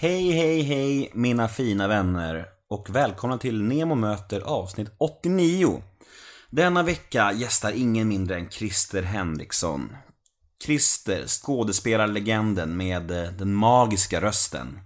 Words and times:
Hej, 0.00 0.30
hej, 0.32 0.62
hej 0.62 1.10
mina 1.14 1.48
fina 1.48 1.88
vänner 1.88 2.46
och 2.70 2.90
välkomna 2.90 3.38
till 3.38 3.62
Nemo 3.62 3.94
möter 3.94 4.40
avsnitt 4.40 4.90
89. 4.98 5.82
Denna 6.50 6.82
vecka 6.82 7.32
gästar 7.32 7.72
ingen 7.72 8.08
mindre 8.08 8.36
än 8.36 8.50
Christer 8.50 9.02
Henriksson. 9.02 9.96
Christer, 10.64 11.26
skådespelarlegenden 11.26 12.76
med 12.76 13.10
eh, 13.10 13.30
den 13.30 13.54
magiska 13.54 14.20
rösten. 14.20 14.80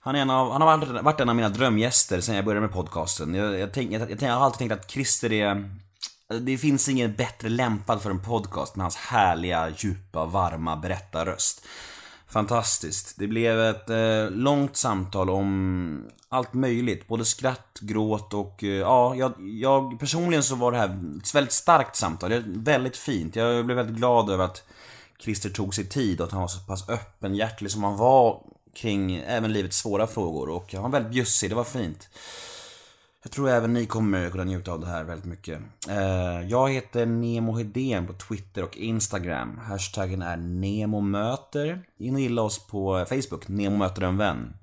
Han, 0.00 0.14
är 0.14 0.20
en 0.20 0.30
av, 0.30 0.52
han 0.52 0.62
har 0.62 1.02
varit, 1.02 1.20
en 1.20 1.28
av 1.28 1.36
mina 1.36 1.48
drömgäster 1.48 2.20
sen 2.20 2.36
jag 2.36 2.44
började 2.44 2.66
med 2.66 2.74
podcasten. 2.74 3.34
Jag, 3.34 3.58
jag, 3.58 3.72
tänk, 3.72 3.92
jag, 3.92 4.10
jag, 4.10 4.22
jag 4.22 4.32
har 4.32 4.44
alltid 4.44 4.58
tänkt 4.58 4.72
att 4.72 4.90
Christer 4.90 5.32
är... 5.32 5.70
Det 6.40 6.58
finns 6.58 6.88
ingen 6.88 7.14
bättre 7.14 7.48
lämpad 7.48 8.02
för 8.02 8.10
en 8.10 8.22
podcast 8.22 8.76
med 8.76 8.84
hans 8.84 8.96
härliga, 8.96 9.72
djupa, 9.76 10.24
varma 10.24 10.76
berättarröst. 10.76 11.66
Fantastiskt. 12.32 13.14
Det 13.16 13.26
blev 13.26 13.60
ett 13.60 13.90
eh, 13.90 14.30
långt 14.30 14.76
samtal 14.76 15.30
om 15.30 16.10
allt 16.28 16.54
möjligt. 16.54 17.08
Både 17.08 17.24
skratt, 17.24 17.78
gråt 17.80 18.34
och 18.34 18.64
eh, 18.64 18.70
ja, 18.70 19.14
jag, 19.14 19.32
jag, 19.38 20.00
personligen 20.00 20.42
så 20.42 20.54
var 20.54 20.72
det 20.72 20.78
här 20.78 21.16
ett 21.22 21.34
väldigt 21.34 21.52
starkt 21.52 21.96
samtal. 21.96 22.30
Det 22.30 22.36
är 22.36 22.44
väldigt 22.46 22.96
fint. 22.96 23.36
Jag 23.36 23.66
blev 23.66 23.76
väldigt 23.76 23.96
glad 23.96 24.30
över 24.30 24.44
att 24.44 24.64
Christer 25.20 25.50
tog 25.50 25.74
sig 25.74 25.84
tid 25.84 26.20
och 26.20 26.26
att 26.26 26.32
han 26.32 26.40
var 26.40 26.48
så 26.48 26.60
pass 26.60 26.88
öppenhjärtig 26.88 27.70
som 27.70 27.84
han 27.84 27.96
var 27.96 28.42
kring 28.74 29.16
även 29.16 29.52
livets 29.52 29.78
svåra 29.78 30.06
frågor. 30.06 30.48
Och 30.48 30.72
han 30.72 30.82
var 30.82 30.90
väldigt 30.90 31.12
bjussig, 31.12 31.50
det 31.50 31.54
var 31.54 31.64
fint. 31.64 32.08
Jag 33.22 33.32
tror 33.32 33.48
även 33.48 33.72
ni 33.72 33.86
kommer 33.86 34.30
kunna 34.30 34.44
njuta 34.44 34.72
av 34.72 34.80
det 34.80 34.86
här 34.86 35.04
väldigt 35.04 35.26
mycket. 35.26 35.60
Eh, 35.88 36.48
jag 36.48 36.70
heter 36.70 37.06
Nemo 37.06 37.52
Hedén 37.56 38.06
på 38.06 38.12
Twitter 38.12 38.64
och 38.64 38.76
Instagram. 38.76 39.58
Hashtaggen 39.58 40.22
är 40.22 40.36
NEMOMÖTER. 40.36 41.82
In 41.98 42.14
och 42.14 42.20
gilla 42.20 42.42
oss 42.42 42.66
på 42.66 43.06
Facebook, 43.08 43.48
Nemo 43.48 43.76
möter 43.76 44.02
en 44.02 44.16
vän. 44.16 44.56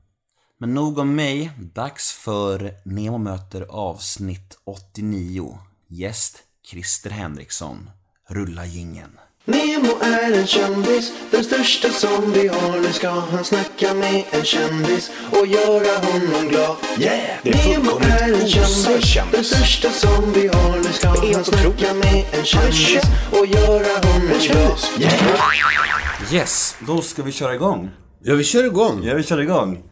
Men 0.57 0.73
nog 0.73 0.97
om 0.97 1.15
mig, 1.15 1.51
dags 1.73 2.11
för 2.11 2.73
Nemo 2.83 3.17
möter 3.17 3.65
avsnitt 3.69 4.57
89. 4.63 5.59
Gäst 5.87 6.43
Christer 6.71 7.09
Henriksson. 7.09 7.89
Rulla 8.27 8.65
gingen. 8.65 9.19
Nemo 9.49 9.93
är 10.01 10.31
en 10.39 10.47
kändis, 10.47 11.13
den 11.31 11.43
största 11.43 11.89
som 11.89 12.31
vi 12.33 12.47
har. 12.47 12.79
Nu 12.79 12.93
ska 12.93 13.09
han 13.09 13.43
snacka 13.43 13.93
med 13.93 14.23
en 14.31 14.43
kändis 14.43 15.11
och 15.31 15.47
göra 15.47 15.97
honom 15.97 16.49
glad. 16.49 16.75
Yeah! 16.99 17.37
Det 17.43 17.49
är 17.49 17.69
Nemo 17.69 17.91
är 17.99 18.41
en 18.41 18.47
kändis, 18.47 19.17
den 19.31 19.43
största 19.43 19.89
som 19.89 20.33
vi 20.33 20.47
har. 20.47 20.77
Nu 20.77 20.93
ska 20.93 21.07
han 21.07 21.43
snacka 21.43 21.93
med 21.93 22.25
en 22.31 22.45
kändis 22.45 23.03
och 23.31 23.45
göra 23.45 24.07
honom 24.07 24.27
glad. 24.41 24.79
Yeah! 24.99 26.33
Yes, 26.33 26.75
då 26.87 27.01
ska 27.01 27.23
vi 27.23 27.31
köra 27.31 27.55
igång. 27.55 27.89
Ja, 28.23 28.35
vi 28.35 28.43
kör 28.43 28.65
igång. 28.65 29.03
Ja, 29.03 29.15
vi 29.15 29.23
kör 29.23 29.41
igång. 29.41 29.83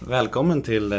Välkommen 0.00 0.62
till 0.62 0.92
eh, 0.92 0.98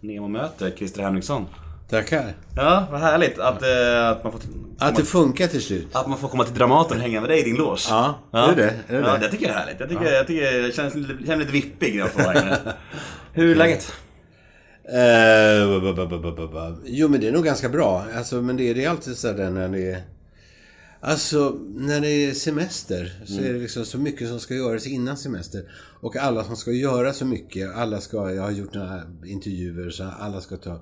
Nemo 0.00 0.28
möter 0.28 0.70
Christer 0.78 1.02
Henriksson. 1.02 1.46
Tackar. 1.90 2.34
Ja, 2.56 2.88
vad 2.90 3.00
härligt 3.00 3.38
att, 3.38 3.62
eh, 3.62 4.08
att 4.08 4.24
man 4.24 4.32
får... 4.32 4.40
Att 4.78 4.96
det 4.96 5.04
funkar 5.04 5.46
till 5.46 5.62
slut. 5.62 5.86
Att 5.92 6.08
man 6.08 6.18
får 6.18 6.28
komma 6.28 6.44
till 6.44 6.54
Dramaten 6.54 6.96
och 6.96 7.02
hänga 7.02 7.20
med 7.20 7.30
dig 7.30 7.40
i 7.40 7.42
din 7.42 7.56
loge. 7.56 7.86
Ja, 7.88 8.18
är 8.32 8.56
det? 8.56 8.74
Är 8.88 9.02
det 9.02 9.08
ja, 9.08 9.18
det? 9.18 9.30
tycker 9.30 9.46
jag 9.46 9.54
är 9.54 9.58
härligt. 9.58 9.80
Jag 9.80 9.88
tycker, 9.88 10.12
jag, 10.12 10.26
tycker 10.26 10.52
jag 10.52 10.74
känns, 10.74 10.94
lite- 10.94 11.26
känner 11.26 11.38
lite 11.38 11.52
vippig 11.52 11.94
när 11.94 12.00
jag 12.00 12.10
får 12.10 12.22
vara 12.22 12.32
här 12.32 12.46
inne. 12.46 12.72
Hur 13.32 13.50
är 13.50 13.54
läget? 13.54 13.92
Eh. 14.92 15.62
Jo, 16.84 17.08
men 17.08 17.20
det 17.20 17.28
är 17.28 17.32
nog 17.32 17.44
ganska 17.44 17.68
bra. 17.68 18.04
Alltså, 18.16 18.42
men 18.42 18.56
det, 18.56 18.74
det 18.74 18.84
är 18.84 18.90
alltid 18.90 19.16
så 19.16 19.32
där 19.32 19.50
när 19.50 19.68
det 19.68 19.92
är... 19.92 20.02
Alltså, 21.00 21.56
när 21.74 22.00
det 22.00 22.08
är 22.10 22.32
semester 22.32 23.12
så 23.26 23.40
är 23.40 23.52
det 23.52 23.58
liksom 23.58 23.84
så 23.84 23.98
mycket 23.98 24.28
som 24.28 24.40
ska 24.40 24.54
göras 24.54 24.86
innan 24.86 25.16
semester. 25.16 25.62
Och 26.00 26.16
alla 26.16 26.44
som 26.44 26.56
ska 26.56 26.72
göra 26.72 27.12
så 27.12 27.24
mycket. 27.24 27.76
Alla 27.76 28.00
ska... 28.00 28.32
Jag 28.32 28.42
har 28.42 28.50
gjort 28.50 28.74
några 28.74 29.02
intervjuer 29.24 29.90
så 29.90 30.04
alla 30.20 30.40
ska 30.40 30.56
ta 30.56 30.80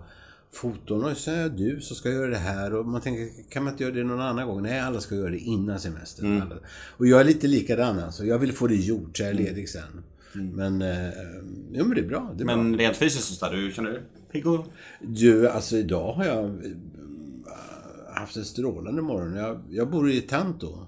foton. 0.57 1.05
Och 1.05 1.17
så 1.17 1.31
är 1.31 1.49
du 1.49 1.81
som 1.81 1.97
ska 1.97 2.11
göra 2.11 2.31
det 2.31 2.37
här. 2.37 2.75
Och 2.75 2.87
man 2.87 3.01
tänker, 3.01 3.51
kan 3.51 3.65
man 3.65 3.73
inte 3.73 3.85
göra 3.85 3.95
det 3.95 4.05
någon 4.05 4.21
annan 4.21 4.47
gång? 4.47 4.63
Nej, 4.63 4.81
alla 4.81 5.01
ska 5.01 5.15
göra 5.15 5.31
det 5.31 5.39
innan 5.39 5.81
semestern. 5.81 6.43
Alla. 6.43 6.57
Och 6.97 7.07
jag 7.07 7.21
är 7.21 7.25
lite 7.25 7.47
likadan 7.47 7.99
alltså. 7.99 8.25
Jag 8.25 8.39
vill 8.39 8.53
få 8.53 8.67
det 8.67 8.75
gjort 8.75 9.17
så 9.17 9.23
jag 9.23 9.31
är 9.31 9.35
ledig 9.35 9.69
sen. 9.69 10.03
Men, 10.33 10.83
eh, 10.83 11.09
jo 11.73 11.85
men 11.85 11.95
det 11.95 12.01
är 12.01 12.09
bra. 12.09 12.35
Det 12.37 12.43
är 12.43 12.47
bra. 12.47 12.57
Men 12.57 12.79
rent 12.79 12.97
fysiskt 12.97 13.39
så 13.39 13.47
där, 13.47 13.57
du 13.57 13.73
känner 13.73 13.91
dig 13.91 14.03
pigg 14.33 14.47
och... 14.47 14.67
Du, 15.01 15.49
alltså 15.49 15.77
idag 15.77 16.13
har 16.13 16.25
jag 16.25 16.45
eh, 16.45 16.51
haft 18.15 18.37
en 18.37 18.45
strålande 18.45 19.03
morgon. 19.03 19.37
Jag, 19.37 19.61
jag 19.71 19.91
bor 19.91 20.11
i 20.11 20.21
Tanto. 20.21 20.87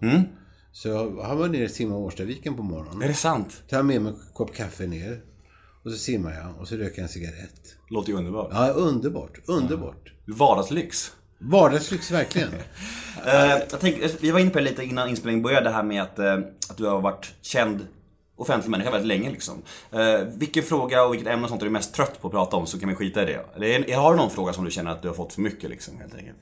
Så 0.73 0.89
jag 0.89 1.11
har 1.11 1.37
varit 1.37 1.53
nere 1.53 1.65
i 1.65 1.69
simma 1.69 1.97
Årstaviken 1.97 2.57
på 2.57 2.63
morgonen. 2.63 3.03
Är 3.03 3.09
det 3.09 3.15
sant? 3.15 3.63
Tar 3.69 3.83
med 3.83 4.03
mig 4.03 4.13
en 4.13 4.19
kopp 4.33 4.55
kaffe 4.55 4.87
ner. 4.87 5.21
Och 5.89 5.95
så 5.95 5.99
simmar 5.99 6.33
jag 6.35 6.61
och 6.61 6.69
så 6.69 6.75
röker 6.77 6.97
jag 6.97 7.03
en 7.03 7.09
cigarett. 7.09 7.77
Låter 7.91 8.13
ju 8.13 8.19
underbart. 8.19 8.49
Ja, 8.53 8.69
underbart. 8.69 9.39
Underbart. 9.47 10.13
Vardagslyx. 10.27 11.13
Vardagslyx 11.39 12.11
verkligen. 12.11 12.49
Eh, 13.27 13.51
jag 13.71 13.81
tänkte, 13.81 14.09
vi 14.21 14.31
var 14.31 14.41
inne 14.41 14.51
på 14.51 14.59
det 14.59 14.65
lite 14.65 14.85
innan 14.85 15.09
inspelningen 15.09 15.43
började, 15.43 15.69
det 15.69 15.75
här 15.75 15.83
med 15.83 16.03
att, 16.03 16.19
eh, 16.19 16.33
att 16.69 16.77
du 16.77 16.87
har 16.87 17.01
varit 17.01 17.33
känd 17.43 17.87
offentlig 18.37 18.71
människa 18.71 18.91
väldigt 18.91 19.07
länge 19.09 19.31
liksom. 19.31 19.63
Eh, 19.93 20.21
vilken 20.35 20.63
fråga 20.63 21.05
och 21.05 21.13
vilket 21.15 21.29
ämne 21.29 21.43
och 21.45 21.49
sånt 21.49 21.63
är 21.63 21.67
du 21.67 21.71
mest 21.73 21.95
trött 21.95 22.21
på 22.21 22.29
att 22.29 22.33
prata 22.35 22.57
om 22.57 22.67
så 22.67 22.79
kan 22.81 22.89
vi 22.89 22.95
skita 22.95 23.23
i 23.23 23.27
det. 23.27 23.45
Eller 23.57 23.67
är- 23.91 23.97
har 23.97 24.11
du 24.13 24.17
någon 24.17 24.31
fråga 24.31 24.53
som 24.53 24.65
du 24.65 24.71
känner 24.71 24.91
att 24.91 25.03
du 25.03 25.09
har 25.09 25.15
fått 25.15 25.33
för 25.33 25.41
mycket 25.41 25.71
liksom 25.71 25.99
helt 26.01 26.15
enkelt? 26.15 26.39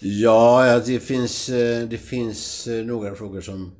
Ja, 0.00 0.66
ja, 0.66 0.78
det 0.78 1.00
finns, 1.00 1.48
eh, 1.48 1.88
det 1.88 1.98
finns 1.98 2.66
eh, 2.66 2.84
några 2.84 3.14
frågor 3.14 3.40
som... 3.40 3.72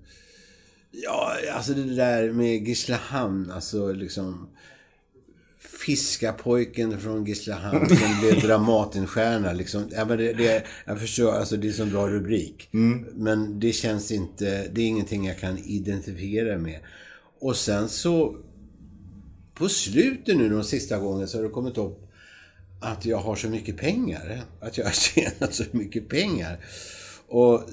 Ja, 1.03 1.37
alltså 1.53 1.75
det 1.75 1.95
där 1.95 2.33
med 2.33 2.69
Gislahamn, 2.69 3.51
alltså 3.51 3.93
liksom... 3.93 4.49
Fiskapojken 5.87 7.01
från 7.01 7.25
Gislahamn 7.25 7.89
som 7.89 8.21
blev 8.21 8.41
Dramatenstjärna. 8.41 9.53
Liksom. 9.53 9.89
Ja, 9.93 10.05
men 10.05 10.19
det, 10.19 10.33
det, 10.33 10.65
jag 10.85 11.01
förstår, 11.01 11.33
alltså 11.33 11.57
det 11.57 11.67
är 11.67 11.69
en 11.69 11.77
sån 11.77 11.91
bra 11.91 12.09
rubrik. 12.09 12.69
Men 13.15 13.61
det 13.61 13.73
känns 13.73 14.11
inte, 14.11 14.69
det 14.69 14.81
är 14.81 14.87
ingenting 14.87 15.27
jag 15.27 15.39
kan 15.39 15.59
identifiera 15.59 16.59
med. 16.59 16.81
Och 17.41 17.57
sen 17.57 17.89
så, 17.89 18.37
på 19.55 19.69
slutet 19.69 20.37
nu 20.37 20.49
de 20.49 20.65
sista 20.65 20.99
gången 20.99 21.29
så 21.29 21.39
har 21.39 21.43
det 21.43 21.51
kommit 21.51 21.79
upp 21.79 22.07
att 22.81 23.05
jag 23.05 23.19
har 23.19 23.37
så 23.37 23.49
mycket 23.49 23.77
pengar. 23.77 24.43
Att 24.61 24.79
jag 24.79 24.85
har 24.85 24.93
tjänat 25.15 25.55
så 25.55 25.65
mycket 25.71 26.09
pengar. 26.09 26.59
Och 27.29 27.71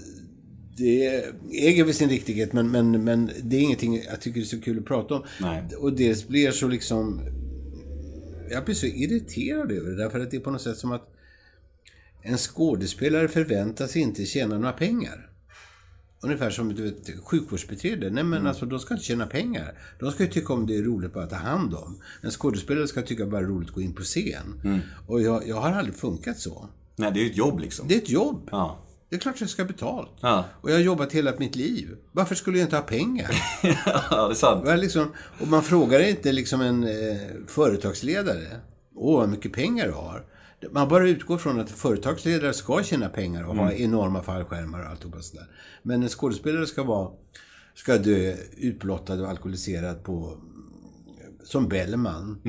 det 0.75 1.25
äger 1.51 1.83
väl 1.83 1.93
sin 1.93 2.09
riktighet, 2.09 2.53
men, 2.53 2.71
men, 2.71 3.03
men 3.03 3.31
det 3.43 3.55
är 3.55 3.61
ingenting 3.61 4.03
jag 4.09 4.21
tycker 4.21 4.39
det 4.39 4.45
är 4.45 4.47
så 4.47 4.61
kul 4.61 4.79
att 4.79 4.85
prata 4.85 5.15
om. 5.15 5.23
Nej. 5.41 5.63
Och 5.79 5.93
det 5.93 6.27
blir 6.27 6.51
så 6.51 6.67
liksom... 6.67 7.21
Jag 8.49 8.65
blir 8.65 8.75
så 8.75 8.85
irriterad 8.85 9.71
över 9.71 9.89
det, 9.89 9.95
därför 9.95 10.19
att 10.19 10.31
det 10.31 10.37
är 10.37 10.41
på 10.41 10.51
något 10.51 10.61
sätt 10.61 10.77
som 10.77 10.91
att 10.91 11.09
en 12.21 12.37
skådespelare 12.37 13.27
förväntas 13.27 13.95
inte 13.95 14.25
tjäna 14.25 14.57
några 14.57 14.73
pengar. 14.73 15.29
Ungefär 16.21 16.49
som 16.49 16.75
du 16.75 16.83
vet, 16.83 17.19
sjukvårdsbiträde. 17.23 18.09
Nej 18.09 18.23
men 18.23 18.47
alltså, 18.47 18.65
de 18.65 18.79
ska 18.79 18.93
inte 18.93 19.05
tjäna 19.05 19.25
pengar. 19.27 19.79
De 19.99 20.11
ska 20.11 20.23
ju 20.23 20.29
tycka 20.29 20.53
om 20.53 20.67
det 20.67 20.77
är 20.77 20.81
roligt 20.81 21.13
bara 21.13 21.23
att 21.23 21.29
ta 21.29 21.35
hand 21.35 21.73
om. 21.73 22.01
En 22.21 22.31
skådespelare 22.31 22.87
ska 22.87 23.01
tycka 23.01 23.25
bara 23.25 23.41
det 23.41 23.47
är 23.47 23.49
roligt 23.49 23.69
att 23.69 23.75
gå 23.75 23.81
in 23.81 23.93
på 23.93 24.01
scen. 24.01 24.61
Och 25.07 25.21
jag, 25.21 25.47
jag 25.47 25.55
har 25.55 25.71
aldrig 25.71 25.95
funkat 25.95 26.39
så. 26.39 26.69
Nej, 26.95 27.11
det 27.13 27.21
är 27.21 27.25
ett 27.25 27.37
jobb 27.37 27.59
liksom. 27.59 27.87
Det 27.87 27.95
är 27.95 27.97
ett 27.97 28.09
jobb. 28.09 28.49
Ja. 28.51 28.82
Det 29.13 29.17
är 29.17 29.19
klart 29.19 29.41
jag 29.41 29.49
ska 29.49 29.61
ha 29.61 29.67
betalt. 29.67 30.11
Ja. 30.21 30.45
Och 30.61 30.69
jag 30.69 30.75
har 30.75 30.81
jobbat 30.81 31.11
hela 31.11 31.33
mitt 31.37 31.55
liv. 31.55 31.97
Varför 32.11 32.35
skulle 32.35 32.57
jag 32.57 32.65
inte 32.65 32.75
ha 32.75 32.83
pengar? 32.83 33.31
ja, 34.11 34.27
det 34.27 34.33
är 34.33 34.35
sant. 34.35 34.65
Väl 34.65 34.79
liksom, 34.79 35.11
och 35.39 35.47
man 35.47 35.63
frågar 35.63 35.99
inte 35.99 36.31
liksom 36.31 36.61
en 36.61 36.83
eh, 36.83 37.17
företagsledare. 37.47 38.59
Åh, 38.95 39.19
vad 39.19 39.29
mycket 39.29 39.53
pengar 39.53 39.87
du 39.87 39.93
har. 39.93 40.25
Man 40.71 40.87
bara 40.87 41.09
utgår 41.09 41.37
från 41.37 41.59
att 41.59 41.69
företagsledare 41.69 42.53
ska 42.53 42.83
tjäna 42.83 43.09
pengar 43.09 43.43
och 43.43 43.55
ha 43.55 43.71
enorma 43.71 44.23
fallskärmar 44.23 44.83
och 44.83 44.89
alltihopa 44.89 45.21
sådär. 45.21 45.47
Men 45.83 46.03
en 46.03 46.09
skådespelare 46.09 46.67
ska 46.67 46.83
vara 46.83 47.11
ska 47.75 47.97
dö 47.97 48.35
utblottad 48.57 49.21
och 49.21 49.29
alkoholiserad 49.29 50.03
på, 50.03 50.37
som 51.43 51.69
Bellman. 51.69 52.41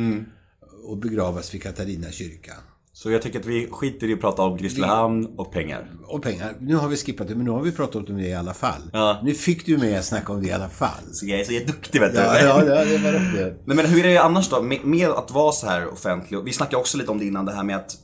Och 0.85 0.99
begravas 0.99 1.55
vid 1.55 1.63
Katarina 1.63 2.11
kyrka. 2.11 2.53
Så 2.97 3.11
jag 3.11 3.23
tycker 3.23 3.41
att 3.41 3.47
vi 3.47 3.69
skiter 3.71 4.11
i 4.11 4.13
att 4.13 4.21
prata 4.21 4.43
om 4.43 4.57
Grisslehamn 4.57 5.27
och 5.37 5.53
pengar. 5.53 5.91
Och 6.07 6.23
pengar. 6.23 6.57
Nu 6.61 6.75
har 6.75 6.89
vi 6.89 6.97
skippat 6.97 7.29
det, 7.29 7.35
men 7.35 7.45
nu 7.45 7.51
har 7.51 7.63
vi 7.63 7.73
pratat 7.73 8.11
om 8.11 8.17
det 8.17 8.29
i 8.29 8.35
alla 8.35 8.55
fall. 8.55 8.83
Ja. 8.93 9.21
Nu 9.23 9.35
fick 9.35 9.67
du 9.67 9.79
mig 9.79 9.97
att 9.97 10.05
snacka 10.05 10.33
om 10.33 10.43
det 10.43 10.49
i 10.49 10.53
alla 10.53 10.69
fall. 10.69 11.05
Så 11.13 11.27
jag 11.27 11.41
är 11.41 11.45
så 11.45 11.53
jätteduktig 11.53 12.01
vet 12.01 12.13
du. 12.13 12.19
Ja, 12.19 12.41
ja, 12.41 12.65
ja 12.65 12.85
det 12.85 12.99
var 12.99 13.13
det. 13.13 13.57
Men, 13.65 13.77
men 13.77 13.87
hur 13.87 14.05
är 14.05 14.09
det 14.09 14.19
annars 14.19 14.49
då? 14.49 14.63
Med, 14.63 14.85
med 14.85 15.09
att 15.09 15.31
vara 15.31 15.53
så 15.53 15.67
här 15.67 15.93
offentlig? 15.93 16.45
Vi 16.45 16.53
snackade 16.53 16.77
också 16.77 16.99
lite 16.99 17.11
om 17.11 17.19
det 17.19 17.25
innan, 17.25 17.45
det 17.45 17.53
här 17.53 17.65
med 17.65 17.77
att 17.77 17.97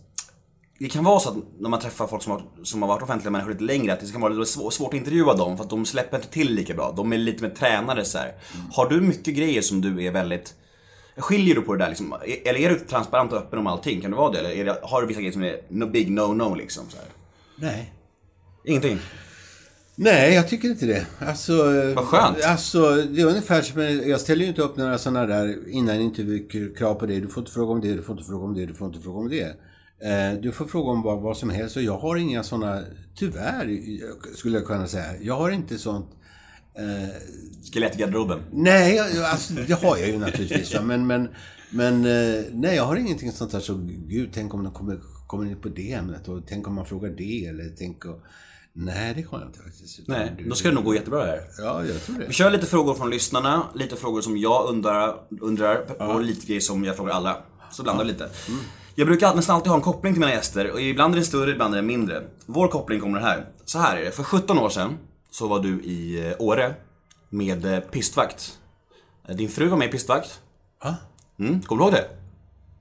det 0.78 0.88
kan 0.88 1.04
vara 1.04 1.20
så 1.20 1.28
att 1.28 1.36
när 1.58 1.68
man 1.68 1.80
träffar 1.80 2.06
folk 2.06 2.22
som 2.22 2.32
har, 2.32 2.42
som 2.62 2.82
har 2.82 2.88
varit 2.88 3.02
offentliga 3.02 3.30
människor 3.30 3.52
lite 3.52 3.64
längre, 3.64 3.92
att 3.92 4.00
det 4.00 4.12
kan 4.12 4.20
vara 4.20 4.32
lite 4.32 4.50
svår, 4.50 4.70
svårt 4.70 4.88
att 4.88 4.98
intervjua 4.98 5.34
dem 5.34 5.56
för 5.56 5.64
att 5.64 5.70
de 5.70 5.86
släpper 5.86 6.16
inte 6.16 6.28
till 6.28 6.54
lika 6.54 6.74
bra. 6.74 6.92
De 6.96 7.12
är 7.12 7.18
lite 7.18 7.42
mer 7.42 7.50
tränade 7.50 8.04
så 8.04 8.18
här. 8.18 8.32
Har 8.72 8.88
du 8.88 9.00
mycket 9.00 9.34
grejer 9.34 9.62
som 9.62 9.80
du 9.80 10.04
är 10.04 10.10
väldigt 10.10 10.54
Skiljer 11.16 11.54
du 11.54 11.62
på 11.62 11.72
det 11.74 11.78
där 11.84 11.88
liksom? 11.88 12.14
Eller 12.44 12.60
är 12.60 12.68
du 12.68 12.78
transparent 12.78 13.32
och 13.32 13.38
öppen 13.38 13.58
om 13.58 13.66
allting? 13.66 14.00
Kan 14.00 14.10
du 14.10 14.16
vara 14.16 14.32
det? 14.32 14.38
Eller 14.38 14.64
det, 14.64 14.78
har 14.82 15.00
du 15.00 15.06
vissa 15.08 15.20
grejer 15.20 15.32
som 15.32 15.42
är 15.42 15.60
no, 15.68 15.86
big 15.86 16.08
no-no 16.10 16.56
liksom? 16.56 16.84
Så 16.90 16.96
här? 16.96 17.06
Nej. 17.56 17.92
Ingenting? 18.64 18.98
Nej, 19.94 20.34
jag 20.34 20.48
tycker 20.48 20.68
inte 20.68 20.86
det. 20.86 21.06
Alltså, 21.18 21.52
eh, 21.52 21.94
Vad 21.94 22.04
skönt. 22.04 22.44
Alltså, 22.44 22.94
det 22.96 23.20
är 23.20 23.26
ungefär 23.26 23.62
som, 23.62 23.82
jag 24.10 24.20
ställer 24.20 24.42
ju 24.42 24.48
inte 24.48 24.62
upp 24.62 24.76
några 24.76 24.98
sådana 24.98 25.26
där 25.26 25.68
innan 25.70 26.00
intervjukrav 26.00 26.94
på 26.94 27.06
det. 27.06 27.20
Du 27.20 27.28
får 27.28 27.40
inte 27.40 27.52
fråga 27.52 27.72
om 27.72 27.80
det, 27.80 27.94
du 27.94 28.02
får 28.02 28.16
inte 28.16 28.28
fråga 28.28 28.44
om 28.44 28.54
det, 28.54 28.66
du 28.66 28.74
får 28.74 28.88
inte 28.88 29.00
fråga 29.00 29.18
om 29.18 29.28
det. 29.28 29.56
Eh, 30.02 30.40
Du 30.40 30.52
får 30.52 30.64
fråga 30.64 30.90
om 30.90 31.02
vad, 31.02 31.20
vad 31.20 31.36
som 31.36 31.50
helst 31.50 31.76
och 31.76 31.82
jag 31.82 31.98
har 31.98 32.16
inga 32.16 32.42
sådana, 32.42 32.82
tyvärr 33.16 33.78
skulle 34.36 34.58
jag 34.58 34.66
kunna 34.66 34.86
säga. 34.86 35.06
Jag 35.20 35.34
har 35.36 35.50
inte 35.50 35.78
sånt 35.78 36.10
Skelett 37.72 37.94
i 37.96 37.98
garderoben. 37.98 38.40
Nej, 38.52 38.98
alltså, 38.98 39.54
det 39.54 39.82
har 39.82 39.96
jag 39.96 40.08
ju 40.08 40.18
naturligtvis. 40.18 40.74
va, 40.74 40.82
Men, 40.82 41.06
men, 41.06 41.28
men 41.70 41.94
eh, 42.04 42.44
nej, 42.52 42.76
jag 42.76 42.84
har 42.84 42.96
ingenting 42.96 43.32
sånt 43.32 43.52
där 43.52 43.60
så, 43.60 43.74
gud, 44.08 44.30
tänk 44.32 44.54
om 44.54 44.64
de 44.64 44.72
kommer, 44.72 45.00
kommer 45.26 45.50
in 45.50 45.56
på 45.56 45.68
det 45.68 45.92
ämnet 45.92 46.28
och 46.28 46.42
tänk 46.48 46.66
om 46.68 46.74
man 46.74 46.86
frågar 46.86 47.10
det 47.10 47.46
eller 47.46 47.72
tänk 47.78 48.04
och... 48.04 48.20
Nej, 48.72 49.14
det 49.14 49.22
har 49.30 49.38
jag 49.38 49.48
inte 49.48 49.58
faktiskt. 49.58 50.00
Nej, 50.08 50.44
då 50.48 50.54
ska 50.54 50.68
det 50.68 50.74
nog 50.74 50.84
gå 50.84 50.94
jättebra 50.94 51.24
här. 51.26 51.40
Ja, 51.58 51.84
jag 51.84 52.02
tror 52.02 52.16
Vi 52.18 52.26
det. 52.26 52.32
kör 52.32 52.50
lite 52.50 52.66
frågor 52.66 52.94
från 52.94 53.10
lyssnarna, 53.10 53.62
lite 53.74 53.96
frågor 53.96 54.20
som 54.20 54.36
jag 54.36 54.68
undrar, 54.68 55.16
undrar 55.40 56.02
och 56.02 56.22
lite 56.22 56.46
grejer 56.46 56.60
som 56.60 56.84
jag 56.84 56.96
frågar 56.96 57.12
alla. 57.12 57.36
Så 57.72 57.82
blandar 57.82 58.04
vi 58.04 58.10
lite. 58.12 58.28
Jag 58.94 59.06
brukar 59.06 59.34
nästan 59.34 59.56
alltid 59.56 59.68
ha 59.68 59.76
en 59.76 59.82
koppling 59.82 60.12
till 60.12 60.20
mina 60.20 60.32
gäster 60.32 60.70
och 60.70 60.80
ibland 60.80 61.14
är 61.14 61.16
den 61.16 61.24
större, 61.24 61.50
ibland 61.50 61.74
är 61.74 61.78
den 61.78 61.86
mindre. 61.86 62.22
Vår 62.46 62.68
koppling 62.68 63.00
kommer 63.00 63.20
här. 63.20 63.48
Så 63.64 63.78
här 63.78 63.96
är 63.96 64.04
det, 64.04 64.10
för 64.10 64.22
17 64.22 64.58
år 64.58 64.68
sedan 64.70 64.98
så 65.30 65.48
var 65.48 65.60
du 65.60 65.82
i 65.82 66.26
eh, 66.28 66.32
Åre 66.38 66.74
med 67.30 67.64
eh, 67.74 67.80
pistvakt. 67.80 68.58
Eh, 69.28 69.36
Din 69.36 69.48
fru 69.48 69.68
var 69.68 69.76
med 69.76 69.88
i 69.88 69.92
pistvakt. 69.92 70.40
Va? 70.84 70.96
Mm, 71.38 71.62
kommer 71.62 71.82
du 71.82 71.84
ihåg 71.84 71.92
det? 71.94 72.08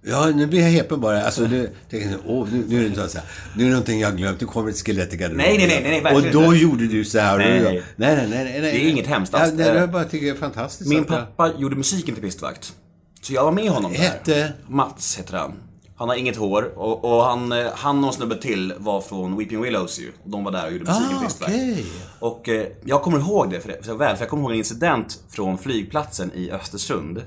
Ja, 0.02 0.26
nu 0.36 0.48
blir 0.48 0.62
jag 0.62 0.70
häpen 0.70 1.02
bara. 1.02 1.24
Alltså, 1.24 1.42
nu, 1.48 1.72
jag, 1.90 2.02
åh, 2.26 2.48
nu, 2.52 2.64
nu 2.68 2.86
är 2.86 2.90
det 2.90 3.10
så 3.10 3.18
här. 3.18 3.28
Nu 3.56 3.64
är 3.64 3.68
det 3.68 3.72
någonting 3.74 4.00
jag 4.00 4.18
glömt. 4.18 4.42
Nu 4.42 4.48
kommer 4.48 4.70
ett 4.70 4.86
skelett 4.86 5.14
i 5.14 5.18
garderoben. 5.18 5.46
Nej, 5.46 5.58
nej, 5.58 5.68
nej, 5.68 5.92
nej, 5.92 6.02
nej, 6.04 6.16
Och 6.16 6.22
då 6.22 6.44
inte. 6.46 6.58
gjorde 6.58 6.88
du 6.88 7.06
så 7.06 7.20
här. 7.20 7.38
Nej. 7.38 7.62
nej, 7.62 7.84
nej, 7.96 8.16
nej, 8.16 8.28
nej, 8.30 8.62
nej. 8.62 8.62
Det 8.62 8.86
är 8.86 8.90
inget 8.90 9.08
hemskt 9.08 9.34
alls. 9.34 9.54
nej, 9.54 9.68
Jag 9.68 9.92
bara 9.92 10.04
tycker 10.06 10.26
det 10.26 10.32
är 10.32 10.36
fantastiskt. 10.36 10.90
Min 10.90 11.04
pappa 11.06 11.54
gjorde 11.58 11.76
musiken 11.76 12.16
till 12.16 12.24
pistvakt. 12.24 12.74
Så 13.22 13.34
jag 13.34 13.44
var 13.44 13.52
med 13.52 13.70
honom 13.70 13.92
där. 13.94 14.00
Hette? 14.00 14.54
Mats 14.68 15.18
heter 15.20 15.38
han. 15.38 15.54
Han 16.00 16.10
har 16.10 16.16
inget 16.16 16.38
hår 16.38 16.72
och, 16.76 17.06
och 17.06 17.24
han, 17.24 17.52
eh, 17.52 17.68
han 17.74 18.04
och 18.04 18.14
snubbe 18.14 18.36
till 18.36 18.74
var 18.78 19.02
från 19.02 19.38
Weeping 19.38 19.62
Willows 19.62 20.00
ju. 20.00 20.12
De 20.24 20.44
var 20.44 20.52
där 20.52 20.66
och 20.66 20.72
gjorde 20.72 20.86
musiken 20.86 21.18
Ah, 21.18 21.30
till 21.30 21.46
okej. 21.46 21.86
Och 22.20 22.50
eh, 22.50 22.68
jag 22.84 23.02
kommer 23.02 23.20
ihåg 23.20 23.52
det 23.52 23.60
för, 23.60 23.70
det, 23.70 23.86
för 23.86 23.94
väl, 23.94 24.16
för 24.16 24.24
jag 24.24 24.30
kommer 24.30 24.44
ihåg 24.44 24.52
en 24.52 24.58
incident 24.58 25.20
från 25.30 25.58
flygplatsen 25.58 26.32
i 26.34 26.52
Östersund. 26.52 27.18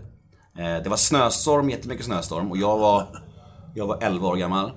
Eh, 0.59 0.83
det 0.83 0.89
var 0.89 0.97
snöstorm, 0.97 1.71
jättemycket 1.71 2.07
snöstorm 2.07 2.51
och 2.51 2.57
jag 2.57 2.79
var, 2.79 3.07
jag 3.75 3.87
var 3.87 3.99
11 4.03 4.29
år 4.29 4.37
gammal. 4.37 4.71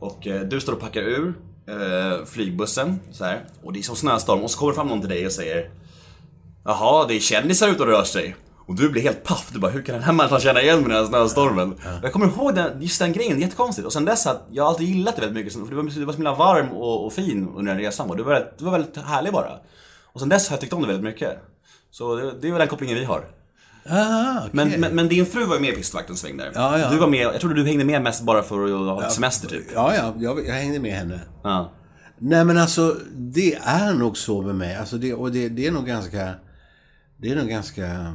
Och 0.00 0.26
eh, 0.26 0.40
du 0.40 0.60
står 0.60 0.72
och 0.72 0.80
packar 0.80 1.02
ur 1.02 1.34
eh, 1.68 2.24
flygbussen 2.26 3.00
så 3.12 3.24
här, 3.24 3.44
och 3.62 3.72
det 3.72 3.78
är 3.78 3.82
som 3.82 3.96
snöstorm 3.96 4.42
och 4.42 4.50
så 4.50 4.58
kommer 4.58 4.72
fram 4.72 4.88
någon 4.88 5.00
till 5.00 5.10
dig 5.10 5.26
och 5.26 5.32
säger 5.32 5.70
Jaha, 6.64 7.06
det 7.06 7.14
är 7.14 7.20
kändisar 7.20 7.68
ute 7.68 7.82
och 7.82 7.88
rör 7.88 8.04
sig. 8.04 8.36
Och 8.66 8.74
du 8.74 8.90
blir 8.90 9.02
helt 9.02 9.24
paff. 9.24 9.48
Du 9.52 9.58
bara, 9.58 9.70
hur 9.70 9.82
kan 9.82 9.94
den 9.94 10.04
här 10.04 10.12
människan 10.12 10.40
känna 10.40 10.62
igen 10.62 10.80
mig 10.80 10.84
i 10.86 10.88
den 10.88 10.96
här 10.96 11.06
snöstormen? 11.06 11.74
Jag 12.02 12.12
kommer 12.12 12.26
ihåg 12.26 12.54
den, 12.54 12.82
just 12.82 12.98
den 12.98 13.12
grejen, 13.12 13.40
jättekonstigt. 13.40 13.86
Och 13.86 13.92
sen 13.92 14.04
dess 14.04 14.24
har 14.24 14.36
jag 14.50 14.66
alltid 14.66 14.88
gillat 14.88 15.16
det 15.16 15.20
väldigt 15.20 15.44
mycket. 15.44 15.52
För 15.52 15.70
du 15.70 15.76
var, 15.76 15.82
du 15.82 16.04
var 16.04 16.12
så 16.12 16.16
himla 16.16 16.34
varm 16.34 16.68
och, 16.68 17.06
och 17.06 17.12
fin 17.12 17.48
under 17.56 17.72
den 17.72 17.82
resan. 17.82 18.10
Och 18.10 18.16
du 18.16 18.22
var, 18.22 18.52
du 18.58 18.64
var 18.64 18.72
väldigt 18.72 18.96
härlig 18.96 19.32
bara. 19.32 19.50
Och 20.12 20.20
sen 20.20 20.28
dess 20.28 20.48
har 20.48 20.54
jag 20.54 20.60
tyckt 20.60 20.72
om 20.72 20.80
det 20.80 20.86
väldigt 20.86 21.04
mycket. 21.04 21.38
Så 21.90 22.16
det, 22.16 22.32
det 22.40 22.48
är 22.48 22.52
väl 22.52 22.58
den 22.58 22.68
kopplingen 22.68 22.98
vi 22.98 23.04
har. 23.04 23.24
Ah, 23.88 24.38
okej. 24.38 24.50
Men, 24.52 24.80
men, 24.80 24.94
men 24.94 25.08
din 25.08 25.26
fru 25.26 25.44
var 25.44 25.54
ju 25.54 25.60
med 25.60 25.70
i 25.70 25.76
pistvakten 25.76 26.16
sväng 26.16 26.36
där. 26.36 26.52
Ja, 26.54 26.78
ja. 26.78 26.90
Du 26.90 26.98
var 26.98 27.06
med, 27.06 27.20
jag 27.20 27.40
trodde 27.40 27.54
du 27.54 27.64
hängde 27.64 27.84
med 27.84 28.02
mest 28.02 28.22
bara 28.22 28.42
för 28.42 28.64
att 28.64 29.02
ha 29.02 29.10
semester 29.10 29.48
typ. 29.48 29.66
Ja, 29.74 29.94
ja, 29.94 30.14
jag, 30.18 30.46
jag 30.46 30.54
hängde 30.54 30.78
med 30.80 30.92
henne. 30.92 31.20
Ja. 31.42 31.72
Nej, 32.18 32.44
men 32.44 32.58
alltså, 32.58 32.96
det 33.14 33.54
är 33.54 33.92
nog 33.92 34.16
så 34.16 34.42
med 34.42 34.54
mig. 34.54 34.76
Alltså, 34.76 34.96
det, 34.96 35.14
och 35.14 35.32
det, 35.32 35.48
det 35.48 35.66
är 35.66 35.70
nog 35.70 35.86
ganska... 35.86 36.34
Det 37.16 37.30
är 37.30 37.36
nog 37.36 37.48
ganska... 37.48 38.14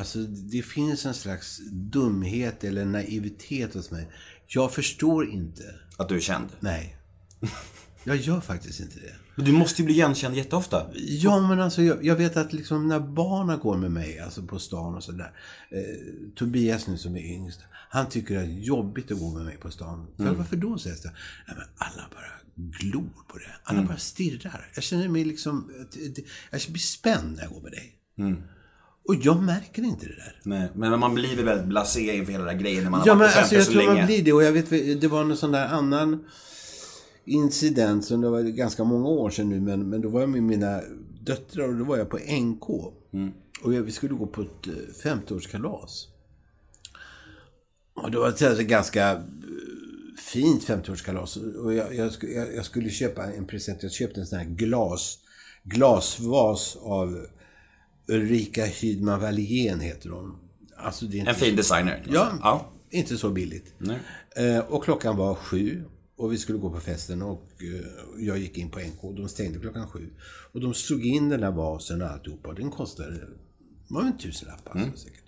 Alltså, 0.00 0.18
det 0.18 0.62
finns 0.62 1.06
en 1.06 1.14
slags 1.14 1.60
dumhet 1.70 2.64
eller 2.64 2.84
naivitet 2.84 3.74
hos 3.74 3.90
mig. 3.90 4.08
Jag 4.46 4.72
förstår 4.72 5.30
inte. 5.30 5.74
Att 5.96 6.08
du 6.08 6.16
är 6.16 6.20
känd. 6.20 6.48
Nej. 6.60 6.96
Jag 8.04 8.16
gör 8.16 8.40
faktiskt 8.40 8.80
inte 8.80 9.00
det. 9.00 9.14
Men 9.34 9.44
du 9.44 9.52
måste 9.52 9.82
ju 9.82 9.86
bli 9.86 9.94
igenkänd 9.94 10.36
jätteofta. 10.36 10.90
Ja, 10.94 11.48
men 11.48 11.60
alltså 11.60 11.82
jag, 11.82 12.04
jag 12.04 12.16
vet 12.16 12.36
att 12.36 12.52
liksom 12.52 12.88
när 12.88 13.00
barnen 13.00 13.58
går 13.58 13.76
med 13.76 13.90
mig, 13.90 14.18
alltså 14.18 14.42
på 14.42 14.58
stan 14.58 14.94
och 14.94 15.04
sådär. 15.04 15.32
Eh, 15.70 16.32
Tobias 16.36 16.86
nu 16.86 16.98
som 16.98 17.16
är 17.16 17.20
yngst, 17.20 17.60
han 17.90 18.08
tycker 18.08 18.34
det 18.34 18.40
är 18.40 18.46
jobbigt 18.46 19.10
att 19.10 19.18
gå 19.18 19.34
med 19.34 19.44
mig 19.44 19.56
på 19.56 19.70
stan. 19.70 20.06
För 20.16 20.34
Varför 20.34 20.56
då, 20.56 20.78
sägs 20.78 21.02
det. 21.02 21.12
Nej, 21.48 21.56
men 21.56 21.66
alla 21.76 22.08
bara 22.14 22.32
glor 22.54 23.24
på 23.28 23.38
det. 23.38 23.52
Alla 23.62 23.82
bara 23.82 23.98
stirrar. 23.98 24.70
Jag 24.74 24.84
känner 24.84 25.08
mig 25.08 25.24
liksom, 25.24 25.72
jag 26.50 26.60
blir 26.68 26.78
spänd 26.78 27.36
när 27.36 27.42
jag 27.42 27.52
går 27.52 27.60
med 27.60 27.72
dig. 27.72 27.96
Och 29.08 29.14
jag 29.14 29.42
märker 29.42 29.82
inte 29.82 30.06
det 30.06 30.16
där. 30.16 30.40
Nej, 30.42 30.68
men 30.74 31.00
man 31.00 31.14
blir 31.14 31.36
väl 31.36 31.44
väldigt 31.44 31.66
blasé 31.66 32.16
inför 32.16 32.32
hela 32.32 32.44
den 32.44 32.54
här 32.54 32.62
grejen 32.62 32.84
när 32.84 32.90
man 32.90 33.00
har 33.00 33.06
Ja, 33.06 33.14
varit 33.14 33.30
men 33.30 33.38
alltså 33.38 33.54
jag 33.54 33.64
så 33.64 33.72
tror 33.72 33.82
länge. 33.82 33.94
man 33.94 34.06
blir 34.06 34.22
det. 34.24 34.32
Och 34.32 34.42
jag 34.42 34.52
vet, 34.52 35.00
det 35.00 35.08
var 35.08 35.20
en 35.20 35.36
sån 35.36 35.52
där 35.52 35.66
annan 35.66 36.24
incident 37.24 38.04
som 38.04 38.20
det 38.20 38.30
var 38.30 38.42
ganska 38.42 38.84
många 38.84 39.08
år 39.08 39.30
sedan 39.30 39.48
nu. 39.48 39.60
Men, 39.60 39.88
men 39.88 40.00
då 40.00 40.08
var 40.08 40.20
jag 40.20 40.28
med 40.28 40.42
mina 40.42 40.80
döttrar 41.20 41.68
och 41.68 41.74
då 41.76 41.84
var 41.84 41.96
jag 41.96 42.10
på 42.10 42.18
NK. 42.40 42.70
Och 43.62 43.74
jag, 43.74 43.82
vi 43.82 43.92
skulle 43.92 44.14
gå 44.14 44.26
på 44.26 44.42
ett 44.42 44.66
eh, 44.66 45.10
50-årskalas. 45.10 46.06
Och 47.94 48.10
det 48.10 48.18
var 48.18 48.28
ett 48.28 48.42
alltså, 48.42 48.64
ganska 48.64 49.10
eh, 49.12 49.18
fint 50.32 50.68
50-årskalas. 50.68 51.56
Och 51.56 51.74
jag, 51.74 51.94
jag, 51.94 52.10
jag 52.56 52.64
skulle 52.64 52.90
köpa 52.90 53.32
en 53.32 53.46
present. 53.46 53.82
Jag 53.82 53.92
köpte 53.92 54.20
en 54.20 54.26
sån 54.26 54.38
här 54.38 54.46
glas, 54.46 55.18
glasvas 55.64 56.76
av 56.80 57.26
Ulrika 58.10 58.64
Hydman 58.64 59.20
Wallén 59.20 59.80
heter 59.80 60.10
hon. 60.10 60.36
Alltså 60.76 61.06
det 61.06 61.16
är 61.16 61.18
inte 61.18 61.30
En 61.30 61.36
fin 61.36 61.56
designer. 61.56 62.06
Ja, 62.08 62.38
ja. 62.42 62.72
inte 62.90 63.16
så 63.16 63.30
billigt. 63.30 63.74
Eh, 64.36 64.58
och 64.58 64.84
klockan 64.84 65.16
var 65.16 65.34
sju 65.34 65.84
och 66.16 66.32
vi 66.32 66.38
skulle 66.38 66.58
gå 66.58 66.70
på 66.70 66.80
festen 66.80 67.22
och 67.22 67.48
eh, 67.60 68.26
jag 68.26 68.38
gick 68.38 68.58
in 68.58 68.70
på 68.70 68.78
NK 68.78 69.04
och 69.04 69.14
de 69.14 69.28
stängde 69.28 69.58
klockan 69.58 69.88
sju. 69.88 70.10
Och 70.52 70.60
de 70.60 70.74
slog 70.74 71.06
in 71.06 71.28
den 71.28 71.40
där 71.40 71.50
vasen 71.50 72.02
och 72.02 72.08
alltihopa 72.08 72.48
och 72.48 72.54
den 72.54 72.70
kostade, 72.70 73.28
var 73.88 74.02
en 74.02 74.18
tusenlapp 74.18 74.68
alltså 74.70 74.96
säkert. 74.96 75.24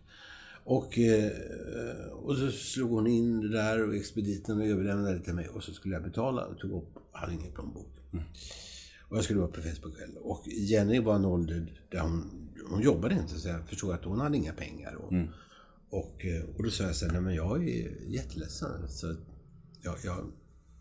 Och, 0.65 0.99
eh, 0.99 1.31
och 2.13 2.37
så 2.37 2.51
slog 2.51 2.91
hon 2.91 3.07
in 3.07 3.41
det 3.41 3.49
där 3.49 3.89
och 3.89 3.97
expediten 3.97 4.59
och 4.59 4.67
överlämnade 4.67 5.19
det 5.19 5.25
till 5.25 5.35
mig 5.35 5.49
och 5.49 5.65
så 5.65 5.73
skulle 5.73 5.95
jag 5.95 6.03
betala 6.03 6.45
och 6.47 6.59
tog 6.59 6.73
upp, 6.73 6.95
hade 7.13 7.33
ingen 7.33 7.53
plånbok. 7.53 7.93
Och 9.13 9.17
jag 9.17 9.25
skulle 9.25 9.41
vara 9.41 9.51
på 9.51 9.61
fest 9.63 9.83
på 9.83 9.91
kvällen. 9.91 10.17
Och 10.17 10.49
Jenny 10.49 11.01
var 11.01 11.15
en 11.15 11.25
ålder 11.25 11.83
där 11.91 12.01
hon, 12.01 12.42
hon 12.71 12.83
jobbade 12.83 13.15
inte 13.15 13.41
så 13.41 13.49
jag 13.49 13.69
förstod 13.69 13.95
att 13.95 14.05
hon 14.05 14.21
hade 14.21 14.37
inga 14.37 14.53
pengar. 14.53 14.95
Och, 14.95 15.13
och, 15.91 16.25
eh, 16.25 16.45
och 16.57 16.65
då 16.65 16.71
sa 16.71 16.85
jag 16.85 16.97
så 16.97 17.05
här, 17.07 17.13
nej 17.13 17.23
men 17.23 17.35
jag 17.35 17.69
är 17.69 18.07
jätteledsen. 18.07 18.89
Så 18.89 19.17
jag, 19.83 19.97
jag, 20.05 20.33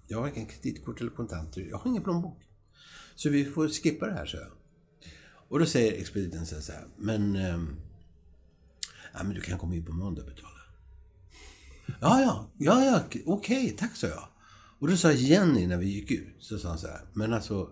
jag 0.07 0.17
har 0.17 0.23
varken 0.23 0.45
kreditkort 0.45 1.01
eller 1.01 1.11
kontanter. 1.11 1.61
Jag 1.61 1.77
har 1.77 1.89
ingen 1.89 2.03
plånbok. 2.03 2.41
Så 3.15 3.29
vi 3.29 3.45
får 3.45 3.67
skippa 3.67 4.05
det 4.05 4.13
här, 4.13 4.25
så 4.25 4.37
jag. 4.37 4.51
Och 5.49 5.59
då 5.59 5.65
säger 5.65 6.01
expediten 6.01 6.45
så 6.45 6.71
här, 6.71 6.87
men... 6.97 7.35
ehm, 7.35 7.75
ja, 9.13 9.23
men 9.23 9.33
du 9.33 9.41
kan 9.41 9.59
komma 9.59 9.75
in 9.75 9.85
på 9.85 9.93
måndag 9.93 10.21
och 10.21 10.27
betala. 10.27 10.51
Ja, 12.01 12.21
ja, 12.21 12.51
ja, 12.57 12.85
ja, 12.85 13.21
okej, 13.25 13.75
tack, 13.77 13.95
sa 13.95 14.07
jag. 14.07 14.27
Och 14.79 14.87
då 14.87 14.97
sa 14.97 15.11
Jenny 15.11 15.67
när 15.67 15.77
vi 15.77 15.85
gick 15.85 16.11
ut, 16.11 16.35
så 16.39 16.59
sa 16.59 16.69
han 16.69 16.77
så 16.77 16.87
här, 16.87 17.01
men 17.13 17.33
alltså, 17.33 17.69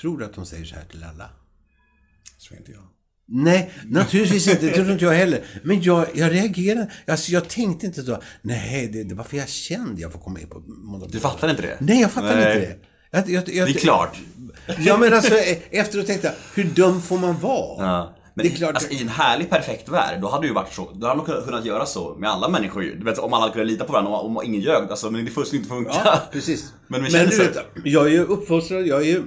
tror 0.00 0.18
du 0.18 0.24
att 0.24 0.34
de 0.34 0.46
säger 0.46 0.64
så 0.64 0.74
här 0.74 0.84
till 0.84 1.04
alla? 1.04 1.30
Så 2.38 2.54
inte 2.54 2.72
jag. 2.72 2.88
Nej, 3.28 3.70
naturligtvis 3.84 4.48
inte. 4.48 4.66
Det 4.66 4.72
tror 4.74 4.90
inte 4.90 5.04
jag 5.04 5.12
heller. 5.12 5.40
Men 5.62 5.82
jag, 5.82 6.06
jag 6.14 6.32
reagerade. 6.32 6.90
Alltså, 7.06 7.32
jag 7.32 7.48
tänkte 7.48 7.86
inte 7.86 8.02
så. 8.02 8.18
Nej, 8.42 8.88
det, 8.92 9.04
det 9.04 9.14
var 9.14 9.24
för 9.24 9.36
jag 9.36 9.48
kände 9.48 10.00
jag 10.02 10.12
får 10.12 10.18
komma 10.20 10.40
in 10.40 10.48
på 10.48 10.62
måndag. 10.68 11.06
Du 11.10 11.20
fattar 11.20 11.50
inte 11.50 11.62
det? 11.62 11.76
Nej, 11.80 12.00
jag 12.00 12.10
fattar 12.12 12.36
Nej. 12.36 12.56
inte 12.56 12.66
det. 12.66 12.76
Jag, 13.10 13.30
jag, 13.30 13.48
jag, 13.54 13.68
Det 13.68 13.72
är 13.72 13.78
klart. 13.78 14.16
Ja, 14.78 14.96
men 14.96 15.12
alltså 15.14 15.34
efteråt 15.70 16.06
tänkte 16.06 16.26
jag, 16.26 16.62
hur 16.62 16.70
dum 16.70 17.02
får 17.02 17.18
man 17.18 17.40
vara? 17.40 17.86
Ja. 17.86 18.16
Men 18.34 18.46
Det 18.46 18.52
är 18.52 18.56
klart- 18.56 18.74
alltså, 18.74 18.90
i 18.92 19.02
en 19.02 19.08
härlig 19.08 19.50
perfekt 19.50 19.88
värld, 19.88 20.20
då 20.20 20.28
hade 20.30 20.46
ju 20.46 20.52
varit 20.52 20.72
så. 20.72 20.90
Då 20.94 21.06
hade 21.06 21.16
man 21.16 21.26
kunnat- 21.26 21.44
kunnat 21.44 21.64
göra 21.64 21.86
så 21.86 22.16
med 22.18 22.30
alla 22.30 22.48
människor 22.48 22.84
ju. 22.84 22.94
Du 22.98 23.04
vet, 23.04 23.18
om 23.18 23.32
alla 23.32 23.52
kunde 23.52 23.64
lita 23.64 23.84
på 23.84 23.92
varandra 23.92 24.12
och 24.12 24.26
om 24.26 24.40
ingen 24.44 24.60
ljög. 24.60 24.90
Alltså, 24.90 25.10
men 25.10 25.24
det 25.24 25.30
får 25.30 25.54
inte 25.54 25.68
funka. 25.68 25.90
Ja, 26.04 26.20
precis. 26.32 26.72
Men 26.88 27.02
Men 27.02 27.10
du 27.12 27.36
vet, 27.38 27.56
jag 27.84 28.06
är 28.06 28.10
ju 28.10 28.24
uppfostrad, 28.24 28.86
jag 28.86 29.00
är 29.00 29.06
ju... 29.06 29.22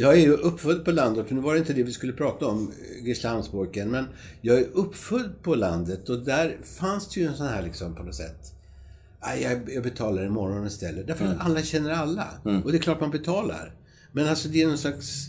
Jag 0.00 0.12
är 0.14 0.20
ju 0.20 0.32
uppfödd 0.32 0.84
på 0.84 0.90
landet, 0.92 1.28
för 1.28 1.34
nu 1.34 1.40
var 1.40 1.52
det 1.54 1.58
inte 1.58 1.72
det 1.72 1.82
vi 1.82 1.92
skulle 1.92 2.12
prata 2.12 2.46
om, 2.46 2.68
eh, 2.98 3.04
Grisslehamnsborken, 3.04 3.90
men 3.90 4.04
jag 4.40 4.58
är 4.58 4.66
uppfödd 4.72 5.42
på 5.42 5.54
landet 5.54 6.08
och 6.08 6.18
där 6.24 6.58
fanns 6.64 7.08
det 7.08 7.20
ju 7.20 7.26
en 7.26 7.36
sån 7.36 7.46
här 7.46 7.62
liksom 7.62 7.94
på 7.94 8.02
något 8.02 8.14
sätt. 8.14 8.54
"Aj, 9.20 9.42
Jag, 9.42 9.70
jag 9.74 9.82
betalar 9.82 10.26
imorgon 10.26 10.66
istället. 10.66 11.06
Därför 11.06 11.24
Mm. 11.24 11.36
att 11.38 11.46
alla 11.46 11.62
känner 11.62 11.90
alla. 11.90 12.28
Och 12.64 12.72
det 12.72 12.78
är 12.78 12.82
klart 12.82 13.00
man 13.00 13.10
betalar. 13.10 13.74
Men 14.12 14.28
alltså 14.28 14.48
det 14.48 14.62
är 14.62 14.66
någon 14.68 14.78
slags 14.78 15.28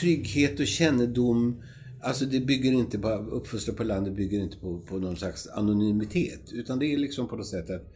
trygghet 0.00 0.60
och 0.60 0.66
kännedom. 0.66 1.62
Alltså 2.02 2.24
det 2.24 2.40
bygger 2.40 2.72
inte 2.72 2.98
på, 2.98 3.08
uppfostran 3.10 3.76
på 3.76 3.84
landet 3.84 4.14
bygger 4.16 4.40
inte 4.40 4.56
på, 4.56 4.78
på 4.80 4.98
någon 4.98 5.16
slags 5.16 5.46
anonymitet. 5.48 6.52
Utan 6.52 6.78
det 6.78 6.86
är 6.86 6.96
liksom 6.98 7.28
på 7.28 7.36
något 7.36 7.46
sätt 7.46 7.70
att 7.70 7.92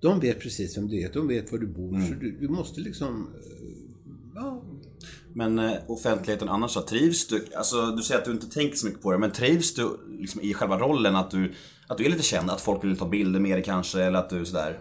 de 0.00 0.20
vet 0.20 0.40
precis 0.40 0.76
vem 0.76 0.88
du 0.88 1.00
är. 1.00 1.10
De 1.12 1.28
vet 1.28 1.52
var 1.52 1.58
du 1.58 1.66
bor. 1.66 2.00
Så 2.08 2.14
du, 2.14 2.30
du 2.40 2.48
måste 2.48 2.80
liksom... 2.80 3.28
eh, 3.36 3.68
ja. 4.34 4.62
Men 5.38 5.58
eh, 5.58 5.72
offentligheten 5.86 6.48
annars 6.48 6.74
då? 6.74 6.80
Trivs 6.80 7.28
du? 7.28 7.44
Alltså 7.56 7.86
du 7.86 8.02
säger 8.02 8.20
att 8.20 8.24
du 8.24 8.30
inte 8.30 8.50
tänker 8.50 8.76
så 8.76 8.86
mycket 8.86 9.02
på 9.02 9.12
det, 9.12 9.18
men 9.18 9.30
trivs 9.30 9.74
du 9.74 9.98
liksom, 10.18 10.40
i 10.40 10.54
själva 10.54 10.78
rollen? 10.78 11.16
Att 11.16 11.30
du, 11.30 11.52
att 11.86 11.98
du 11.98 12.04
är 12.04 12.10
lite 12.10 12.22
känd? 12.22 12.50
Att 12.50 12.60
folk 12.60 12.84
vill 12.84 12.96
ta 12.96 13.08
bilder 13.08 13.40
med 13.40 13.56
dig 13.56 13.62
kanske? 13.64 14.02
Eller 14.02 14.18
att 14.18 14.30
du 14.30 14.44
sådär... 14.44 14.78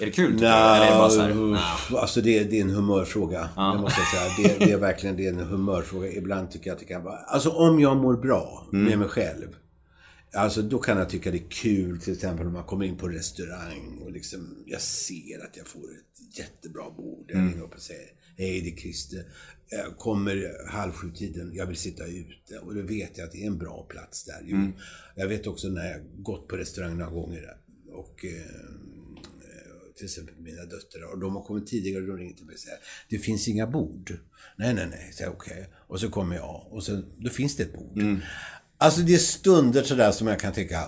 Är 0.00 0.06
det 0.06 0.12
kul 0.12 0.32
tycker 0.32 0.46
du? 0.46 0.46
Eller 0.46 0.86
är 0.86 0.90
det 0.90 0.98
bara 0.98 1.10
så 1.10 1.20
här, 1.20 1.30
uff, 1.30 1.94
alltså 1.94 2.20
det, 2.20 2.44
det 2.44 2.58
är 2.58 2.62
en 2.62 2.70
humörfråga. 2.70 3.48
Det 3.56 3.80
måste 3.80 4.00
jag 4.00 4.08
säga. 4.08 4.48
Det, 4.58 4.64
det 4.64 4.72
är 4.72 4.78
verkligen 4.78 5.16
det 5.16 5.26
är 5.26 5.32
en 5.32 5.40
humörfråga. 5.40 6.12
Ibland 6.12 6.50
tycker 6.50 6.66
jag 6.66 6.74
att 6.74 6.80
det 6.80 6.86
kan 6.86 7.04
vara... 7.04 7.16
Alltså 7.16 7.50
om 7.50 7.80
jag 7.80 7.96
mår 7.96 8.16
bra 8.16 8.66
med 8.70 8.98
mig 8.98 9.08
själv. 9.08 9.56
Alltså 10.34 10.62
då 10.62 10.78
kan 10.78 10.98
jag 10.98 11.08
tycka 11.08 11.30
det 11.30 11.38
är 11.38 11.50
kul 11.50 12.00
till 12.00 12.12
exempel 12.12 12.46
om 12.46 12.52
man 12.52 12.64
kommer 12.64 12.84
in 12.84 12.96
på 12.96 13.08
restaurang 13.08 13.98
och 14.04 14.12
liksom 14.12 14.56
jag 14.66 14.80
ser 14.80 15.44
att 15.44 15.56
jag 15.56 15.66
får 15.66 15.80
ett 15.80 16.38
jättebra 16.38 16.84
bord. 16.96 17.24
Jag 17.28 17.38
ringer 17.38 17.62
upp 17.62 17.74
och 17.74 17.80
säger 17.80 18.06
Hej, 18.40 18.60
det 18.60 18.70
är 18.70 18.76
Christer. 18.76 19.24
Jag 19.70 19.96
kommer 19.96 20.66
halv 20.70 20.92
sju 20.92 21.10
tiden, 21.10 21.50
jag 21.54 21.66
vill 21.66 21.76
sitta 21.76 22.06
ute. 22.06 22.58
Och 22.58 22.74
då 22.74 22.82
vet 22.82 23.18
jag 23.18 23.24
att 23.24 23.32
det 23.32 23.42
är 23.42 23.46
en 23.46 23.58
bra 23.58 23.86
plats 23.88 24.24
där. 24.24 24.40
Jo, 24.44 24.56
Jag 25.14 25.28
vet 25.28 25.46
också 25.46 25.68
när 25.68 25.90
jag 25.90 26.00
gått 26.22 26.48
på 26.48 26.56
restaurang 26.56 26.98
några 26.98 27.10
gånger 27.10 27.56
och 27.92 28.24
eh, 28.24 28.30
till 29.96 30.04
exempel 30.04 30.34
mina 30.38 30.64
döttrar. 30.64 31.12
Och 31.12 31.18
de 31.18 31.36
har 31.36 31.42
kommit 31.42 31.66
tidigare 31.66 32.02
och 32.02 32.08
de 32.08 32.16
ringer 32.16 32.34
till 32.34 32.46
mig 32.46 32.54
och 32.54 32.60
säger 32.60 32.78
Det 33.08 33.18
finns 33.18 33.48
inga 33.48 33.66
bord. 33.66 34.18
Nej, 34.56 34.74
nej, 34.74 34.86
nej. 34.90 35.12
Jag, 35.18 35.32
okej. 35.32 35.68
Och 35.88 36.00
så 36.00 36.08
kommer 36.08 36.36
jag 36.36 36.66
och 36.70 36.82
så, 36.84 37.02
då 37.18 37.30
finns 37.30 37.56
det 37.56 37.62
ett 37.62 37.72
bord. 37.74 38.02
Alltså 38.78 39.00
det 39.00 39.14
är 39.14 39.18
stunder 39.18 39.82
sådär 39.82 40.12
som 40.12 40.26
jag 40.26 40.40
kan 40.40 40.52
tycka 40.52 40.84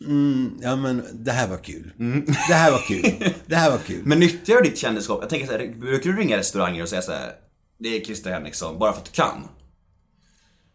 mm, 0.00 0.58
ja 0.62 0.76
men 0.76 1.02
det 1.12 1.32
här 1.32 1.48
var 1.48 1.58
kul. 1.58 1.92
Det 2.48 2.54
här 2.54 2.70
var 2.72 2.88
kul. 2.88 3.32
Det 3.46 3.56
här 3.56 3.70
var 3.70 3.78
kul. 3.78 4.02
Men 4.04 4.20
nyttjar 4.20 4.56
du 4.56 4.62
ditt 4.62 4.78
kändisskap? 4.78 5.18
Jag 5.20 5.30
tänker 5.30 5.46
så 5.46 5.52
här, 5.52 5.74
brukar 5.80 6.10
du 6.10 6.16
ringa 6.16 6.36
restauranger 6.36 6.82
och 6.82 6.88
säga 6.88 7.02
så 7.02 7.12
här, 7.12 7.32
Det 7.78 7.88
är 7.88 8.04
Christer 8.04 8.30
Henriksson, 8.30 8.78
bara 8.78 8.92
för 8.92 9.00
att 9.00 9.04
du 9.06 9.12
kan? 9.12 9.48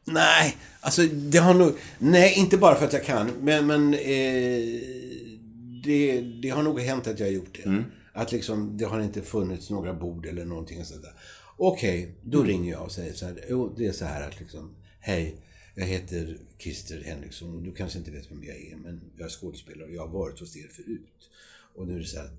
Nej, 0.06 0.58
alltså 0.82 1.02
det 1.06 1.38
har 1.38 1.54
nog... 1.54 1.74
Nej, 2.00 2.34
inte 2.38 2.58
bara 2.58 2.76
för 2.76 2.86
att 2.86 2.94
jag 2.94 3.06
kan. 3.06 3.32
Men, 3.42 3.68
men 3.68 3.94
eh, 3.94 4.80
det, 5.84 6.22
det 6.42 6.50
har 6.50 6.64
nog 6.64 6.80
hänt 6.80 7.08
att 7.08 7.20
jag 7.20 7.28
har 7.28 7.32
gjort 7.34 7.60
det. 7.64 7.70
Att 8.14 8.32
liksom, 8.32 8.78
det 8.78 8.86
har 8.86 9.00
inte 9.00 9.22
funnits 9.22 9.70
några 9.70 9.94
bord 9.94 10.26
eller 10.26 10.46
någonting 10.46 10.86
sånt 10.86 11.02
där. 11.02 11.14
Okej, 11.58 12.16
då 12.24 12.44
ringer 12.44 12.72
jag 12.72 12.84
och 12.84 12.92
säger 12.92 13.14
så 13.14 13.26
här. 13.26 13.46
Jo, 13.50 13.74
det 13.78 13.88
är 13.88 13.92
så 13.92 14.06
här 14.06 14.28
att 14.28 14.40
liksom, 14.40 14.76
hej, 15.00 15.36
jag 15.76 15.86
heter 15.86 16.38
Christer 16.58 17.04
Henriksson 17.06 17.56
och 17.56 17.62
du 17.62 17.72
kanske 17.72 18.00
inte 18.00 18.12
vet 18.12 18.32
vem 18.32 18.44
jag 18.44 18.56
är, 18.56 18.76
men 18.76 19.02
jag 19.18 19.26
är 19.26 19.30
skådespelare 19.30 19.88
och 19.88 19.94
jag 19.94 20.02
har 20.08 20.14
varit 20.20 20.40
hos 20.40 20.58
er 20.58 20.68
förut. 20.68 21.30
Och 21.76 21.88
nu 21.88 21.96
är 21.96 22.00
det 22.00 22.06
så 22.06 22.18
här 22.18 22.26
att 22.26 22.34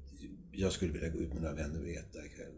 jag 0.53 0.73
skulle 0.73 0.93
vilja 0.93 1.09
gå 1.09 1.19
ut 1.19 1.33
med 1.33 1.43
några 1.43 1.55
vänner 1.55 1.81
och 1.81 1.89
äta 1.89 2.27
ikväll. 2.27 2.53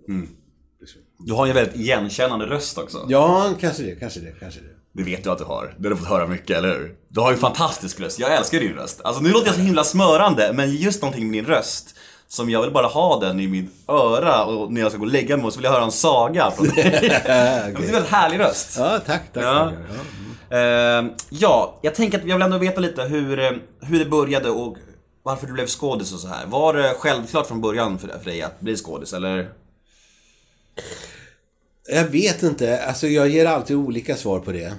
Liksom. 0.83 1.01
Du 1.19 1.33
har 1.33 1.47
ju 1.47 1.51
en 1.51 1.57
väldigt 1.57 1.77
igenkännande 1.77 2.47
röst 2.47 2.79
också. 2.79 3.07
Ja, 3.09 3.51
kanske 3.61 3.83
det, 3.83 3.97
kanske 3.97 4.21
det, 4.21 4.33
kanske 4.41 4.61
det. 4.61 4.67
Det 4.93 5.03
vet 5.03 5.25
du 5.25 5.31
att 5.31 5.39
du 5.39 5.45
har. 5.45 5.75
Det 5.79 5.89
har 5.89 5.95
du 5.95 5.97
fått 5.97 6.09
höra 6.09 6.27
mycket, 6.27 6.59
eller 6.59 6.69
hur? 6.69 6.95
Du 7.09 7.21
har 7.21 7.31
ju 7.31 7.35
en 7.35 7.41
fantastisk 7.41 8.01
röst. 8.01 8.19
Jag 8.19 8.37
älskar 8.37 8.61
din 8.61 8.73
röst. 8.73 9.01
Alltså 9.05 9.23
nu 9.23 9.31
låter 9.31 9.47
jag 9.47 9.55
så 9.55 9.61
himla 9.61 9.85
smörande, 9.85 10.53
men 10.55 10.77
just 10.77 11.03
någonting 11.03 11.31
med 11.31 11.45
din 11.45 11.47
röst 11.47 11.97
som 12.29 12.51
jag 12.51 12.63
vill 12.63 12.71
bara 12.71 12.87
ha 12.87 13.21
den 13.21 13.41
i 13.41 13.49
mitt 13.49 13.71
öra 13.89 14.45
och 14.45 14.73
när 14.73 14.81
jag 14.81 14.91
ska 14.91 14.99
gå 14.99 15.05
och 15.05 15.13
lägga 15.13 15.37
mig 15.37 15.51
så 15.51 15.57
vill 15.57 15.65
jag 15.65 15.73
höra 15.73 15.85
en 15.85 15.93
saga 15.93 16.51
från 16.51 16.69
dig. 16.69 16.99
Det 17.01 17.29
är 17.29 17.67
en 17.67 17.75
väldigt 17.75 18.11
härlig 18.11 18.41
röst. 18.41 18.77
Ja, 18.79 19.01
tack, 19.07 19.33
tack. 19.33 19.45
Ja. 19.45 19.73
ja. 20.51 20.57
Eh, 20.57 21.05
ja, 21.31 21.79
jag 21.83 21.95
tänker 21.95 22.19
att 22.19 22.25
jag 22.25 22.35
vill 22.37 22.43
ändå 22.43 22.59
veta 22.59 22.81
lite 22.81 23.03
hur, 23.03 23.39
eh, 23.39 23.51
hur 23.81 23.99
det 23.99 24.05
började 24.05 24.51
och 24.51 24.77
varför 25.23 25.47
du 25.47 25.53
blev 25.53 25.67
skådis 25.67 26.13
och 26.13 26.21
så 26.21 26.29
här. 26.29 26.47
Var 26.47 26.75
det 26.75 26.95
självklart 26.99 27.47
från 27.47 27.61
början 27.61 27.99
för 27.99 28.09
dig 28.25 28.43
att 28.43 28.61
bli 28.61 28.77
skådis, 28.77 29.13
eller? 29.13 29.49
Jag 31.89 32.05
vet 32.05 32.43
inte. 32.43 32.83
Alltså 32.83 33.07
jag 33.07 33.29
ger 33.29 33.47
alltid 33.47 33.77
olika 33.77 34.17
svar 34.17 34.41
på 34.41 34.53
det. 34.53 34.75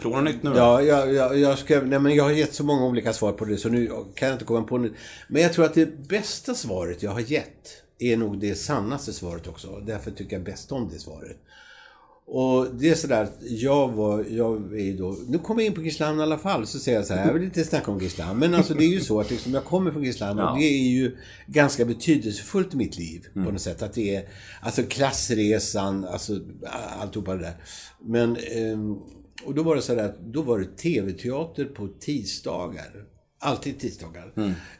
Prova 0.00 0.20
något 0.20 0.34
nytt 0.34 0.42
nu 0.42 0.50
då. 0.50 0.56
Ja, 0.56 0.82
jag, 0.82 1.14
jag, 1.14 1.38
jag, 1.38 1.58
ska, 1.58 1.80
nej, 1.80 1.98
men 1.98 2.14
jag 2.14 2.24
har 2.24 2.30
gett 2.30 2.54
så 2.54 2.64
många 2.64 2.86
olika 2.86 3.12
svar 3.12 3.32
på 3.32 3.44
det 3.44 3.56
så 3.56 3.68
nu 3.68 3.86
kan 4.14 4.28
jag 4.28 4.34
inte 4.34 4.44
komma 4.44 4.62
på 4.62 4.78
nytt. 4.78 4.92
Men 5.28 5.42
jag 5.42 5.52
tror 5.52 5.64
att 5.64 5.74
det 5.74 6.08
bästa 6.08 6.54
svaret 6.54 7.02
jag 7.02 7.10
har 7.10 7.20
gett 7.20 7.82
är 7.98 8.16
nog 8.16 8.40
det 8.40 8.54
sannaste 8.54 9.12
svaret 9.12 9.46
också. 9.46 9.82
Därför 9.86 10.10
tycker 10.10 10.36
jag 10.36 10.44
bäst 10.44 10.72
om 10.72 10.90
det 10.92 10.98
svaret. 10.98 11.36
Och 12.30 12.66
det 12.74 12.90
är 12.90 12.94
sådär 12.94 13.22
att 13.22 13.36
jag 13.40 13.88
var, 13.88 14.24
jag 14.30 14.72
är 14.74 14.84
ju 14.84 14.96
då, 14.96 15.16
nu 15.28 15.38
kommer 15.38 15.62
jag 15.62 15.66
in 15.66 15.74
på 15.74 15.80
Grisslehamn 15.80 16.20
i 16.20 16.22
alla 16.22 16.38
fall, 16.38 16.66
så 16.66 16.78
säger 16.78 16.98
jag 16.98 17.06
så 17.06 17.14
här, 17.14 17.26
jag 17.26 17.34
vill 17.34 17.42
inte 17.42 17.64
snacka 17.64 17.90
om 17.90 17.98
Grisslehamn. 17.98 18.38
Men 18.40 18.54
alltså 18.54 18.74
det 18.74 18.84
är 18.84 18.88
ju 18.88 19.00
så 19.00 19.20
att 19.20 19.30
liksom, 19.30 19.54
jag 19.54 19.64
kommer 19.64 19.90
från 19.90 20.02
Grisslehamn 20.02 20.38
Ja. 20.38 20.50
och 20.50 20.58
det 20.58 20.64
är 20.64 20.88
ju 20.90 21.16
ganska 21.46 21.84
betydelsefullt 21.84 22.74
i 22.74 22.76
mitt 22.76 22.98
liv 22.98 23.26
på 23.34 23.40
något 23.40 23.60
sätt. 23.60 23.82
Att 23.82 23.92
det 23.92 24.16
är, 24.16 24.28
alltså 24.62 24.82
klassresan, 24.82 26.04
alltså 26.04 26.40
alltihopa 27.00 27.34
det 27.34 27.42
där. 27.42 27.54
Men, 28.04 28.36
ehm, 28.36 28.96
och 29.44 29.54
då 29.54 29.62
var 29.62 29.76
det 29.76 29.82
så 29.82 29.94
där 29.94 30.04
att 30.04 30.20
då 30.20 30.42
var 30.42 30.58
det 30.58 30.76
tv-teater 30.76 31.64
på 31.64 31.88
tisdagar. 32.00 33.04
Alltid 33.40 33.78
tisdagar. 33.80 34.32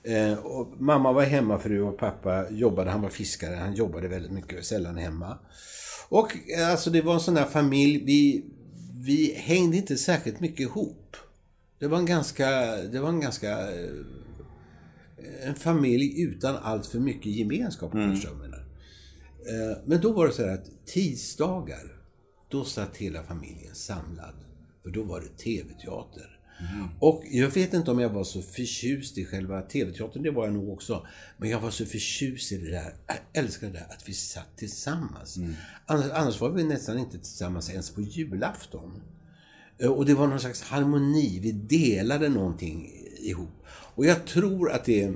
Eh, 0.02 0.38
och 0.38 0.80
mamma 0.80 1.12
var 1.12 1.22
hemmafru 1.22 1.82
och 1.82 1.98
pappa 1.98 2.50
jobbade, 2.50 2.90
han 2.90 3.02
var 3.02 3.08
fiskare, 3.08 3.54
han 3.56 3.74
jobbade 3.74 4.08
väldigt 4.08 4.32
mycket, 4.32 4.64
sällan 4.64 4.96
hemma. 4.96 5.38
Och 6.08 6.50
eh, 6.50 6.70
alltså 6.70 6.90
det 6.90 7.02
var 7.02 7.14
en 7.14 7.20
sån 7.20 7.34
där 7.34 7.44
familj, 7.44 8.04
vi, 8.04 8.44
vi 8.94 9.34
hängde 9.34 9.76
inte 9.76 9.96
särskilt 9.96 10.40
mycket 10.40 10.60
ihop. 10.60 11.16
Det 11.78 11.86
var 11.86 11.98
en 11.98 12.06
ganska, 12.06 12.50
det 12.76 13.00
var 13.00 13.08
en 13.08 13.20
ganska, 13.20 13.50
eh, 13.50 13.90
en 15.42 15.54
familj 15.54 16.22
utan 16.22 16.56
allt 16.56 16.86
för 16.86 16.98
mycket 16.98 17.32
gemenskap 17.32 17.92
menar. 18.38 18.64
Eh, 19.48 19.78
Men 19.84 20.00
då 20.00 20.12
var 20.12 20.26
det 20.26 20.32
så 20.32 20.42
här 20.42 20.54
att 20.54 20.86
tisdagar, 20.86 22.00
då 22.48 22.64
satt 22.64 22.96
hela 22.96 23.22
familjen 23.22 23.74
samlad. 23.74 24.34
För 24.82 24.90
då 24.90 25.02
var 25.02 25.20
det 25.20 25.42
tv-teater. 25.44 26.38
Och 27.00 27.22
jag 27.30 27.48
vet 27.48 27.74
inte 27.74 27.90
om 27.90 27.98
jag 27.98 28.08
var 28.08 28.24
så 28.24 28.42
förtjust 28.42 29.18
i 29.18 29.24
själva 29.24 29.62
tv-teatern, 29.62 30.22
det 30.22 30.30
var 30.30 30.44
jag 30.44 30.54
nog 30.54 30.70
också. 30.72 31.06
Men 31.36 31.50
jag 31.50 31.60
var 31.60 31.70
så 31.70 31.86
förtjust 31.86 32.52
i 32.52 32.56
det 32.56 32.70
där, 32.70 32.94
jag 33.06 33.16
älskade 33.32 33.72
det 33.72 33.78
där 33.78 33.86
att 33.90 34.08
vi 34.08 34.12
satt 34.14 34.56
tillsammans. 34.56 35.38
Annars, 35.86 36.10
annars 36.12 36.40
var 36.40 36.50
vi 36.50 36.64
nästan 36.64 36.98
inte 36.98 37.18
tillsammans 37.18 37.70
ens 37.70 37.90
på 37.90 38.00
julafton. 38.00 39.02
Eh, 39.78 39.90
Och 39.90 40.06
det 40.06 40.14
var 40.14 40.26
någon 40.26 40.40
slags 40.40 40.62
harmoni, 40.62 41.38
vi 41.42 41.52
delade 41.52 42.28
någonting 42.28 42.90
ihop. 43.18 43.64
Och 43.68 44.06
jag 44.06 44.26
tror 44.26 44.70
att 44.70 44.84
det, 44.84 45.02
eh, 45.02 45.14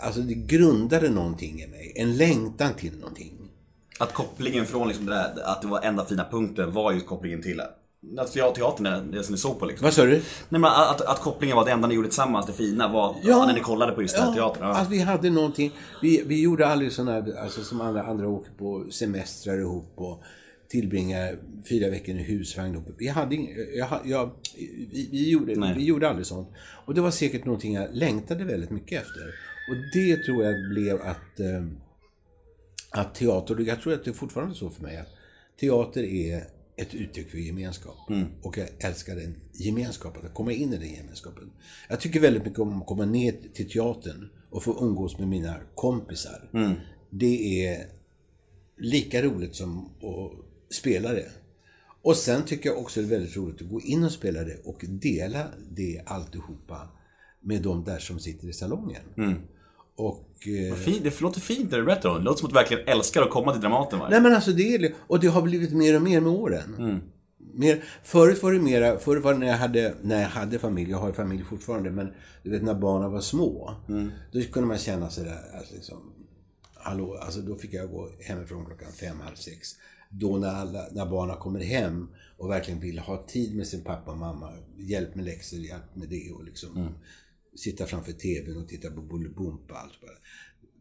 alltså 0.00 0.20
det 0.20 0.34
grundade 0.34 1.10
någonting 1.10 1.62
i 1.62 1.66
mig, 1.66 1.92
en 1.96 2.16
längtan 2.16 2.74
till 2.74 2.98
någonting. 2.98 3.32
Att 3.98 4.14
kopplingen 4.14 4.66
från 4.66 4.88
liksom 4.88 5.06
det 5.06 5.12
där, 5.12 5.42
att 5.44 5.62
det 5.62 5.68
var 5.68 5.82
enda 5.82 6.04
fina 6.06 6.28
punkten 6.30 6.72
var 6.72 6.92
ju 6.92 7.00
kopplingen 7.00 7.42
till 7.42 7.60
att 8.18 8.32
teatern 8.32 8.86
är 8.86 9.02
det 9.02 9.22
som 9.22 9.32
ni 9.32 9.38
såg 9.38 9.58
på 9.58 9.66
liksom. 9.66 9.84
Vad 9.84 9.94
sa 9.94 10.04
du? 10.04 10.22
Nej 10.48 10.60
men 10.60 10.64
att, 10.64 11.00
att 11.00 11.20
kopplingen 11.20 11.56
var 11.56 11.64
det 11.64 11.70
enda 11.70 11.88
ni 11.88 11.94
gjorde 11.94 12.08
tillsammans, 12.08 12.46
det 12.46 12.52
fina 12.52 12.88
var 12.88 13.16
när 13.46 13.54
ni 13.54 13.60
kollade 13.60 13.92
på 13.92 14.02
just 14.02 14.16
den 14.16 14.24
här 14.24 14.34
teatern. 14.34 14.68
Ja. 14.68 14.76
Att 14.76 14.90
vi 14.90 14.98
hade 14.98 15.30
någonting. 15.30 15.72
Vi, 16.02 16.22
vi 16.26 16.42
gjorde 16.42 16.66
aldrig 16.66 16.92
sådana 16.92 17.12
här, 17.12 17.42
alltså 17.42 17.62
som 17.64 17.80
andra, 17.80 18.02
andra 18.02 18.28
åker 18.28 18.50
på 18.52 18.86
semestrar 18.90 19.58
ihop 19.58 19.92
och 19.96 20.22
tillbringar 20.68 21.38
fyra 21.68 21.90
veckor 21.90 22.14
i 22.14 22.22
husvagn 22.22 22.74
ihop. 22.74 22.88
Vi 22.98 23.08
hade 23.08 23.34
ing, 23.34 23.56
jag, 23.74 23.88
jag, 24.04 24.30
vi, 24.90 25.08
vi, 25.10 25.30
gjorde, 25.30 25.54
Nej. 25.54 25.74
vi 25.76 25.84
gjorde 25.84 26.08
aldrig 26.08 26.26
sånt. 26.26 26.48
Och 26.84 26.94
det 26.94 27.00
var 27.00 27.10
säkert 27.10 27.44
någonting 27.44 27.74
jag 27.74 27.88
längtade 27.92 28.44
väldigt 28.44 28.70
mycket 28.70 29.02
efter. 29.02 29.22
Och 29.70 29.76
det 29.92 30.16
tror 30.16 30.44
jag 30.44 30.54
blev 30.70 30.96
att, 31.02 31.40
eh, 31.40 31.66
att 32.90 33.14
teater, 33.14 33.60
jag 33.60 33.80
tror 33.80 33.92
att 33.92 34.04
det 34.04 34.10
är 34.10 34.14
fortfarande 34.14 34.54
så 34.54 34.70
för 34.70 34.82
mig, 34.82 34.96
att 34.96 35.08
teater 35.60 36.02
är 36.02 36.55
ett 36.76 36.94
uttryck 36.94 37.30
för 37.30 37.38
gemenskap. 37.38 37.96
Och 38.42 38.58
jag 38.58 38.68
älskar 38.78 39.16
den 39.16 39.36
gemenskapen, 39.52 40.26
att 40.26 40.34
komma 40.34 40.52
in 40.52 40.72
i 40.72 40.76
den 40.76 40.94
gemenskapen. 40.94 41.50
Jag 41.88 42.00
tycker 42.00 42.20
väldigt 42.20 42.44
mycket 42.44 42.58
om 42.58 42.82
att 42.82 42.86
komma 42.86 43.04
ner 43.04 43.34
till 43.54 43.70
teatern 43.70 44.28
och 44.50 44.62
få 44.62 44.84
umgås 44.84 45.18
med 45.18 45.28
mina 45.28 45.56
kompisar. 45.74 46.50
Det 47.10 47.66
är 47.66 47.86
lika 48.78 49.22
roligt 49.22 49.54
som 49.54 49.84
att 49.86 50.32
spela 50.76 51.12
det. 51.12 51.30
Och 52.02 52.16
sen 52.16 52.42
tycker 52.44 52.68
jag 52.68 52.78
också 52.78 53.00
det 53.00 53.06
är 53.06 53.10
väldigt 53.10 53.36
roligt 53.36 53.62
att 53.62 53.68
gå 53.68 53.80
in 53.80 54.04
och 54.04 54.12
spela 54.12 54.44
det 54.44 54.56
och 54.64 54.84
dela 54.88 55.46
det 55.70 56.02
alltihopa 56.06 56.88
med 57.40 57.62
de 57.62 57.84
där 57.84 57.98
som 57.98 58.18
sitter 58.18 58.48
i 58.48 58.52
salongen. 58.52 59.02
Och... 59.96 60.22
Eh, 60.46 60.74
Fint, 60.74 61.02
det 61.04 61.20
låter 61.20 61.40
fint 61.40 61.70
när 61.70 61.78
du 61.78 61.84
berättar 61.84 62.08
om 62.08 62.16
det. 62.18 62.22
Låter 62.24 62.38
som 62.38 62.46
att 62.46 62.52
du 62.52 62.54
verkligen 62.54 62.88
älskar 62.88 63.22
att 63.22 63.30
komma 63.30 63.52
till 63.52 63.60
Dramaten 63.60 63.98
va? 63.98 64.08
Nej 64.10 64.20
men 64.20 64.34
alltså 64.34 64.50
det 64.50 64.74
är 64.74 64.94
Och 65.06 65.20
det 65.20 65.26
har 65.26 65.42
blivit 65.42 65.72
mer 65.72 65.96
och 65.96 66.02
mer 66.02 66.20
med 66.20 66.32
åren. 66.32 67.00
Mer, 67.54 67.84
förut 68.04 68.42
var 68.42 68.52
det 68.52 68.58
mera, 68.58 68.98
förut 68.98 69.24
var 69.24 69.32
det 69.32 69.38
när 69.38 69.46
jag 69.46 69.56
hade, 69.56 69.94
när 70.02 70.22
jag 70.22 70.28
hade 70.28 70.58
familj, 70.58 70.90
jag 70.90 70.98
har 70.98 71.08
ju 71.08 71.14
familj 71.14 71.44
fortfarande, 71.44 71.90
men 71.90 72.12
du 72.42 72.50
vet 72.50 72.62
när 72.62 72.74
barnen 72.74 73.12
var 73.12 73.20
små. 73.20 73.74
Då 74.32 74.40
kunde 74.52 74.68
man 74.68 74.78
känna 74.78 75.10
sådär 75.10 75.38
att 75.54 75.72
liksom, 75.72 76.12
hallå, 76.74 77.18
alltså 77.22 77.40
då 77.40 77.54
fick 77.54 77.72
jag 77.74 77.90
gå 77.90 78.08
hemifrån 78.20 78.66
klockan 78.66 78.92
fem, 78.92 79.20
halv 79.20 79.34
sex. 79.36 79.68
Då 80.10 80.36
när, 80.36 80.54
alla, 80.54 80.84
när 80.92 81.06
barnen 81.06 81.36
kommer 81.36 81.60
hem 81.60 82.08
och 82.38 82.50
verkligen 82.50 82.80
vill 82.80 82.98
ha 82.98 83.26
tid 83.26 83.56
med 83.56 83.66
sin 83.66 83.84
pappa 83.84 84.10
och 84.10 84.18
mamma, 84.18 84.52
hjälp 84.78 85.14
med 85.14 85.24
läxor, 85.24 85.58
hjälp 85.58 85.94
med 85.94 86.08
det 86.08 86.32
och 86.32 86.44
liksom 86.44 86.88
sitta 87.56 87.86
framför 87.86 88.12
TVn 88.12 88.56
och 88.56 88.68
titta 88.68 88.90
på 88.90 89.00
Bolibompa 89.02 89.74
och 89.74 89.80
allt 89.80 90.00
bara. 90.00 90.10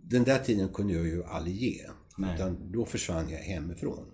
Den 0.04 0.24
där 0.24 0.40
tiden 0.40 0.70
kunde 0.70 0.94
jag 0.94 1.06
ju 1.06 1.24
aldrig 1.24 1.56
ge. 1.56 1.82
Utan 2.36 2.72
då 2.72 2.86
försvann 2.86 3.30
jag 3.30 3.38
hemifrån. 3.38 4.06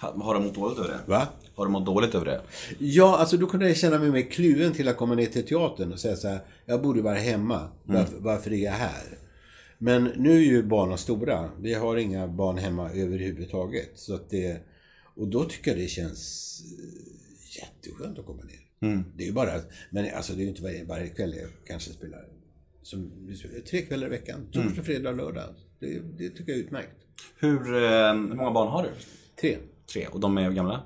Ha- 0.00 0.22
Har 0.24 0.34
du 0.34 0.40
mått 0.40 0.54
dåligt 0.54 0.78
över 0.78 0.88
det? 0.88 1.00
Va? 1.06 1.28
Har 1.54 1.66
du 1.66 1.72
mått 1.72 1.86
dåligt 1.86 2.14
över 2.14 2.26
det? 2.26 2.42
Ja, 2.78 3.16
alltså 3.18 3.36
då 3.36 3.46
kunde 3.46 3.68
jag 3.68 3.76
känna 3.76 3.98
mig 3.98 4.10
mer 4.10 4.30
kluven 4.30 4.72
till 4.72 4.88
att 4.88 4.96
komma 4.96 5.14
ner 5.14 5.26
till 5.26 5.46
teatern 5.46 5.92
och 5.92 6.00
säga 6.00 6.16
så 6.16 6.28
här, 6.28 6.40
jag 6.66 6.82
borde 6.82 7.02
vara 7.02 7.14
hemma. 7.14 7.68
Varför, 7.84 8.16
varför 8.18 8.52
är 8.52 8.64
jag 8.64 8.72
här? 8.72 9.18
Men 9.78 10.04
nu 10.04 10.30
är 10.32 10.40
ju 10.40 10.62
barnen 10.62 10.98
stora. 10.98 11.50
Vi 11.60 11.74
har 11.74 11.96
inga 11.96 12.28
barn 12.28 12.58
hemma 12.58 12.90
överhuvudtaget. 12.90 13.90
Så 13.94 14.14
att 14.14 14.30
det, 14.30 14.60
och 15.16 15.28
då 15.28 15.44
tycker 15.44 15.70
jag 15.70 15.80
det 15.80 15.88
känns 15.88 16.54
eh, 16.78 17.62
jätteskönt 17.62 18.18
att 18.18 18.26
komma 18.26 18.42
ner. 18.42 18.67
Det 19.16 19.22
är 19.22 19.26
ju 19.26 19.32
bara, 19.32 19.50
men 19.90 20.14
alltså 20.14 20.32
det 20.32 20.40
är 20.40 20.42
ju 20.42 20.48
inte 20.48 20.62
varje, 20.62 20.84
varje 20.84 21.08
kväll 21.08 21.34
jag 21.36 21.48
kanske 21.66 21.90
spelar. 21.90 22.24
Som, 22.82 23.12
tre 23.70 23.82
kvällar 23.82 24.06
i 24.06 24.10
veckan. 24.10 24.48
Torsdag, 24.52 24.82
fredag, 24.82 25.12
lördag. 25.12 25.54
Det, 25.80 26.00
det 26.18 26.30
tycker 26.30 26.52
jag 26.52 26.58
är 26.58 26.64
utmärkt. 26.64 26.96
Hur, 27.38 27.74
eh, 27.76 28.14
hur 28.14 28.34
många 28.34 28.50
barn 28.50 28.68
har 28.68 28.82
du? 28.82 28.90
Tre. 29.40 29.56
Tre. 29.92 30.06
Och 30.06 30.20
de 30.20 30.38
är 30.38 30.50
gamla? 30.50 30.82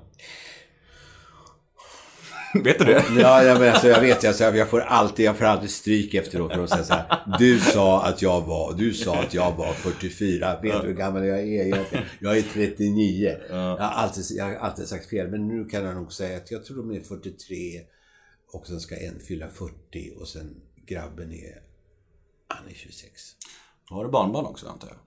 Vet 2.63 2.79
du 2.79 2.85
det? 2.85 3.05
Ja, 3.17 3.43
ja 3.43 3.59
men 3.59 3.69
alltså, 3.69 3.87
jag 3.87 4.01
vet. 4.01 4.25
Alltså, 4.25 4.43
jag, 4.43 4.69
får 4.69 4.79
alltid, 4.79 5.25
jag 5.25 5.37
får 5.37 5.45
alltid 5.45 5.69
stryk 5.69 6.13
efteråt 6.13 6.53
för 6.53 6.63
att 6.63 6.69
säga 6.69 6.83
så 6.83 6.93
här. 6.93 7.37
Du 7.39 7.59
sa 7.59 8.03
att 8.03 8.21
jag 8.21 8.41
var, 8.41 8.73
du 8.73 8.93
sa 8.93 9.19
att 9.19 9.33
jag 9.33 9.51
var 9.55 9.73
44. 9.73 10.59
Vet 10.61 10.81
du 10.81 10.87
hur 10.87 10.93
gammal 10.93 11.25
jag 11.25 11.39
är 11.39 11.43
egentligen? 11.43 12.05
Jag 12.19 12.37
är 12.37 12.41
39. 12.41 13.37
Jag, 13.49 13.55
har 13.55 13.77
alltid, 13.77 14.23
jag 14.29 14.45
har 14.45 14.55
alltid 14.55 14.87
sagt 14.87 15.09
fel. 15.09 15.31
Men 15.31 15.47
nu 15.47 15.65
kan 15.65 15.83
jag 15.83 15.95
nog 15.95 16.13
säga 16.13 16.37
att 16.37 16.51
jag 16.51 16.65
tror 16.65 16.77
de 16.77 16.91
är 16.91 17.01
43. 17.01 17.81
Och 18.51 18.67
sen 18.67 18.79
ska 18.79 18.95
en 18.95 19.19
fylla 19.19 19.47
40 19.47 20.13
och 20.19 20.27
sen 20.27 20.55
grabben 20.85 21.33
är, 21.33 21.61
han 22.47 22.67
är 22.69 22.73
26. 22.73 23.11
Har 23.89 24.03
du 24.03 24.11
barnbarn 24.11 24.45
också 24.45 24.67
antar 24.67 24.87
jag? 24.87 24.97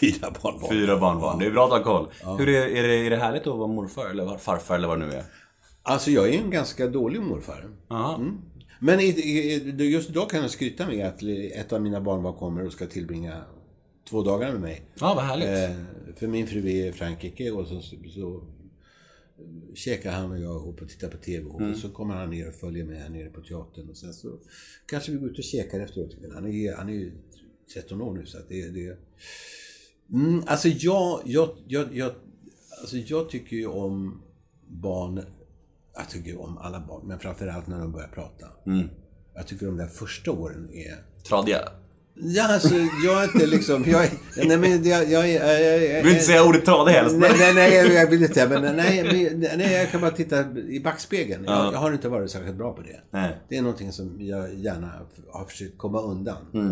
Fyra 0.00 0.34
barnbarn. 0.42 0.70
Fyra 0.70 0.98
barnbarn. 0.98 1.38
Det 1.38 1.46
är 1.46 1.50
bra 1.50 1.64
att 1.64 1.70
ha 1.70 1.82
koll. 1.82 2.08
Hur 2.38 2.48
är, 2.48 2.66
är, 2.66 2.82
det, 2.88 2.94
är 2.94 3.10
det 3.10 3.16
härligt 3.16 3.46
att 3.46 3.58
vara 3.58 3.68
morfar 3.68 4.10
eller 4.10 4.38
farfar 4.38 4.74
eller 4.74 4.88
vad 4.88 5.00
det 5.00 5.06
nu 5.06 5.12
är? 5.12 5.24
Alltså 5.82 6.10
jag 6.10 6.28
är 6.28 6.38
en 6.38 6.50
ganska 6.50 6.86
dålig 6.86 7.22
morfar. 7.22 7.68
Aha. 7.88 8.20
Men 8.80 9.00
just 9.78 10.10
idag 10.10 10.30
kan 10.30 10.40
jag 10.40 10.50
skryta 10.50 10.86
med 10.86 11.06
att 11.06 11.22
ett 11.54 11.72
av 11.72 11.82
mina 11.82 12.00
barnbarn 12.00 12.34
kommer 12.34 12.66
och 12.66 12.72
ska 12.72 12.86
tillbringa 12.86 13.44
två 14.10 14.22
dagar 14.22 14.52
med 14.52 14.60
mig. 14.60 14.82
Ja, 15.00 15.14
vad 15.14 15.24
härligt. 15.24 15.48
Eh, 15.48 16.14
för 16.16 16.26
min 16.26 16.46
fru 16.46 16.70
är 16.70 16.88
i 16.88 16.92
Frankrike 16.92 17.50
och 17.50 17.66
så, 17.66 17.80
så, 18.14 18.44
käkar 19.74 20.12
han 20.12 20.30
och 20.30 20.38
jag 20.38 20.56
ihop 20.56 20.82
och 20.82 20.88
tittar 20.88 21.08
på 21.08 21.16
TV 21.16 21.48
ihop. 21.48 21.62
Och 21.62 21.76
så 21.76 21.88
kommer 21.88 22.14
han 22.14 22.30
ner 22.30 22.48
och 22.48 22.54
följer 22.54 22.84
med 22.84 22.96
här 22.96 23.08
nere 23.08 23.28
på 23.28 23.40
teatern. 23.40 23.88
Och 23.90 23.96
sen 23.96 24.12
så 24.12 24.38
kanske 24.86 25.12
vi 25.12 25.18
går 25.18 25.30
ut 25.30 25.38
och 25.38 25.44
käkar 25.44 25.80
efteråt. 25.80 26.16
Han 26.34 26.46
är, 26.46 26.76
han 26.76 26.88
är 26.88 26.92
ju 26.92 27.12
13 27.74 28.02
år 28.02 28.14
nu 28.14 28.26
så 28.26 28.38
att 28.38 28.48
det, 28.48 28.68
det 28.68 28.98
mm, 30.12 30.44
Alltså 30.46 30.68
jag, 30.68 31.20
jag, 31.24 31.50
jag, 31.66 31.96
jag, 31.96 32.12
alltså 32.80 32.96
jag 32.96 33.30
tycker 33.30 33.56
ju 33.56 33.66
om 33.66 34.22
barn 34.68 35.22
jag 35.96 36.08
tycker 36.08 36.30
ju 36.30 36.36
om 36.36 36.58
alla 36.58 36.80
barn, 36.80 37.00
men 37.04 37.18
framförallt 37.18 37.66
när 37.66 37.78
de 37.78 37.92
börjar 37.92 38.08
prata. 38.08 38.46
Jag 39.34 39.46
tycker 39.46 39.66
de 39.66 39.76
där 39.76 39.86
första 39.86 40.30
åren 40.30 40.68
är... 40.72 41.22
Tradiga. 41.28 41.68
Ja, 42.14 42.54
alltså 42.54 42.74
jag 43.04 43.22
är 43.22 43.24
inte 43.24 43.46
liksom... 43.46 43.84
Jag, 43.86 44.08
nej, 44.36 44.56
men 44.56 44.84
jag, 44.84 45.10
jag, 45.10 45.28
jag, 45.28 45.60
jag, 45.60 45.82
jag, 45.82 46.02
vill 46.02 46.12
inte 46.12 46.24
säga 46.24 46.44
ordet 46.44 46.64
tradig 46.64 46.92
helst. 46.92 47.16
Nej, 47.16 47.30
nej, 47.38 47.54
nej, 47.54 47.94
jag, 47.94 48.10
vill 48.10 48.22
inte. 48.22 48.48
Men 48.48 48.76
nej, 48.76 49.32
nej, 49.56 49.72
jag 49.72 49.90
kan 49.90 50.00
bara 50.00 50.10
titta 50.10 50.50
i 50.58 50.80
backspegeln. 50.80 51.44
Jag, 51.44 51.74
jag 51.74 51.78
har 51.78 51.92
inte 51.92 52.08
varit 52.08 52.30
särskilt 52.30 52.56
bra 52.56 52.72
på 52.72 52.82
det. 52.82 53.00
Nej. 53.10 53.36
Det 53.48 53.56
är 53.56 53.62
någonting 53.62 53.92
som 53.92 54.16
jag 54.20 54.54
gärna 54.54 54.92
har 55.32 55.44
försökt 55.44 55.78
komma 55.78 56.00
undan. 56.00 56.36
Eh, 56.54 56.70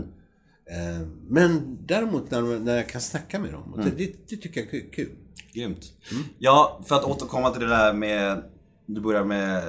Men 1.28 1.78
däremot 1.86 2.30
när, 2.30 2.42
när 2.42 2.76
jag 2.76 2.88
kan 2.88 3.00
snacka 3.00 3.38
med 3.38 3.52
dem, 3.52 3.74
och 3.74 3.84
det, 3.84 3.90
det, 3.90 4.12
det 4.28 4.36
tycker 4.36 4.60
jag 4.60 4.74
är 4.74 4.92
kul. 4.92 5.10
Grymt. 5.52 5.92
Ja, 6.38 6.80
för 6.86 6.96
att 6.96 7.04
återkomma 7.04 7.50
till 7.50 7.60
det 7.60 7.68
där 7.68 7.92
med... 7.92 8.42
Du 8.86 9.00
börjar 9.00 9.24
med 9.24 9.62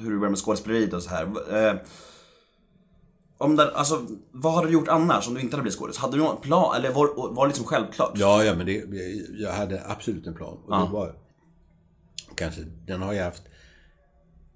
hur 0.00 0.10
du 0.10 0.18
börjar 0.18 0.30
med 0.30 0.38
skådespeleriet 0.38 0.92
och 0.92 1.02
så 1.02 1.10
här. 1.10 1.24
Eh, 1.66 1.74
om 3.38 3.56
där, 3.56 3.70
alltså, 3.70 4.06
vad 4.32 4.52
hade 4.54 4.66
du 4.66 4.72
gjort 4.72 4.88
annars 4.88 5.28
om 5.28 5.34
du 5.34 5.40
inte 5.40 5.56
hade 5.56 5.62
blivit 5.62 5.78
skådis? 5.78 5.96
Hade 5.96 6.16
du 6.16 6.22
någon 6.22 6.40
plan? 6.40 6.76
Eller 6.76 6.92
var, 6.92 7.34
var 7.34 7.46
det 7.46 7.48
liksom 7.48 7.66
självklart? 7.66 8.12
Ja, 8.14 8.44
ja, 8.44 8.54
men 8.54 8.66
det, 8.66 8.84
jag 9.38 9.52
hade 9.52 9.82
absolut 9.86 10.26
en 10.26 10.34
plan. 10.34 10.52
Och 10.52 10.74
Ja. 10.74 10.84
det 10.86 10.92
var 10.92 11.14
kanske, 12.34 12.60
den 12.86 13.02
har 13.02 13.12
jag 13.12 13.24
haft... 13.24 13.42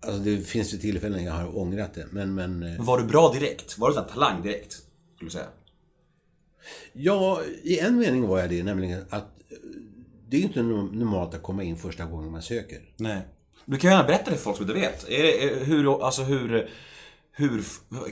Alltså 0.06 0.20
det 0.22 0.38
finns 0.38 0.74
ju 0.74 0.78
tillfällen 0.78 1.24
jag 1.24 1.32
har 1.32 1.58
ångrat 1.58 1.94
det, 1.94 2.06
men... 2.10 2.34
men 2.34 2.62
eh, 2.62 2.84
Var 2.84 2.98
du 2.98 3.04
bra 3.04 3.32
direkt? 3.32 3.78
Var 3.78 3.88
du 3.88 3.94
sån 3.94 4.02
här 4.04 4.10
talang 4.10 4.42
direkt? 4.42 4.72
Skulle 5.16 5.28
du 5.28 5.30
säga? 5.30 5.46
Ja, 6.92 7.42
i 7.62 7.78
en 7.78 7.98
mening 7.98 8.26
var 8.26 8.38
jag 8.38 8.50
det, 8.50 8.62
nämligen 8.62 9.04
att 9.10 9.40
eh, 9.50 9.56
det 10.28 10.36
är 10.36 10.40
inte 10.40 10.60
no- 10.60 10.94
normalt 10.96 11.34
att 11.34 11.42
komma 11.42 11.62
in 11.62 11.76
första 11.76 12.04
gången 12.04 12.32
man 12.32 12.42
söker. 12.42 12.94
Nej. 12.96 13.22
Du 13.64 13.76
kan 13.76 13.90
gärna 13.90 14.04
berätta 14.04 14.30
det 14.30 14.36
för 14.36 14.44
folk 14.44 14.56
som 14.56 14.66
inte 14.70 14.80
vet. 14.80 15.08
Är 15.08 15.22
det, 15.22 15.44
är, 15.44 15.64
hur, 15.64 16.06
alltså 16.06 16.22
hur... 16.22 16.70
Hur, 17.34 17.64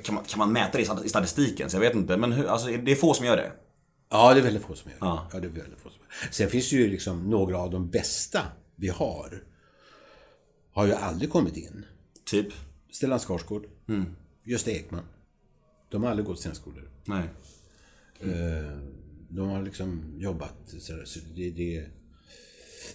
kan, 0.03 0.15
man, 0.15 0.25
kan 0.25 0.39
man 0.39 0.53
mäta 0.53 0.79
det 0.79 1.05
i 1.05 1.09
statistiken? 1.09 1.71
Så 1.71 1.77
jag 1.77 1.81
vet 1.81 1.95
inte. 1.95 2.17
Men 2.17 2.33
hur, 2.33 2.47
alltså, 2.47 2.69
det 2.69 2.93
är 2.93 2.97
få 2.97 3.15
som 3.15 3.27
gör 3.27 3.37
det. 3.37 3.53
Ja, 4.11 4.35
det 4.35 4.41
är 4.41 4.45
väldigt 4.45 4.63
få 4.63 4.75
som 4.75 4.91
gör 4.91 4.99
det. 5.01 5.07
Ja. 5.07 5.29
Ja. 5.33 5.41
det 5.41 5.47
är 5.47 5.51
väldigt 5.51 5.81
få 5.81 5.91
som 5.91 5.99
gör 6.03 6.09
det. 6.29 6.35
Sen 6.35 6.49
finns 6.51 6.71
det 6.71 6.77
ju 6.77 6.89
liksom 6.91 7.31
några 7.31 7.59
av 7.59 7.71
de 7.71 7.91
bästa 7.91 8.41
vi 8.77 8.89
har. 8.89 9.43
Har 10.73 10.87
ju 10.87 10.93
aldrig 10.93 11.31
kommit 11.31 11.57
in. 11.57 11.85
Typ? 12.25 12.47
Stellan 12.93 13.19
Skarsgård. 13.19 13.67
Gösta 14.45 14.71
Ekman. 14.71 15.05
De 15.91 16.03
har 16.03 16.11
aldrig 16.11 16.27
gått 16.27 16.39
scenskolan. 16.39 16.89
Nej. 17.05 17.29
Eh, 18.20 18.78
De 19.28 19.48
har 19.48 19.62
liksom 19.62 20.14
jobbat 20.18 20.54
så 20.66 20.92
det, 21.35 21.50
det... 21.50 21.87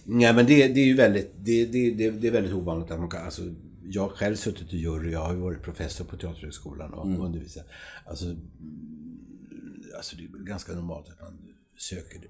Nej 0.04 0.34
men 0.34 0.46
det, 0.46 0.68
det 0.68 0.80
är 0.80 0.86
ju 0.86 0.94
väldigt, 0.94 1.32
det, 1.38 1.66
det, 1.66 1.90
det, 1.90 2.10
det 2.10 2.28
är 2.28 2.32
väldigt 2.32 2.52
ovanligt 2.52 2.90
att 2.90 3.00
man 3.00 3.10
kan, 3.10 3.24
alltså 3.24 3.42
jag 3.84 4.02
har 4.02 4.08
själv 4.08 4.36
suttit 4.36 4.72
i 4.72 4.76
jury, 4.76 5.12
jag 5.12 5.20
har 5.20 5.34
ju 5.34 5.40
varit 5.40 5.62
professor 5.62 6.04
på 6.04 6.16
Teaterhögskolan 6.16 6.92
och 6.94 7.24
undervisat. 7.24 7.66
Alltså, 8.06 8.24
mm, 8.24 8.38
alltså 9.96 10.16
det 10.16 10.24
är 10.24 10.44
ganska 10.44 10.72
normalt 10.72 11.08
att 11.08 11.20
man 11.20 11.38
söker 11.78 12.20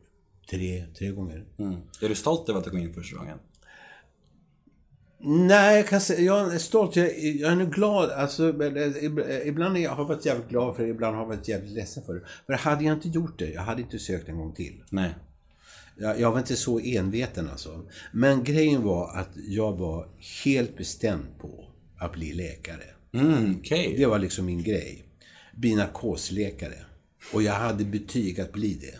tre, 0.51 0.87
tre 0.99 1.11
gånger. 1.11 1.45
Mm. 1.59 1.75
Är 2.03 2.09
du 2.09 2.15
stolt 2.15 2.49
över 2.49 2.59
att 2.59 2.65
du 2.65 2.71
kom 2.71 2.79
in 2.79 2.95
första 2.95 3.17
gången? 3.17 3.39
Nej, 5.19 5.77
jag 5.77 5.89
kan 5.89 6.01
säga, 6.01 6.21
jag 6.21 6.55
är 6.55 6.59
stolt. 6.59 6.97
Jag, 6.97 7.19
jag 7.19 7.53
är 7.53 7.57
nu 7.57 7.67
glad. 7.67 8.11
Alltså, 8.11 8.49
eh, 8.49 8.53
ib- 8.53 9.43
ibland 9.47 9.77
har 9.77 9.83
jag 9.83 10.05
varit 10.05 10.27
jävligt 10.27 10.49
glad 10.49 10.77
för 10.77 10.83
det, 10.83 10.89
ibland 10.89 11.17
har 11.17 11.23
jag 11.23 11.29
varit 11.29 11.49
jävligt 11.49 11.73
ledsen 11.73 12.03
för 12.05 12.15
det. 12.15 12.21
För 12.47 12.53
hade 12.53 12.85
jag 12.85 12.97
inte 12.97 13.09
gjort 13.09 13.39
det, 13.39 13.51
jag 13.51 13.63
hade 13.63 13.83
inte 13.83 13.99
sökt 13.99 14.29
en 14.29 14.37
gång 14.37 14.55
till. 14.55 14.83
Nej. 14.91 15.15
Jag, 15.99 16.21
jag 16.21 16.31
var 16.33 16.39
inte 16.39 16.57
så 16.57 16.79
enveten 16.81 17.49
alltså. 17.51 17.85
Men 18.13 18.45
grejen 18.45 18.83
var 18.83 19.17
att 19.17 19.31
jag 19.49 19.73
var 19.77 20.09
helt 20.45 20.77
bestämd 20.77 21.39
på 21.41 21.65
att 21.99 22.13
bli 22.13 22.33
läkare. 22.33 22.85
Mm, 23.13 23.57
okej. 23.61 23.95
Det 23.99 24.07
var 24.07 24.19
liksom 24.19 24.47
min 24.47 24.63
grej. 24.63 25.05
Bli 25.55 25.75
narkosläkare. 25.75 26.75
Och 27.33 27.43
jag 27.43 27.53
hade 27.53 27.85
betyg 27.85 28.41
att 28.41 28.53
bli 28.53 28.75
det. 28.75 28.95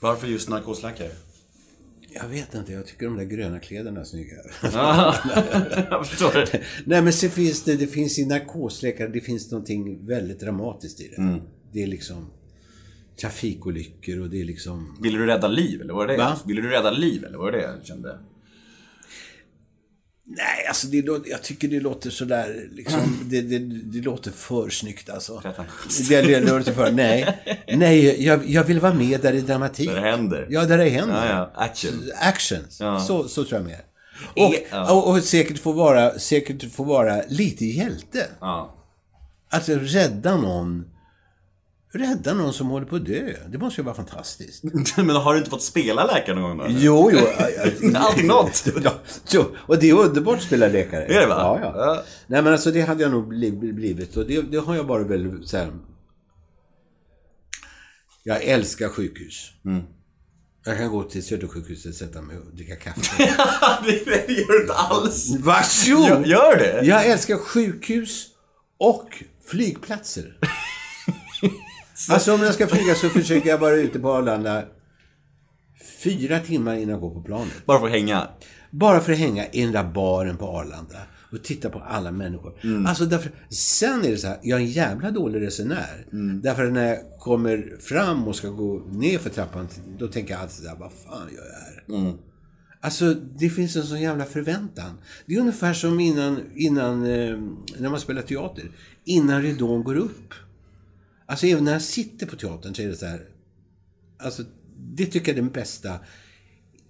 Varför 0.00 0.26
just 0.26 0.48
narkosläkare? 0.48 1.10
Jag 2.14 2.28
vet 2.28 2.54
inte, 2.54 2.72
jag 2.72 2.86
tycker 2.86 3.06
de 3.06 3.16
där 3.16 3.24
gröna 3.24 3.58
kläderna 3.58 4.00
är 4.00 4.04
snygga. 4.04 4.36
jag 5.90 6.06
förstår 6.06 6.32
det. 6.32 6.60
Nej 6.84 7.02
men 7.02 7.12
så 7.12 7.28
finns 7.28 7.62
det, 7.62 7.76
det 7.76 7.86
finns 7.86 8.18
i 8.18 8.26
narkosläkare, 8.26 9.08
det 9.08 9.20
finns 9.20 9.50
någonting 9.50 10.06
väldigt 10.06 10.40
dramatiskt 10.40 11.00
i 11.00 11.08
det. 11.08 11.40
Det 11.72 11.82
är 11.82 11.86
liksom 11.86 12.26
trafikolyckor 13.20 14.20
och 14.20 14.30
det 14.30 14.40
är 14.40 14.44
liksom... 14.44 14.96
Ville 15.02 15.18
du 15.18 15.26
rädda 15.26 15.48
liv, 15.48 15.80
eller 15.80 15.94
var 15.94 16.06
det 16.06 16.12
det? 16.12 16.18
Va? 16.18 16.36
Ville 16.46 16.62
du 16.62 16.68
rädda 16.68 16.90
liv, 16.90 17.24
eller 17.24 17.38
var 17.38 17.52
det 17.52 17.58
det 17.58 17.78
du 17.80 17.86
kände? 17.86 18.18
Nej, 20.26 20.66
alltså 20.68 20.86
det, 20.86 20.96
jag 21.26 21.42
tycker 21.42 21.68
det 21.68 21.80
låter 21.80 22.10
sådär 22.10 22.68
liksom, 22.72 23.18
det, 23.24 23.40
det, 23.42 23.58
det 23.84 24.00
låter 24.00 24.30
för 24.30 24.70
snyggt 24.70 25.10
alltså. 25.10 25.42
Det, 26.08 26.22
det 26.22 26.40
låter 26.40 26.72
för, 26.72 26.90
nej. 26.92 27.38
Nej, 27.68 28.24
jag, 28.24 28.46
jag 28.50 28.64
vill 28.64 28.80
vara 28.80 28.94
med 28.94 29.20
där 29.20 29.32
det 29.32 29.38
är 29.38 29.42
dramatik. 29.42 29.88
Där 29.88 29.94
det 30.00 30.10
händer. 30.10 30.46
Ja, 30.50 30.64
där 30.64 30.78
det 30.78 30.88
händer. 30.88 31.26
Ja, 31.28 31.50
ja. 31.54 31.62
Action. 31.64 32.10
Actions. 32.20 32.80
Ja. 32.80 33.00
Så, 33.00 33.28
så 33.28 33.44
tror 33.44 33.60
jag 33.60 33.66
mer. 33.66 33.80
Och, 34.46 34.54
Ja. 34.70 34.92
och, 34.92 35.08
och 35.10 35.22
säkert 35.22 35.58
få 35.58 35.72
vara, 35.72 36.18
säkert 36.18 36.72
få 36.72 36.84
vara 36.84 37.22
lite 37.28 37.64
hjälte. 37.66 38.26
Ja. 38.40 38.76
Att 39.50 39.68
rädda 39.68 40.36
någon. 40.36 40.84
Rädda 41.94 42.34
någon 42.34 42.52
som 42.52 42.68
håller 42.68 42.86
på 42.86 42.96
att 42.96 43.04
dö. 43.06 43.34
Det 43.48 43.58
måste 43.58 43.80
ju 43.80 43.84
vara 43.84 43.94
fantastiskt. 43.94 44.64
Men 44.96 45.10
har 45.10 45.32
du 45.32 45.38
inte 45.38 45.50
fått 45.50 45.62
spela 45.62 46.04
läkare 46.04 46.34
någon 46.40 46.58
gång 46.58 46.58
då? 46.58 46.74
Jo, 46.78 47.10
jo. 47.12 47.18
Alltid 47.96 48.24
något. 48.26 48.64
Jo, 49.30 49.44
och 49.56 49.78
det 49.78 49.90
är 49.90 49.94
underbart 49.94 50.36
att 50.36 50.42
spela 50.42 50.68
läkare. 50.68 51.04
Är 51.04 51.20
det 51.20 51.26
va? 51.26 51.34
Ja, 51.38 51.60
ja. 51.62 51.72
Ja. 51.86 52.02
Nej, 52.26 52.42
men 52.42 52.52
alltså 52.52 52.70
det 52.70 52.80
hade 52.80 53.02
jag 53.02 53.12
nog 53.12 53.28
bli- 53.28 53.52
blivit. 53.52 54.16
Och 54.16 54.26
det, 54.26 54.42
det 54.42 54.58
har 54.58 54.74
jag 54.76 54.84
varit 54.84 55.06
väldigt 55.06 55.48
så 55.48 55.56
här. 55.56 55.72
Jag 58.22 58.42
älskar 58.44 58.88
sjukhus. 58.88 59.50
Mm. 59.64 59.82
Jag 60.64 60.78
kan 60.78 60.88
gå 60.90 61.02
till 61.02 61.24
Södersjukhuset, 61.24 61.94
sätta 61.94 62.22
mig 62.22 62.38
och 62.38 62.56
dricka 62.56 62.76
kaffe. 62.76 63.34
det, 63.84 64.04
det 64.04 64.32
gör 64.32 64.52
du 64.52 64.60
inte 64.60 64.74
alls. 64.74 65.36
Varsågod! 65.38 66.08
Gör, 66.08 66.24
gör 66.24 66.56
det? 66.56 66.86
Jag 66.86 67.06
älskar 67.06 67.36
sjukhus 67.38 68.26
och 68.78 69.22
flygplatser. 69.50 70.38
alltså 72.10 72.34
om 72.34 72.40
jag 72.40 72.54
ska 72.54 72.66
flyga 72.66 72.94
så 72.94 73.08
försöker 73.08 73.48
jag 73.48 73.58
vara 73.58 73.74
ute 73.74 73.98
på 73.98 74.12
Arlanda 74.12 74.64
fyra 76.02 76.40
timmar 76.40 76.74
innan 76.74 76.88
jag 76.88 77.00
går 77.00 77.14
på 77.14 77.22
planet. 77.22 77.66
Bara 77.66 77.78
för 77.78 77.86
att 77.86 77.92
hänga. 77.92 78.28
Bara 78.70 79.00
för 79.00 79.12
att 79.12 79.18
hänga 79.18 79.46
i 79.46 79.62
den 79.62 79.72
där 79.72 79.84
baren 79.84 80.36
på 80.36 80.46
Arlanda 80.46 80.98
och 81.32 81.44
titta 81.44 81.70
på 81.70 81.78
alla 81.78 82.10
människor. 82.10 82.54
Alltså 82.86 83.04
därför, 83.04 83.32
sen 83.48 84.04
är 84.04 84.10
det 84.10 84.16
så 84.16 84.26
här, 84.26 84.38
jag 84.42 84.60
är 84.60 84.64
en 84.64 84.70
jävla 84.70 85.10
dålig 85.10 85.40
resenär. 85.40 86.06
Därför 86.42 86.66
att 86.66 86.72
när 86.72 86.88
jag 86.88 86.98
kommer 87.20 87.76
fram 87.80 88.28
och 88.28 88.36
ska 88.36 88.48
gå 88.48 88.78
ner 88.78 89.18
för 89.18 89.30
trappan, 89.30 89.68
då 89.98 90.08
tänker 90.08 90.34
jag 90.34 90.40
alltid 90.42 90.64
så 90.64 90.68
här, 90.68 90.76
vad 90.76 90.92
fan 90.92 91.28
gör 91.34 91.44
jag 91.44 91.60
här? 91.60 91.84
Alltså, 92.80 93.14
det 93.14 93.48
finns 93.50 93.76
en 93.76 93.82
sån 93.82 94.00
jävla 94.00 94.24
förväntan. 94.24 94.98
Det 95.26 95.34
är 95.34 95.40
ungefär 95.40 95.74
som 95.74 96.00
innan, 96.00 96.40
innan 96.54 97.06
eh, 97.06 97.38
när 97.78 97.88
man 97.90 98.00
spelar 98.00 98.22
teater. 98.22 98.64
Innan 99.04 99.42
ridån 99.42 99.84
går 99.84 99.96
upp. 99.96 100.34
Alltså, 101.26 101.46
även 101.46 101.64
när 101.64 101.72
jag 101.72 101.82
sitter 101.82 102.26
på 102.26 102.36
teatern 102.36 102.74
så 102.74 102.82
är 102.82 102.88
det 102.88 102.96
så 102.96 103.06
här. 103.06 103.28
Alltså, 104.18 104.44
det 104.76 105.06
tycker 105.06 105.32
jag 105.32 105.38
är 105.38 105.42
den 105.42 105.52
bästa. 105.52 106.00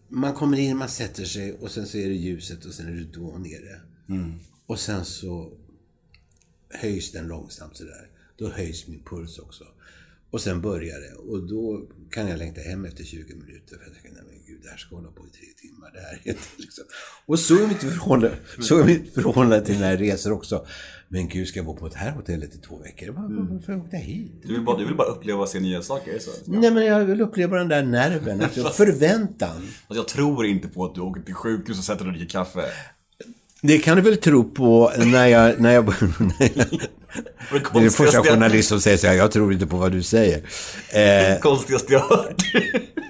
Man 0.08 0.34
kommer 0.34 0.58
in, 0.58 0.76
man 0.76 0.88
sätter 0.88 1.24
sig 1.24 1.52
och 1.52 1.70
sen 1.70 1.86
så 1.86 1.98
är 1.98 2.08
det 2.08 2.14
ljuset 2.14 2.64
och 2.64 2.74
sen 2.74 2.86
är 2.86 2.92
ridån 2.92 3.42
nere. 3.42 3.80
Och 4.66 4.80
sen 4.80 5.04
så 5.04 5.52
höjs 6.70 7.12
den 7.12 7.28
långsamt 7.28 7.76
sådär. 7.76 8.10
Då 8.38 8.48
höjs 8.48 8.86
min 8.86 9.02
puls 9.04 9.38
också. 9.38 9.64
Och 10.30 10.40
sen 10.40 10.60
börjar 10.60 11.00
det. 11.00 11.12
Och 11.14 11.48
då 11.48 11.88
kan 12.10 12.28
jag 12.28 12.38
längta 12.38 12.60
hem 12.60 12.84
efter 12.84 13.04
20 13.04 13.34
minuter. 13.34 13.76
För 13.76 13.84
jag 13.84 13.94
tänker, 13.94 14.10
nej 14.12 14.22
men 14.28 14.46
gud, 14.46 14.60
det 14.62 14.68
här 14.68 14.76
ska 14.76 14.96
hålla 14.96 15.10
på 15.10 15.26
i 15.26 15.30
tre 15.30 15.46
timmar. 15.56 15.90
Det 15.92 16.00
här 16.00 16.20
är 16.24 16.28
inte 16.28 16.42
liksom... 16.56 16.84
Och 17.26 17.38
så 17.38 17.62
är 17.62 17.66
mitt 17.66 17.78
förhållande, 17.78 18.38
så 18.60 18.78
är 18.78 18.84
mitt 18.84 19.14
förhållande 19.14 19.66
till 19.66 19.78
när 19.80 19.90
jag 19.90 20.00
reser 20.00 20.32
också. 20.32 20.66
Men 21.14 21.28
gud, 21.28 21.48
ska 21.48 21.58
jag 21.58 21.66
bo 21.66 21.76
på 21.76 21.88
det 21.88 21.96
här 21.96 22.10
hotellet 22.10 22.54
i 22.54 22.58
två 22.58 22.78
veckor? 22.78 23.06
Var- 23.12 23.54
Varför 23.54 23.76
åkte 23.76 23.96
jag 23.96 24.02
hit? 24.02 24.32
Du 24.42 24.52
vill 24.52 24.62
bara, 24.64 24.78
du 24.78 24.84
vill 24.84 24.94
bara 24.94 25.08
uppleva 25.08 25.42
och 25.42 25.48
se 25.48 25.60
nya 25.60 25.82
saker, 25.82 26.10
är 26.10 26.14
det 26.14 26.20
så? 26.20 26.30
Nej, 26.46 26.70
men 26.70 26.84
jag 26.86 27.04
vill 27.04 27.20
uppleva 27.20 27.56
den 27.58 27.68
där 27.68 27.82
nerven. 27.82 28.40
Alltså, 28.42 28.68
förväntan. 28.84 29.50
Alltså, 29.50 29.70
jag 29.94 30.08
tror 30.08 30.46
inte 30.46 30.68
på 30.68 30.84
att 30.84 30.94
du 30.94 31.00
åker 31.00 31.20
till 31.22 31.34
sjukhus 31.34 31.78
och 31.78 31.84
sätter 31.84 32.04
dig 32.04 32.12
och 32.12 32.18
dricker 32.18 32.32
kaffe. 32.38 32.60
Det 33.62 33.78
kan 33.78 33.96
du 33.96 34.02
väl 34.02 34.16
tro 34.16 34.44
på 34.50 34.92
när 34.98 35.26
jag... 35.26 35.60
När 35.60 35.72
jag, 35.72 35.84
när 36.18 36.50
jag 36.56 36.66
det 37.52 37.78
är 37.78 37.80
den 37.80 37.90
första 37.90 38.22
journalist 38.22 38.68
som 38.68 38.80
säger 38.80 38.96
så 38.96 39.06
här, 39.06 39.14
jag 39.14 39.32
tror 39.32 39.52
inte 39.52 39.66
på 39.66 39.76
vad 39.76 39.92
du 39.92 40.02
säger. 40.02 40.42
Eh, 40.94 41.38
konstigaste 41.40 41.92
jag 41.92 42.00
har 42.00 42.16
hört. 42.16 42.42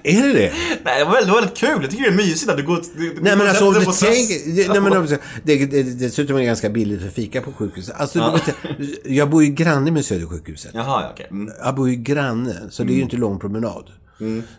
Är 0.05 0.23
det 0.23 0.33
det? 0.33 0.53
Nej, 0.85 0.99
det 0.99 1.05
var 1.05 1.13
väldigt, 1.13 1.37
väldigt 1.37 1.57
kul. 1.57 1.79
Jag 1.83 1.91
tycker 1.91 2.05
det 2.05 2.11
är 2.11 2.17
mysigt 2.17 2.51
att 2.51 2.57
du 2.57 2.63
går... 2.63 2.83
Du, 2.97 3.17
Nej 3.21 3.37
men 3.37 3.49
alltså 3.49 3.69
om 3.69 3.75
du 3.75 3.81
tänker... 3.85 4.55
det- 4.57 4.69
Nej, 4.69 4.81
men, 4.81 5.19
det, 5.45 5.67
det, 5.67 5.83
dessutom 5.83 6.37
är 6.37 6.41
det 6.41 6.47
ganska 6.47 6.71
billigt 6.71 7.03
för 7.03 7.09
fika 7.09 7.41
på 7.43 7.53
sjukhuset. 7.53 7.95
Alltså, 7.99 8.19
du 8.19 8.33
vet, 8.33 8.97
jag 9.05 9.31
bor 9.31 9.45
ju 9.45 9.51
granne 9.51 9.91
med 9.91 10.05
Södersjukhuset. 10.05 10.71
Jaha, 10.75 11.03
ja, 11.03 11.11
okej. 11.13 11.27
Mm. 11.31 11.53
Jag 11.65 11.75
bor 11.75 11.89
ju 11.89 11.97
granne, 11.97 12.57
så 12.71 12.85
det 12.85 12.93
är 12.93 12.97
ju 12.97 13.03
inte 13.03 13.17
lång 13.17 13.39
promenad. 13.39 13.91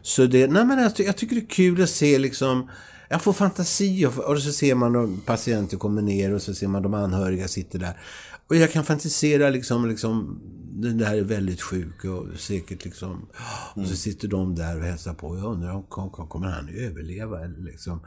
Så 0.02 0.26
det, 0.26 0.48
nej 0.48 0.66
men 0.66 0.80
alltså, 0.84 1.04
jag 1.04 1.18
tycker 1.18 1.36
det 1.36 1.42
är 1.42 1.50
kul 1.50 1.82
att 1.84 1.90
se 1.90 2.20
liksom, 2.20 2.70
jag 3.10 3.22
får 3.22 3.34
fantasi 3.34 4.06
och, 4.06 4.18
och 4.18 4.40
så 4.42 4.52
ser 4.52 4.76
man 4.76 4.94
de 4.94 5.22
patienter 5.26 5.78
kommer 5.78 6.02
ner 6.02 6.34
och 6.34 6.42
så 6.42 6.54
ser 6.54 6.68
man 6.68 6.84
de 6.84 6.94
anhöriga 6.94 7.48
sitter 7.48 7.80
där. 7.80 7.98
Och 8.50 8.56
jag 8.56 8.72
kan 8.72 8.84
fantisera 8.86 9.50
liksom, 9.50 9.90
liksom 9.90 10.40
den 10.82 10.98
där 10.98 11.16
är 11.16 11.22
väldigt 11.22 11.62
sjuk 11.62 12.06
och 12.06 12.40
säkert 12.40 12.86
liksom, 12.86 13.28
och 13.76 13.88
så 13.88 13.96
sitter 13.96 14.28
de 14.28 14.56
där 14.56 14.78
och 14.78 14.84
hälsar 14.86 15.14
på. 15.14 15.38
Jag 15.38 15.46
undrar, 15.46 15.72
om 15.74 15.84
kom- 15.84 16.10
kom- 16.10 16.28
kommer 16.28 16.48
han 16.48 16.70
överleva? 16.70 17.44
Eller, 17.46 17.58
liksom, 17.72 18.00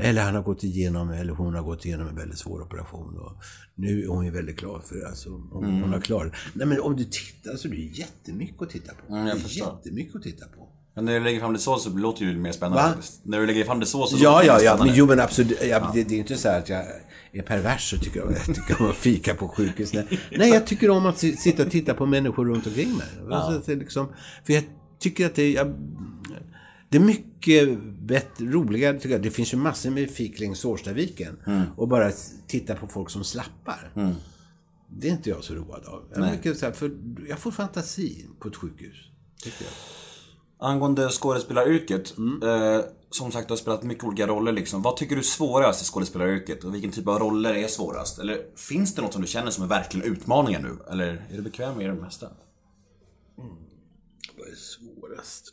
eller 0.00 0.22
han 0.22 0.34
har 0.34 0.42
gått 0.42 0.64
igenom, 0.64 1.10
eller 1.10 1.32
hon 1.32 1.54
har 1.54 1.62
gått 1.62 1.84
igenom 1.84 2.08
en 2.08 2.16
väldigt 2.16 2.38
svår 2.38 2.62
operation. 2.62 3.18
Och 3.18 3.32
nu 3.74 4.02
är 4.02 4.06
hon 4.08 4.24
ju 4.24 4.30
väldigt 4.30 4.56
glad 4.60 4.84
för 4.84 4.96
det. 4.96 5.08
Alltså, 5.08 5.30
hon, 5.30 5.64
hon 5.82 5.92
har 5.92 6.00
klarat 6.00 6.32
det. 6.32 6.38
Nej 6.52 6.66
men 6.66 6.80
om 6.80 6.96
du 6.96 7.04
tittar 7.04 7.56
så 7.56 7.68
är 7.68 7.72
det 7.72 7.76
jättemycket 7.76 8.62
att 8.62 8.70
titta 8.70 8.92
på. 8.94 9.14
Mm, 9.14 9.26
jag 9.26 9.36
det 9.36 9.40
är 9.40 9.42
förstår. 9.42 9.78
jättemycket 9.84 10.16
att 10.16 10.22
titta 10.22 10.46
på. 10.46 10.68
Men 10.94 11.04
när 11.04 11.12
du 11.18 11.24
lägger 11.24 11.40
fram 11.40 11.52
det 11.52 11.58
så 11.58 11.76
så 11.78 11.90
låter 11.90 12.24
det 12.24 12.30
ju 12.32 12.38
mer 12.38 12.52
spännande 12.52 12.82
Va? 12.82 12.94
När 13.22 13.40
du 13.40 13.46
lägger 13.46 13.64
fram 13.64 13.80
det 13.80 13.86
så 13.86 14.06
så 14.06 14.16
Ja, 14.18 14.30
låter 14.32 14.40
det 14.58 14.64
ja, 14.64 14.74
mer 14.74 14.78
ja. 14.80 14.84
Men, 14.84 14.94
jo, 14.96 15.06
men 15.06 15.20
absolut. 15.20 15.58
Ja, 15.68 15.90
det, 15.94 16.04
det 16.04 16.14
är 16.14 16.18
inte 16.18 16.36
så 16.36 16.48
att 16.48 16.68
jag 16.68 16.84
är 17.38 17.42
pervers 17.42 17.92
och 17.92 18.00
tycker, 18.00 18.20
jag 18.20 18.44
tycker 18.44 18.82
om 18.82 18.90
att 18.90 18.96
fika 18.96 19.34
på 19.34 19.48
sjukhus. 19.48 19.92
Nej, 19.92 20.48
jag 20.50 20.66
tycker 20.66 20.90
om 20.90 21.06
att 21.06 21.18
si- 21.18 21.36
sitta 21.36 21.62
och 21.62 21.70
titta 21.70 21.94
på 21.94 22.06
människor 22.06 22.44
runt 22.46 22.66
omkring 22.66 22.96
mig. 22.96 23.06
Alltså, 23.32 23.58
att 23.58 23.66
det 23.66 23.74
liksom, 23.74 24.08
för 24.46 24.52
jag 24.52 24.64
tycker 24.98 25.26
att 25.26 25.34
det, 25.34 25.52
jag, 25.52 25.74
det 26.88 26.96
är 26.98 27.02
mycket 27.02 27.78
bättre, 28.00 28.44
roligare. 28.44 28.96
Tycker 28.98 29.10
jag. 29.10 29.22
Det 29.22 29.30
finns 29.30 29.52
ju 29.52 29.56
massor 29.56 29.90
med 29.90 30.10
fik 30.10 30.40
längs 30.40 30.64
Årstaviken. 30.64 31.36
Och 31.76 31.88
bara 31.88 32.10
titta 32.46 32.74
på 32.74 32.86
folk 32.86 33.10
som 33.10 33.24
slappar. 33.24 33.92
Det 34.88 35.08
är 35.08 35.12
inte 35.12 35.30
jag 35.30 35.44
så 35.44 35.54
road 35.54 35.84
av. 35.84 36.02
Jag, 36.14 36.30
mycket 36.32 36.58
så 36.58 36.66
här, 36.66 36.72
för 36.72 36.90
jag 37.28 37.38
får 37.38 37.50
fantasi 37.50 38.26
på 38.40 38.48
ett 38.48 38.56
sjukhus. 38.56 38.96
Tycker 39.42 39.64
jag. 39.64 39.72
Angående 40.58 41.08
skådespelaryrket. 41.08 42.14
Eh, 42.42 42.80
som 43.10 43.32
sagt, 43.32 43.48
du 43.48 43.52
har 43.52 43.58
spelat 43.58 43.82
mycket 43.82 44.04
olika 44.04 44.26
roller 44.26 44.52
liksom. 44.52 44.82
Vad 44.82 44.96
tycker 44.96 45.14
du 45.14 45.20
är 45.20 45.24
svårast 45.24 45.82
i 45.82 45.84
skådespelaryrket? 45.84 46.64
Och 46.64 46.74
vilken 46.74 46.90
typ 46.90 47.08
av 47.08 47.18
roller 47.18 47.54
är 47.54 47.68
svårast? 47.68 48.18
Eller 48.18 48.56
finns 48.56 48.94
det 48.94 49.02
något 49.02 49.12
som 49.12 49.22
du 49.22 49.28
känner 49.28 49.50
som 49.50 49.64
är 49.64 49.68
verkligen 49.68 50.12
utmaningar 50.12 50.60
nu? 50.60 50.78
Eller 50.90 51.06
är 51.06 51.36
du 51.36 51.42
bekväm 51.42 51.76
med 51.76 51.90
det 51.90 51.94
mesta? 51.94 52.30
Vad 54.38 54.48
är 54.48 54.54
svårast? 54.54 55.52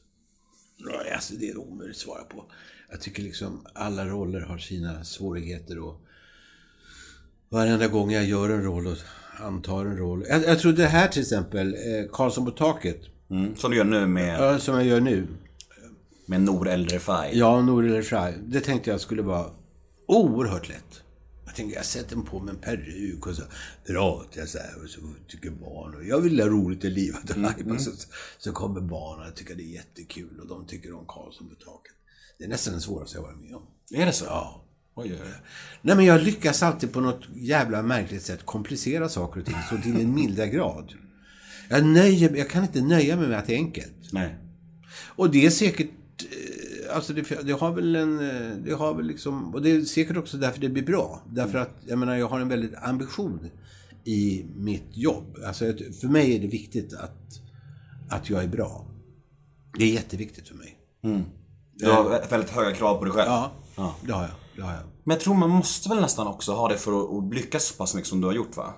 Nej, 0.78 1.14
alltså 1.14 1.34
det 1.34 1.50
är 1.50 1.58
omöjligt 1.58 1.96
att 1.96 2.02
svara 2.02 2.24
på. 2.24 2.46
Jag 2.90 3.02
tycker 3.02 3.24
liksom 3.24 3.66
alla 3.74 4.06
roller 4.06 4.42
har 4.42 4.58
sina 4.58 5.04
svårigheter 5.04 5.80
och 5.80 6.02
varenda 7.50 7.88
gång 7.88 8.12
jag 8.12 8.26
gör 8.26 8.50
en 8.50 8.64
roll 8.64 8.88
och 8.88 8.98
antar 9.40 9.86
en 9.86 9.98
roll. 9.98 10.26
Jag, 10.30 10.44
jag 10.44 10.60
tror 10.60 10.72
det 10.72 10.86
här 10.86 11.08
till 11.08 11.22
exempel, 11.22 11.74
eh, 11.74 12.12
Karlsson 12.12 12.46
på 12.46 12.52
taket, 12.52 13.02
Mm. 13.34 13.56
Som 13.56 13.72
du 13.72 13.78
gör 13.78 13.84
nu 13.84 14.08
med, 14.08 14.40
ja, 14.40 14.60
som 14.60 14.76
jag 14.76 14.86
gör 14.86 15.02
nu. 15.02 15.28
med 16.26 16.42
Nour 16.42 16.68
El 16.68 16.88
Refai. 16.88 17.38
Ja, 17.38 17.62
Nour 17.62 17.86
El 17.86 17.94
Refai. 17.94 18.34
Det 18.46 18.62
tänkte 18.62 18.90
jag 18.90 19.02
skulle 19.02 19.22
vara 19.22 19.50
oerhört 20.08 20.70
lätt. 20.70 21.02
Jag 21.46 21.56
tänkte 21.56 21.76
jag 21.76 21.86
sätter 21.86 22.16
på 22.16 22.40
mig 22.40 22.54
en 22.54 22.62
peruk 22.62 23.28
och 23.28 23.36
så 23.36 23.44
pratar 23.88 24.40
jag 24.40 24.50
så 24.50 24.58
här 24.58 24.84
och 24.84 24.90
så 24.90 25.00
tycker 25.28 25.52
barn 25.52 25.96
och 25.96 26.06
jag 26.06 26.22
vill 26.22 26.40
ha 26.40 26.48
roligt 26.48 26.86
i 26.86 26.90
livet 26.90 27.30
och 27.30 27.38
mm. 27.62 27.80
så, 27.80 27.92
så 28.38 28.52
kommer 28.52 28.82
barnen 28.82 29.28
och 29.28 29.36
tycker 29.36 29.56
det 29.56 29.64
är 29.64 29.74
jättekul 29.74 30.40
och 30.40 30.48
de 30.48 30.66
tycker 30.66 30.94
om 30.94 31.06
Karlsson 31.08 31.50
på 31.50 31.56
taket. 31.56 31.94
Det 32.38 32.44
är 32.44 32.50
nästan 32.50 32.74
det 32.74 32.82
svåraste 32.82 33.18
jag 33.18 33.24
varit 33.24 33.42
med 33.42 33.56
om. 33.56 33.64
Är 33.92 34.06
det 34.06 34.14
så? 34.14 34.26
Ja. 34.26 34.66
Oj, 34.96 35.12
oj, 35.14 35.20
oj. 35.24 35.34
Nej 35.82 35.96
men 35.96 36.06
jag 36.06 36.22
lyckas 36.22 36.64
alltid 36.64 36.94
på 36.94 37.02
något 37.02 37.24
jävla 37.36 37.82
märkligt 37.82 38.24
sätt 38.24 38.46
komplicera 38.46 39.10
saker 39.10 39.40
och 39.40 39.46
ting 39.46 39.56
så 39.70 39.78
till 39.78 40.02
en 40.02 40.14
milda 40.14 40.48
grad. 40.48 40.94
Jag, 41.70 41.86
nöjer, 41.86 42.36
jag 42.36 42.50
kan 42.50 42.64
inte 42.64 42.82
nöja 42.82 43.16
mig 43.16 43.28
med 43.28 43.40
att 43.40 43.46
det 43.48 43.54
är 43.54 43.58
enkelt. 43.58 43.94
Nej. 44.12 44.36
Och 45.16 45.30
det 45.32 45.46
är 45.46 45.50
säkert... 45.50 45.90
eh, 46.20 46.96
Alltså 46.96 47.14
det, 47.14 47.22
det 47.44 47.52
har 47.54 47.72
väl 47.74 47.96
en... 47.96 48.20
eh, 48.30 48.58
Det 48.66 48.74
har 48.74 48.94
väl 48.94 49.06
liksom... 49.06 49.54
Och 49.56 49.62
det 49.62 49.72
är 49.72 49.82
säkert 49.82 50.18
också 50.18 50.38
därför 50.38 50.62
det 50.62 50.70
blir 50.70 50.84
bra. 50.84 51.22
Därför 51.32 51.58
att, 51.58 51.76
jag 51.88 52.00
menar, 52.00 52.16
jag 52.16 52.28
har 52.28 52.40
en 52.40 52.48
väldigt 52.50 52.74
ambition 52.82 53.50
i 54.04 54.46
mitt 54.56 54.88
jobb. 54.98 55.38
Alltså 55.46 55.66
för 56.02 56.08
mig 56.08 56.36
är 56.36 56.40
det 56.40 56.48
viktigt 56.48 56.94
att, 56.94 57.40
att 58.10 58.30
jag 58.30 58.44
är 58.44 58.48
bra. 58.48 58.86
Det 59.78 59.84
är 59.84 59.94
jätteviktigt 59.94 60.48
för 60.48 60.56
mig. 60.56 60.78
Du 61.76 61.90
har 61.92 62.30
väldigt 62.30 62.50
höga 62.50 62.76
krav 62.76 62.98
på 62.98 63.06
dig 63.06 63.14
själv. 63.14 63.30
Ja, 63.30 63.52
Ja. 63.76 63.96
det 64.06 64.14
har 64.14 64.22
jag. 64.22 64.32
Det 64.56 64.62
har 64.62 64.72
jag. 64.74 64.82
Men 65.04 65.16
jag 65.16 65.24
tror 65.24 65.34
man 65.36 65.50
måste 65.50 65.90
väl 65.90 66.02
nästan 66.02 66.28
också 66.28 66.52
ha 66.54 66.68
det 66.70 66.78
för 66.78 67.04
att, 67.04 67.24
att 67.24 67.34
lyckas 67.36 67.66
så 67.66 67.74
pass 67.76 67.96
mycket 67.96 68.08
som 68.10 68.22
du 68.22 68.28
har 68.28 68.34
gjort 68.34 68.58
va? 68.58 68.74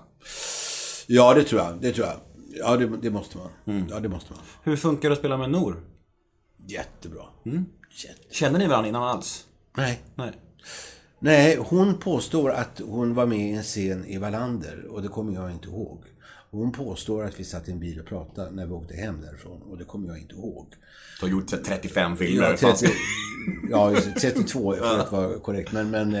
Ja, 1.06 1.34
det 1.34 1.44
tror 1.44 1.60
jag. 1.60 1.80
Det 1.80 1.92
tror 1.92 2.06
jag. 2.06 2.16
Ja, 2.58 2.76
det, 2.76 2.86
det 3.02 3.10
måste 3.10 3.38
man. 3.38 3.86
Ja, 3.90 4.00
det 4.00 4.08
måste 4.08 4.32
man. 4.32 4.42
Hur 4.62 4.76
funkar 4.76 5.08
det 5.08 5.12
att 5.12 5.18
spela 5.18 5.36
med 5.36 5.50
Nour? 5.50 5.80
Jättebra. 6.66 7.22
Jätte... 7.90 8.34
Kände 8.34 8.58
ni 8.58 8.66
varandra 8.66 8.88
innan 8.88 9.02
alls? 9.02 9.46
Nej. 9.76 10.02
Nej. 10.14 10.32
Nej, 11.18 11.58
hon 11.60 11.98
påstår 11.98 12.50
att 12.50 12.80
hon 12.84 13.14
var 13.14 13.26
med 13.26 13.38
i 13.38 13.52
en 13.52 13.62
scen 13.62 14.04
i 14.06 14.18
Wallander 14.18 14.86
och 14.86 15.02
det 15.02 15.08
kommer 15.08 15.32
jag 15.34 15.50
inte 15.50 15.68
ihåg. 15.68 16.04
Hon 16.50 16.72
påstår 16.72 17.24
att 17.24 17.40
vi 17.40 17.44
satt 17.44 17.68
i 17.68 17.72
en 17.72 17.80
bil 17.80 18.00
och 18.00 18.06
pratade 18.06 18.50
när 18.50 18.66
vi 18.66 18.72
åkte 18.72 18.94
hem 18.94 19.20
därifrån 19.20 19.62
och 19.62 19.78
det 19.78 19.84
kommer 19.84 20.08
jag 20.08 20.18
inte 20.18 20.34
ihåg. 20.34 20.66
Du 21.20 21.26
har 21.26 21.30
gjort 21.30 21.48
35 21.66 22.16
filmer. 22.16 22.50
Ja, 22.50 22.56
fan. 22.56 22.76
30, 22.76 22.92
ja 23.70 23.90
just 23.90 24.14
det, 24.14 24.20
32 24.20 24.74
för 24.74 24.98
att 24.98 25.12
vara 25.12 25.38
korrekt. 25.38 25.72
Men, 25.72 25.90
men 25.90 26.14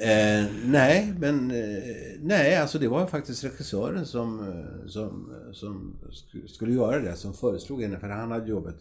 eh, 0.00 0.38
eh, 0.44 0.50
nej, 0.64 1.14
men 1.18 1.50
eh, 1.50 1.82
nej, 2.20 2.56
alltså 2.56 2.78
det 2.78 2.88
var 2.88 3.06
faktiskt 3.06 3.44
regissören 3.44 4.06
som, 4.06 4.40
eh, 4.48 4.88
som, 4.88 5.32
som 5.52 5.96
sk- 6.10 6.46
skulle 6.46 6.72
göra 6.72 6.98
det, 7.00 7.16
som 7.16 7.34
föreslog 7.34 7.82
henne. 7.82 8.00
För 8.00 8.08
han 8.08 8.30
hade 8.30 8.48
jobbat, 8.50 8.76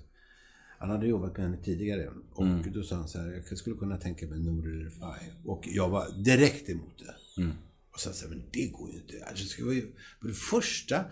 han 0.80 0.89
hade 0.89 1.08
jobbat 1.08 1.38
med 1.38 1.45
henne 1.45 1.58
tidigare. 1.63 2.10
Och 2.34 2.45
då 2.73 2.84
sa 2.84 2.95
han 2.95 3.08
så 3.08 3.19
här, 3.19 3.43
jag 3.49 3.58
skulle 3.58 3.76
kunna 3.76 3.97
tänka 3.97 4.28
mig 4.28 4.39
Nour 4.39 4.67
El 4.67 4.84
Refai. 4.84 5.19
Och 5.45 5.63
jag 5.67 5.89
var 5.89 6.23
direkt 6.23 6.69
emot 6.69 6.99
det. 6.99 7.41
Och 7.93 7.99
så 7.99 8.13
sa 8.13 8.26
jag, 8.26 8.30
men 8.30 8.43
det 8.52 8.67
går 8.67 8.89
ju 8.91 8.95
inte. 8.95 9.26
Alltså, 9.26 9.43
det 9.43 9.49
ska 9.49 9.63
vara 9.65 9.73
ju, 9.76 9.91
för 10.21 10.28
det 10.28 10.34
första, 10.34 11.06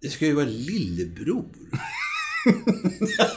det 0.00 0.08
ska 0.08 0.26
ju 0.26 0.32
vara 0.32 0.44
lillebror. 0.46 1.44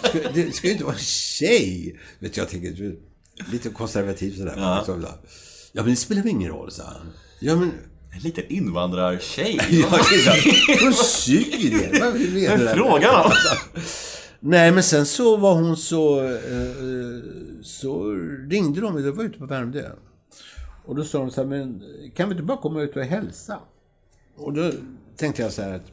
Ska, 0.03 0.31
det 0.33 0.51
ska 0.51 0.67
ju 0.67 0.73
inte 0.73 0.83
vara 0.85 0.93
en 0.95 0.99
tjej. 1.01 1.99
Vet 2.19 2.33
du, 2.33 2.41
jag 2.41 2.49
tänker, 2.49 2.95
lite 3.51 3.69
konservativ 3.69 4.37
sådär. 4.37 4.53
Ja. 4.57 4.85
ja, 5.71 5.81
men 5.83 5.89
det 5.89 5.95
spelar 5.95 6.21
väl 6.21 6.31
ingen 6.31 6.51
roll, 6.51 6.71
sa 6.71 6.83
han. 6.83 7.11
Ja, 7.39 7.55
men... 7.55 7.71
En 8.11 8.19
liten 8.19 8.43
invandrartjej. 8.47 9.59
Det. 9.69 10.77
Från 10.77 10.93
Syrien? 10.93 12.01
Vad 12.01 12.13
menar 12.13 12.53
är 12.53 12.57
du? 12.57 12.67
frågan 12.67 13.25
om? 13.25 13.31
Nej, 14.39 14.71
men 14.71 14.83
sen 14.83 15.05
så 15.05 15.37
var 15.37 15.53
hon 15.53 15.77
så... 15.77 16.23
Eh, 16.23 16.31
så 17.63 18.11
ringde 18.49 18.81
de, 18.81 19.03
det 19.03 19.11
var 19.11 19.23
ute 19.23 19.39
på 19.39 19.45
Värmdö. 19.45 19.89
Och 20.85 20.95
då 20.95 21.03
sa 21.03 21.19
de 21.19 21.31
så 21.31 21.41
här, 21.41 21.47
men 21.47 21.83
kan 22.15 22.29
vi 22.29 22.33
inte 22.33 22.43
bara 22.43 22.57
komma 22.57 22.81
ut 22.81 22.97
och 22.97 23.03
hälsa? 23.03 23.59
Och 24.37 24.53
då 24.53 24.71
tänkte 25.17 25.41
jag 25.41 25.53
så 25.53 25.61
här 25.61 25.75
att 25.75 25.91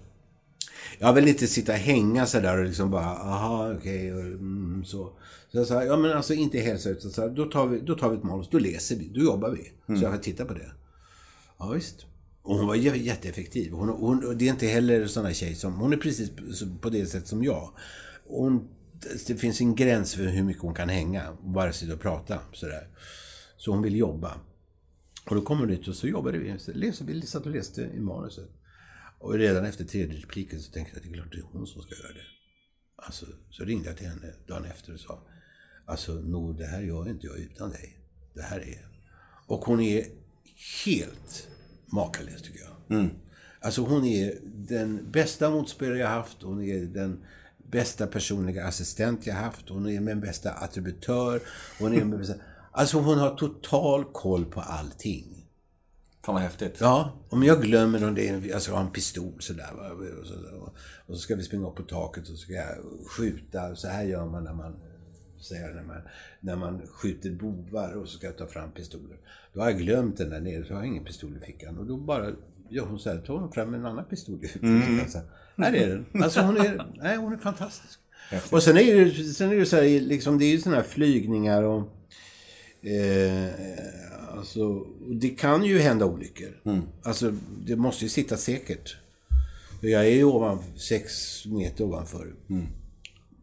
jag 0.99 1.13
vill 1.13 1.29
inte 1.29 1.47
sitta 1.47 1.73
och 1.73 1.79
hänga 1.79 2.27
så 2.27 2.41
där 2.41 2.59
och 2.59 2.65
liksom 2.65 2.91
bara, 2.91 3.05
aha, 3.05 3.73
okej, 3.79 4.15
okay, 4.15 4.33
mm, 4.33 4.85
så. 4.87 5.13
Så 5.57 5.61
jag 5.61 5.66
sa, 5.66 5.85
ja 5.85 5.97
men 5.97 6.12
alltså 6.12 6.35
inte 6.35 6.59
hälsa 6.59 6.90
utan 6.90 7.11
så 7.11 7.21
här, 7.21 7.29
då 7.29 7.45
tar 7.45 7.66
vi, 7.66 7.81
då 7.81 7.95
tar 7.95 8.11
vi 8.11 8.16
ett 8.16 8.23
manus, 8.23 8.49
då 8.51 8.59
läser 8.59 8.97
vi, 8.97 9.09
då 9.09 9.21
jobbar 9.21 9.51
vi. 9.51 9.73
Mm. 9.88 10.01
Så 10.01 10.05
jag 10.07 10.12
kan 10.12 10.21
titta 10.21 10.45
på 10.45 10.55
det. 10.55 10.73
Ja, 11.59 11.69
visst. 11.69 12.07
Och 12.42 12.57
hon 12.57 12.66
var 12.66 12.75
jätteeffektiv. 12.75 13.73
Hon, 13.73 13.88
hon, 13.88 14.38
det 14.38 14.49
är 14.49 14.51
inte 14.51 14.66
heller 14.66 15.07
sån 15.07 15.25
där 15.25 15.33
tjej 15.33 15.55
som... 15.55 15.75
Hon 15.75 15.92
är 15.92 15.97
precis 15.97 16.31
på 16.81 16.90
det 16.90 17.07
sätt 17.07 17.29
som 17.29 17.45
jag. 17.45 17.71
Hon, 18.25 18.69
det 19.27 19.37
finns 19.37 19.61
en 19.61 19.75
gräns 19.75 20.14
för 20.14 20.23
hur 20.23 20.42
mycket 20.42 20.62
hon 20.62 20.75
kan 20.75 20.88
hänga 20.88 21.31
och 21.31 21.51
bara 21.51 21.73
sitta 21.73 21.95
och 21.95 22.01
prata 22.01 22.38
sådär. 22.53 22.88
Så 23.57 23.71
hon 23.71 23.83
vill 23.83 23.97
jobba. 23.97 24.40
Och 25.31 25.35
då 25.35 25.42
kommer 25.42 25.61
hon 25.61 25.71
ut 25.71 25.88
och 25.88 25.97
så 25.97 26.09
jobbade 26.09 26.38
vi. 26.38 26.59
Så 26.59 26.73
läste, 26.73 27.05
vi 27.05 27.23
satt 27.23 27.47
och 27.47 27.53
läste 27.53 27.83
i 27.83 28.01
manuset. 28.01 28.51
Och 29.19 29.35
redan 29.35 29.64
efter 29.64 29.85
tredje 29.85 30.16
repliken 30.16 30.61
så 30.61 30.73
tänkte 30.73 30.92
jag 30.92 30.99
att 30.99 31.05
det 31.05 31.11
är 31.11 31.23
klart 31.23 31.33
det 31.33 31.38
är 31.38 31.59
hon 31.59 31.66
som 31.66 31.83
ska 31.83 31.95
göra 31.95 32.12
det. 32.12 32.27
Alltså, 32.97 33.27
så 33.51 33.64
ringde 33.64 33.88
jag 33.88 33.97
till 33.97 34.09
henne 34.09 34.33
dagen 34.47 34.64
efter 34.64 34.95
och 34.95 35.01
sa 35.01 35.23
Alltså 35.87 36.12
Nor, 36.12 36.53
det 36.53 36.66
här 36.66 36.81
gör 36.81 37.09
inte 37.09 37.27
jag 37.27 37.38
utan 37.38 37.70
dig. 37.70 37.99
Det 38.35 38.42
här 38.42 38.61
är... 38.61 38.88
Och 39.46 39.64
hon 39.64 39.81
är 39.81 40.07
helt 40.85 41.49
makalös 41.87 42.42
tycker 42.42 42.61
jag. 42.61 42.99
Mm. 42.99 43.11
Alltså 43.61 43.83
hon 43.83 44.05
är 44.05 44.38
den 44.44 45.11
bästa 45.11 45.51
motspelare 45.51 45.99
jag 45.99 46.09
haft. 46.09 46.42
Hon 46.42 46.62
är 46.62 46.81
den 46.81 47.25
bästa 47.70 48.07
personliga 48.07 48.66
assistent 48.66 49.27
jag 49.27 49.35
haft. 49.35 49.68
Hon 49.68 49.88
är 49.88 50.01
min 50.01 50.20
bästa 50.20 50.53
attributör. 50.53 51.40
Hon 51.79 51.92
är 51.94 52.05
min 52.05 52.18
bästa... 52.18 52.35
Alltså 52.72 52.99
hon 52.99 53.18
har 53.18 53.37
total 53.37 54.05
koll 54.05 54.44
på 54.44 54.61
allting. 54.61 55.46
Fan 56.25 56.35
vad 56.35 56.42
häftigt. 56.42 56.77
Ja, 56.81 57.12
om 57.29 57.42
jag 57.42 57.62
glömmer 57.62 58.09
om 58.09 58.14
det 58.14 58.29
är, 58.29 58.55
alltså 58.55 58.70
jag 58.70 58.77
har 58.77 58.85
en 58.85 58.92
pistol 58.92 59.42
sådär. 59.42 59.70
Och 60.20 60.27
så, 60.27 60.35
och 61.07 61.14
så 61.14 61.20
ska 61.20 61.37
vi 61.37 61.42
springa 61.42 61.66
upp 61.66 61.75
på 61.75 61.83
taket 61.83 62.22
och 62.22 62.29
så 62.29 62.37
ska 62.37 62.53
jag 62.53 62.77
skjuta. 63.11 63.77
Så 63.77 63.88
här 63.88 64.05
gör 64.05 64.27
man 64.27 64.44
när 64.44 64.55
man 64.55 64.77
säger 65.40 65.75
när 65.75 65.83
man, 65.83 66.01
när 66.40 66.57
man 66.57 66.87
skjuter 66.87 67.31
bovar 67.31 67.92
och 67.92 68.09
så 68.09 68.18
ska 68.18 68.27
jag 68.27 68.38
ta 68.38 68.46
fram 68.46 68.70
pistoler. 68.70 69.16
Då 69.53 69.61
har 69.61 69.70
jag 69.70 69.79
glömt 69.79 70.16
den 70.16 70.31
där 70.31 70.40
nere, 70.40 70.64
så 70.64 70.75
har 70.75 70.81
jag 70.81 70.87
ingen 70.87 71.05
pistol 71.05 71.37
i 71.42 71.46
fickan. 71.46 71.79
Och 71.79 71.87
då 71.87 71.96
bara 71.96 72.33
gör 72.68 72.85
hon 72.85 72.99
så 72.99 73.11
här, 73.11 73.18
tar 73.18 73.38
hon 73.38 73.53
fram 73.53 73.75
en 73.75 73.87
annan 73.87 74.05
pistol 74.05 74.44
i 74.44 74.49
fickan. 74.49 74.83
Mm. 74.83 75.09
Så 75.09 75.20
här, 75.57 75.72
är 75.72 75.88
den. 75.88 76.22
Alltså 76.22 76.40
hon 76.40 76.57
är, 76.57 76.87
nej, 76.96 77.16
hon 77.16 77.33
är 77.33 77.37
fantastisk. 77.37 77.99
Och 78.51 78.62
sen 78.62 78.77
är 78.77 79.05
det, 79.05 79.11
sen 79.25 79.51
är 79.51 79.57
det 79.57 79.66
så 79.66 79.77
här, 79.77 80.01
liksom, 80.01 80.38
det 80.38 80.44
är 80.44 80.51
ju 80.51 80.59
sådana 80.59 80.77
här 80.77 80.88
flygningar 80.88 81.62
och... 81.62 81.92
Eh, 82.87 83.51
alltså, 84.31 84.87
det 85.11 85.29
kan 85.29 85.64
ju 85.64 85.79
hända 85.79 86.07
olyckor. 86.07 86.61
Mm. 86.64 86.83
Alltså, 87.03 87.35
det 87.64 87.77
måste 87.77 88.05
ju 88.05 88.09
sitta 88.09 88.37
säkert. 88.37 88.96
Jag 89.81 90.07
är 90.07 90.11
ju 90.11 90.25
ovan, 90.25 90.62
sex 90.77 91.42
meter 91.46 91.85
ovanför. 91.85 92.35
Mm 92.51 92.66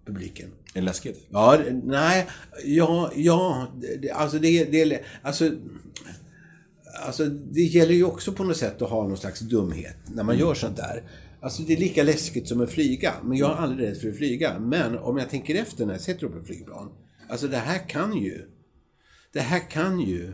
publiken. 0.05 0.51
Är 0.73 0.79
det 0.79 0.85
läskigt? 0.85 1.27
Ja, 1.29 1.59
nej, 1.83 2.27
ja, 2.65 3.11
ja, 3.15 3.67
det, 3.99 4.11
alltså 4.11 4.39
det, 4.39 4.63
det, 4.63 5.03
alltså, 5.21 5.51
alltså 7.05 7.25
det 7.25 7.61
gäller 7.61 7.93
ju 7.93 8.03
också 8.03 8.31
på 8.31 8.43
något 8.43 8.57
sätt 8.57 8.81
att 8.81 8.89
ha 8.89 9.07
någon 9.07 9.17
slags 9.17 9.39
dumhet 9.39 9.97
när 10.07 10.23
man 10.23 10.35
mm. 10.35 10.47
gör 10.47 10.53
sånt 10.53 10.77
där. 10.77 11.03
Alltså 11.41 11.63
det 11.63 11.73
är 11.73 11.77
lika 11.77 12.03
läskigt 12.03 12.47
som 12.47 12.61
att 12.61 12.71
flyga, 12.71 13.13
men 13.23 13.37
jag 13.37 13.51
är 13.51 13.55
aldrig 13.55 13.89
rädd 13.89 13.97
för 13.97 14.09
att 14.09 14.17
flyga. 14.17 14.59
Men 14.59 14.97
om 14.97 15.17
jag 15.17 15.29
tänker 15.29 15.55
efter 15.55 15.85
när 15.85 15.93
jag 15.93 16.01
sätter 16.01 16.25
upp 16.25 16.35
ett 16.35 16.45
flygplan. 16.45 16.91
Alltså 17.29 17.47
det 17.47 17.57
här 17.57 17.89
kan 17.89 18.17
ju, 18.17 18.41
det 19.33 19.39
här 19.39 19.69
kan 19.69 19.99
ju 19.99 20.33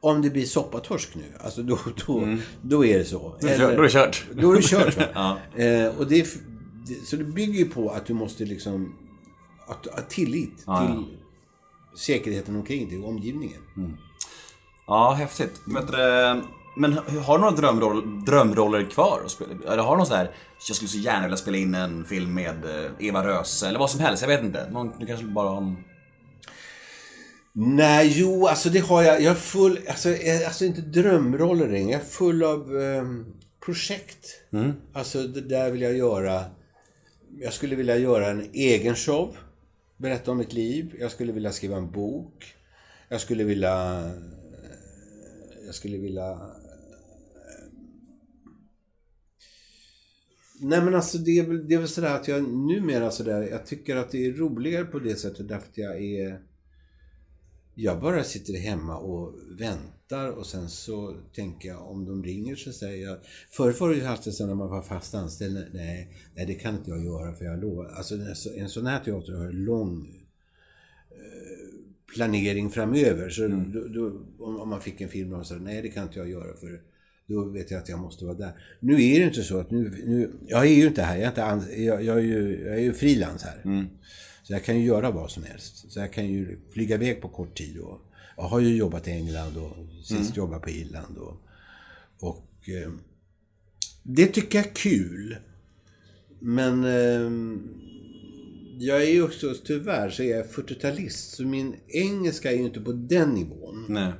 om 0.00 0.22
det 0.22 0.30
blir 0.30 0.46
soppatorsk 0.46 1.14
nu, 1.14 1.22
alltså 1.40 1.62
då, 1.62 1.78
då, 2.06 2.18
mm. 2.18 2.38
då 2.62 2.84
är 2.84 2.98
det 2.98 3.04
så. 3.04 3.36
Eller, 3.42 3.76
då 3.76 3.82
är 3.82 3.82
det 3.82 3.90
kört. 3.90 4.26
Då 4.34 4.52
är 4.52 4.56
det 4.56 4.62
kört. 4.62 4.96
ja. 5.14 5.38
eh, 5.56 5.98
och 5.98 6.06
det, 6.06 6.28
så 7.04 7.16
det 7.16 7.24
bygger 7.24 7.58
ju 7.58 7.64
på 7.64 7.90
att 7.90 8.06
du 8.06 8.14
måste 8.14 8.44
liksom... 8.44 8.96
Att, 9.70 9.86
att 9.86 10.10
tillit 10.10 10.62
ja, 10.66 10.86
till 10.86 10.96
ja. 10.96 11.98
säkerheten 11.98 12.56
omkring 12.56 12.88
dig 12.88 12.98
och 12.98 13.08
omgivningen. 13.08 13.60
Mm. 13.76 13.96
Ja, 14.86 15.12
häftigt. 15.12 15.60
Men, 15.64 15.84
men 16.76 16.92
har 17.26 17.38
du 17.38 17.44
några 17.44 17.56
drömroll, 17.56 18.24
drömroller 18.24 18.84
kvar 18.84 19.22
att 19.24 19.30
spela? 19.30 19.50
Eller 19.72 19.82
har 19.82 19.90
du 19.90 19.96
någon 19.96 20.06
sån 20.06 20.16
här, 20.16 20.30
jag 20.68 20.76
skulle 20.76 20.88
så 20.88 20.98
gärna 20.98 21.22
vilja 21.22 21.36
spela 21.36 21.56
in 21.56 21.74
en 21.74 22.04
film 22.04 22.34
med 22.34 22.64
eh, 22.64 22.90
Eva 22.98 23.26
Röse 23.26 23.68
eller 23.68 23.78
vad 23.78 23.90
som 23.90 24.00
helst, 24.00 24.22
jag 24.22 24.28
vet 24.28 24.42
inte. 24.42 24.70
Någon, 24.70 24.92
du 24.98 25.06
kanske 25.06 25.26
bara 25.26 25.48
har 25.48 25.56
en... 25.56 25.76
Nej, 27.52 28.12
jo, 28.16 28.46
alltså 28.46 28.68
det 28.68 28.78
har 28.78 29.02
jag. 29.02 29.22
Jag 29.22 29.30
är 29.30 29.34
full, 29.34 29.78
alltså, 29.88 30.08
alltså 30.46 30.64
inte 30.64 30.80
drömroller 30.80 31.68
längre. 31.68 31.90
Jag 31.90 32.00
är 32.00 32.04
full 32.04 32.42
av 32.42 32.72
um, 32.72 33.26
projekt. 33.64 34.26
Mm. 34.52 34.72
Alltså 34.94 35.22
det 35.22 35.40
där 35.40 35.70
vill 35.70 35.80
jag 35.80 35.96
göra 35.96 36.44
jag 37.38 37.52
skulle 37.52 37.76
vilja 37.76 37.96
göra 37.96 38.26
en 38.26 38.50
egen 38.52 38.94
show. 38.94 39.36
Berätta 40.00 40.30
om 40.30 40.38
mitt 40.38 40.52
liv. 40.52 40.96
Jag 41.00 41.10
skulle 41.10 41.32
vilja 41.32 41.52
skriva 41.52 41.76
en 41.76 41.90
bok. 41.90 42.54
Jag 43.08 43.20
skulle 43.20 43.44
vilja... 43.44 44.04
Eh, 44.06 45.66
jag 45.66 45.74
skulle 45.74 45.98
vilja... 45.98 46.30
Eh, 46.30 46.38
nej 50.60 50.82
men 50.82 50.94
alltså 50.94 51.18
det 51.18 51.38
är 51.38 51.46
väl, 51.46 51.68
det 51.68 51.74
är 51.74 51.78
väl 51.78 51.88
sådär 51.88 52.14
att 52.14 52.28
jag 52.28 52.42
numera 52.42 53.10
sådär, 53.10 53.42
jag 53.42 53.66
tycker 53.66 53.96
att 53.96 54.10
det 54.10 54.26
är 54.26 54.32
roligare 54.32 54.84
på 54.84 54.98
det 54.98 55.16
sättet 55.16 55.48
därför 55.48 55.68
att 55.68 55.78
jag 55.78 56.02
är 56.02 56.42
jag 57.74 58.00
bara 58.00 58.24
sitter 58.24 58.58
hemma 58.58 58.96
och 58.96 59.34
väntar 59.58 59.99
och 60.12 60.46
sen 60.46 60.68
så 60.68 61.16
tänker 61.34 61.68
jag 61.68 61.90
om 61.90 62.04
de 62.04 62.24
ringer 62.24 62.56
så 62.56 62.72
säger 62.72 63.06
jag... 63.06 63.18
Förr 63.50 63.72
var 63.80 63.88
det 63.88 63.96
ju 63.96 64.04
alltid 64.04 64.34
så 64.34 64.46
när 64.46 64.54
man 64.54 64.68
var 64.68 64.82
fast 64.82 65.14
anställd. 65.14 65.66
Nej, 65.72 66.12
nej 66.34 66.46
det 66.46 66.54
kan 66.54 66.74
inte 66.74 66.90
jag 66.90 67.04
göra 67.04 67.34
för 67.34 67.44
jag 67.44 67.60
lovar. 67.60 67.86
Alltså 67.86 68.14
en 68.56 68.68
sån 68.68 68.86
här 68.86 69.04
teater 69.04 69.32
har 69.32 69.52
lång 69.52 70.26
eh, 71.10 72.14
planering 72.14 72.70
framöver. 72.70 73.30
Så 73.30 73.44
mm. 73.44 73.72
då, 73.72 73.88
då, 73.88 74.22
om 74.44 74.68
man 74.68 74.80
fick 74.80 75.00
en 75.00 75.08
film 75.08 75.32
och 75.32 75.46
sa 75.46 75.54
nej 75.54 75.82
det 75.82 75.88
kan 75.88 76.02
inte 76.02 76.18
jag 76.18 76.30
göra 76.30 76.56
för 76.56 76.80
då 77.26 77.44
vet 77.44 77.70
jag 77.70 77.78
att 77.78 77.88
jag 77.88 77.98
måste 77.98 78.24
vara 78.24 78.34
där. 78.34 78.52
Nu 78.80 78.92
är 78.92 79.20
det 79.20 79.26
inte 79.26 79.42
så 79.42 79.58
att 79.58 79.70
nu... 79.70 79.90
nu 80.06 80.32
jag 80.46 80.66
är 80.66 80.74
ju 80.74 80.86
inte 80.86 81.02
här. 81.02 81.16
Jag 81.16 81.38
är, 81.38 81.54
inte, 81.54 81.82
jag, 81.82 82.04
jag 82.04 82.16
är 82.16 82.22
ju, 82.22 82.62
jag 82.66 82.74
är 82.74 82.80
ju 82.80 82.92
frilans 82.92 83.42
här. 83.42 83.60
Mm. 83.64 83.86
Så 84.42 84.52
jag 84.52 84.64
kan 84.64 84.80
ju 84.80 84.86
göra 84.86 85.10
vad 85.10 85.30
som 85.30 85.42
helst. 85.42 85.92
Så 85.92 86.00
jag 86.00 86.12
kan 86.12 86.26
ju 86.26 86.58
flyga 86.72 86.94
iväg 86.94 87.20
på 87.20 87.28
kort 87.28 87.58
tid. 87.58 87.78
Och, 87.78 88.09
jag 88.40 88.48
har 88.48 88.60
ju 88.60 88.76
jobbat 88.76 89.08
i 89.08 89.10
England 89.10 89.56
och 89.56 89.76
sist 90.04 90.20
mm. 90.20 90.32
jobbat 90.34 90.62
på 90.62 90.70
Irland. 90.70 91.18
Och, 91.18 91.36
och 92.20 92.68
eh, 92.68 92.90
det 94.02 94.26
tycker 94.26 94.58
jag 94.58 94.66
är 94.66 94.74
kul. 94.74 95.36
Men 96.40 96.84
eh, 96.84 97.30
jag 98.78 99.02
är 99.02 99.10
ju 99.10 99.22
också, 99.22 99.54
tyvärr, 99.64 100.10
så 100.10 100.22
är 100.22 100.36
jag 100.36 100.46
40-talist. 100.46 101.36
Så 101.36 101.42
min 101.42 101.76
engelska 101.88 102.52
är 102.52 102.56
ju 102.56 102.64
inte 102.64 102.80
på 102.80 102.92
den 102.92 103.30
nivån. 103.30 103.86
Nej. 103.88 104.12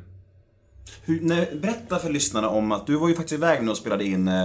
Hur, 1.05 1.21
nej, 1.21 1.59
berätta 1.63 1.99
för 1.99 2.11
lyssnarna 2.11 2.49
om 2.49 2.73
att 2.73 2.87
du 2.87 2.97
var 2.97 3.09
ju 3.09 3.15
faktiskt 3.15 3.39
iväg 3.39 3.63
nu 3.63 3.71
och 3.71 3.77
spelade 3.77 4.05
in 4.05 4.29
eh, 4.29 4.45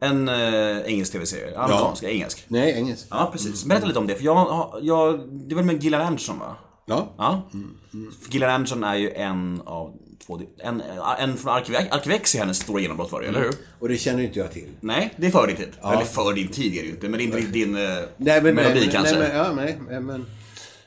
en 0.00 0.28
äh, 0.28 0.78
engelsk 0.86 1.12
tv-serie? 1.12 1.58
Amerikansk? 1.58 2.02
Ja. 2.02 2.08
Engelsk? 2.08 2.44
Nej, 2.48 2.72
engelsk. 2.72 3.06
Ja, 3.10 3.28
precis. 3.32 3.64
Berätta 3.64 3.86
lite 3.86 3.98
om 3.98 4.06
det. 4.06 4.14
För 4.14 4.24
jag, 4.24 4.78
jag, 4.82 5.28
det 5.28 5.54
var 5.54 5.62
med 5.62 5.82
Gillian 5.82 6.02
Anderson 6.02 6.38
va? 6.38 6.56
Ja. 6.86 7.14
ja. 7.18 7.48
Mm, 7.54 7.76
mm. 7.94 8.12
Gillian 8.30 8.50
Anderson 8.50 8.84
är 8.84 8.94
ju 8.94 9.10
en 9.10 9.60
av 9.64 9.96
två... 10.26 10.40
En, 10.58 10.82
en 11.18 11.36
från 11.36 11.52
Arkivex 11.52 12.34
är 12.34 12.38
hennes 12.38 12.58
stora 12.58 12.80
genombrott 12.80 13.12
var 13.12 13.20
det, 13.20 13.26
mm. 13.26 13.40
eller 13.40 13.50
hur? 13.50 13.58
Och 13.78 13.88
det 13.88 13.98
känner 13.98 14.22
inte 14.22 14.38
jag 14.38 14.52
till. 14.52 14.68
Nej, 14.80 15.14
det 15.16 15.26
är 15.26 15.30
för 15.30 15.46
din 15.46 15.56
tid. 15.56 15.68
Ja. 15.82 15.92
Eller 15.92 16.04
för 16.04 16.34
din 16.34 16.48
tid 16.48 16.74
är 16.74 16.80
det 16.80 16.86
ju 16.86 16.90
inte, 16.90 17.08
men 17.08 17.18
det 17.18 17.24
är 17.24 17.38
inte 17.38 17.40
din 17.40 17.76
uh, 17.76 17.80
nej, 18.16 18.42
men, 18.42 18.54
melodi 18.54 18.80
nej, 18.80 18.90
kanske. 18.92 19.18
Nej, 19.18 19.28
men, 19.28 19.36
ja, 19.36 19.52
nej, 19.88 20.00
men... 20.00 20.26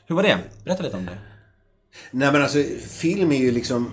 Hur 0.06 0.14
var 0.14 0.22
det? 0.22 0.38
Berätta 0.64 0.82
lite 0.82 0.96
om 0.96 1.06
det. 1.06 1.18
Nej 2.10 2.32
men 2.32 2.42
alltså, 2.42 2.58
film 2.88 3.32
är 3.32 3.38
ju 3.38 3.50
liksom... 3.50 3.90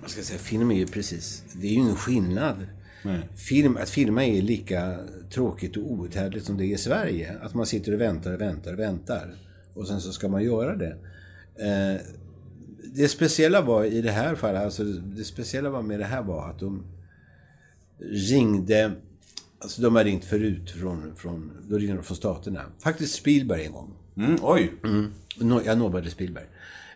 Vad 0.00 0.10
ska 0.10 0.20
jag 0.20 0.26
säga? 0.26 0.38
Film 0.38 0.70
är 0.70 0.76
ju 0.76 0.86
precis... 0.86 1.42
Det 1.52 1.66
är 1.66 1.70
ju 1.70 1.76
ingen 1.76 1.96
skillnad 1.96 2.66
Film, 3.36 3.76
att 3.76 3.90
filma 3.90 4.24
är 4.24 4.42
lika 4.42 4.98
tråkigt 5.34 5.76
och 5.76 5.90
outhärdligt 5.92 6.46
som 6.46 6.56
det 6.56 6.64
är 6.64 6.74
i 6.74 6.78
Sverige. 6.78 7.36
Att 7.42 7.54
man 7.54 7.66
sitter 7.66 7.94
och 7.94 8.00
väntar 8.00 8.34
och 8.34 8.40
väntar 8.40 8.72
och 8.72 8.78
väntar. 8.78 9.34
Och 9.76 9.86
sen 9.86 10.00
så 10.00 10.12
ska 10.12 10.28
man 10.28 10.44
göra 10.44 10.76
det. 10.76 10.96
Eh, 11.58 12.00
det 12.94 13.08
speciella 13.08 13.60
var 13.60 13.84
i 13.84 14.02
det 14.02 14.10
här 14.10 14.34
fallet, 14.34 14.62
alltså 14.62 14.84
det 14.84 15.24
speciella 15.24 15.70
var 15.70 15.82
med 15.82 15.98
det 15.98 16.04
här 16.04 16.22
var 16.22 16.50
att 16.50 16.58
de 16.58 16.84
ringde 18.00 18.92
Alltså 19.58 19.82
de 19.82 19.96
har 19.96 20.04
ringt 20.04 20.24
förut 20.24 20.70
från, 20.70 21.16
från, 21.16 21.52
då 21.68 21.78
ringde 21.78 21.94
de 21.94 22.02
från 22.02 22.16
staterna. 22.16 22.62
Faktiskt 22.82 23.14
Spielberg 23.14 23.64
en 23.64 23.72
gång. 23.72 23.94
Mm, 24.16 24.38
oj! 24.42 24.72
Mm. 24.84 25.12
Jag 25.64 25.78
nobbade 25.78 26.10
Spielberg. 26.10 26.44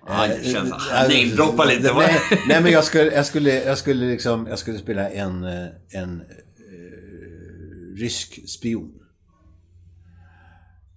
Ja, 0.06 0.26
det 0.26 0.44
känns... 0.44 0.72
Han 0.72 1.08
namedroppar 1.10 1.66
lite. 1.66 1.94
Nej, 1.94 2.20
nej, 2.48 2.62
men 2.62 2.72
jag 2.72 2.84
skulle, 2.84 3.14
jag 3.14 3.26
skulle, 3.26 3.64
jag 3.64 3.78
skulle 3.78 4.06
liksom, 4.06 4.46
jag 4.46 4.58
skulle 4.58 4.78
spela 4.78 5.10
en, 5.10 5.44
en 5.90 6.20
uh, 6.20 7.96
rysk 7.96 8.48
spion. 8.48 8.99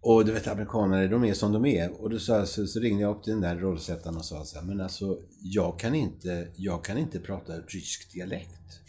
Och 0.05 0.25
du 0.25 0.31
vet 0.31 0.47
amerikaner, 0.47 1.07
de 1.07 1.23
är 1.23 1.33
som 1.33 1.51
de 1.51 1.65
är. 1.65 2.01
Och 2.01 2.09
då 2.09 2.19
sa 2.19 2.37
jag, 2.37 2.47
så, 2.47 2.67
så 2.67 2.79
ringde 2.79 3.01
jag 3.01 3.17
upp 3.17 3.23
till 3.23 3.33
den 3.33 3.41
där 3.41 3.55
rollsättaren 3.57 4.17
och 4.17 4.25
sa 4.25 4.45
så 4.45 4.59
här, 4.59 4.65
men 4.65 4.81
alltså 4.81 5.21
jag 5.41 5.79
kan 5.79 5.95
inte, 5.95 6.51
jag 6.55 6.85
kan 6.85 6.97
inte 6.97 7.19
prata 7.19 7.59
rysk 7.59 8.13
dialekt. 8.13 8.79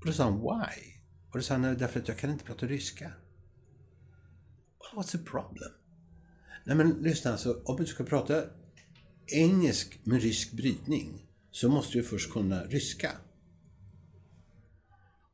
Och 0.00 0.06
då 0.06 0.12
sa 0.12 0.24
han, 0.24 0.40
why? 0.40 0.98
Och 1.30 1.38
då 1.38 1.42
sa 1.42 1.54
han, 1.54 1.62
"Nej, 1.62 1.76
därför 1.76 2.00
att 2.00 2.08
jag 2.08 2.18
kan 2.18 2.30
inte 2.30 2.44
prata 2.44 2.66
ryska. 2.66 3.04
Well, 3.04 5.02
what's 5.04 5.12
the 5.12 5.18
problem? 5.18 5.72
Nej 6.64 6.76
men 6.76 6.90
lyssna, 6.90 7.30
alltså, 7.30 7.62
om 7.64 7.76
du 7.76 7.86
ska 7.86 8.04
prata 8.04 8.44
engelsk 9.26 10.00
med 10.04 10.22
rysk 10.22 10.52
brytning 10.52 11.26
så 11.50 11.68
måste 11.68 11.98
du 11.98 12.04
först 12.04 12.32
kunna 12.32 12.64
ryska. 12.64 13.12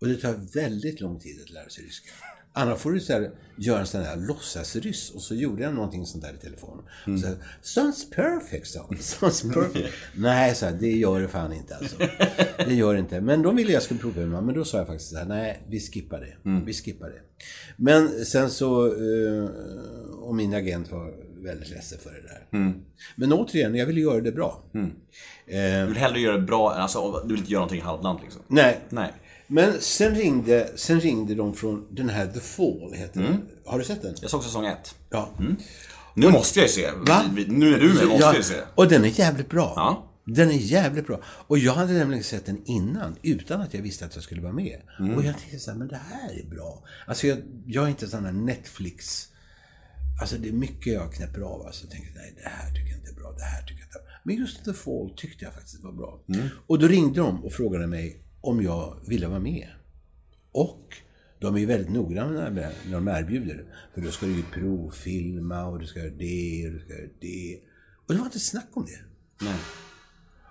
Och 0.00 0.07
det 0.09 0.16
tar 0.16 0.55
väldigt 0.55 1.00
lång 1.00 1.20
tid 1.20 1.42
att 1.42 1.50
lära 1.50 1.68
sig 1.68 1.85
ryska. 1.85 2.11
Annars 2.57 2.79
får 2.79 2.93
du 2.93 3.01
så 3.01 3.12
här, 3.12 3.31
göra 3.57 3.81
en 3.81 3.87
sån 3.87 4.01
där 4.03 4.17
låtsasryss. 4.17 5.11
Och 5.11 5.21
så 5.23 5.35
gjorde 5.35 5.62
jag 5.62 5.75
någonting 5.75 6.07
sånt 6.07 6.25
där 6.25 6.35
i 6.35 6.37
telefon. 6.37 6.83
Så 7.05 7.27
här, 7.27 7.37
Sounds 7.62 8.11
perfect, 8.11 8.67
sa. 8.67 8.88
Sounds 9.01 9.43
perfect. 9.55 9.95
nej, 10.17 10.55
så 10.55 10.67
här, 10.67 10.73
det 10.81 10.90
gör 10.90 11.21
det 11.21 11.29
fan 11.29 11.53
inte 11.53 11.77
alltså. 11.77 11.97
Det 12.67 12.75
gör 12.75 12.95
det 12.95 13.01
inte. 13.01 13.21
Men 13.21 13.43
de 13.43 13.57
ville 13.57 13.73
jag 13.73 13.83
skulle 13.83 14.01
prova 14.01 14.40
men 14.40 14.55
då 14.55 14.64
sa 14.64 14.79
jag 14.79 14.87
faktiskt 14.87 15.11
så 15.11 15.17
här, 15.17 15.25
nej, 15.25 15.62
vi 15.69 15.81
skippar 15.81 16.21
det. 16.21 16.51
Vi 16.67 16.73
skippar 16.73 17.07
det. 17.07 17.21
Men 17.77 18.25
sen 18.25 18.51
så, 18.51 18.87
eh, 18.87 19.45
och 20.21 20.35
min 20.35 20.55
agent 20.55 20.93
var 20.93 21.14
väldigt 21.45 21.71
ledsen 21.71 21.99
för 22.03 22.11
det 22.11 22.23
där. 22.23 22.75
Men 23.17 23.33
återigen, 23.33 23.75
jag 23.75 23.87
ville 23.87 24.01
göra 24.01 24.21
det 24.21 24.33
bra. 24.33 24.64
Eh, 25.47 25.81
Du 25.81 25.87
vill 25.87 25.97
hellre 25.97 26.21
göra 26.21 26.37
det 26.37 26.43
bra, 26.47 26.71
alltså 26.73 27.23
du 27.25 27.29
vill 27.29 27.38
inte 27.40 27.53
göra 27.53 27.61
någonting 27.61 27.83
halvdant 27.83 28.23
liksom? 28.23 28.43
nej, 28.49 28.81
Nej. 28.88 29.12
Men 29.55 29.81
sen 29.81 30.14
ringde, 30.14 30.71
sen 30.77 31.01
ringde 31.01 31.35
de 31.35 31.55
från 31.55 31.87
den 31.90 32.09
här 32.09 32.27
The 32.27 32.40
Fall, 32.40 32.93
heter 32.95 33.23
den. 33.23 33.43
Har 33.64 33.79
du 33.79 33.85
sett 33.85 34.03
den? 34.03 34.14
Jag 34.21 34.31
såg 34.31 34.45
säsong 34.45 34.67
ett. 34.67 34.95
Ja. 35.11 35.31
Nu 36.14 36.29
måste 36.31 36.59
jag 36.59 36.67
ju 36.67 36.73
se. 36.73 36.90
Va? 37.07 37.23
Nu 37.49 37.71
när 37.71 37.79
du 37.79 37.90
är 37.90 37.95
med 37.95 38.09
måste 38.09 38.25
jag 38.25 38.37
ju 38.37 38.43
se. 38.43 38.55
Och 38.75 38.88
den 38.88 39.05
är 39.05 39.09
jävligt 39.09 39.49
bra. 39.49 39.73
Ja. 39.77 40.11
Den 40.25 40.51
är 40.51 40.55
jävligt 40.55 41.07
bra. 41.07 41.21
Och 41.25 41.59
jag 41.59 41.73
hade 41.73 41.93
nämligen 41.93 42.25
sett 42.25 42.47
den 42.47 42.64
innan, 42.64 43.17
utan 43.23 43.61
att 43.61 43.75
jag 43.75 43.83
visste 43.83 44.05
att 44.05 44.14
jag 44.14 44.25
skulle 44.25 44.43
vara 44.43 44.53
med. 44.53 44.81
Mm. 44.99 45.14
Och 45.14 45.25
jag 45.25 45.38
tänkte 45.38 45.59
så 45.59 45.71
här, 45.71 45.79
men 45.79 45.88
det 45.88 46.01
här 46.11 46.40
är 46.40 46.45
bra. 46.45 46.85
Alltså 47.07 47.27
jag, 47.27 47.38
jag 47.67 47.85
är 47.85 47.88
inte 47.88 48.09
sån 48.09 48.25
här 48.25 48.33
Netflix... 48.33 49.29
Alltså 50.21 50.37
det 50.37 50.49
är 50.49 50.53
mycket 50.53 50.93
jag 50.93 51.12
knäpper 51.12 51.40
av. 51.40 51.67
Alltså 51.67 51.85
jag 51.85 51.90
tänker, 51.90 52.14
nej 52.14 52.35
det 52.43 52.49
här 52.49 52.75
tycker 52.75 52.90
jag 52.90 52.99
inte 52.99 53.11
är 53.11 53.14
bra, 53.14 53.33
det 53.33 53.45
här 53.45 53.62
tycker 53.62 53.81
jag 53.81 53.87
inte 53.87 53.99
är 53.99 54.03
bra. 54.03 54.11
Men 54.23 54.37
just 54.37 54.64
The 54.64 54.73
Fall 54.73 55.12
tyckte 55.17 55.45
jag 55.45 55.55
faktiskt 55.55 55.85
var 55.85 55.93
bra. 55.93 56.21
Mm. 56.29 56.49
Och 56.67 56.79
då 56.79 56.88
ringde 56.88 57.21
de 57.21 57.45
och 57.45 57.53
frågade 57.53 57.87
mig 57.87 58.23
om 58.48 58.62
jag 58.62 58.96
ville 59.09 59.26
vara 59.28 59.38
med. 59.40 59.68
Och 60.52 60.96
de 61.38 61.57
är 61.57 61.66
väldigt 61.66 61.90
noggranna 61.90 62.50
med- 62.50 62.72
när 62.87 62.92
de 62.92 63.09
erbjuder. 63.09 63.64
För 63.94 64.00
då 64.00 64.11
ska 64.11 64.26
du 64.26 64.37
ju 64.37 64.42
provfilma 64.42 65.64
och 65.66 65.78
du 65.78 65.87
ska 65.87 66.00
göra 66.00 66.11
det 66.11 66.66
och 66.66 66.72
du 66.72 66.80
ska 66.80 66.94
göra 66.94 67.09
det. 67.20 67.61
Och 68.07 68.14
det 68.14 68.18
var 68.18 68.26
inte 68.26 68.40
snack 68.40 68.68
om 68.72 68.85
det. 68.87 69.00
Nej. 69.44 69.59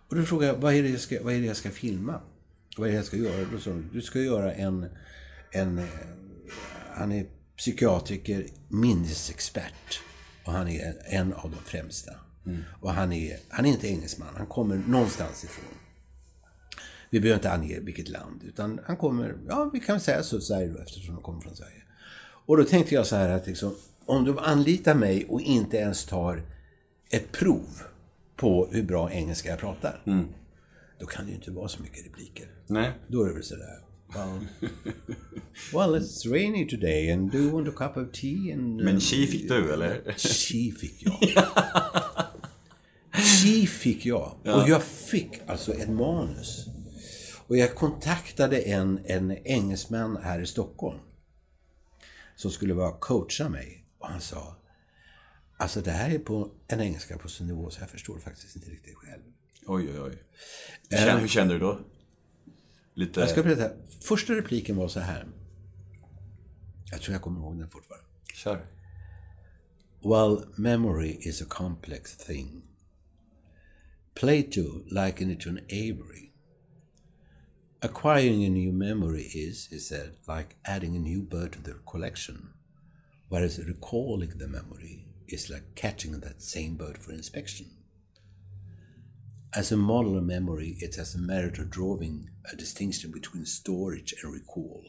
Och 0.09 0.15
då 0.15 0.23
frågade 0.23 0.53
jag, 0.53 0.59
vad 0.59 0.73
är 0.73 0.83
det 0.83 0.89
jag 0.89 0.99
ska, 0.99 1.23
vad 1.23 1.33
är 1.33 1.39
det 1.39 1.45
jag 1.45 1.55
ska 1.57 1.69
filma? 1.69 2.21
Vad 2.77 2.87
är 2.87 2.91
det 2.91 2.97
jag 2.97 3.05
ska 3.05 3.17
göra? 3.17 3.45
Då 3.51 3.59
sa 3.59 3.69
de, 3.69 3.89
du 3.93 4.01
ska 4.01 4.19
göra 4.21 4.53
en, 4.53 4.85
en 5.51 5.77
eh, 5.77 5.85
han 6.95 7.11
är 7.11 7.25
psykiatriker, 7.57 8.45
minnesexpert. 8.67 10.01
Och 10.45 10.53
han 10.53 10.67
är 10.67 10.95
en 11.05 11.33
av 11.33 11.51
de 11.51 11.57
främsta. 11.57 12.11
Och 12.81 12.91
han 12.93 13.11
är, 13.13 13.37
han 13.49 13.65
är 13.65 13.69
inte 13.69 13.87
engelsman, 13.87 14.27
han 14.37 14.47
kommer 14.47 14.77
någonstans 14.87 15.43
ifrån. 15.43 15.65
Vi 17.13 17.19
behöver 17.19 17.39
inte 17.39 17.51
ange 17.51 17.79
vilket 17.79 18.09
land, 18.09 18.43
utan 18.43 18.79
han 18.85 18.97
kommer, 18.97 19.35
ja 19.47 19.69
vi 19.73 19.79
kan 19.79 19.99
säga 19.99 20.23
så, 20.23 20.41
Sverige 20.41 20.67
då, 20.67 20.79
eftersom 20.79 21.13
han 21.13 21.23
kommer 21.23 21.41
från 21.41 21.55
Sverige. 21.55 21.83
Och 22.45 22.57
då 22.57 22.63
tänkte 22.63 22.95
jag 22.95 23.07
så 23.07 23.15
här 23.15 23.29
att 23.29 23.47
liksom, 23.47 23.75
om 24.05 24.25
de 24.25 24.37
anlitar 24.37 24.95
mig 24.95 25.25
och 25.29 25.41
inte 25.41 25.77
ens 25.77 26.05
tar 26.05 26.41
ett 27.09 27.31
prov 27.31 27.67
på 28.35 28.67
hur 28.71 28.83
bra 28.83 29.11
engelska 29.11 29.49
jag 29.49 29.59
pratar, 29.59 30.01
då 30.99 31.05
kan 31.05 31.25
det 31.25 31.31
ju 31.31 31.35
inte 31.35 31.51
vara 31.51 31.67
så 31.67 31.81
mycket 31.81 32.05
repliker. 32.05 32.47
Nej. 32.67 32.91
Då 33.07 33.23
är 33.23 33.27
det 33.27 33.33
väl 33.33 33.43
sådär, 33.43 33.79
well, 34.13 34.47
well 35.73 36.01
it's 36.01 36.31
rainy 36.31 36.67
today 36.67 37.11
and 37.11 37.31
do 37.31 37.37
you 37.37 37.51
want 37.51 37.67
a 37.67 37.71
cup 37.77 37.97
of 37.97 38.11
tea? 38.13 38.53
And, 38.53 38.83
Men 38.83 38.99
chi 38.99 39.27
fick 39.27 39.49
du 39.49 39.73
eller? 39.73 40.13
Chi 40.17 40.71
fick 40.71 41.05
jag. 41.05 41.45
Chi 43.23 43.67
fick 43.67 44.05
jag. 44.05 44.37
Och 44.43 44.69
jag 44.69 44.83
fick 44.83 45.41
alltså 45.47 45.73
ett 45.73 45.89
manus. 45.89 46.69
Och 47.47 47.57
jag 47.57 47.75
kontaktade 47.75 48.61
en, 48.61 49.05
en 49.05 49.31
engelsman 49.31 50.17
här 50.23 50.39
i 50.39 50.45
Stockholm. 50.45 50.99
Som 52.35 52.51
skulle 52.51 52.73
vara 52.73 52.91
coacha 52.91 53.49
mig. 53.49 53.85
Och 53.99 54.07
han 54.07 54.21
sa, 54.21 54.55
alltså 55.57 55.81
det 55.81 55.91
här 55.91 56.09
är 56.09 56.19
på 56.19 56.51
en 56.67 56.81
engelska 56.81 57.17
på 57.17 57.27
sån 57.27 57.47
nivå 57.47 57.69
så 57.69 57.81
jag 57.81 57.89
förstår 57.89 58.19
faktiskt 58.19 58.55
inte 58.55 58.69
riktigt 58.69 58.95
själv. 58.95 59.21
Oj, 59.65 59.89
oj, 59.89 59.99
oj. 59.99 60.23
Hur 60.89 60.97
kände, 60.97 61.21
hur 61.21 61.27
kände 61.27 61.53
du 61.53 61.59
då? 61.59 61.79
Lite... 62.93 63.19
Jag 63.19 63.29
ska 63.29 63.43
berätta. 63.43 63.69
Första 64.01 64.33
repliken 64.33 64.75
var 64.75 64.87
så 64.87 64.99
här. 64.99 65.27
Jag 66.91 67.01
tror 67.01 67.13
jag 67.13 67.21
kommer 67.21 67.39
ihåg 67.39 67.59
den 67.59 67.69
fortfarande. 67.69 68.07
Kör. 68.33 68.65
Well, 70.03 70.45
memory 70.55 71.17
is 71.21 71.41
a 71.41 71.45
complex 71.49 72.17
thing. 72.17 72.61
Plato 74.13 74.83
likened 74.85 75.31
it 75.31 75.41
to 75.41 75.49
an 75.49 75.59
aviary. 75.69 76.32
Acquiring 77.85 78.45
a 78.45 78.49
new 78.49 78.71
memory 78.71 79.23
is, 79.35 79.67
he 79.69 79.77
said, 79.77 80.15
like 80.25 80.55
adding 80.63 80.95
a 80.95 80.99
new 80.99 81.21
bird 81.21 81.51
to 81.51 81.61
the 81.61 81.73
collection, 81.85 82.53
whereas 83.27 83.59
recalling 83.59 84.29
the 84.37 84.47
memory 84.47 85.05
is 85.27 85.49
like 85.49 85.75
catching 85.75 86.17
that 86.21 86.41
same 86.41 86.77
bird 86.77 86.97
for 86.97 87.11
inspection. 87.11 87.71
As 89.53 89.69
a 89.69 89.75
model 89.75 90.17
of 90.17 90.23
memory, 90.23 90.77
it 90.79 90.95
has 90.95 91.11
the 91.11 91.19
merit 91.19 91.59
of 91.59 91.71
drawing 91.71 92.29
a 92.49 92.55
distinction 92.55 93.11
between 93.11 93.45
storage 93.45 94.15
and 94.23 94.31
recall. 94.31 94.85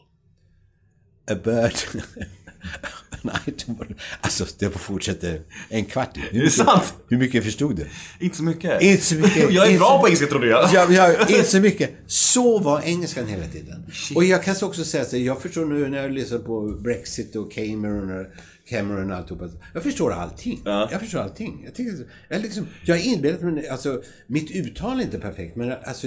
A 1.27 1.35
bird... 1.35 1.75
item... 3.47 3.77
Alltså, 4.21 4.47
det 4.59 4.71
fortsätter 4.71 5.41
en 5.69 5.85
kvart. 5.85 6.19
Hur 6.31 6.43
det 6.45 6.51
sant? 6.51 6.95
Hur 7.09 7.19
mycket 7.19 7.45
förstod 7.45 7.77
du? 7.77 7.87
Inte 8.21 8.37
så 8.37 8.43
mycket. 8.43 8.83
Inte 8.83 9.03
så 9.05 9.15
mycket. 9.15 9.37
jag 9.53 9.67
är 9.67 9.71
Inte 9.71 9.79
bra 9.79 9.89
så- 9.89 9.99
på 10.01 10.07
engelska 10.07 10.27
trodde 10.27 10.47
jag. 10.47 10.69
Ja, 10.73 10.87
ja, 10.91 11.21
inte 11.21 11.45
så 11.45 11.61
mycket. 11.61 11.91
Så 12.07 12.59
var 12.59 12.81
engelskan 12.81 13.27
hela 13.27 13.47
tiden. 13.47 13.87
Och 14.15 14.25
jag 14.25 14.43
kan 14.45 14.57
också 14.63 14.85
säga 14.85 15.03
att 15.03 15.13
jag 15.13 15.43
förstår 15.43 15.65
nu 15.67 15.89
när 15.89 16.03
jag 16.03 16.13
lyssnar 16.13 16.39
på 16.39 16.61
Brexit 16.83 17.37
och 17.37 17.53
Cameron 17.53 18.21
och 18.21 18.27
Cameron 18.69 19.11
och 19.11 19.17
alltihopa. 19.17 19.49
Jag 19.75 19.83
förstår 19.83 20.13
allting. 20.13 20.63
Ja. 20.65 20.89
Jag 20.93 21.01
förstår 21.01 21.19
allting. 21.19 21.63
Jag, 21.65 21.75
tycker, 21.75 22.07
jag, 22.29 22.43
liksom, 22.43 22.67
jag 22.85 22.99
är 22.99 23.03
inbillad 23.05 23.43
mig, 23.43 23.69
alltså 23.69 24.03
mitt 24.27 24.51
uttal 24.51 25.01
är 25.01 25.05
inte 25.05 25.19
perfekt, 25.19 25.57
men 25.57 25.73
alltså 25.85 26.07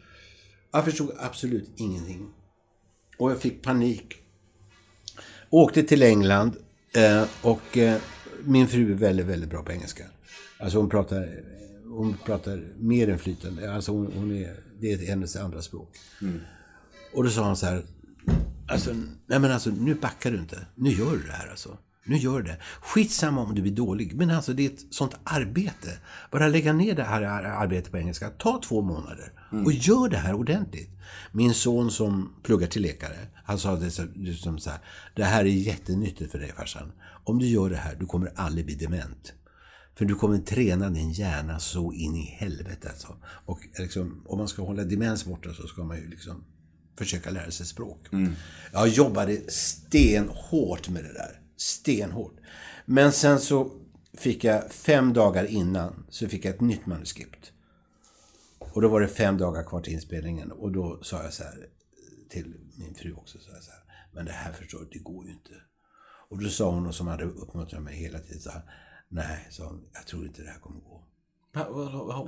Jag 0.71 0.85
förstod 0.85 1.11
absolut 1.19 1.69
ingenting. 1.75 2.29
Och 3.17 3.31
jag 3.31 3.41
fick 3.41 3.61
panik. 3.61 4.15
Åkte 5.49 5.83
till 5.83 6.03
England 6.03 6.57
eh, 6.95 7.25
och 7.41 7.77
eh, 7.77 8.01
min 8.43 8.67
fru 8.67 8.91
är 8.91 8.95
väldigt, 8.95 9.25
väldigt 9.25 9.49
bra 9.49 9.63
på 9.63 9.71
engelska. 9.71 10.03
Alltså 10.59 10.77
hon 10.77 10.89
pratar, 10.89 11.43
hon 11.85 12.17
pratar 12.25 12.63
mer 12.77 13.09
än 13.09 13.19
flytande. 13.19 13.73
Alltså 13.73 13.91
hon, 13.91 14.11
hon 14.15 14.35
är, 14.35 14.55
det 14.79 14.93
är 14.93 15.07
hennes 15.07 15.35
andra 15.35 15.61
språk. 15.61 15.97
Och 17.13 17.23
då 17.23 17.29
sa 17.29 17.43
han 17.43 17.57
så 17.57 17.65
här, 17.65 17.83
alltså, 18.67 18.93
nej 19.25 19.39
men 19.39 19.51
alltså 19.51 19.69
nu 19.69 19.95
backar 19.95 20.31
du 20.31 20.37
inte. 20.37 20.65
Nu 20.75 20.89
gör 20.89 21.11
du 21.11 21.23
det 21.23 21.33
här 21.33 21.47
alltså. 21.47 21.77
Nu 22.05 22.17
gör 22.17 22.37
du 22.37 22.43
det. 22.43 22.57
Skitsamma 22.81 23.41
om 23.41 23.55
du 23.55 23.61
blir 23.61 23.71
dålig. 23.71 24.15
Men 24.15 24.29
alltså 24.29 24.53
det 24.53 24.65
är 24.65 24.69
ett 24.69 24.93
sånt 24.93 25.15
arbete. 25.23 25.99
Bara 26.31 26.47
lägga 26.47 26.73
ner 26.73 26.95
det 26.95 27.03
här 27.03 27.21
arbetet 27.43 27.91
på 27.91 27.97
engelska. 27.97 28.29
Ta 28.29 28.61
två 28.63 28.81
månader. 28.81 29.33
Och 29.65 29.71
gör 29.71 30.09
det 30.09 30.17
här 30.17 30.33
ordentligt. 30.33 30.89
Min 31.31 31.53
son 31.53 31.91
som 31.91 32.35
pluggar 32.43 32.67
till 32.67 32.81
läkare. 32.81 33.17
Han 33.43 33.59
sa 33.59 33.75
det 33.75 33.91
så, 33.91 34.05
liksom 34.15 34.59
så 34.59 34.69
här. 34.69 34.79
Det 35.15 35.23
här 35.23 35.45
är 35.45 35.49
jättenyttigt 35.49 36.31
för 36.31 36.39
dig 36.39 36.53
farsan. 36.57 36.91
Om 37.23 37.39
du 37.39 37.45
gör 37.45 37.69
det 37.69 37.75
här, 37.75 37.95
du 37.95 38.05
kommer 38.05 38.31
aldrig 38.35 38.65
bli 38.65 38.75
dement. 38.75 39.33
För 39.95 40.05
du 40.05 40.15
kommer 40.15 40.37
träna 40.37 40.89
din 40.89 41.11
hjärna 41.11 41.59
så 41.59 41.93
in 41.93 42.15
i 42.15 42.25
helvete 42.39 42.89
alltså. 42.89 43.15
Och 43.23 43.59
liksom, 43.79 44.23
om 44.27 44.37
man 44.37 44.47
ska 44.47 44.61
hålla 44.61 44.83
demens 44.83 45.25
borta 45.25 45.53
så 45.53 45.67
ska 45.67 45.83
man 45.83 45.97
ju 45.97 46.09
liksom 46.09 46.43
försöka 46.97 47.29
lära 47.29 47.51
sig 47.51 47.65
språk. 47.65 48.07
Jag 48.73 48.87
jobbade 48.87 49.37
stenhårt 49.51 50.89
med 50.89 51.03
det 51.03 51.13
där. 51.13 51.40
Stenhårt. 51.61 52.35
Men 52.85 53.11
sen 53.11 53.39
så 53.39 53.71
fick 54.13 54.43
jag 54.43 54.71
fem 54.71 55.13
dagar 55.13 55.45
innan 55.45 56.05
så 56.09 56.27
fick 56.27 56.45
jag 56.45 56.55
ett 56.55 56.61
nytt 56.61 56.85
manuskript. 56.85 57.51
Och 58.59 58.81
då 58.81 58.87
var 58.87 59.01
det 59.01 59.07
fem 59.07 59.37
dagar 59.37 59.63
kvar 59.63 59.81
till 59.81 59.93
inspelningen. 59.93 60.51
Och 60.51 60.71
då 60.71 60.99
sa 61.03 61.23
jag 61.23 61.33
så 61.33 61.43
här 61.43 61.67
till 62.29 62.55
min 62.75 62.95
fru 62.95 63.13
också. 63.13 63.39
Så 63.39 63.51
här, 63.51 63.61
Men 64.11 64.25
det 64.25 64.31
här 64.31 64.53
förstår 64.53 64.79
du, 64.79 64.87
det 64.91 64.99
går 64.99 65.25
ju 65.25 65.31
inte. 65.31 65.51
Och 66.29 66.43
då 66.43 66.49
sa 66.49 66.71
hon, 66.71 66.87
och 66.87 66.95
som 66.95 67.07
hade 67.07 67.23
uppmuntrat 67.23 67.83
mig 67.83 67.95
hela 67.95 68.19
tiden, 68.19 68.41
så 68.41 68.49
här, 68.49 68.61
Nej, 69.09 69.47
sa 69.49 69.65
hon, 69.65 69.83
jag 69.93 70.07
tror 70.07 70.25
inte 70.25 70.41
det 70.41 70.49
här 70.49 70.59
kommer 70.59 70.79
gå. 70.79 71.03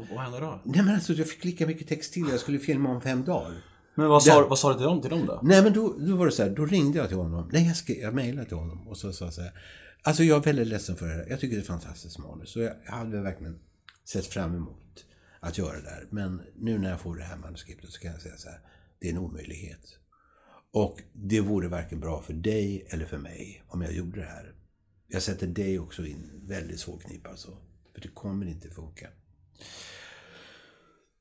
Vad 0.10 0.20
hände 0.20 0.40
då? 0.40 0.62
Nej 0.64 0.84
men 0.84 0.96
alltså 0.96 1.14
jag 1.14 1.30
fick 1.30 1.44
lika 1.44 1.68
mycket 1.68 1.88
text 1.88 2.14
till. 2.14 2.28
Jag 2.30 2.40
skulle 2.40 2.60
filma 2.60 2.90
om 2.90 3.02
fem 3.02 3.24
dagar. 3.24 3.64
Men 3.96 4.08
vad 4.08 4.24
sa, 4.24 4.42
Det- 4.42 4.48
vad 4.48 4.60
sa 4.60 4.70
du 4.72 4.76
till 4.78 4.84
dem, 4.86 5.02
till 5.02 5.10
dem 5.10 5.26
då? 5.26 5.40
Nej 5.44 5.64
men 5.64 5.74
då, 5.74 5.96
då 6.00 6.16
var 6.16 6.26
det 6.26 6.32
så 6.32 6.44
här, 6.44 6.50
då 6.50 6.66
ringde 6.66 6.98
jag 6.98 7.08
till 7.08 7.18
honom. 7.18 7.50
Nej 7.54 7.68
jag, 7.68 7.76
skrev, 7.78 7.98
jag 7.98 8.14
mejlade 8.14 8.48
till 8.48 8.58
honom 8.58 8.88
och 8.88 8.98
så 8.98 9.14
sa 9.14 9.26
jag 9.26 9.34
så 9.34 9.42
här. 9.42 9.52
Alltså 10.02 10.24
jag 10.24 10.38
är 10.38 10.44
väldigt 10.44 10.68
ledsen 10.68 10.96
för 10.96 11.08
det 11.08 11.14
här. 11.14 11.26
Jag 11.30 11.40
tycker 11.40 11.56
det 11.56 11.62
är 11.62 11.66
fantastiskt 11.66 12.18
manus. 12.20 12.50
Så 12.52 12.60
jag, 12.60 12.74
jag 12.86 12.92
hade 12.92 13.22
verkligen 13.22 13.60
sett 14.06 14.26
fram 14.28 14.56
emot 14.56 15.06
att 15.40 15.58
göra 15.58 15.82
det 15.82 15.90
här. 15.90 16.08
Men 16.10 16.42
nu 16.60 16.78
när 16.78 16.90
jag 16.90 17.00
får 17.02 17.16
det 17.16 17.24
här 17.24 17.38
manuskriptet 17.38 17.90
så 17.90 18.00
kan 18.00 18.12
jag 18.12 18.22
säga 18.22 18.38
så 18.38 18.50
här. 18.50 18.60
Det 19.00 19.08
är 19.08 19.12
en 19.12 19.18
omöjlighet. 19.18 19.98
Och 20.72 21.00
det 21.14 21.40
vore 21.42 21.68
varken 21.68 22.00
bra 22.00 22.22
för 22.22 22.34
dig 22.34 22.86
eller 22.90 23.06
för 23.06 23.18
mig 23.18 23.64
om 23.68 23.82
jag 23.82 23.94
gjorde 23.94 24.20
det 24.20 24.26
här. 24.26 24.54
Jag 25.08 25.22
sätter 25.22 25.48
dig 25.48 25.80
också 25.80 26.06
i 26.06 26.14
en 26.14 26.48
väldigt 26.48 26.80
svår 26.80 26.98
knipa 27.00 27.30
alltså. 27.30 27.58
För 27.94 28.02
det 28.02 28.08
kommer 28.08 28.46
inte 28.46 28.70
funka. 28.70 29.08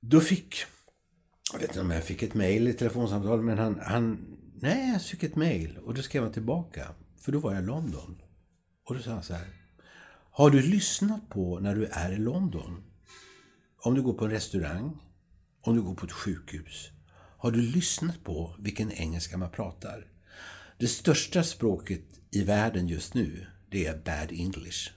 Då 0.00 0.20
fick 0.20 0.54
jag 1.53 1.59
vet 1.59 1.70
inte 1.70 1.80
om 1.80 1.90
jag 1.90 2.05
fick 2.05 2.22
ett 2.22 2.34
mejl 2.34 2.68
i 2.68 2.72
telefonsamtal, 2.72 3.42
men 3.42 3.59
han, 3.59 3.80
han... 3.82 4.26
Nej, 4.61 4.92
jag 4.92 5.03
fick 5.03 5.22
ett 5.22 5.36
mejl. 5.36 5.78
Och 5.78 5.94
då 5.94 6.03
skrev 6.03 6.22
han 6.22 6.32
tillbaka. 6.32 6.94
För 7.20 7.32
då 7.32 7.38
var 7.38 7.53
jag 7.53 7.62
i 7.62 7.66
London. 7.66 8.22
Och 8.84 8.94
då 8.94 9.03
sa 9.03 9.11
han 9.11 9.22
så 9.22 9.34
här. 9.34 9.46
Har 10.30 10.50
du 10.50 10.62
lyssnat 10.62 11.28
på 11.28 11.59
när 11.61 11.74
du 11.74 11.86
är 11.86 12.12
i 12.12 12.18
London? 12.18 12.82
Om 13.76 13.94
du 13.94 14.03
går 14.03 14.12
på 14.12 14.24
en 14.24 14.30
restaurang, 14.30 14.98
om 15.61 15.76
du 15.76 15.82
går 15.82 15.94
på 15.94 16.07
ett 16.07 16.12
sjukhus. 16.12 16.90
Har 17.38 17.50
du 17.50 17.62
lyssnat 17.62 18.24
på 18.24 18.57
vilken 18.59 18.92
engelska 18.92 19.38
man 19.38 19.50
pratar? 19.50 20.07
Det 20.78 20.86
största 20.86 21.42
språket 21.42 22.05
i 22.30 22.44
världen 22.44 22.88
just 22.88 23.14
nu, 23.14 23.46
det 23.70 23.86
är 23.86 23.96
bad 23.96 24.32
English. 24.32 24.90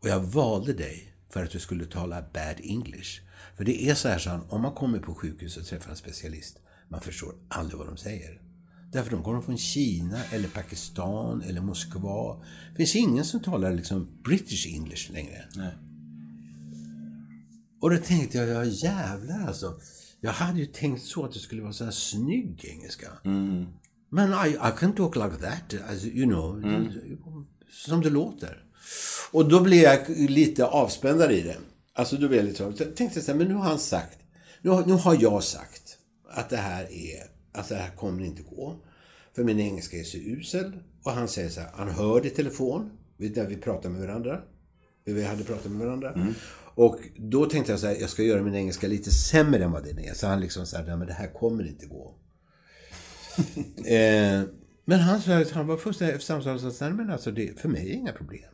Och 0.00 0.08
jag 0.08 0.20
valde 0.20 0.72
dig 0.72 1.14
för 1.30 1.44
att 1.44 1.50
du 1.50 1.58
skulle 1.58 1.86
tala 1.86 2.22
bad 2.22 2.56
English. 2.62 3.20
För 3.56 3.64
det 3.64 3.88
är 3.88 3.94
så 3.94 4.08
här, 4.08 4.18
så 4.18 4.30
han, 4.30 4.42
om 4.48 4.62
man 4.62 4.74
kommer 4.74 4.98
på 4.98 5.14
sjukhus 5.14 5.56
och 5.56 5.66
träffar 5.66 5.90
en 5.90 5.96
specialist, 5.96 6.58
man 6.88 7.00
förstår 7.00 7.34
aldrig 7.48 7.78
vad 7.78 7.86
de 7.86 7.96
säger. 7.96 8.42
Därför 8.92 9.10
de 9.10 9.22
kommer 9.22 9.40
från 9.40 9.58
Kina, 9.58 10.24
eller 10.24 10.48
Pakistan, 10.48 11.42
eller 11.42 11.60
Moskva. 11.60 12.42
Det 12.70 12.76
finns 12.76 12.96
ingen 12.96 13.24
som 13.24 13.40
talar 13.40 13.72
liksom 13.72 14.08
British 14.24 14.66
English 14.66 15.12
längre. 15.12 15.44
Nej. 15.56 15.72
Och 17.80 17.90
då 17.90 17.96
tänkte 17.96 18.38
jag, 18.38 18.48
ja 18.48 18.64
jävlar 18.64 19.46
alltså. 19.46 19.80
Jag 20.20 20.32
hade 20.32 20.58
ju 20.58 20.66
tänkt 20.66 21.02
så 21.02 21.24
att 21.24 21.32
det 21.32 21.38
skulle 21.38 21.62
vara 21.62 21.72
så 21.72 21.84
här 21.84 21.90
snygg 21.90 22.64
engelska. 22.64 23.08
Men 24.10 24.46
I, 24.46 24.50
I 24.50 24.72
can 24.78 24.92
talk 24.92 25.16
like 25.16 25.36
that, 25.36 25.74
as, 25.90 26.04
you 26.04 26.26
know. 26.26 26.62
Som 27.70 28.00
det 28.00 28.10
låter. 28.10 28.64
Och 29.30 29.48
då 29.48 29.60
blev 29.60 29.82
jag 29.82 30.08
lite 30.08 30.66
avspändare 30.66 31.36
i 31.36 31.42
det. 31.42 31.56
Alltså 31.94 32.16
då 32.16 32.28
blev 32.28 32.40
jag 32.40 32.46
lite. 32.46 32.62
Jag 32.78 32.96
tänkte 32.96 33.20
så 33.20 33.32
här, 33.32 33.38
men 33.38 33.48
nu 33.48 33.54
har 33.54 33.64
han 33.64 33.78
sagt. 33.78 34.18
Nu 34.62 34.70
har, 34.70 34.86
nu 34.86 34.92
har 34.92 35.16
jag 35.20 35.44
sagt 35.44 35.98
att 36.30 36.50
det 36.50 36.56
här 36.56 36.82
är, 36.92 37.22
att 37.52 37.68
det 37.68 37.74
här 37.74 37.90
kommer 37.96 38.24
inte 38.24 38.42
gå. 38.42 38.76
För 39.36 39.44
min 39.44 39.60
engelska 39.60 39.96
är 39.96 40.04
så 40.04 40.16
usel. 40.16 40.72
Och 41.04 41.12
han 41.12 41.28
säger 41.28 41.48
så 41.48 41.60
här, 41.60 41.70
han 41.74 41.88
hör 41.88 42.20
det 42.20 42.28
i 42.28 42.30
telefon. 42.30 42.90
Där 43.16 43.46
vi 43.46 43.56
pratar 43.56 43.90
med 43.90 44.00
varandra. 44.00 44.40
Vi 45.04 45.24
hade 45.24 45.44
pratat 45.44 45.72
med 45.72 45.86
varandra. 45.86 46.14
Och 46.74 47.00
då 47.16 47.46
tänkte 47.46 47.72
jag 47.72 47.80
så 47.80 47.86
här, 47.86 47.96
jag 48.00 48.10
ska 48.10 48.22
göra 48.22 48.42
min 48.42 48.54
engelska 48.54 48.88
lite 48.88 49.10
sämre 49.10 49.64
än 49.64 49.72
vad 49.72 49.84
den 49.84 49.98
är. 49.98 50.14
Så 50.14 50.26
han 50.26 50.40
liksom 50.40 50.66
så 50.66 50.76
här, 50.76 50.84
nej 50.84 50.96
men 50.96 51.06
det 51.06 51.12
här 51.12 51.32
kommer 51.32 51.68
inte 51.68 51.86
gå. 51.86 52.14
eh, 53.84 54.42
men 54.84 55.00
han 55.00 55.22
sa 55.22 55.38
att 55.38 55.50
han 55.50 55.66
var 55.66 55.76
fullständigt 55.76 56.16
efter 56.16 56.26
samtalet 56.26 56.64
och 56.64 56.72
sa, 56.72 56.90
men 56.90 57.10
alltså 57.10 57.30
det, 57.30 57.60
för 57.60 57.68
mig 57.68 57.80
är 57.80 57.88
det 57.88 57.94
inga 57.94 58.12
problem. 58.12 58.50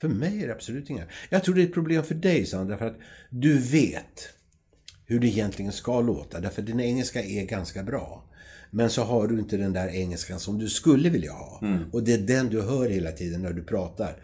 För 0.00 0.08
mig 0.08 0.42
är 0.42 0.46
det 0.46 0.52
absolut 0.52 0.90
inga. 0.90 1.04
Jag 1.30 1.44
tror 1.44 1.54
det 1.54 1.62
är 1.62 1.66
ett 1.66 1.74
problem 1.74 2.04
för 2.04 2.14
dig, 2.14 2.46
sa 2.46 2.56
han, 2.56 2.68
därför 2.68 2.86
att 2.86 2.98
du 3.30 3.58
vet 3.58 4.28
hur 5.06 5.20
det 5.20 5.26
egentligen 5.26 5.72
ska 5.72 6.00
låta. 6.00 6.40
Därför 6.40 6.62
din 6.62 6.80
engelska 6.80 7.22
är 7.22 7.44
ganska 7.46 7.82
bra. 7.82 8.24
Men 8.70 8.90
så 8.90 9.02
har 9.02 9.28
du 9.28 9.38
inte 9.38 9.56
den 9.56 9.72
där 9.72 9.88
engelskan 9.88 10.40
som 10.40 10.58
du 10.58 10.68
skulle 10.68 11.10
vilja 11.10 11.32
ha. 11.32 11.60
Och 11.92 12.02
det 12.02 12.12
är 12.12 12.18
den 12.18 12.48
du 12.48 12.62
hör 12.62 12.88
hela 12.88 13.12
tiden 13.12 13.42
när 13.42 13.52
du 13.52 13.64
pratar. 13.64 14.16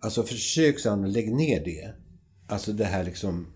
Alltså 0.00 0.22
försök, 0.22 0.78
sa 0.78 0.90
han, 0.90 1.12
lägg 1.12 1.32
ner 1.32 1.64
det. 1.64 1.90
Alltså 2.46 2.72
det 2.72 2.84
här 2.84 3.04
liksom 3.04 3.46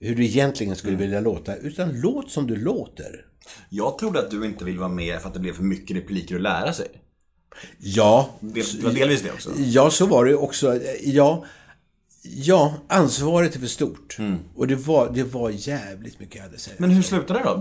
hur 0.00 0.14
du 0.14 0.24
egentligen 0.24 0.76
skulle 0.76 0.96
vilja 0.96 1.20
låta. 1.20 1.56
Utan 1.56 2.00
låt 2.00 2.30
som 2.30 2.46
du 2.46 2.56
låter. 2.56 3.26
Jag 3.68 3.98
trodde 3.98 4.18
att 4.18 4.30
du 4.30 4.46
inte 4.46 4.64
ville 4.64 4.78
vara 4.78 4.88
med 4.88 5.20
för 5.20 5.28
att 5.28 5.34
det 5.34 5.40
blev 5.40 5.52
för 5.52 5.62
mycket 5.62 5.96
repliker 5.96 6.36
att 6.36 6.42
lära 6.42 6.72
sig. 6.72 6.88
Ja, 7.78 8.30
Det 8.40 8.82
var 8.82 8.90
delvis 8.92 9.22
det 9.22 9.30
också. 9.32 9.50
ja 9.58 9.90
så 9.90 10.06
var 10.06 10.24
det 10.24 10.34
också. 10.34 10.80
Ja, 11.04 11.44
ja 12.22 12.74
ansvaret 12.88 13.54
är 13.56 13.60
för 13.60 13.66
stort. 13.66 14.16
Och 14.54 14.66
det 14.66 14.74
var, 14.74 15.10
det 15.14 15.22
var 15.24 15.50
jävligt 15.50 16.20
mycket 16.20 16.34
jag 16.36 16.42
hade 16.42 16.58
säga. 16.58 16.76
Men 16.78 16.90
hur 16.90 17.02
slutade 17.02 17.38
det 17.38 17.44
då? 17.44 17.56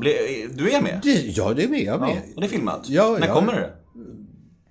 Du 0.54 0.72
är 0.72 0.82
med? 0.82 1.00
det, 1.04 1.12
ja, 1.38 1.54
det 1.54 1.64
är 1.64 1.68
med. 1.68 1.82
Jag 1.82 1.96
är 2.04 2.08
Ja, 2.08 2.14
med. 2.14 2.22
och 2.36 2.42
det 2.42 2.48
är 2.48 2.50
filmat? 2.50 2.82
Ja, 2.90 3.18
När 3.20 3.28
ja. 3.28 3.34
kommer 3.34 3.54
det? 3.54 3.72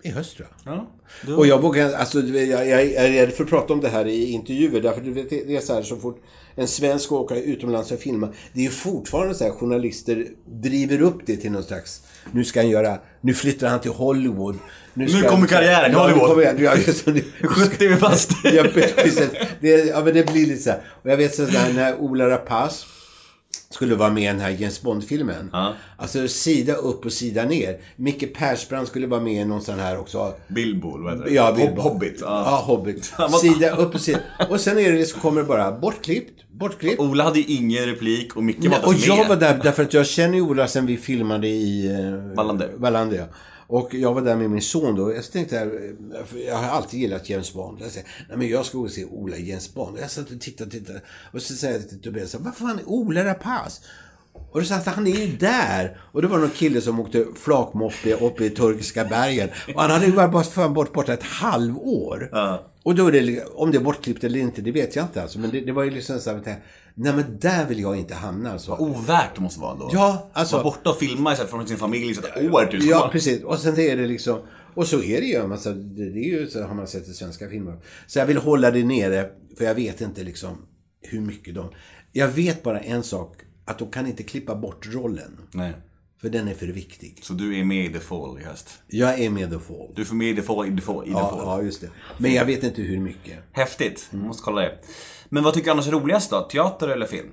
I 0.05 0.11
höst 0.11 0.37
tror 0.37 0.49
jag. 0.65 0.75
Ja. 0.75 0.87
Du... 1.27 1.35
Och 1.35 1.47
jag 1.47 1.63
vågar, 1.63 1.93
alltså 1.93 2.21
jag, 2.21 2.69
jag 2.69 2.83
är 2.83 3.11
rädd 3.13 3.33
för 3.33 3.45
att 3.45 3.51
prata 3.51 3.73
om 3.73 3.81
det 3.81 3.89
här 3.89 4.07
i 4.07 4.31
intervjuer. 4.31 4.81
Därför 4.81 5.01
du 5.01 5.13
vet, 5.13 5.31
det 5.31 5.57
är 5.57 5.61
så 5.61 5.75
här 5.75 5.83
så 5.83 5.97
fort 5.97 6.23
en 6.55 6.69
svensk 6.69 7.13
åker 7.13 7.37
utomlands 7.37 7.93
och 7.93 7.99
filmar. 7.99 8.35
Det 8.53 8.67
är 8.67 8.71
fortfarande 8.71 9.35
så 9.35 9.45
här 9.45 9.51
journalister 9.51 10.27
driver 10.47 11.01
upp 11.03 11.19
det 11.27 11.37
till 11.37 11.53
någon 11.53 11.63
slags, 11.63 12.03
nu 12.33 12.45
ska 12.45 12.61
han 12.61 12.69
göra, 12.71 12.99
nu 13.21 13.35
flyttar 13.35 13.69
han 13.69 13.81
till 13.81 13.91
Hollywood. 13.91 14.59
Nu 14.95 15.09
ska- 15.09 15.29
kommer 15.29 15.47
karriären 15.47 15.91
i 15.93 15.95
Hollywood. 15.95 16.23
Nu 16.23 16.29
kommer 16.29 16.43
jag, 16.45 16.61
ja, 16.61 16.77
just, 16.87 17.07
nu, 17.07 17.25
70 17.43 17.85
är 17.87 17.97
fast. 17.97 18.31
Ja, 18.45 18.63
precis. 18.75 19.21
det, 19.61 19.69
ja, 19.71 20.05
men 20.05 20.15
det 20.15 20.33
blir 20.33 20.47
lite 20.47 20.63
så 20.63 20.71
här. 20.71 20.81
Och 21.03 21.11
jag 21.11 21.17
vet 21.17 21.35
så 21.35 21.43
där 21.43 21.73
när 21.75 21.97
Ola 22.01 22.29
Rapace 22.29 22.87
skulle 23.75 23.95
vara 23.95 24.11
med 24.11 24.23
i 24.23 24.27
den 24.27 24.41
här 24.41 24.51
James 24.51 24.83
Bond-filmen. 24.83 25.51
Ja. 25.53 25.73
Alltså 25.97 26.29
sida 26.29 26.75
upp 26.75 27.05
och 27.05 27.13
sida 27.13 27.45
ner. 27.45 27.79
Micke 27.97 28.35
Persbrandt 28.35 28.89
skulle 28.91 29.07
vara 29.07 29.21
med 29.21 29.33
i 29.43 29.45
någon 29.45 29.63
sån 29.63 29.79
här 29.79 29.99
också. 29.99 30.35
Bilbo, 30.49 30.99
vad 31.03 31.13
heter 31.13 31.25
det? 31.25 31.35
Ja, 31.35 31.53
Bilbo. 31.53 31.81
Hobbit. 31.81 32.19
Ja, 32.21 32.27
Ja. 32.47 32.63
Hobbit. 32.67 33.05
Sida 33.41 33.77
upp 33.77 33.95
och 33.95 34.01
sida. 34.01 34.19
Och 34.51 34.61
sen 34.61 34.79
är 34.79 34.93
det 34.93 35.05
så 35.07 35.19
kommer 35.21 35.41
det 35.41 35.47
bara 35.47 35.73
bortklippt, 35.73 36.45
bortklippt. 36.53 37.01
Ola 37.01 37.25
hade 37.25 37.39
ju 37.41 37.45
ingen 37.57 37.87
replik 37.87 38.37
och 38.37 38.45
Micke 38.45 38.59
var 38.59 38.65
inte 38.65 38.79
och 38.87 38.93
ens 38.93 39.07
jag 39.07 39.19
med. 39.19 39.29
var 39.29 39.37
där 39.37 39.61
därför 39.63 39.83
att 39.83 39.95
jag 39.95 40.07
känner 40.07 40.35
ju 40.35 40.43
Ola 40.43 40.67
sen 40.69 40.87
vi 40.87 40.97
filmade 40.97 41.49
i... 41.49 41.87
Eh, 41.87 42.37
Wallander. 42.37 42.71
Wallander, 42.77 43.17
ja. 43.17 43.25
Och 43.67 43.95
jag 43.95 44.15
var 44.15 44.23
där 44.23 44.37
med 44.37 44.51
min 44.51 44.63
son 44.63 44.97
då. 44.97 45.15
Jag 45.15 45.33
tänkte 45.33 45.59
här, 45.59 45.95
för 46.27 46.39
jag 46.39 46.57
har 46.57 46.69
alltid 46.69 47.01
gillat 47.01 47.31
James 47.31 47.55
Bond. 47.55 47.79
Jag 47.81 47.91
säger, 47.91 48.09
nej 48.29 48.39
men 48.39 48.49
jag 48.49 48.67
ska 48.67 48.79
gå 48.79 48.85
och 48.85 48.91
se 48.91 49.05
Ola 49.05 49.37
James 49.37 49.75
Bond. 49.75 49.99
Jag 50.01 50.11
satt 50.11 50.31
och 50.31 50.41
tittade 50.41 50.71
tittade. 50.71 51.01
Och 51.33 51.43
så 51.43 51.55
säger 51.55 51.79
jag 51.79 51.89
till 51.89 52.03
Tobias, 52.03 52.35
vad 52.35 52.57
fan 52.57 52.79
är 52.79 52.89
Ola 52.89 53.25
Rapace? 53.25 53.83
Och 54.51 54.61
då 54.61 54.67
sa 54.67 54.75
han, 54.75 54.95
han 54.95 55.07
är 55.07 55.27
ju 55.27 55.37
där. 55.37 56.01
Och 56.13 56.23
det 56.23 56.29
var 56.29 56.39
någon 56.39 56.51
kille 56.51 56.81
som 56.81 57.01
åkte 57.01 57.27
flakmoppe 57.35 58.15
uppe 58.15 58.45
i 58.45 58.51
turkiska 58.51 59.05
bergen. 59.05 59.49
Och 59.75 59.81
han 59.81 59.91
hade 59.91 60.07
ju 60.07 60.13
varit 60.13 60.75
bort 60.75 60.93
borta 60.93 61.13
ett 61.13 61.23
halvår. 61.23 62.31
Och 62.83 62.95
då 62.95 63.07
är 63.07 63.13
det, 63.13 63.45
om 63.45 63.71
det 63.71 63.79
är 63.79 63.83
bortklippt 63.83 64.25
eller 64.25 64.41
inte, 64.41 64.63
det 64.63 64.73
vet 64.73 64.97
jag 64.97 65.05
inte 65.05 65.23
alltså. 65.23 65.39
Men 65.39 65.51
det, 65.51 65.61
det 65.61 65.73
var 65.73 65.85
ju 65.85 65.91
liksom 65.91 66.21
så 66.21 66.31
här, 66.31 66.63
nej 66.95 67.13
men 67.17 67.39
där 67.39 67.67
vill 67.67 67.81
jag 67.81 67.97
inte 67.97 68.15
hamna 68.15 68.53
alltså. 68.53 68.73
Ovärt 68.73 69.35
det 69.35 69.41
måste 69.41 69.61
vara 69.61 69.75
då. 69.75 69.91
Ja, 69.93 70.31
alltså- 70.33 70.57
Vara 70.57 70.65
borta 70.65 70.91
och 70.91 70.99
filma 70.99 71.33
istället 71.33 71.51
från 71.51 71.69
sin 71.69 71.77
familj 71.77 72.07
i 72.07 72.11
ett 72.13 72.53
år 72.53 72.67
typ. 72.67 72.83
Ja, 72.83 73.09
precis. 73.13 73.43
Och 73.43 73.59
sen 73.59 73.81
är 73.81 73.97
det 73.97 74.07
liksom... 74.07 74.39
Och 74.75 74.87
så 74.87 75.03
är 75.03 75.21
det 75.21 75.27
ju. 75.27 75.53
Alltså, 75.53 75.73
det, 75.73 76.03
är 76.03 76.25
ju 76.41 76.47
så 76.51 76.63
har 76.63 76.75
man 76.75 76.87
sett 76.89 77.09
i 77.09 77.13
svenska 77.15 77.49
filmer. 77.49 77.77
Så 78.07 78.19
jag 78.19 78.27
vill 78.27 78.37
hålla 78.37 78.71
det 78.71 78.85
nere, 78.85 79.31
för 79.59 79.65
jag 79.65 79.75
vet 79.75 80.01
inte 80.01 80.23
liksom 80.23 80.57
hur 81.03 81.21
mycket 81.21 81.55
de... 81.55 81.69
Jag 82.13 82.29
vet 82.29 82.63
bara 82.63 82.81
en 82.81 83.03
sak, 83.03 83.37
att 83.65 83.79
de 83.79 83.91
kan 83.91 84.07
inte 84.07 84.23
klippa 84.23 84.55
bort 84.55 84.87
rollen. 84.95 85.39
Nej. 85.53 85.73
För 86.21 86.29
den 86.29 86.49
är 86.49 86.55
för 86.55 86.67
viktig. 86.67 87.19
Så 87.23 87.33
du 87.33 87.59
är 87.61 87.65
med 87.65 87.85
i 87.85 87.93
The 87.93 88.01
Fall 88.01 88.39
i 88.41 88.45
höst? 88.45 88.69
Jag 88.87 89.21
är 89.21 89.31
med 89.31 89.51
The 89.51 89.59
Fall. 89.59 89.93
Du 89.97 90.05
får 90.05 90.15
med 90.15 90.29
i 90.29 90.37
The 90.37 90.43
Fall 90.43 90.67
i 90.73 90.77
The 90.77 90.83
Fall. 90.83 91.03
I 91.05 91.07
The 91.07 91.13
Ja, 91.13 91.31
Fall. 91.31 91.39
ja, 91.45 91.63
just 91.63 91.81
det. 91.81 91.91
Men 92.19 92.35
jag 92.35 92.45
vet 92.45 92.65
inte 92.65 92.83
hur 92.83 93.01
mycket. 93.01 93.39
Häftigt. 93.53 94.09
Måste 94.13 94.43
kolla 94.43 94.61
det. 94.61 94.79
Men 95.35 95.45
vad 95.45 95.55
tycker 95.55 95.65
du 95.65 95.71
annars 95.71 95.89
är 95.89 95.93
roligast 95.93 96.31
då? 96.31 96.43
Teater 96.43 96.89
eller 96.89 97.07
film? 97.07 97.33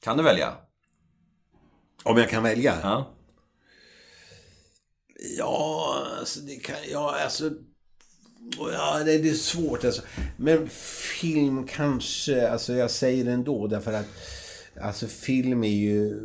Kan 0.00 0.16
du 0.16 0.22
välja? 0.22 0.54
Om 2.02 2.18
jag 2.18 2.30
kan 2.30 2.42
välja? 2.42 2.78
Ja. 2.82 3.14
Ja, 5.38 6.06
alltså 6.18 6.40
det 6.40 6.54
kan... 6.54 6.76
Ja, 6.90 7.16
alltså... 7.24 7.50
Ja, 8.58 8.98
det, 8.98 9.18
det 9.18 9.28
är 9.28 9.34
svårt 9.34 9.84
alltså. 9.84 10.02
Men 10.36 10.68
film 11.18 11.66
kanske, 11.66 12.50
alltså 12.50 12.72
jag 12.72 12.90
säger 12.90 13.24
det 13.24 13.32
ändå 13.32 13.66
därför 13.66 13.92
att 13.92 14.06
alltså 14.80 15.06
film 15.06 15.64
är 15.64 15.68
ju 15.68 16.20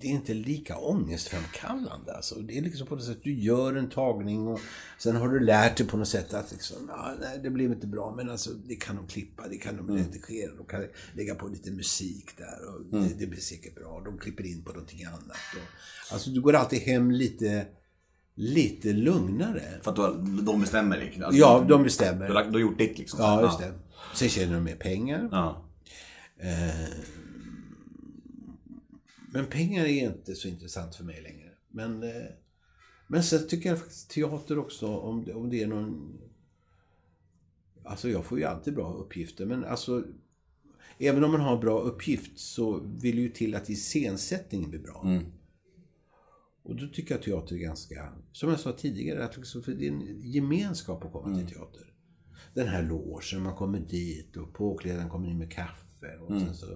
det 0.00 0.06
är 0.06 0.10
inte 0.10 0.34
lika 0.34 0.76
ångestframkallande. 0.78 2.12
Alltså. 2.16 2.34
Det 2.34 2.58
är 2.58 2.62
liksom 2.62 2.86
på 2.86 2.94
något 2.96 3.04
sätt, 3.04 3.18
du 3.22 3.34
gör 3.40 3.74
en 3.74 3.90
tagning 3.90 4.48
och 4.48 4.60
sen 4.98 5.16
har 5.16 5.28
du 5.28 5.40
lärt 5.40 5.76
dig 5.76 5.86
på 5.86 5.96
något 5.96 6.08
sätt 6.08 6.34
att 6.34 6.52
liksom, 6.52 6.76
ja, 6.88 7.14
nej, 7.20 7.40
det 7.42 7.50
blev 7.50 7.72
inte 7.72 7.86
bra, 7.86 8.14
men 8.16 8.30
alltså 8.30 8.50
det 8.50 8.76
kan 8.76 8.96
de 8.96 9.06
klippa, 9.06 9.48
det 9.48 9.56
kan 9.56 9.76
de 9.76 9.96
redigera, 9.96 10.54
de 10.56 10.66
kan 10.66 10.84
lägga 11.14 11.34
på 11.34 11.48
lite 11.48 11.70
musik 11.70 12.30
där 12.38 12.58
och 12.74 12.84
det, 13.02 13.14
det 13.18 13.26
blir 13.26 13.40
säkert 13.40 13.74
bra. 13.74 14.02
De 14.04 14.18
klipper 14.18 14.46
in 14.46 14.62
på 14.64 14.72
någonting 14.72 15.04
annat. 15.04 15.36
Och, 15.56 16.12
alltså 16.12 16.30
du 16.30 16.40
går 16.40 16.52
alltid 16.52 16.78
hem 16.80 17.10
lite, 17.10 17.66
lite 18.34 18.92
lugnare. 18.92 19.62
För 19.82 19.90
att 19.90 19.96
du 20.26 20.42
de 20.42 20.60
bestämmer 20.60 20.98
liksom. 20.98 21.22
Alltså, 21.22 21.40
Ja, 21.40 21.60
du- 21.62 21.68
de 21.68 21.78
Du 21.78 21.84
bestämmer. 21.84 22.28
lagt- 22.28 22.48
du 22.48 22.52
har 22.54 22.60
gjort 22.60 22.78
ditt 22.78 22.98
liksom. 22.98 23.20
Ja, 23.22 23.42
just 23.42 23.58
det. 23.58 23.72
Sen 24.14 24.28
tjänar 24.28 24.54
de 24.54 24.64
mer 24.64 24.76
pengar. 24.76 25.28
Ja. 25.32 25.62
Men 29.36 29.46
pengar 29.46 29.84
är 29.84 30.04
inte 30.04 30.34
så 30.34 30.48
intressant 30.48 30.94
för 30.94 31.04
mig 31.04 31.22
längre. 31.22 31.50
Men, 31.68 32.02
eh, 32.02 32.26
men 33.08 33.22
sen 33.22 33.48
tycker 33.48 33.68
jag 33.68 33.78
faktiskt 33.78 34.10
teater 34.10 34.58
också, 34.58 34.96
om 34.96 35.24
det, 35.24 35.34
om 35.34 35.50
det 35.50 35.62
är 35.62 35.66
någon... 35.66 36.18
Alltså 37.84 38.08
jag 38.08 38.24
får 38.24 38.38
ju 38.38 38.44
alltid 38.44 38.74
bra 38.74 38.94
uppgifter, 38.94 39.46
men 39.46 39.64
alltså... 39.64 40.04
Även 40.98 41.24
om 41.24 41.30
man 41.32 41.40
har 41.40 41.58
bra 41.58 41.80
uppgift 41.80 42.38
så 42.38 42.80
vill 42.80 43.18
ju 43.18 43.28
till 43.28 43.54
att 43.54 43.70
iscensättningen 43.70 44.70
blir 44.70 44.80
bra. 44.80 45.00
Och 46.62 46.76
då 46.76 46.88
tycker 46.88 47.14
jag 47.14 47.22
teater 47.22 47.54
är 47.54 47.58
ganska, 47.58 48.12
som 48.32 48.50
jag 48.50 48.60
sa 48.60 48.72
tidigare, 48.72 49.24
att 49.24 49.36
liksom, 49.36 49.62
för 49.62 49.72
det 49.72 49.86
är 49.86 49.92
en 49.92 50.22
gemenskap 50.22 51.04
att 51.04 51.12
komma 51.12 51.38
till 51.38 51.46
teater. 51.46 51.92
Den 52.54 52.68
här 52.68 52.82
logen, 52.82 53.42
man 53.42 53.56
kommer 53.56 53.80
dit 53.80 54.36
och 54.36 54.54
påklädaren 54.54 55.08
kommer 55.08 55.28
in 55.28 55.38
med 55.38 55.52
kaffe 55.52 56.16
och 56.18 56.40
sen 56.40 56.54
så 56.54 56.66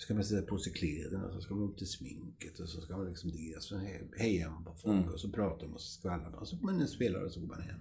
ska 0.00 0.14
man 0.14 0.24
sätta 0.24 0.46
på 0.46 0.58
sig 0.58 0.72
kläderna 0.72 1.26
och 1.26 1.32
så 1.34 1.40
ska 1.40 1.54
man 1.54 1.68
upp 1.68 1.78
till 1.78 1.86
sminket 1.86 2.60
och 2.60 2.68
så 2.68 2.80
ska 2.80 2.96
man 2.96 3.06
liksom 3.08 3.30
det. 3.30 3.62
Så 3.62 3.74
he- 3.74 4.18
hejar 4.18 4.50
man 4.50 4.64
på 4.64 4.74
folk 4.82 5.12
och 5.14 5.20
så 5.20 5.28
pratar 5.28 5.66
man 5.66 5.74
och 5.74 5.80
så 5.80 5.98
skvallrar 5.98 6.30
man 6.30 6.46
så 6.46 6.56
går 6.56 6.66
man 6.72 6.80
en 6.80 6.88
spelare 6.88 7.24
och 7.24 7.32
så 7.32 7.40
går 7.40 7.46
man 7.48 7.60
hem. 7.62 7.76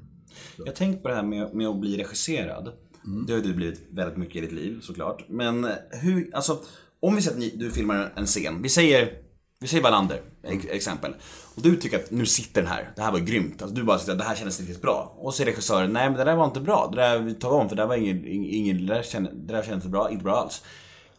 Jag 0.58 0.66
har 0.66 0.74
tänkt 0.74 1.02
på 1.04 1.08
det 1.10 1.16
här 1.16 1.24
med, 1.24 1.54
med 1.56 1.68
att 1.68 1.80
bli 1.80 1.98
regisserad. 1.98 2.72
Mm. 3.06 3.26
Det 3.26 3.34
har 3.34 3.42
du 3.42 3.54
blivit 3.54 3.82
väldigt 3.92 4.18
mycket 4.18 4.36
i 4.36 4.42
ditt 4.42 4.52
liv 4.52 4.80
såklart. 4.82 5.26
Men 5.30 5.66
eh, 5.66 5.72
hur, 5.92 6.30
alltså 6.36 6.60
om 7.00 7.16
vi 7.16 7.22
säger 7.22 7.36
att 7.38 7.40
ni, 7.40 7.50
du 7.56 7.72
filmar 7.72 8.14
en 8.16 8.26
scen. 8.26 8.62
Vi 8.62 8.70
säger, 8.70 9.14
vi 9.60 9.68
säger 9.68 9.84
Wallander, 9.84 10.22
ex- 10.44 10.66
exempel. 10.70 11.14
Och 11.56 11.62
du 11.62 11.76
tycker 11.76 12.00
att 12.00 12.12
nu 12.12 12.26
sitter 12.26 12.62
den 12.62 12.70
här, 12.72 12.92
det 12.96 13.02
här 13.02 13.12
var 13.12 13.20
grymt. 13.20 13.62
Alltså, 13.62 13.76
du 13.76 13.84
bara 13.84 13.96
att 13.98 14.06
det 14.18 14.24
här 14.24 14.36
kändes 14.36 14.60
riktigt 14.60 14.82
bra. 14.82 15.16
Och 15.20 15.34
så 15.34 15.38
säger 15.38 15.52
regissören, 15.52 15.94
nej 15.94 16.10
men 16.10 16.18
det 16.20 16.24
där 16.26 16.36
var 16.36 16.46
inte 16.46 16.62
bra. 16.62 16.90
Det 16.96 17.02
där 17.02 17.20
vi 17.20 17.34
tar 17.34 17.52
om 17.52 17.70
för 17.70 17.76
det 17.76 17.82
där 17.82 17.88
var 17.88 17.96
ingen, 17.96 18.26
ingen 18.28 18.78
det, 18.88 18.94
där 18.94 19.04
kände, 19.04 19.32
det 19.34 19.54
där 19.54 19.64
kändes 19.64 19.76
inte 19.86 19.90
bra, 19.90 20.12
inte 20.12 20.24
bra 20.24 20.36
alls. 20.36 20.64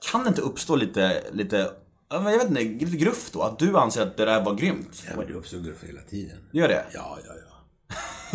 Kan 0.01 0.23
det 0.23 0.29
inte 0.29 0.41
uppstå 0.41 0.77
lite, 0.77 1.23
lite, 1.33 1.71
jag 2.11 2.25
vet 2.25 2.49
inte, 2.49 2.63
lite 2.85 2.97
gruff 2.97 3.31
då? 3.33 3.43
Att 3.43 3.59
du 3.59 3.77
anser 3.77 4.03
att 4.03 4.17
det 4.17 4.25
där 4.25 4.45
var 4.45 4.55
grymt? 4.55 5.03
Ja, 5.09 5.17
men 5.17 5.27
det 5.27 5.33
uppstår 5.33 5.59
gruff 5.59 5.85
hela 5.85 6.01
tiden. 6.01 6.37
Gör 6.53 6.69
det? 6.69 6.85
Ja, 6.95 7.19
ja, 7.27 7.33
ja. 7.35 7.51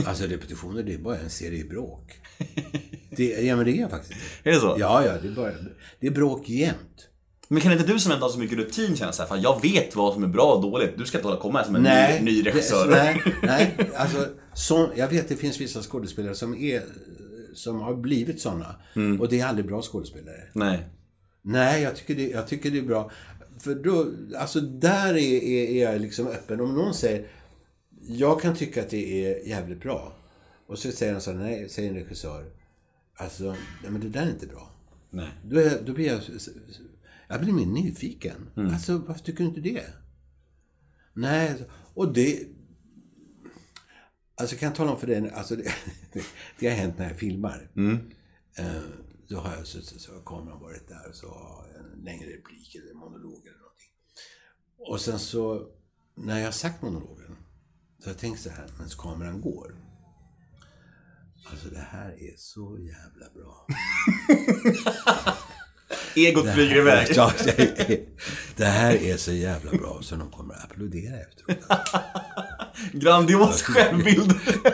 Alltså 0.08 0.24
repetitioner, 0.24 0.84
det 0.84 0.94
är 0.94 0.98
bara 0.98 1.18
en 1.18 1.30
serie 1.30 1.66
bråk. 1.66 2.20
Det, 3.10 3.24
ja, 3.24 3.56
men 3.56 3.66
det 3.66 3.82
är 3.82 3.88
faktiskt 3.88 4.20
det. 4.44 4.50
Är 4.50 4.54
det 4.54 4.60
så? 4.60 4.76
Ja, 4.80 5.06
ja, 5.06 5.14
det 5.22 5.28
är, 5.28 5.32
bara, 5.32 5.52
det 6.00 6.08
är 6.08 6.12
bråk 6.12 6.50
jämt. 6.50 7.08
Men 7.48 7.62
kan 7.62 7.72
inte 7.72 7.86
du 7.86 8.00
som 8.00 8.12
inte 8.12 8.26
har 8.26 8.30
så 8.30 8.40
mycket 8.40 8.58
rutin 8.58 8.96
känna 8.96 9.12
såhär, 9.12 9.30
fan 9.30 9.42
jag 9.42 9.62
vet 9.62 9.96
vad 9.96 10.14
som 10.14 10.24
är 10.24 10.28
bra 10.28 10.54
och 10.54 10.62
dåligt. 10.62 10.98
Du 10.98 11.06
ska 11.06 11.18
inte 11.18 11.28
hålla 11.28 11.40
komma 11.40 11.60
här 11.60 11.66
som 11.66 11.76
en 11.76 11.84
Nej, 11.84 12.22
ny, 12.22 12.32
ny 12.32 12.46
regissör. 12.46 12.88
Det, 12.88 12.96
nej, 12.96 13.22
nej. 13.44 13.92
Alltså, 13.96 14.28
så, 14.54 14.90
jag 14.96 15.08
vet 15.08 15.30
det 15.30 15.36
finns 15.36 15.62
vissa 15.62 15.82
skådespelare 15.82 16.36
som, 16.36 16.56
är, 16.56 16.84
som 17.54 17.82
har 17.82 17.96
blivit 17.96 18.42
sådana. 18.42 18.76
Och 19.20 19.30
det 19.30 19.40
är 19.40 19.46
aldrig 19.46 19.68
bra 19.68 19.82
skådespelare. 19.82 20.42
Nej. 20.54 20.90
Nej, 21.48 21.82
jag 21.82 21.96
tycker 21.96 22.16
det, 22.16 22.30
jag 22.30 22.48
tycker 22.48 22.72
det 22.72 22.78
är 22.78 22.84
bra. 22.84 23.12
För 23.60 23.76
då, 23.76 24.12
alltså 24.38 24.62
där 24.62 25.14
är, 25.14 25.44
är, 25.44 25.70
är 25.70 25.92
jag 25.92 26.02
liksom 26.02 26.28
öppen. 26.28 26.62
Om 26.62 26.76
någon 26.76 26.94
säger, 26.94 27.28
jag 28.02 28.42
kan 28.42 28.56
tycka 28.56 28.82
att 28.82 28.90
det 28.90 29.26
är 29.26 29.48
jävligt 29.48 29.82
bra. 29.82 30.14
Och 30.68 30.80
så 30.80 30.92
säger 30.92 31.12
han 31.12 31.22
så 31.22 31.32
här, 31.32 31.38
nej, 31.38 31.70
säger 31.70 31.90
en 31.90 31.96
regissör. 31.96 32.46
Alltså, 33.16 33.44
nej 33.82 33.92
men 33.92 34.02
det 34.02 34.10
där 34.10 34.22
är 34.22 34.30
inte 34.30 34.48
bra. 34.48 34.72
Nej. 35.10 35.30
Då, 35.44 35.60
är, 35.60 35.82
då 35.86 35.94
blir 35.94 36.08
jag, 36.08 36.22
jag 37.28 37.42
blir 37.42 37.54
mer 37.54 37.66
nyfiken. 37.66 38.50
Mm. 38.58 38.74
Alltså, 38.74 38.98
varför 38.98 39.24
tycker 39.24 39.44
du 39.44 39.50
inte 39.50 39.62
det? 39.62 39.84
Nej, 41.14 41.56
och 41.94 42.14
det... 42.14 42.48
Alltså 44.38 44.56
kan 44.56 44.68
jag 44.68 44.76
tala 44.76 44.92
om 44.92 45.00
för 45.00 45.08
dig, 45.08 45.32
alltså 45.34 45.56
det, 45.56 45.72
det 46.60 46.68
har 46.68 46.76
hänt 46.76 46.98
när 46.98 47.08
jag 47.08 47.20
filmar. 47.20 47.70
Eh, 48.58 48.82
Då 49.30 49.40
har 49.40 49.56
jag 49.56 49.68
suttit 49.68 50.02
så 50.02 50.14
har 50.14 50.22
kameran 50.22 50.60
varit 50.60 50.88
där 50.88 51.10
och 51.10 51.16
så 51.16 51.28
har 51.28 51.68
jag 51.74 51.80
en 51.86 52.04
längre 52.04 52.26
replik 52.30 52.76
eller 52.76 52.94
monolog 52.94 53.48
eller 53.48 53.58
någonting. 53.58 53.92
Och 54.78 55.02
sen 55.02 55.20
så, 55.20 55.68
när 56.16 56.38
jag 56.40 56.46
har 56.46 56.52
sagt 56.52 56.82
monologen, 56.82 57.36
så 58.00 58.06
har 58.06 58.12
jag 58.12 58.18
tänkt 58.20 58.42
så 58.42 58.50
här, 58.50 58.68
medan 58.78 58.90
kameran 58.98 59.42
går. 59.42 59.76
Alltså 61.52 61.70
det 61.70 61.88
här 61.92 62.10
är 62.12 62.34
så 62.38 62.78
jävla 62.80 63.26
bra. 63.36 63.68
Egot 66.16 66.54
flyger 66.54 66.76
iväg. 66.76 67.08
Ja, 67.16 67.32
det- 67.44 68.08
det 68.56 68.66
här 68.66 68.94
är 68.96 69.18
så 69.18 69.32
jävla 69.32 69.72
bra 69.72 70.00
så 70.02 70.16
de 70.16 70.32
kommer 70.32 70.54
att 70.54 70.64
applådera 70.64 71.18
efteråt. 71.20 71.58
Grandios 72.94 73.62
självbild. 73.64 74.34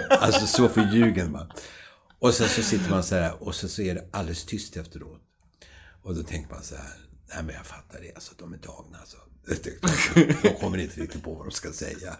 Alltså 0.09 0.45
så 0.47 0.69
förljugen 0.69 1.31
va. 1.33 1.47
Och 2.21 2.33
sen 2.33 2.49
så 2.49 2.63
sitter 2.63 2.89
man 2.89 3.03
så 3.03 3.15
här 3.15 3.43
och 3.43 3.55
så, 3.55 3.69
så 3.69 3.81
är 3.81 3.95
det 3.95 4.07
alldeles 4.11 4.45
tyst 4.45 4.77
efteråt. 4.77 5.21
Och 6.03 6.15
då 6.15 6.23
tänker 6.23 6.53
man 6.53 6.63
så 6.63 6.75
här, 6.75 6.93
nej 7.33 7.43
men 7.43 7.55
jag 7.55 7.65
fattar 7.65 8.01
det, 8.01 8.15
alltså 8.15 8.33
de 8.37 8.53
är 8.53 8.57
tagna 8.57 8.97
alltså. 8.97 9.17
De 10.43 10.49
kommer 10.59 10.77
inte 10.77 11.01
riktigt 11.01 11.23
på 11.23 11.33
vad 11.33 11.45
de 11.45 11.51
ska 11.51 11.71
säga. 11.71 12.17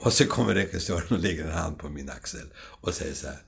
Och 0.00 0.12
så 0.12 0.26
kommer 0.26 0.54
regissören 0.54 1.06
och 1.10 1.18
lägger 1.18 1.44
en 1.44 1.52
hand 1.52 1.78
på 1.78 1.88
min 1.88 2.10
axel 2.10 2.46
och 2.56 2.94
säger 2.94 3.14
så 3.14 3.26
här, 3.26 3.38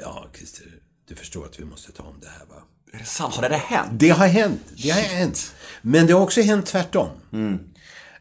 ja 0.00 0.28
Christer, 0.34 0.66
du 1.08 1.14
förstår 1.14 1.44
att 1.46 1.60
vi 1.60 1.64
måste 1.64 1.92
ta 1.92 2.02
om 2.02 2.20
det 2.20 2.28
här 2.28 2.46
va. 2.46 2.62
Är 2.92 2.98
det 2.98 3.04
sant? 3.04 3.34
Har 3.34 3.48
det 3.48 3.56
hänt? 3.56 3.90
Det 3.92 4.08
har 4.08 4.26
hänt. 4.26 4.60
Det 4.76 4.90
har 4.90 5.00
hänt. 5.00 5.54
Men 5.82 6.06
det 6.06 6.12
har 6.12 6.20
också 6.20 6.40
hänt 6.40 6.66
tvärtom. 6.66 7.08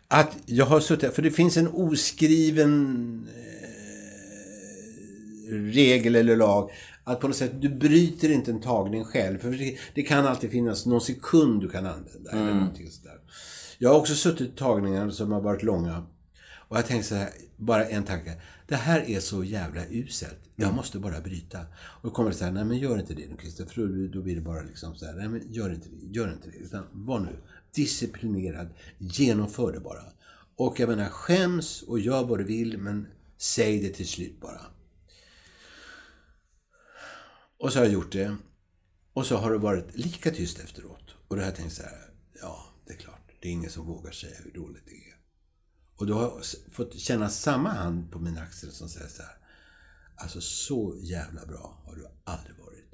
Att 0.07 0.37
jag 0.45 0.65
har 0.65 0.79
suttit, 0.79 1.15
för 1.15 1.21
det 1.21 1.31
finns 1.31 1.57
en 1.57 1.67
oskriven 1.67 3.27
regel 5.51 6.15
eller 6.15 6.35
lag. 6.35 6.71
Att 7.03 7.19
på 7.19 7.27
något 7.27 7.37
sätt, 7.37 7.61
du 7.61 7.69
bryter 7.69 8.31
inte 8.31 8.51
en 8.51 8.61
tagning 8.61 9.05
själv. 9.05 9.37
För 9.37 9.51
det, 9.51 9.77
det 9.93 10.03
kan 10.03 10.25
alltid 10.25 10.51
finnas 10.51 10.85
någon 10.85 11.01
sekund 11.01 11.61
du 11.61 11.69
kan 11.69 11.85
använda. 11.85 12.31
Eller 12.31 12.53
någonting 12.53 12.91
sådär. 12.91 13.19
Jag 13.77 13.89
har 13.89 13.99
också 13.99 14.15
suttit 14.15 14.57
tagningar 14.57 15.09
som 15.09 15.31
har 15.31 15.41
varit 15.41 15.63
långa. 15.63 16.05
Och 16.67 16.77
jag 16.77 16.85
tänkte 16.85 17.09
så 17.09 17.15
här, 17.15 17.29
bara 17.57 17.85
en 17.85 18.03
tanke. 18.03 18.41
Det 18.67 18.75
här 18.75 19.09
är 19.09 19.19
så 19.19 19.43
jävla 19.43 19.81
uselt. 19.91 20.39
Jag 20.55 20.73
måste 20.73 20.99
bara 20.99 21.21
bryta. 21.21 21.59
Och 21.77 22.09
då 22.09 22.09
kommer 22.09 22.29
det 22.29 22.35
så 22.35 22.45
här, 22.45 22.51
nej 22.51 22.65
men 22.65 22.77
gör 22.77 22.99
inte 22.99 23.13
det 23.13 23.27
nu 23.27 23.35
Christer. 23.41 23.65
För 23.65 24.07
då 24.13 24.21
blir 24.21 24.35
det 24.35 24.41
bara 24.41 24.61
liksom 24.61 24.95
så 24.95 25.05
här, 25.05 25.13
nej 25.13 25.29
men 25.29 25.53
gör 25.53 25.73
inte 25.73 25.89
det, 25.89 26.17
gör 26.17 26.33
inte 26.33 26.49
det. 26.49 26.57
Utan 26.57 26.83
var 26.91 27.19
nu 27.19 27.29
disciplinerad, 27.75 28.67
genomför 28.97 29.71
det 29.71 29.79
bara. 29.79 30.03
Och 30.55 30.79
jag 30.79 30.89
menar, 30.89 31.09
skäms 31.09 31.81
och 31.81 31.99
gör 31.99 32.23
vad 32.23 32.39
du 32.39 32.43
vill, 32.43 32.77
men 32.77 33.07
säg 33.37 33.79
det 33.79 33.89
till 33.89 34.07
slut 34.07 34.41
bara. 34.41 34.61
Och 37.65 37.73
så 37.73 37.79
har 37.79 37.85
jag 37.85 37.93
gjort 37.93 38.11
det. 38.11 38.35
Och 39.13 39.25
så 39.25 39.37
har 39.37 39.51
det 39.51 39.57
varit 39.57 39.97
lika 39.97 40.31
tyst 40.31 40.59
efteråt. 40.59 41.15
Och 41.27 41.35
då 41.35 41.41
har 41.41 41.47
jag 41.47 41.55
tänkt 41.55 41.73
så 41.73 41.83
här, 41.83 42.09
ja, 42.41 42.65
det 42.87 42.93
är 42.93 42.97
klart. 42.97 43.31
Det 43.41 43.47
är 43.47 43.51
ingen 43.51 43.69
som 43.69 43.85
vågar 43.85 44.11
säga 44.11 44.35
hur 44.43 44.51
dåligt 44.51 44.85
det 44.85 44.91
är. 44.91 45.15
Och 45.95 46.07
då 46.07 46.13
har 46.13 46.21
jag 46.21 46.43
fått 46.71 46.99
känna 46.99 47.29
samma 47.29 47.69
hand 47.69 48.11
på 48.11 48.19
min 48.19 48.37
axel 48.37 48.71
som 48.71 48.89
säger 48.89 49.07
så 49.07 49.21
här. 49.21 49.31
Alltså 50.15 50.41
så 50.41 50.95
jävla 51.01 51.45
bra 51.45 51.81
har 51.85 51.95
du 51.95 52.07
aldrig 52.23 52.55
varit. 52.57 52.93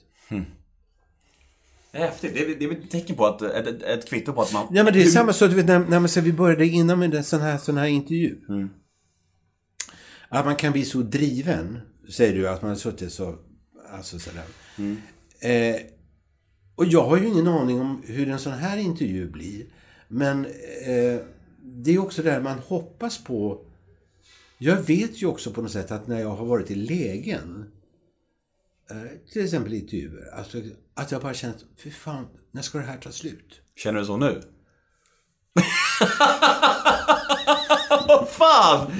Är 1.91 1.99
häftigt. 1.99 2.33
Det 2.33 2.39
är, 2.39 2.55
det 2.59 2.65
är 2.65 2.71
ett 2.71 2.91
tecken 2.91 3.15
på 3.15 3.25
att, 3.25 3.41
ett, 3.41 3.81
ett, 3.81 4.09
kvitto 4.09 4.33
på 4.33 4.41
att 4.41 4.53
man... 4.53 4.67
Ja 4.71 4.83
men 4.83 4.93
det 4.93 5.01
är 5.01 5.05
samma 5.05 5.33
sak, 5.33 5.49
du 5.49 5.55
vet, 5.55 5.65
när, 5.65 5.79
när 5.79 5.99
man, 5.99 6.09
så 6.09 6.21
vi 6.21 6.33
började 6.33 6.67
innan 6.67 6.99
med 6.99 7.15
en 7.15 7.23
sån 7.23 7.41
här, 7.41 7.57
sån 7.57 7.77
här 7.77 7.87
intervju. 7.87 8.37
Att 10.29 10.45
man 10.45 10.55
kan 10.55 10.71
bli 10.71 10.85
så 10.85 11.01
driven, 11.01 11.79
säger 12.09 12.33
du, 12.33 12.49
att 12.49 12.61
man 12.61 12.69
har 12.69 12.75
suttit 12.75 13.13
så, 13.13 13.39
alltså 13.91 14.19
sådär. 14.19 14.43
Eh, 15.39 15.75
och 16.75 16.85
jag 16.85 17.03
har 17.03 17.17
ju 17.17 17.27
ingen 17.27 17.47
aning 17.47 17.81
om 17.81 18.03
hur 18.05 18.29
en 18.29 18.39
sån 18.39 18.53
här 18.53 18.77
intervju 18.77 19.29
blir. 19.29 19.65
Men 20.07 20.45
eh, 20.85 21.19
det 21.63 21.91
är 21.91 21.99
också 21.99 22.23
där 22.23 22.41
man 22.41 22.59
hoppas 22.59 23.23
på. 23.23 23.65
Jag 24.57 24.77
vet 24.77 25.21
ju 25.21 25.25
också 25.27 25.51
på 25.51 25.61
något 25.61 25.71
sätt 25.71 25.91
att 25.91 26.07
när 26.07 26.19
jag 26.19 26.29
har 26.35 26.45
varit 26.45 26.71
i 26.71 26.75
lägen, 26.75 27.71
eh, 28.91 28.97
till 29.31 29.43
exempel 29.43 29.73
i 29.73 29.79
intervjuer, 29.79 30.29
alltså, 30.33 30.57
att 30.93 31.11
jag 31.11 31.21
bara 31.21 31.33
känt, 31.33 31.57
fy 31.83 31.91
fan, 31.91 32.27
när 32.51 32.61
ska 32.61 32.77
det 32.77 32.83
här 32.83 32.97
ta 32.97 33.11
slut? 33.11 33.61
Känner 33.75 33.99
du 33.99 34.05
så 34.05 34.17
nu? 34.17 34.41
Vad 38.07 38.29
fan! 38.29 38.91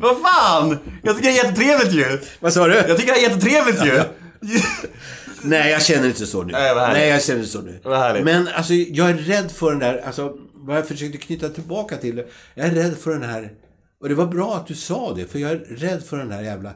Vad 0.00 0.20
fan! 0.22 0.78
Jag 1.02 1.16
tycker 1.16 1.28
det 1.30 1.38
är 1.38 1.44
jättetrevligt 1.44 1.92
ju! 1.92 2.20
Vad 2.40 2.52
sa 2.52 2.66
du? 2.68 2.74
Jag 2.74 2.96
tycker 2.98 3.12
det 3.12 3.18
är 3.18 3.30
jättetrevligt 3.30 3.84
ju! 3.84 4.02
Nej, 5.42 5.70
jag 5.70 5.82
känner 5.82 6.08
inte 6.08 6.26
så 6.26 6.42
nu. 6.42 6.52
Nej. 6.52 6.74
Nej, 6.74 7.08
jag 7.08 7.22
känner 7.22 7.40
inte 7.40 7.52
så 7.52 7.62
nu. 7.62 7.80
Men 8.24 8.48
alltså, 8.48 8.74
jag 8.74 9.10
är 9.10 9.14
rädd 9.14 9.50
för 9.50 9.70
den 9.70 9.78
där, 9.78 9.98
alltså, 9.98 10.36
vad 10.54 10.76
jag 10.76 10.88
försökte 10.88 11.18
knyta 11.18 11.48
tillbaka 11.48 11.96
till, 11.96 12.24
jag 12.54 12.66
är 12.66 12.70
rädd 12.70 12.96
för 12.96 13.10
den 13.10 13.22
här, 13.22 13.52
och 14.00 14.08
det 14.08 14.14
var 14.14 14.26
bra 14.26 14.56
att 14.56 14.66
du 14.66 14.74
sa 14.74 15.14
det, 15.14 15.26
för 15.26 15.38
jag 15.38 15.50
är 15.50 15.58
rädd 15.58 16.02
för 16.02 16.18
den 16.18 16.30
här 16.30 16.42
jävla, 16.42 16.74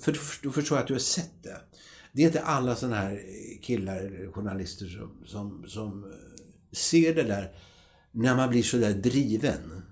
för 0.00 0.18
då 0.42 0.50
förstår 0.50 0.78
jag 0.78 0.82
att 0.82 0.88
du 0.88 0.94
har 0.94 0.98
sett 0.98 1.42
det. 1.42 1.56
Det 2.12 2.22
är 2.22 2.26
inte 2.26 2.40
alla 2.40 2.76
sådana 2.76 2.96
här 2.96 3.20
killar, 3.62 4.32
journalister 4.32 4.86
som, 4.86 5.22
som, 5.26 5.64
som 5.68 6.04
eh, 6.04 6.10
ser 6.72 7.14
det 7.14 7.22
där, 7.22 7.50
när 8.12 8.36
man 8.36 8.50
blir 8.50 8.62
så 8.62 8.76
där 8.76 8.92
driven. 8.92 9.82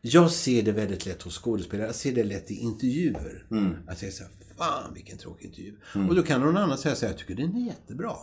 Jag 0.00 0.30
ser 0.30 0.62
det 0.62 0.72
väldigt 0.72 1.06
lätt 1.06 1.22
hos 1.22 1.38
skådespelare. 1.38 1.86
Jag 1.86 1.94
ser 1.94 2.12
det 2.12 2.24
lätt 2.24 2.50
i 2.50 2.54
intervjuer. 2.54 3.46
Att 3.86 4.02
jag 4.02 4.12
säger 4.12 4.30
fan 4.58 4.94
vilken 4.94 5.18
tråkig 5.18 5.46
intervju. 5.46 5.74
Och 6.08 6.14
då 6.14 6.22
kan 6.22 6.40
någon 6.40 6.56
annan 6.56 6.78
säga 6.78 6.94
så 6.94 7.06
här, 7.06 7.12
jag 7.12 7.18
tycker 7.18 7.34
den 7.34 7.56
är 7.56 7.66
jättebra. 7.66 8.14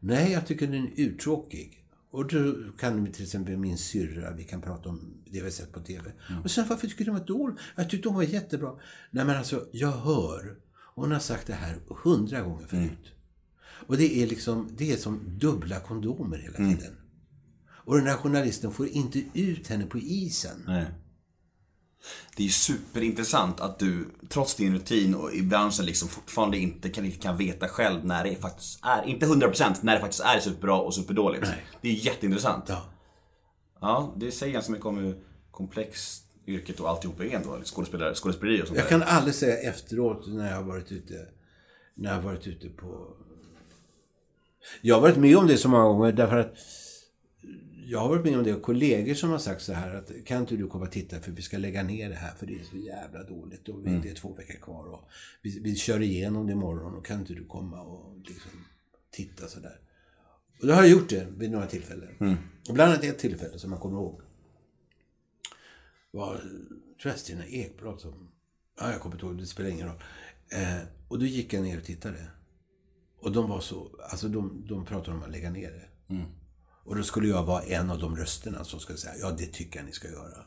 Nej, 0.00 0.32
jag 0.32 0.46
tycker 0.46 0.66
den 0.66 0.84
är 0.84 0.92
uttråkig. 0.96 1.78
Och 2.10 2.26
då 2.26 2.54
kan 2.78 3.04
vi 3.04 3.12
till 3.12 3.24
exempel 3.24 3.56
min 3.56 3.78
syrra, 3.78 4.34
vi 4.34 4.44
kan 4.44 4.60
prata 4.62 4.88
om 4.88 5.14
det 5.24 5.38
vi 5.38 5.40
har 5.40 5.50
sett 5.50 5.72
på 5.72 5.80
TV. 5.80 6.12
Och 6.44 6.50
sen 6.50 6.66
varför 6.68 6.86
tycker 6.86 7.04
du 7.04 7.10
den 7.10 7.20
var 7.20 7.26
dålig? 7.26 7.56
Jag 7.76 7.90
tyckte 7.90 8.08
hon 8.08 8.16
var 8.16 8.22
jättebra. 8.22 8.72
Nej 9.10 9.24
men 9.24 9.36
alltså, 9.36 9.66
jag 9.72 9.92
hör. 9.92 10.56
Hon 10.94 11.12
har 11.12 11.18
sagt 11.18 11.46
det 11.46 11.52
här 11.52 11.76
hundra 12.04 12.40
gånger 12.40 12.66
förut. 12.66 13.12
Och 13.86 13.96
det 13.96 14.22
är 14.22 14.26
liksom, 14.26 14.68
det 14.76 14.92
är 14.92 14.96
som 14.96 15.38
dubbla 15.38 15.80
kondomer 15.80 16.38
hela 16.38 16.56
tiden. 16.56 16.96
Och 17.84 17.96
den 17.96 18.06
här 18.06 18.16
journalisten 18.16 18.72
får 18.72 18.88
inte 18.88 19.22
ut 19.34 19.68
henne 19.68 19.86
på 19.86 19.98
isen. 19.98 20.64
Nej. 20.66 20.86
Det 22.36 22.42
är 22.42 22.46
ju 22.46 22.52
superintressant 22.52 23.60
att 23.60 23.78
du, 23.78 24.08
trots 24.28 24.54
din 24.54 24.74
rutin 24.74 25.14
och 25.14 25.32
i 25.32 25.42
branschen 25.42 25.86
liksom 25.86 26.08
fortfarande 26.08 26.58
inte 26.58 26.90
kan, 26.90 27.10
kan 27.10 27.36
veta 27.36 27.68
själv 27.68 28.04
när 28.04 28.24
det 28.24 28.36
faktiskt 28.36 28.80
är, 28.82 29.08
inte 29.08 29.26
100% 29.26 29.76
när 29.80 29.94
det 29.94 30.00
faktiskt 30.00 30.22
är 30.22 30.40
superbra 30.40 30.76
och 30.76 30.94
superdåligt. 30.94 31.46
Det 31.80 31.88
är 31.88 31.92
jätteintressant. 31.92 32.64
Ja. 32.68 32.82
Ja, 33.80 34.14
det 34.16 34.30
säger 34.30 34.52
ganska 34.52 34.72
mycket 34.72 34.86
om 34.86 34.98
hur 34.98 35.16
komplext 35.50 36.24
yrket 36.46 36.80
och 36.80 36.88
alltihop 36.88 37.20
är 37.20 37.24
ändå. 37.24 37.60
Skådespelare, 37.64 38.14
skådespeleri 38.14 38.62
och 38.62 38.66
sånt 38.66 38.78
Jag 38.78 38.88
kan 38.88 39.02
aldrig 39.02 39.34
säga 39.34 39.70
efteråt 39.70 40.26
när 40.26 40.50
jag 40.50 40.56
har 40.56 40.62
varit 40.62 40.92
ute, 40.92 41.26
när 41.94 42.10
jag 42.10 42.16
har 42.16 42.22
varit 42.22 42.46
ute 42.46 42.68
på... 42.68 43.16
Jag 44.80 44.94
har 44.94 45.02
varit 45.02 45.16
med 45.16 45.36
om 45.36 45.46
det 45.46 45.56
så 45.56 45.68
många 45.68 45.84
gånger 45.84 46.12
därför 46.12 46.36
att 46.36 46.54
jag 47.92 47.98
har 48.00 48.08
varit 48.08 48.24
med 48.24 48.38
om 48.38 48.44
det 48.44 48.54
och 48.54 48.62
kollegor 48.62 49.14
som 49.14 49.30
har 49.30 49.38
sagt 49.38 49.62
så 49.62 49.72
här 49.72 49.94
att 49.94 50.10
kan 50.26 50.40
inte 50.40 50.56
du 50.56 50.66
komma 50.66 50.84
och 50.84 50.92
titta 50.92 51.20
för 51.20 51.32
vi 51.32 51.42
ska 51.42 51.58
lägga 51.58 51.82
ner 51.82 52.08
det 52.08 52.14
här 52.14 52.34
för 52.34 52.46
det 52.46 52.54
är 52.54 52.64
så 52.64 52.76
jävla 52.76 53.22
dåligt 53.24 53.68
och 53.68 53.86
vi- 53.86 53.90
det 54.02 54.10
är 54.10 54.14
två 54.14 54.32
veckor 54.34 54.54
kvar 54.60 54.84
och 54.86 55.08
vi, 55.42 55.58
vi 55.60 55.76
kör 55.76 56.00
igenom 56.02 56.46
det 56.46 56.52
imorgon 56.52 56.94
och 56.94 57.06
kan 57.06 57.20
inte 57.20 57.34
du 57.34 57.44
komma 57.44 57.82
och 57.82 58.16
liksom 58.18 58.50
titta 59.10 59.46
så 59.46 59.60
där. 59.60 59.80
Och 60.60 60.66
då 60.66 60.72
har 60.74 60.82
jag 60.82 60.90
gjort 60.90 61.08
det 61.10 61.26
vid 61.36 61.50
några 61.50 61.66
tillfällen. 61.66 62.08
Och 62.68 62.74
bland 62.74 62.92
annat 62.92 63.04
ett 63.04 63.18
tillfälle 63.18 63.58
som 63.58 63.70
man 63.70 63.78
kommer 63.78 63.96
ihåg 63.98 64.20
var, 66.10 66.36
tror 66.36 67.12
jag, 67.12 67.18
Stina 67.18 67.46
Ekblad 67.46 68.00
som... 68.00 68.28
Ja, 68.80 68.90
jag 68.92 69.00
kommer 69.00 69.14
inte 69.16 69.26
ihåg, 69.26 69.38
det 69.38 69.46
spelar 69.46 69.70
ingen 69.70 69.86
roll. 69.86 70.02
Eh, 70.52 70.78
och 71.08 71.18
då 71.18 71.24
gick 71.26 71.52
jag 71.52 71.62
ner 71.62 71.78
och 71.78 71.84
tittade. 71.84 72.26
Och 73.20 73.32
de 73.32 73.48
var 73.50 73.60
så... 73.60 73.90
Alltså 74.10 74.28
de, 74.28 74.64
de 74.68 74.84
pratade 74.84 75.16
om 75.16 75.22
att 75.22 75.30
lägga 75.30 75.50
ner 75.50 75.70
det. 75.70 76.14
Och 76.84 76.96
då 76.96 77.02
skulle 77.02 77.28
jag 77.28 77.44
vara 77.44 77.62
en 77.62 77.90
av 77.90 77.98
de 77.98 78.16
rösterna 78.16 78.64
som 78.64 78.80
skulle 78.80 78.98
säga, 78.98 79.14
ja 79.20 79.30
det 79.30 79.46
tycker 79.46 79.78
jag 79.78 79.86
ni 79.86 79.92
ska 79.92 80.08
göra. 80.08 80.44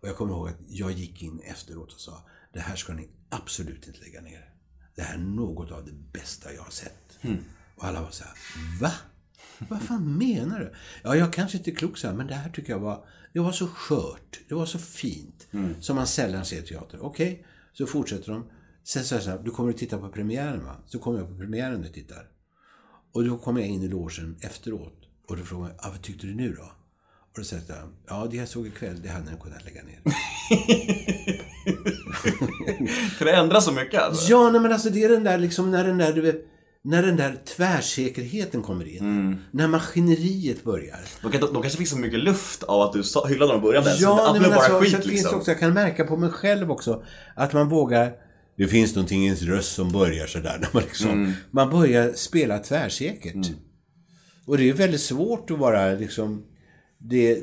Och 0.00 0.08
jag 0.08 0.16
kommer 0.16 0.32
ihåg 0.32 0.48
att 0.48 0.58
jag 0.68 0.92
gick 0.92 1.22
in 1.22 1.40
efteråt 1.40 1.92
och 1.92 2.00
sa, 2.00 2.26
det 2.52 2.60
här 2.60 2.76
ska 2.76 2.92
ni 2.92 3.08
absolut 3.28 3.86
inte 3.86 4.00
lägga 4.00 4.20
ner. 4.20 4.50
Det 4.94 5.02
här 5.02 5.14
är 5.14 5.18
något 5.18 5.70
av 5.70 5.84
det 5.84 5.92
bästa 5.92 6.52
jag 6.52 6.62
har 6.62 6.70
sett. 6.70 7.18
Och 7.76 7.84
alla 7.84 8.02
var 8.02 8.10
så 8.10 8.24
här, 8.24 8.34
va? 8.80 8.92
Vad 9.68 9.82
fan 9.82 10.18
menar 10.18 10.60
du? 10.60 10.74
Ja, 11.02 11.16
jag 11.16 11.32
kanske 11.32 11.58
inte 11.58 11.70
är 11.70 11.74
klok 11.74 11.98
så 11.98 12.06
här, 12.06 12.14
men 12.14 12.26
det 12.26 12.34
här 12.34 12.50
tycker 12.50 12.72
jag 12.72 12.80
var, 12.80 13.06
det 13.32 13.40
var 13.40 13.52
så 13.52 13.66
skört. 13.66 14.40
Det 14.48 14.54
var 14.54 14.66
så 14.66 14.78
fint. 14.78 15.46
Som 15.80 15.96
man 15.96 16.06
sällan 16.06 16.44
ser 16.44 16.62
i 16.62 16.66
teater. 16.66 17.04
Okej, 17.04 17.46
så 17.72 17.86
fortsätter 17.86 18.32
de. 18.32 18.50
Sen 18.84 19.04
säger 19.04 19.20
jag 19.20 19.24
så 19.24 19.30
här, 19.30 19.38
du 19.38 19.50
kommer 19.50 19.70
att 19.70 19.76
titta 19.76 19.98
på 19.98 20.08
premiären 20.08 20.64
va? 20.64 20.76
Så 20.86 20.98
kommer 20.98 21.18
jag 21.18 21.28
på 21.28 21.36
premiären 21.36 21.84
och 21.84 21.92
tittar. 21.92 22.28
Och 23.12 23.24
då 23.24 23.38
kommer 23.38 23.60
jag 23.60 23.70
in 23.70 23.82
i 23.82 23.88
logen 23.88 24.36
efteråt. 24.40 25.03
Och 25.28 25.36
då 25.36 25.42
frågar 25.44 25.68
jag, 25.68 25.76
ah, 25.78 25.90
vad 25.90 26.02
tyckte 26.02 26.26
du 26.26 26.34
nu 26.34 26.52
då? 26.52 26.62
Och 26.62 27.38
då 27.38 27.44
säger 27.44 27.62
jag, 27.68 27.76
ja 28.08 28.26
det 28.30 28.36
jag 28.36 28.48
såg 28.48 28.66
ikväll, 28.66 29.02
det 29.02 29.08
hade 29.08 29.30
ni 29.30 29.36
kunnat 29.42 29.64
lägga 29.64 29.82
ner. 29.82 30.00
Kan 33.18 33.26
det 33.26 33.32
ändras 33.32 33.64
så 33.64 33.72
mycket 33.72 34.02
alltså? 34.02 34.30
Ja, 34.30 34.50
nej, 34.50 34.60
men 34.60 34.72
alltså 34.72 34.90
det 34.90 35.04
är 35.04 35.08
den 35.08 35.24
där 35.24 35.38
liksom 35.38 35.70
när 35.70 35.84
den 35.84 35.98
där, 35.98 36.12
du 36.12 36.20
vet, 36.20 36.36
när 36.82 37.02
den 37.02 37.16
där 37.16 37.36
tvärsäkerheten 37.56 38.62
kommer 38.62 38.88
in. 38.88 39.38
När 39.50 39.68
maskineriet 39.68 40.64
börjar. 40.64 40.98
De, 41.22 41.32
kan, 41.32 41.40
de 41.40 41.62
kanske 41.62 41.78
fick 41.78 41.88
så 41.88 41.98
mycket 41.98 42.20
luft 42.20 42.62
av 42.62 42.80
att 42.80 42.92
du 42.92 43.02
sa- 43.02 43.26
hyllade 43.26 43.52
dem 43.52 43.60
i 43.60 43.62
början. 43.62 43.84
där, 43.84 43.90
så 43.92 44.02
Ja, 44.02 44.26
det 44.26 44.32
nej, 44.32 44.40
men 44.40 44.50
bara 44.50 44.58
alltså, 44.58 44.80
skit 44.80 44.90
så 44.90 44.96
finns 44.96 45.06
liksom. 45.06 45.30
det 45.30 45.36
också, 45.36 45.50
jag 45.50 45.60
kan 45.60 45.72
märka 45.72 46.04
på 46.04 46.16
mig 46.16 46.30
själv 46.30 46.70
också, 46.70 47.04
att 47.36 47.52
man 47.52 47.68
vågar 47.68 48.12
det 48.56 48.68
finns 48.68 48.94
någonting 48.94 49.22
i 49.22 49.26
ens 49.26 49.42
röst 49.42 49.74
som 49.74 49.92
börjar 49.92 50.26
sådär. 50.26 50.58
När 50.60 50.68
man, 50.72 50.82
liksom, 50.82 51.32
man 51.50 51.70
börjar 51.70 52.12
spela 52.14 52.58
tvärsäkert. 52.58 53.46
Och 54.46 54.58
det 54.58 54.68
är 54.68 54.72
väldigt 54.72 55.00
svårt 55.00 55.50
att 55.50 55.58
vara 55.58 55.92
liksom... 55.94 56.44
Det, 56.98 57.42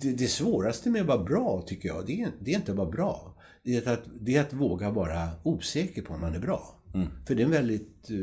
det, 0.00 0.12
det 0.12 0.28
svåraste 0.28 0.90
med 0.90 1.00
att 1.00 1.06
vara 1.08 1.24
bra, 1.24 1.62
tycker 1.66 1.88
jag, 1.88 2.06
det 2.06 2.22
är, 2.22 2.30
det 2.40 2.50
är 2.52 2.56
inte 2.56 2.72
att 2.72 2.78
vara 2.78 2.90
bra. 2.90 3.36
Det 3.62 3.86
är 3.86 3.92
att, 3.92 4.04
det 4.20 4.36
är 4.36 4.40
att 4.40 4.52
våga 4.52 4.90
vara 4.90 5.28
osäker 5.42 6.02
på 6.02 6.14
om 6.14 6.20
man 6.20 6.34
är 6.34 6.38
bra. 6.40 6.80
För 7.26 7.34
det 7.34 7.42
är 7.42 7.44
en 7.44 7.50
väldigt... 7.50 8.10
eh, 8.10 8.16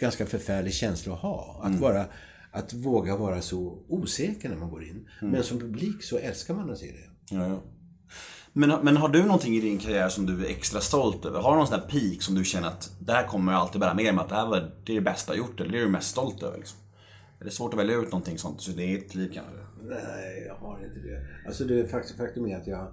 ganska 0.00 0.26
förfärlig 0.26 0.72
känsla 0.74 1.14
att 1.14 1.20
ha. 1.20 1.60
Att, 1.62 1.72
vara, 1.80 2.06
att 2.50 2.74
våga 2.74 3.16
vara 3.16 3.42
så 3.42 3.84
osäker 3.88 4.48
när 4.48 4.56
man 4.56 4.70
går 4.70 4.84
in. 4.84 5.08
Men 5.20 5.42
som 5.42 5.58
publik 5.58 6.02
så 6.02 6.18
älskar 6.18 6.54
man 6.54 6.70
att 6.70 6.78
se 6.78 6.86
det. 6.86 7.34
Ja, 7.36 7.48
ja. 7.48 7.62
Men, 8.58 8.84
men 8.84 8.96
har 8.96 9.08
du 9.08 9.22
någonting 9.22 9.54
i 9.56 9.60
din 9.60 9.78
karriär 9.78 10.08
som 10.08 10.26
du 10.26 10.46
är 10.46 10.50
extra 10.50 10.80
stolt 10.80 11.24
över? 11.24 11.40
Har 11.40 11.50
du 11.50 11.56
någon 11.56 11.66
sån 11.66 11.80
där 11.80 11.86
peak 11.86 12.22
som 12.22 12.34
du 12.34 12.44
känner 12.44 12.68
att 12.68 12.90
det 12.98 13.12
här 13.12 13.26
kommer 13.26 13.52
jag 13.52 13.60
alltid 13.60 13.80
bära 13.80 13.94
med 13.94 14.14
mig 14.14 14.22
att 14.22 14.28
det 14.28 14.34
här 14.34 14.46
var 14.46 14.72
det, 14.84 14.92
är 14.92 14.94
det 14.94 15.00
bästa 15.00 15.32
jag 15.32 15.38
gjort 15.38 15.60
eller 15.60 15.72
det 15.72 15.78
är 15.78 15.82
du 15.82 15.88
mest 15.88 16.10
stolt 16.10 16.42
över? 16.42 16.58
Liksom? 16.58 16.78
Är 17.40 17.44
det 17.44 17.50
svårt 17.50 17.72
att 17.72 17.78
välja 17.80 17.96
ut 17.96 18.12
någonting 18.12 18.38
sånt 18.38 18.60
så 18.60 18.70
det 18.70 18.82
är 18.82 18.98
ett 18.98 19.14
liv 19.14 19.30
kanske? 19.34 19.52
Nej, 19.88 20.44
jag 20.46 20.54
har 20.54 20.84
inte 20.84 21.00
det. 21.00 21.26
Alltså 21.46 21.64
det 21.64 21.88
faktum, 21.88 22.16
faktum 22.16 22.46
är 22.46 22.56
att 22.56 22.66
jag, 22.66 22.92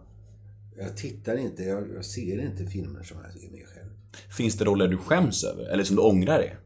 jag 0.78 0.98
tittar 0.98 1.38
inte, 1.38 1.64
jag, 1.64 1.88
jag 1.96 2.06
ser 2.06 2.42
inte 2.42 2.66
filmer 2.66 3.04
som 3.04 3.18
jag 3.18 3.44
är 3.44 3.52
med 3.52 3.68
själv. 3.68 3.90
Finns 4.38 4.58
det 4.58 4.66
roller 4.66 4.88
du 4.88 4.98
skäms 4.98 5.44
över? 5.44 5.66
Eller 5.66 5.84
som 5.84 5.96
du 5.96 6.02
ångrar 6.02 6.38
dig? 6.38 6.58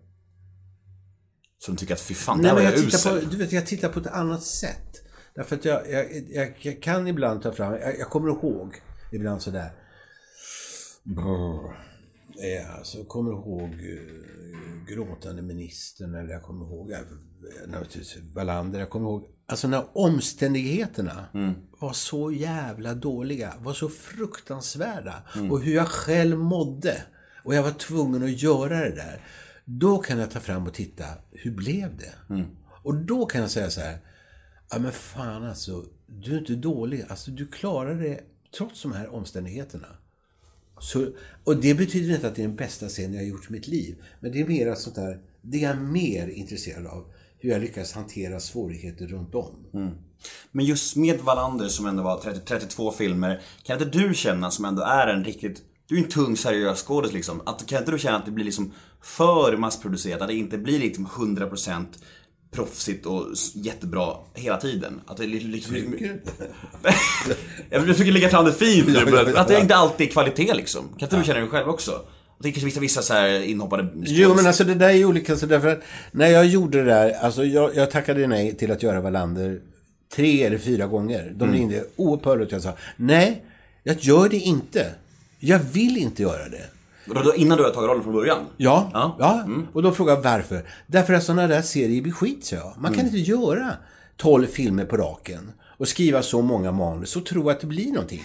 Som 1.59 1.73
du 1.75 1.79
tycker 1.79 1.93
att 1.93 2.01
fy 2.01 2.13
fan, 2.13 2.37
Nej, 2.37 2.45
där 2.45 2.53
var 2.53 2.61
men 2.61 2.71
jag, 2.71 2.79
jag 2.79 2.85
tittar 2.85 2.97
usel. 2.97 3.25
på, 3.25 3.31
du 3.31 3.37
vet, 3.37 3.51
jag 3.51 3.65
tittar 3.65 3.89
på 3.89 3.99
ett 3.99 4.07
annat 4.07 4.43
sätt. 4.43 5.03
Därför 5.37 5.55
att 5.55 5.65
jag, 5.65 5.91
jag, 5.91 6.05
jag, 6.29 6.53
jag 6.61 6.81
kan 6.81 7.07
ibland 7.07 7.41
ta 7.41 7.51
fram, 7.51 7.73
jag, 7.73 7.99
jag 7.99 8.09
kommer 8.09 8.29
ihåg 8.29 8.81
ibland 9.11 9.41
sådär. 9.41 9.69
Brr. 11.03 11.75
Eh, 12.43 12.75
alltså, 12.77 12.97
jag 12.97 13.07
kommer 13.07 13.31
ihåg 13.31 13.69
eh, 13.69 14.95
Gråtande 14.95 15.41
ministern, 15.41 16.15
eller 16.15 16.33
jag 16.33 16.43
kommer 16.43 16.65
ihåg 16.65 16.93
naturligtvis 17.67 18.17
Wallander. 18.33 18.79
Jag 18.79 18.89
kommer 18.89 19.09
ihåg, 19.09 19.27
alltså 19.45 19.67
när 19.67 19.85
omständigheterna 19.93 21.25
var 21.79 21.93
så 21.93 22.31
jävla 22.31 22.93
dåliga, 22.93 23.53
var 23.59 23.73
så 23.73 23.89
fruktansvärda. 23.89 25.23
Och 25.51 25.61
hur 25.61 25.75
jag 25.75 25.87
själv 25.87 26.37
mådde. 26.37 27.03
Och 27.43 27.55
jag 27.55 27.63
var 27.63 27.71
tvungen 27.71 28.23
att 28.23 28.41
göra 28.41 28.79
det 28.79 28.95
där. 28.95 29.21
Då 29.65 29.97
kan 29.97 30.19
jag 30.19 30.31
ta 30.31 30.39
fram 30.39 30.67
och 30.67 30.73
titta, 30.73 31.05
hur 31.31 31.51
blev 31.51 31.97
det? 31.97 32.13
Och 32.83 32.95
då 32.95 33.25
kan 33.25 33.41
jag 33.41 33.51
säga 33.51 33.69
så 33.69 33.81
här, 33.81 33.97
ja 34.71 34.79
men 34.79 34.91
fan 34.91 35.43
alltså, 35.43 35.85
du 36.05 36.33
är 36.33 36.37
inte 36.37 36.55
dålig. 36.55 37.05
Alltså 37.09 37.31
du 37.31 37.47
klarar 37.47 37.95
det 37.95 38.19
trots 38.57 38.81
de 38.81 38.93
här 38.93 39.15
omständigheterna. 39.15 39.87
Så, 40.79 41.07
och 41.43 41.61
det 41.61 41.73
betyder 41.73 42.15
inte 42.15 42.27
att 42.27 42.35
det 42.35 42.41
är 42.41 42.47
den 42.47 42.55
bästa 42.55 42.87
scenen 42.87 43.13
jag 43.13 43.21
har 43.21 43.27
gjort 43.27 43.49
i 43.49 43.53
mitt 43.53 43.67
liv. 43.67 43.95
Men 44.19 44.31
det 44.31 44.41
är 44.41 44.47
mer 44.47 44.75
sånt 44.75 44.95
där, 44.95 45.19
det 45.41 45.63
är 45.63 45.67
jag 45.67 45.77
mer 45.77 46.27
intresserad 46.27 46.85
av. 46.85 47.11
Hur 47.39 47.49
jag 47.49 47.61
lyckas 47.61 47.93
hantera 47.93 48.39
svårigheter 48.39 49.07
runt 49.07 49.35
om. 49.35 49.65
Mm. 49.73 49.91
Men 50.51 50.65
just 50.65 50.95
med 50.95 51.19
Wallander 51.19 51.67
som 51.67 51.85
ändå 51.85 52.03
var 52.03 52.17
30, 52.17 52.39
32 52.39 52.91
filmer, 52.91 53.41
kan 53.63 53.81
inte 53.81 53.99
du 53.99 54.13
känna 54.13 54.51
som 54.51 54.65
ändå 54.65 54.81
är 54.81 55.07
en 55.07 55.23
riktigt 55.23 55.63
du 55.87 55.99
är 55.99 56.03
en 56.03 56.09
tung 56.09 56.37
seriös 56.37 56.83
skådis 56.83 57.13
liksom. 57.13 57.41
Att, 57.45 57.67
kan 57.67 57.79
inte 57.79 57.91
du 57.91 57.99
känna 57.99 58.17
att 58.17 58.25
det 58.25 58.31
blir 58.31 58.45
liksom 58.45 58.73
för 59.01 59.57
massproducerat? 59.57 60.21
Att 60.21 60.27
det 60.27 60.33
inte 60.33 60.57
blir 60.57 60.79
liksom 60.79 61.07
100% 61.07 61.85
proffsigt 62.51 63.05
och 63.05 63.25
jättebra 63.53 64.15
hela 64.33 64.57
tiden? 64.57 65.01
Att 65.05 65.17
det 65.17 65.23
är 65.23 65.27
liksom... 65.27 65.75
jag 67.69 67.85
försöker 67.85 68.11
lägga 68.11 68.29
fram 68.29 68.45
det 68.45 68.53
fint 68.53 68.87
nu, 68.87 69.35
att 69.35 69.47
det 69.47 69.59
inte 69.59 69.75
alltid 69.75 70.07
är 70.07 70.11
kvalitet 70.11 70.53
liksom. 70.53 70.89
Kan 70.97 71.05
inte 71.05 71.17
du 71.17 71.23
känna 71.23 71.39
det 71.39 71.47
själv 71.47 71.69
också? 71.69 72.01
Det 72.39 72.47
är 72.47 72.51
kanske 72.51 72.65
vissa, 72.65 72.79
vissa 72.79 73.01
så 73.01 73.13
här 73.13 73.41
inhoppade 73.41 73.89
Jo, 73.95 74.33
men 74.35 74.47
alltså 74.47 74.63
det 74.63 74.75
där 74.75 74.89
är 74.89 75.05
olika. 75.05 75.35
Så 75.37 75.45
därför 75.45 75.67
att 75.67 75.81
när 76.11 76.27
jag 76.27 76.45
gjorde 76.45 76.77
det 76.77 76.83
där, 76.83 77.11
alltså 77.11 77.45
jag, 77.45 77.75
jag 77.75 77.91
tackade 77.91 78.27
nej 78.27 78.57
till 78.57 78.71
att 78.71 78.83
göra 78.83 79.01
Wallander 79.01 79.61
tre 80.15 80.43
eller 80.43 80.57
fyra 80.57 80.87
gånger. 80.87 81.33
De 81.35 81.51
ringde 81.51 81.85
oupphörligt 81.95 82.51
och 82.51 82.55
jag 82.55 82.63
sa, 82.63 82.73
nej, 82.97 83.43
jag 83.83 83.99
gör 83.99 84.29
det 84.29 84.37
inte. 84.37 84.91
Jag 85.39 85.59
vill 85.59 85.97
inte 85.97 86.21
göra 86.21 86.49
det. 86.49 86.65
Då, 87.07 87.35
innan 87.35 87.57
du 87.57 87.63
har 87.63 87.71
tagit 87.71 87.89
rollen 87.89 88.03
från 88.03 88.13
början? 88.13 88.37
Ja, 88.57 88.89
Ja. 88.93 89.15
ja. 89.19 89.45
och 89.73 89.83
då 89.83 89.91
frågade 89.91 90.17
jag 90.17 90.23
varför. 90.37 90.65
Därför 90.87 91.13
att 91.13 91.23
sådana 91.23 91.47
där 91.47 91.61
serier 91.61 92.01
blir 92.01 92.13
skit, 92.13 92.45
sa 92.45 92.55
jag. 92.55 92.73
Man 92.77 92.93
kan 92.93 93.05
inte 93.05 93.17
göra 93.17 93.73
12 94.17 94.45
filmer 94.45 94.85
på 94.85 94.97
raken 94.97 95.51
och 95.77 95.87
skriva 95.87 96.21
så 96.21 96.41
många 96.41 96.71
manus 96.71 97.15
och 97.15 97.25
tro 97.25 97.49
att 97.49 97.59
det 97.59 97.67
blir 97.67 97.91
någonting. 97.91 98.23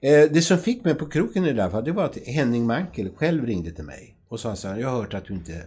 Eh, 0.00 0.30
det 0.32 0.42
som 0.42 0.58
fick 0.58 0.84
mig 0.84 0.94
på 0.94 1.06
kroken 1.06 1.44
i 1.44 1.48
det 1.48 1.62
där 1.62 1.70
fallet, 1.70 1.84
det 1.84 1.92
var 1.92 2.04
att 2.04 2.18
Henning 2.26 2.66
Mankell 2.66 3.10
själv 3.16 3.46
ringde 3.46 3.70
till 3.70 3.84
mig 3.84 4.16
och 4.28 4.40
sa 4.40 4.56
så 4.56 4.68
här, 4.68 4.76
jag 4.78 4.88
har 4.88 4.96
hört 4.96 5.14
att 5.14 5.24
du 5.24 5.34
inte 5.34 5.62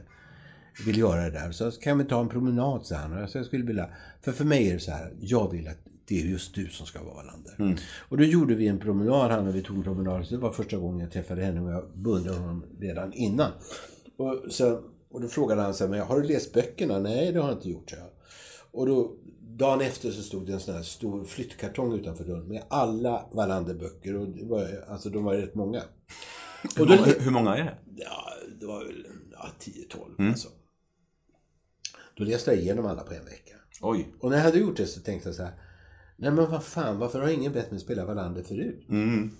vill 0.86 0.98
göra 0.98 1.22
det 1.22 1.32
där. 1.32 1.52
Så 1.52 1.72
kan 1.72 1.98
vi 1.98 2.06
ta 2.06 2.20
en 2.22 2.30
promenad, 2.30 2.86
så 2.86 2.96
han. 2.96 3.14
Och 3.14 3.22
jag 3.22 3.30
sa, 3.30 3.40
jag 3.40 3.46
skulle 3.46 3.66
vilja... 3.66 3.90
För 4.22 4.32
för 4.32 4.46
mig 4.46 4.70
är 4.70 4.74
det 4.74 4.80
så 4.80 4.92
här, 4.92 5.14
jag 5.20 5.52
vill 5.52 5.68
att 5.68 5.78
det 6.08 6.22
är 6.22 6.26
just 6.26 6.56
du 6.56 6.70
som 6.70 6.86
ska 6.86 7.04
vara 7.04 7.16
Wallander. 7.16 7.82
Och 8.10 8.18
då 8.18 8.24
gjorde 8.24 8.56
vi 8.56 8.68
en 8.68 8.80
promenad, 8.80 9.32
han 9.32 9.48
och 9.48 9.56
vi 9.56 9.62
tog 9.62 9.78
en 9.78 9.84
promenad. 9.84 10.28
Så 10.28 10.36
det 10.36 10.42
var 10.42 10.52
första 10.52 10.78
gången 10.78 11.00
jag 11.00 11.12
träffade 11.12 11.42
henne 11.42 11.62
och 11.62 11.72
jag 11.72 11.90
beundrade 11.96 12.38
honom 12.38 12.66
redan 12.80 13.14
innan. 13.14 13.52
Och, 14.18 14.44
så, 14.50 14.82
och 15.10 15.22
då 15.22 15.28
frågade 15.28 15.62
han 15.62 15.74
så 15.74 15.84
här, 15.84 15.92
men 15.92 16.00
har 16.00 16.22
du 16.22 16.28
läst 16.28 16.54
böckerna? 16.54 17.00
Nej, 17.00 17.32
det 17.32 17.40
har 17.40 17.48
jag 17.48 17.58
inte 17.58 17.70
gjort, 17.70 17.90
så. 17.90 17.96
Och 18.72 18.88
då, 18.88 19.16
dagen 19.42 19.82
efter 19.82 20.12
så 20.12 20.22
stod 20.22 20.48
det 20.48 20.54
en 20.54 20.60
sån 20.60 20.76
här 20.76 20.84
stor 20.84 21.26
flyttkartong 21.26 21.94
utanför 21.94 22.24
dörren 22.24 22.48
med 22.48 22.64
alla 22.68 23.26
Wallander-böcker. 23.32 24.16
Och 24.16 24.28
det 24.28 24.46
var, 24.46 24.86
alltså 24.88 25.10
de 25.10 25.24
var 25.24 25.36
rätt 25.36 25.56
många. 25.56 25.82
Hur, 26.78 26.86
många, 26.86 27.06
hur 27.20 27.32
många 27.32 27.56
är 27.56 27.64
det? 27.64 27.78
Ja, 27.96 28.30
det 28.60 28.66
var 28.66 28.86
väl 28.86 29.08
ja, 29.32 29.48
10-12 30.18 30.30
alltså. 30.30 30.50
Då 32.16 32.24
läste 32.24 32.52
jag 32.52 32.60
igenom 32.60 32.86
alla 32.86 33.04
på 33.04 33.14
en 33.14 33.26
vecka. 33.26 33.56
Oj. 33.82 34.14
Och 34.20 34.30
när 34.30 34.38
jag 34.38 34.44
hade 34.44 34.60
gjort 34.60 34.78
det 34.78 34.86
så 34.86 35.02
tänkte 35.02 35.30
jag 35.30 35.36
så 35.36 35.44
här. 35.44 35.54
Nej 36.24 36.32
men 36.32 36.52
vad 36.52 36.64
fan, 36.64 37.00
varför 37.00 37.22
har 37.22 37.30
ingen 37.30 37.54
bett 37.54 37.72
mig 37.72 37.80
spela 37.80 38.06
Wallander 38.06 38.44
förut? 38.44 38.86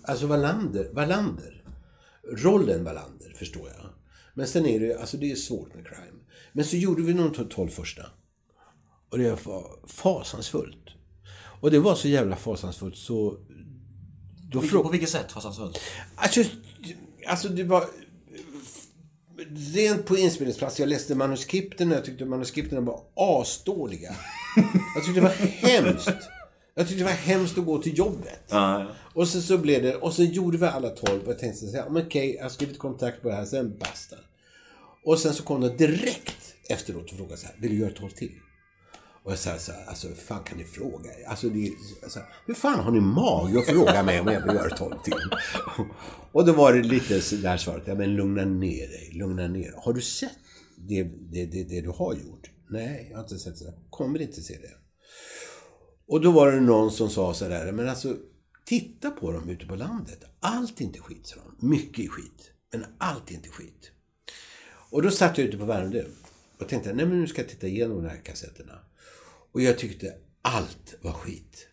Alltså 0.02 0.26
Wallander, 0.26 0.90
Wallander. 0.92 1.64
Rollen 2.32 2.84
Wallander 2.84 3.34
förstår 3.38 3.68
jag. 3.68 3.86
Men 4.34 4.46
sen 4.46 4.66
är 4.66 4.80
det 4.80 4.86
ju, 4.86 4.94
alltså 4.94 5.16
det 5.16 5.30
är 5.30 5.36
svårt 5.36 5.74
med 5.74 5.86
crime. 5.86 6.18
Men 6.52 6.64
så 6.64 6.76
gjorde 6.76 7.02
vi 7.02 7.12
de 7.12 7.48
12 7.48 7.68
första. 7.68 8.02
Och 9.10 9.18
det 9.18 9.46
var 9.46 9.86
fasansfullt. 9.86 10.88
Och 11.60 11.70
det 11.70 11.78
var 11.78 11.94
så 11.94 12.08
jävla 12.08 12.36
fasansfullt 12.36 12.96
så... 12.96 13.38
Då 14.50 14.60
På, 14.60 14.82
på 14.82 14.88
vilket 14.88 15.10
sätt? 15.10 15.26
Alltså, 15.34 15.72
Alltså, 16.16 16.42
alltså 17.26 17.48
det 17.48 17.64
var... 17.64 17.84
Rent 19.74 20.06
på 20.06 20.16
inspelningsplats, 20.16 20.80
jag 20.80 20.88
läste 20.88 21.14
manuskripten 21.14 21.90
och 21.90 21.96
jag 21.96 22.04
tyckte 22.04 22.24
manuskripten 22.24 22.84
var 22.84 23.00
asdåliga. 23.14 24.14
Jag 24.94 25.04
tyckte 25.04 25.20
det 25.20 25.26
var 25.26 25.34
hemskt. 25.46 26.30
Jag 26.74 26.88
tyckte 26.88 27.04
det 27.04 27.10
var 27.10 27.16
hemskt 27.16 27.58
att 27.58 27.64
gå 27.64 27.78
till 27.82 27.98
jobbet. 27.98 28.40
ja. 28.48 28.86
Och 29.14 29.28
sen 29.28 29.42
så 29.42 29.58
blev 29.58 29.82
det, 29.82 29.94
och 29.94 30.12
så 30.12 30.22
gjorde 30.22 30.58
vi 30.58 30.66
alla 30.66 30.90
tolv 30.90 31.22
och 31.22 31.28
jag 31.28 31.38
tänkte 31.38 31.66
så 31.66 31.76
här, 31.76 31.90
men 31.90 32.06
okej, 32.06 32.34
jag 32.34 32.42
har 32.42 32.50
skrivit 32.50 32.78
kontrakt 32.78 33.22
på 33.22 33.28
det 33.28 33.34
här, 33.34 33.44
sen 33.44 33.78
basta. 33.78 34.16
Och 35.04 35.18
sen 35.18 35.34
så 35.34 35.42
kom 35.42 35.60
det 35.60 35.68
direkt 35.76 36.54
efteråt 36.70 37.10
och 37.10 37.16
frågade 37.16 37.36
så 37.36 37.46
här, 37.46 37.56
vill 37.58 37.70
du 37.70 37.76
göra 37.78 37.90
tolv 37.90 38.10
till? 38.10 38.32
Och 39.24 39.32
jag 39.32 39.38
sa 39.38 39.58
så 39.58 39.72
här, 39.72 39.84
alltså 39.86 40.08
hur 40.08 40.14
fan 40.14 40.44
kan 40.44 40.58
ni 40.58 40.64
fråga? 40.64 41.10
Alltså, 41.28 41.48
det, 41.48 41.70
alltså, 42.02 42.20
hur 42.46 42.54
fan 42.54 42.80
har 42.80 42.90
ni 42.90 43.00
mag 43.00 43.56
att 43.56 43.66
fråga 43.66 44.02
mig 44.02 44.20
om 44.20 44.26
jag 44.26 44.46
vill 44.46 44.56
göra 44.56 44.76
tolv 44.76 44.96
till? 45.04 45.14
Och 46.32 46.46
då 46.46 46.52
var 46.52 46.72
det 46.72 46.82
lite 46.82 47.20
så 47.20 47.36
där 47.36 47.56
svaret, 47.56 47.82
ja 47.86 47.94
men 47.94 48.16
lugna 48.16 48.44
ner 48.44 48.88
dig, 48.88 49.10
lugna 49.12 49.46
ner 49.46 49.62
dig. 49.62 49.74
Har 49.76 49.92
du 49.92 50.00
sett 50.00 50.38
det, 50.76 51.02
det, 51.02 51.46
det, 51.46 51.64
det 51.64 51.80
du 51.80 51.90
har 51.90 52.14
gjort? 52.14 52.50
Nej, 52.70 53.06
jag 53.10 53.16
har 53.16 53.22
inte 53.22 53.38
sett 53.38 53.58
det. 53.58 53.74
Kommer 53.90 54.22
inte 54.22 54.42
se 54.42 54.54
det. 54.54 54.83
Och 56.06 56.20
då 56.20 56.30
var 56.30 56.52
det 56.52 56.60
någon 56.60 56.92
som 56.92 57.10
sa 57.10 57.34
så 57.34 57.48
där, 57.48 57.72
men 57.72 57.88
alltså 57.88 58.16
titta 58.64 59.10
på 59.10 59.32
dem 59.32 59.48
ute 59.48 59.66
på 59.66 59.76
landet. 59.76 60.24
Allt 60.40 60.80
är 60.80 60.84
inte 60.84 60.98
skit, 60.98 61.26
sa 61.26 61.36
de. 61.36 61.68
Mycket 61.68 62.04
är 62.04 62.08
skit, 62.08 62.50
men 62.72 62.84
allt 62.98 63.30
är 63.30 63.34
inte 63.34 63.48
skit. 63.48 63.90
Och 64.90 65.02
då 65.02 65.10
satt 65.10 65.38
jag 65.38 65.46
ute 65.46 65.56
på 65.56 65.64
Värmdö 65.64 66.04
och 66.60 66.68
tänkte, 66.68 66.92
nej 66.92 67.06
men 67.06 67.20
nu 67.20 67.26
ska 67.26 67.40
jag 67.40 67.48
titta 67.48 67.66
igenom 67.66 68.02
de 68.02 68.08
här 68.08 68.16
kassetterna. 68.24 68.78
Och 69.52 69.62
jag 69.62 69.78
tyckte 69.78 70.14
allt 70.42 70.94
var 71.02 71.12
skit. 71.12 71.68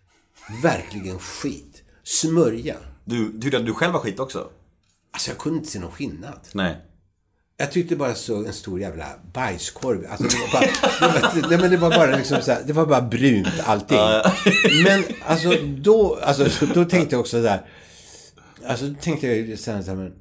Verkligen 0.63 1.19
skit. 1.19 1.84
Smörja. 2.03 2.77
Du 3.05 3.39
tyckte 3.39 3.57
att 3.57 3.65
du 3.65 3.73
själv 3.73 3.93
var 3.93 3.99
skit 3.99 4.19
också? 4.19 4.49
Alltså 5.11 5.32
jag 5.32 5.38
kunde 5.38 5.57
inte 5.57 5.71
se 5.71 5.79
någon 5.79 5.91
skillnad. 5.91 6.39
Nej. 6.53 6.90
Jag 7.62 7.72
tyckte 7.72 7.95
bara 7.95 8.16
så 8.16 8.36
en 8.45 8.53
stor 8.53 8.80
jävla 8.80 9.05
bajskorv. 9.34 10.05
Alltså 10.09 10.24
det 10.24 10.38
var 10.38 10.62
bara, 10.62 11.49
nej, 11.49 11.59
men 11.59 11.72
det 11.72 11.78
var 11.78 11.89
bara 11.89 12.16
liksom 12.16 12.41
så 12.41 12.51
här, 12.51 12.62
det 12.66 12.74
var 12.74 12.86
bara 12.86 13.01
brunt 13.01 13.47
allting. 13.66 13.97
Men 14.84 15.03
alltså 15.26 15.49
då, 15.78 16.20
alltså 16.24 16.66
då 16.66 16.86
tänkte 16.86 17.16
jag 17.16 17.20
också 17.20 17.41
där. 17.41 17.62
Alltså 18.68 18.86
då 18.86 18.95
tänkte 19.01 19.28
jag 19.28 19.36
ju 19.36 19.57
så 19.57 19.72
här, 19.72 19.82
så 19.82 19.89
här 19.89 19.97
men. 19.97 20.14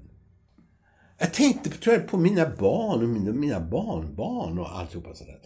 Jag 1.18 1.34
tänkte 1.34 1.70
tror 1.70 1.94
jag, 1.96 2.08
på 2.08 2.16
mina 2.16 2.46
barn 2.58 3.02
och 3.02 3.08
mina, 3.08 3.32
mina 3.32 3.60
barnbarn 3.60 4.58
och 4.58 4.78
alltihopa 4.78 5.14
sådär. 5.14 5.36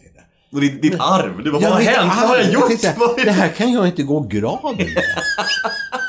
Och 0.51 0.61
ditt, 0.61 0.81
ditt 0.81 0.95
arv. 0.99 1.43
Du 1.43 1.51
bara, 1.51 1.61
vad 1.61 1.71
har 1.71 1.81
hänt? 1.81 1.97
Vad 1.97 2.29
har 2.29 2.37
jag 2.37 2.45
arv. 2.45 2.53
gjort? 2.53 2.67
tänkte, 2.67 3.23
det 3.23 3.31
här 3.31 3.49
kan 3.49 3.71
jag 3.71 3.87
inte 3.87 4.03
gå 4.03 4.19
graden 4.19 4.77
med. 4.77 5.03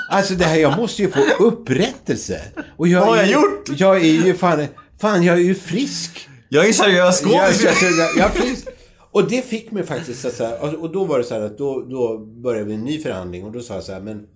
Alltså 0.09 0.35
det 0.35 0.45
här, 0.45 0.57
jag 0.57 0.77
måste 0.77 1.03
ju 1.03 1.11
få 1.11 1.21
upprättelse. 1.39 2.41
Och 2.77 2.89
jag 2.89 3.01
Vad 3.01 3.09
har 3.09 3.17
jag 3.17 3.31
gjort? 3.31 3.69
Jag 3.77 3.97
är 3.97 4.27
ju 4.27 4.35
fan, 4.35 4.67
fan 4.99 5.23
jag 5.23 5.37
är 5.37 5.41
ju 5.43 5.55
frisk. 5.55 6.29
Jag 6.49 6.69
är 6.69 6.73
seriös 6.73 7.23
Jag, 7.23 7.33
jag, 7.33 7.55
skådis. 7.55 7.83
jag, 7.83 8.17
jag, 8.17 8.35
finns. 8.35 8.67
Och 9.11 9.29
det 9.31 9.45
fick 9.45 9.71
mig 9.71 9.87
faktiskt 9.87 10.25
att 10.25 10.35
så 10.35 10.45
här, 10.45 10.81
och- 10.83 10.93
då 10.93 11.05
var 11.05 11.19
det 11.19 11.25
så 11.25 11.35
här 11.35 11.41
att 11.41 11.59
då, 11.59 11.81
då 11.81 12.19
började 12.19 12.65
vi 12.65 12.75
en 12.75 12.85
ny 12.85 12.99
förhandling 13.03 13.45
och 13.45 13.53
då 13.53 13.61
sa 13.61 13.75
jag 13.75 13.85
så 13.85 13.93
här, 13.93 14.01
men 14.01 14.27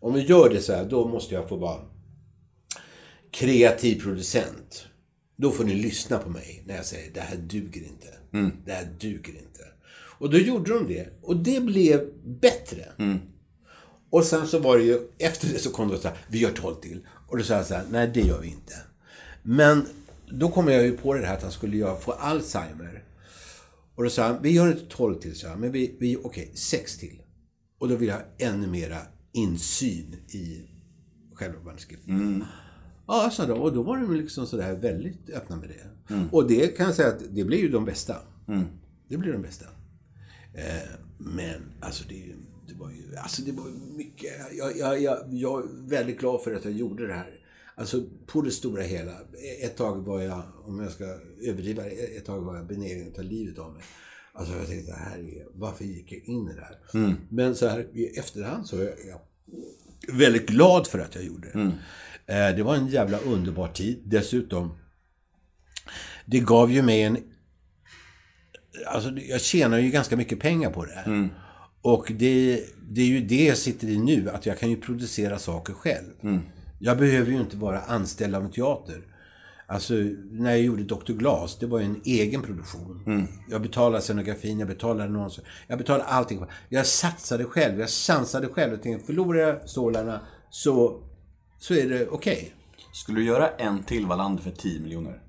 om 0.00 0.14
vi 0.14 0.20
gör 0.20 0.48
det 0.50 0.60
så 0.60 0.72
här, 0.72 0.84
då 0.84 1.08
måste 1.08 1.34
jag 1.34 1.48
få 1.48 1.56
vara 1.56 1.80
kreativ 3.32 4.00
producent. 4.02 4.86
Då 5.36 5.50
får 5.50 5.64
ni 5.64 5.74
lyssna 5.74 6.18
på 6.18 6.30
mig 6.30 6.62
när 6.66 6.76
jag 6.76 6.84
säger 6.86 7.10
det 7.14 7.20
här 7.20 7.36
duger 7.36 7.80
inte. 7.82 8.06
Det 8.66 8.72
här 8.72 8.88
duger 9.00 9.32
inte. 9.32 9.60
Och 10.18 10.30
då 10.30 10.38
gjorde 10.38 10.74
de 10.74 10.86
det. 10.94 11.08
Och 11.22 11.36
det 11.36 11.60
blev 11.60 12.00
bättre. 12.24 12.84
Och 14.10 14.24
sen 14.24 14.46
så 14.46 14.58
var 14.58 14.78
det 14.78 14.84
ju, 14.84 14.98
efter 15.18 15.48
det 15.48 15.58
så 15.58 15.70
kom 15.70 15.88
det 15.88 15.98
så 15.98 16.08
här, 16.08 16.16
vi 16.28 16.38
gör 16.38 16.50
12 16.52 16.74
till. 16.74 17.06
Och 17.28 17.38
då 17.38 17.44
sa 17.44 17.54
jag 17.54 17.66
så 17.66 17.74
här, 17.74 17.84
nej 17.90 18.10
det 18.14 18.20
gör 18.20 18.40
vi 18.40 18.48
inte. 18.48 18.74
Men 19.48 19.86
då 20.30 20.48
kom 20.50 20.68
jag 20.68 20.84
ju 20.84 20.96
på 20.96 21.14
det 21.14 21.26
här 21.26 21.34
att 21.36 21.42
han 21.42 21.52
skulle 21.52 21.76
göra, 21.76 21.96
få 21.96 22.12
Alzheimer. 22.12 23.04
Och 23.94 24.04
då 24.04 24.10
sa 24.10 24.22
han, 24.26 24.42
vi 24.42 24.50
gör 24.50 24.68
inte 24.68 24.86
12 24.88 25.20
till, 25.20 25.34
så 25.36 25.48
här, 25.48 25.56
men 25.56 25.72
vi, 25.72 25.96
vi 26.00 26.16
okej, 26.24 26.52
6 26.54 26.98
till. 26.98 27.22
Och 27.78 27.88
då 27.88 27.96
vill 27.96 28.08
jag 28.08 28.14
ha 28.14 28.24
ännu 28.38 28.66
mera 28.66 28.98
insyn 29.32 30.14
i 30.28 30.62
själva 31.34 31.60
manuskriptet. 31.64 32.08
Ja, 33.06 33.30
sa 33.32 33.46
de. 33.46 33.60
Och 33.60 33.72
då 33.74 33.82
var 33.82 33.96
de 33.96 34.14
liksom 34.16 34.46
sådär 34.46 34.72
väldigt 34.76 35.30
öppna 35.30 35.56
med 35.56 35.68
det. 35.68 36.14
Och 36.32 36.48
det 36.48 36.76
kan 36.76 36.86
jag 36.86 36.94
säga 36.94 37.08
att 37.08 37.22
det 37.30 37.44
blir 37.44 37.58
ju 37.58 37.68
de 37.68 37.84
bästa. 37.84 38.16
Det 39.08 39.16
blir 39.16 39.32
de 39.32 39.42
bästa. 39.42 39.66
Eh, 40.54 40.90
men 41.18 41.60
alltså 41.80 42.04
det, 42.08 42.24
det 42.68 42.74
var 42.74 42.90
ju 42.90 43.16
alltså 43.16 43.42
det 43.42 43.52
var 43.52 43.66
ju 43.66 43.96
mycket. 43.96 44.32
Jag, 44.58 44.76
jag, 44.76 45.02
jag, 45.02 45.18
jag 45.30 45.64
är 45.64 45.88
väldigt 45.88 46.18
glad 46.20 46.42
för 46.42 46.54
att 46.54 46.64
jag 46.64 46.74
gjorde 46.74 47.06
det 47.06 47.12
här. 47.14 47.35
Alltså 47.78 48.02
på 48.26 48.42
det 48.42 48.50
stora 48.50 48.82
hela. 48.82 49.12
Ett 49.62 49.76
tag 49.76 50.04
var 50.06 50.20
jag, 50.22 50.42
om 50.64 50.80
jag 50.80 50.92
ska 50.92 51.04
överdriva, 51.42 51.86
ett 51.86 52.24
tag 52.24 52.40
var 52.40 52.56
jag 52.56 52.66
benägen 52.66 53.08
att 53.08 53.14
ta 53.14 53.22
livet 53.22 53.58
av 53.58 53.72
mig. 53.72 53.82
Alltså 54.32 54.54
jag 54.56 54.66
tänkte, 54.66 54.92
det 54.92 54.98
här 54.98 55.18
är, 55.18 55.46
varför 55.54 55.84
gick 55.84 56.12
jag 56.12 56.20
in 56.24 56.48
i 56.48 56.52
det 56.54 56.60
här? 56.60 56.78
Men 57.28 57.54
så 57.54 57.68
här 57.68 57.86
i 57.94 58.18
efterhand 58.18 58.66
så 58.66 58.76
är 58.78 58.94
jag 59.08 59.20
väldigt 60.16 60.48
glad 60.48 60.86
för 60.86 60.98
att 60.98 61.14
jag 61.14 61.24
gjorde 61.24 61.48
det. 61.52 61.58
Eh, 62.26 62.56
Det 62.56 62.62
var 62.62 62.74
en 62.76 62.86
jävla 62.88 63.18
underbar 63.18 63.68
tid. 63.68 64.02
Dessutom, 64.04 64.74
det 66.26 66.40
gav 66.40 66.72
ju 66.72 66.82
mig 66.82 67.02
en... 67.02 67.18
Alltså 68.86 69.10
jag 69.10 69.40
tjänar 69.40 69.78
ju 69.78 69.90
ganska 69.90 70.16
mycket 70.16 70.40
pengar 70.40 70.70
på 70.70 70.84
det 70.84 70.92
här. 70.92 71.28
Och 71.82 72.12
det, 72.18 72.64
det 72.90 73.00
är 73.00 73.06
ju 73.06 73.20
det 73.20 73.44
jag 73.44 73.58
sitter 73.58 73.88
i 73.88 73.98
nu, 73.98 74.30
att 74.30 74.46
jag 74.46 74.58
kan 74.58 74.70
ju 74.70 74.76
producera 74.76 75.38
saker 75.38 75.72
själv. 75.72 76.12
Jag 76.78 76.98
behöver 76.98 77.32
ju 77.32 77.40
inte 77.40 77.56
vara 77.56 77.80
anställd 77.80 78.34
av 78.34 78.44
en 78.44 78.50
teater. 78.50 79.02
Alltså, 79.68 79.94
när 80.30 80.50
jag 80.50 80.60
gjorde 80.60 80.82
Dr. 80.82 81.12
Glas, 81.12 81.58
det 81.58 81.66
var 81.66 81.78
ju 81.78 81.84
en 81.84 82.00
egen 82.04 82.42
produktion. 82.42 83.02
Jag 83.48 83.62
betalade 83.62 84.02
scenografin, 84.02 84.58
jag 84.58 84.68
betalade 84.68 85.04
annonser. 85.04 85.44
Jag 85.66 85.78
betalade 85.78 86.04
allting. 86.04 86.44
Jag 86.68 86.86
satsade 86.86 87.44
själv, 87.44 87.80
jag 87.80 87.88
chansade 87.88 88.48
själv. 88.48 88.72
Jag 88.72 88.82
tänkte, 88.82 89.06
förlorar 89.06 89.38
jag 89.38 89.68
stålarna 89.68 90.20
så, 90.50 91.02
så 91.58 91.74
är 91.74 91.88
det 91.88 92.08
okej. 92.08 92.54
Skulle 92.92 93.20
du 93.20 93.26
göra 93.26 93.48
en 93.48 93.82
till 93.82 94.06
Wallander 94.06 94.42
för 94.42 94.50
10 94.50 94.80
miljoner? 94.80 95.22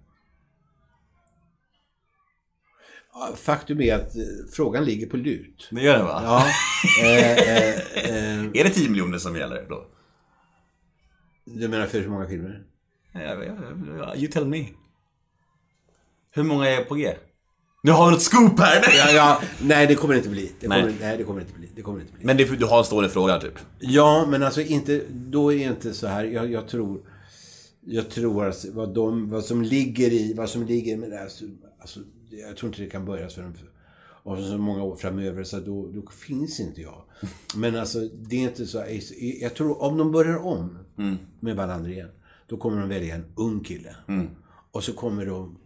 Faktum 3.36 3.82
är 3.82 3.96
att 3.96 4.16
eh, 4.16 4.24
frågan 4.54 4.86
ligger 4.86 5.08
på 5.08 5.18
lut. 5.18 5.68
Det 5.72 5.82
gör 5.82 5.98
det 5.98 6.04
va? 6.04 6.22
Ja, 6.24 6.46
eh, 7.06 7.32
eh, 7.32 7.70
eh, 7.96 8.46
Är 8.54 8.64
det 8.64 8.70
10 8.70 8.90
miljoner 8.90 9.18
som 9.18 9.36
gäller 9.36 9.66
då? 9.70 9.88
Du 11.56 11.68
menar 11.68 11.86
för 11.86 12.00
hur 12.00 12.10
många 12.10 12.28
filmer? 12.28 12.64
You 14.16 14.28
tell 14.32 14.46
me. 14.46 14.66
Hur 16.32 16.44
många 16.44 16.70
är 16.70 16.84
på 16.84 16.96
G? 16.96 17.14
Nu 17.84 17.92
har 17.92 18.06
vi 18.06 18.12
något 18.12 18.22
scoop 18.22 18.60
här! 18.60 18.84
Ja, 18.98 19.12
ja, 19.12 19.42
nej, 19.62 19.88
det 19.88 19.96
kommer 19.96 20.14
det 20.14 20.18
inte 20.18 20.30
bli. 20.30 20.52
Det 20.60 20.68
kommer, 20.68 20.84
Nej. 20.84 20.96
nej. 21.02 21.18
det 21.18 21.24
kommer 21.24 21.40
det 21.40 21.46
inte 21.48 21.60
bli. 21.60 21.70
Det 21.76 21.82
kommer 21.82 21.98
det 22.00 22.02
inte 22.02 22.14
bli. 22.18 22.26
Men 22.26 22.38
det 22.38 22.46
du 22.60 22.66
har 22.66 22.78
en 22.80 22.84
stående 22.86 23.10
fråga 23.10 23.40
typ. 23.40 23.54
Ja, 23.80 24.26
men 24.30 24.44
alltså 24.44 24.62
inte, 24.62 25.02
då 25.10 25.54
är 25.54 25.58
det 25.58 25.64
inte 25.64 25.94
så 25.94 26.08
här. 26.08 26.24
Jag, 26.24 26.52
jag 26.52 26.68
tror, 26.68 27.02
jag 27.86 28.10
tror 28.10 28.46
att 28.46 28.66
vad, 28.74 28.94
de, 28.94 29.30
vad 29.30 29.46
som 29.46 29.62
ligger 29.62 30.12
i, 30.14 30.34
vad 30.34 30.50
som 30.50 30.66
ligger 30.66 30.98
med 30.98 31.10
det 31.12 31.18
här, 31.18 31.28
så- 31.28 31.46
alltså, 31.80 32.00
jag 32.30 32.58
tror 32.58 32.70
inte 32.70 32.82
det 32.82 32.90
kan 32.90 33.06
börja 33.06 33.30
förrän 33.30 33.54
om 34.28 34.44
så 34.44 34.58
många 34.58 34.84
år 34.84 34.96
framöver, 34.96 35.44
så 35.44 35.60
då, 35.60 35.92
då 35.92 36.12
finns 36.12 36.60
inte 36.60 36.82
jag. 36.82 37.02
Men 37.56 37.76
alltså, 37.76 38.00
det 38.00 38.36
är 38.36 38.40
inte 38.50 38.66
så, 38.66 38.84
jag 39.20 39.56
tror 39.56 39.82
om 39.82 39.98
de 39.98 40.12
börjar 40.12 40.38
om 40.38 40.78
med 41.40 41.56
Wallander 41.56 41.90
igen, 41.90 42.10
då 42.48 42.58
kommer 42.58 42.80
de 42.80 42.90
välja 42.90 43.16
en 43.16 43.26
ung 43.36 43.64
kille. 43.64 43.96
Och 44.72 44.84
så 44.84 44.94
kommer 44.94 45.26
de, 45.26 45.58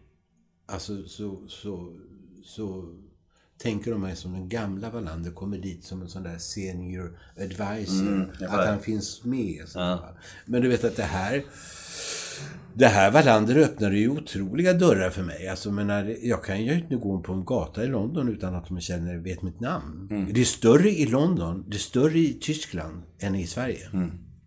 alltså 0.66 1.04
så, 1.04 1.48
så, 1.48 1.98
så 2.44 2.96
tänker 3.58 3.92
de 3.92 4.02
mig 4.02 4.16
som 4.16 4.34
den 4.34 4.50
gamla 4.50 4.90
Wallander 4.90 5.32
kommer 5.32 5.58
dit 5.58 5.84
som 5.84 6.02
en 6.02 6.10
sån 6.10 6.24
där 6.24 6.38
senior 6.38 7.20
advisor. 7.38 8.06
att 8.50 8.68
han 8.68 8.80
finns 8.80 9.24
med. 9.24 9.64
Så 9.68 9.80
ja. 9.80 10.16
Men 10.46 10.62
du 10.62 10.68
vet 10.70 10.84
att 10.84 10.96
det 10.96 11.04
här 11.04 11.44
det 12.74 12.88
här 12.88 13.12
Wallander 13.12 13.58
öppnade 13.58 13.98
ju 13.98 14.10
otroliga 14.10 14.74
dörrar 14.74 15.10
för 15.10 15.24
mig. 15.24 15.48
Alltså, 15.48 15.72
menar, 15.72 16.16
jag 16.22 16.44
kan 16.44 16.66
ju 16.66 16.74
inte 16.74 16.96
gå 16.96 17.20
på 17.22 17.34
en 17.34 17.46
gata 17.46 17.84
i 17.84 17.88
London 17.88 18.30
utan 18.30 18.56
att 18.56 18.68
de 18.68 18.82
känner, 18.82 19.18
vet 19.18 19.42
mitt 19.42 19.60
namn. 19.60 20.08
Det 20.34 20.42
är 20.42 20.46
större 20.46 20.90
i 20.90 21.06
London, 21.06 21.66
det 21.68 21.76
är 21.76 21.80
större 21.80 22.20
i 22.20 22.34
Tyskland 22.42 23.02
än 23.20 23.36
i 23.36 23.48
Sverige. 23.48 23.90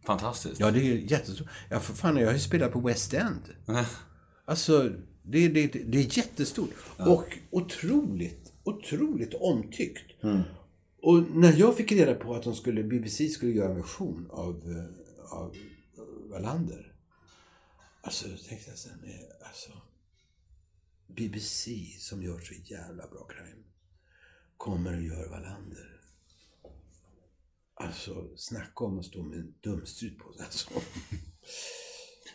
Fantastiskt. 0.06 0.60
Ja, 0.60 0.70
det 0.70 0.80
är 0.80 1.12
jättestort. 1.12 1.48
Ja, 1.70 1.80
för 1.80 1.94
fan, 1.94 2.16
jag 2.16 2.26
har 2.26 2.32
ju 2.32 2.38
spelat 2.38 2.72
på 2.72 2.80
West 2.80 3.14
End. 3.14 3.40
Alltså, 4.46 4.90
det, 5.22 5.48
det, 5.48 5.66
det 5.66 5.98
är 5.98 6.18
jättestort. 6.18 6.70
Och 6.98 7.38
otroligt, 7.50 8.52
otroligt 8.64 9.34
omtyckt. 9.34 10.10
Och 11.02 11.22
när 11.36 11.52
jag 11.58 11.76
fick 11.76 11.92
reda 11.92 12.14
på 12.14 12.34
att 12.34 12.42
de 12.42 12.54
skulle, 12.54 12.82
BBC 12.82 13.28
skulle 13.28 13.52
göra 13.52 13.70
en 13.70 13.76
version 13.76 14.26
av, 14.30 14.50
eh, 14.50 15.38
av 15.38 15.52
Wallander. 16.30 16.83
Alltså, 18.04 18.28
då 18.28 18.36
tänkte 18.36 18.70
jag 18.70 18.78
sen, 18.78 18.92
alltså. 19.46 19.70
BBC 21.06 21.70
som 21.98 22.22
gör 22.22 22.38
så 22.40 22.54
jävla 22.64 23.06
bra 23.06 23.24
crime. 23.28 23.62
Kommer 24.56 24.96
och 24.96 25.02
gör 25.02 25.28
Wallander. 25.28 26.00
Alltså, 27.74 28.28
snacka 28.36 28.84
om 28.84 28.98
att 28.98 29.04
stå 29.04 29.22
med 29.22 29.38
en 29.38 29.54
dumstrut 29.60 30.18
på 30.18 30.32
sig. 30.32 30.44
Alltså. 30.44 30.70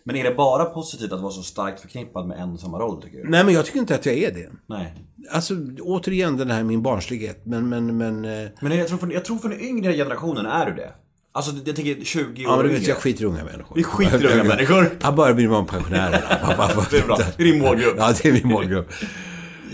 Men 0.03 0.15
är 0.15 0.23
det 0.23 0.35
bara 0.35 0.65
positivt 0.65 1.11
att 1.11 1.21
vara 1.21 1.31
så 1.31 1.43
starkt 1.43 1.81
förknippad 1.81 2.27
med 2.27 2.39
en 2.39 2.49
och 2.53 2.59
samma 2.59 2.79
roll 2.79 3.01
tycker 3.01 3.17
du? 3.17 3.29
Nej, 3.29 3.45
men 3.45 3.53
jag 3.53 3.65
tycker 3.65 3.79
inte 3.79 3.95
att 3.95 4.05
jag 4.05 4.15
är 4.17 4.31
det. 4.33 4.51
Nej. 4.67 5.05
Alltså, 5.31 5.53
återigen 5.81 6.37
den 6.37 6.51
här 6.51 6.63
min 6.63 6.81
barnslighet. 6.81 7.45
Men, 7.45 7.69
men, 7.69 7.97
men... 7.97 8.25
eh, 8.25 8.49
Men 8.61 8.77
jag 8.77 8.87
tror, 8.87 8.97
för, 8.97 9.11
jag 9.11 9.25
tror 9.25 9.37
för 9.37 9.49
den 9.49 9.59
yngre 9.61 9.93
generationen 9.93 10.45
är 10.45 10.65
du 10.65 10.75
det. 10.75 10.93
Alltså 11.31 11.51
jag 11.65 11.75
tänker 11.75 12.05
20 12.05 12.45
år 12.45 12.51
Ja, 12.51 12.57
men 12.57 12.65
du 12.67 12.73
vet, 12.73 12.87
jag 12.87 12.97
skiter 12.97 13.23
i 13.23 13.25
unga 13.25 13.43
människor. 13.43 13.75
Vi 13.75 13.83
skiter 13.83 14.23
i 14.23 14.33
unga 14.33 14.43
människor. 14.43 14.89
Jag 15.01 15.15
bara 15.15 15.33
bryr 15.33 15.47
mig 15.47 15.57
om 15.57 15.65
pensionärerna. 15.65 16.17
Det 16.91 16.97
är 16.97 17.05
bra. 17.05 17.17
Det 17.37 17.43
är 17.43 17.51
din 17.51 17.61
målgrupp. 17.61 17.95
Ja, 17.97 18.13
det 18.21 18.29
är 18.29 18.33
min 18.33 18.47
målgrupp. 18.47 18.91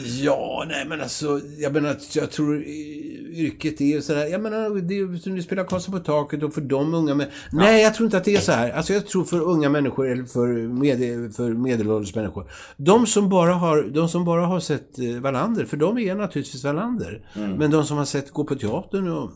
Ja, 0.07 0.65
nej 0.67 0.85
men 0.87 1.01
alltså, 1.01 1.41
jag 1.57 1.73
menar, 1.73 1.97
jag 2.13 2.31
tror 2.31 2.55
eh, 2.55 2.67
yrket 3.39 3.81
är 3.81 4.01
sådär, 4.01 4.25
jag 4.25 4.41
menar, 4.41 4.81
det 4.81 4.99
är 4.99 5.35
du 5.35 5.41
spelar 5.41 5.63
Karlsson 5.63 5.93
på 5.93 5.99
taket 5.99 6.43
och 6.43 6.53
för 6.53 6.61
de 6.61 6.93
unga 6.93 7.15
men 7.15 7.27
Nej, 7.51 7.83
jag 7.83 7.95
tror 7.95 8.07
inte 8.07 8.17
att 8.17 8.23
det 8.23 8.35
är 8.35 8.39
så 8.39 8.51
här. 8.51 8.71
Alltså 8.71 8.93
jag 8.93 9.07
tror 9.07 9.23
för 9.23 9.41
unga 9.41 9.69
människor 9.69 10.11
eller 10.11 10.23
för, 10.23 10.47
med, 10.67 11.35
för 11.35 11.49
medelålders 11.49 12.15
människor. 12.15 12.51
De 12.77 13.07
som 13.07 13.29
bara 13.29 13.53
har, 13.53 13.83
de 13.83 14.09
som 14.09 14.25
bara 14.25 14.45
har 14.45 14.59
sett 14.59 14.99
eh, 14.99 15.05
Wallander, 15.21 15.65
för 15.65 15.77
de 15.77 15.97
är 15.97 16.15
naturligtvis 16.15 16.63
Wallander. 16.63 17.27
Men 17.57 17.71
de 17.71 17.85
som 17.85 17.97
har 17.97 18.05
sett 18.05 18.31
gå 18.31 18.43
på 18.43 18.55
teatern 18.55 19.07
och 19.07 19.31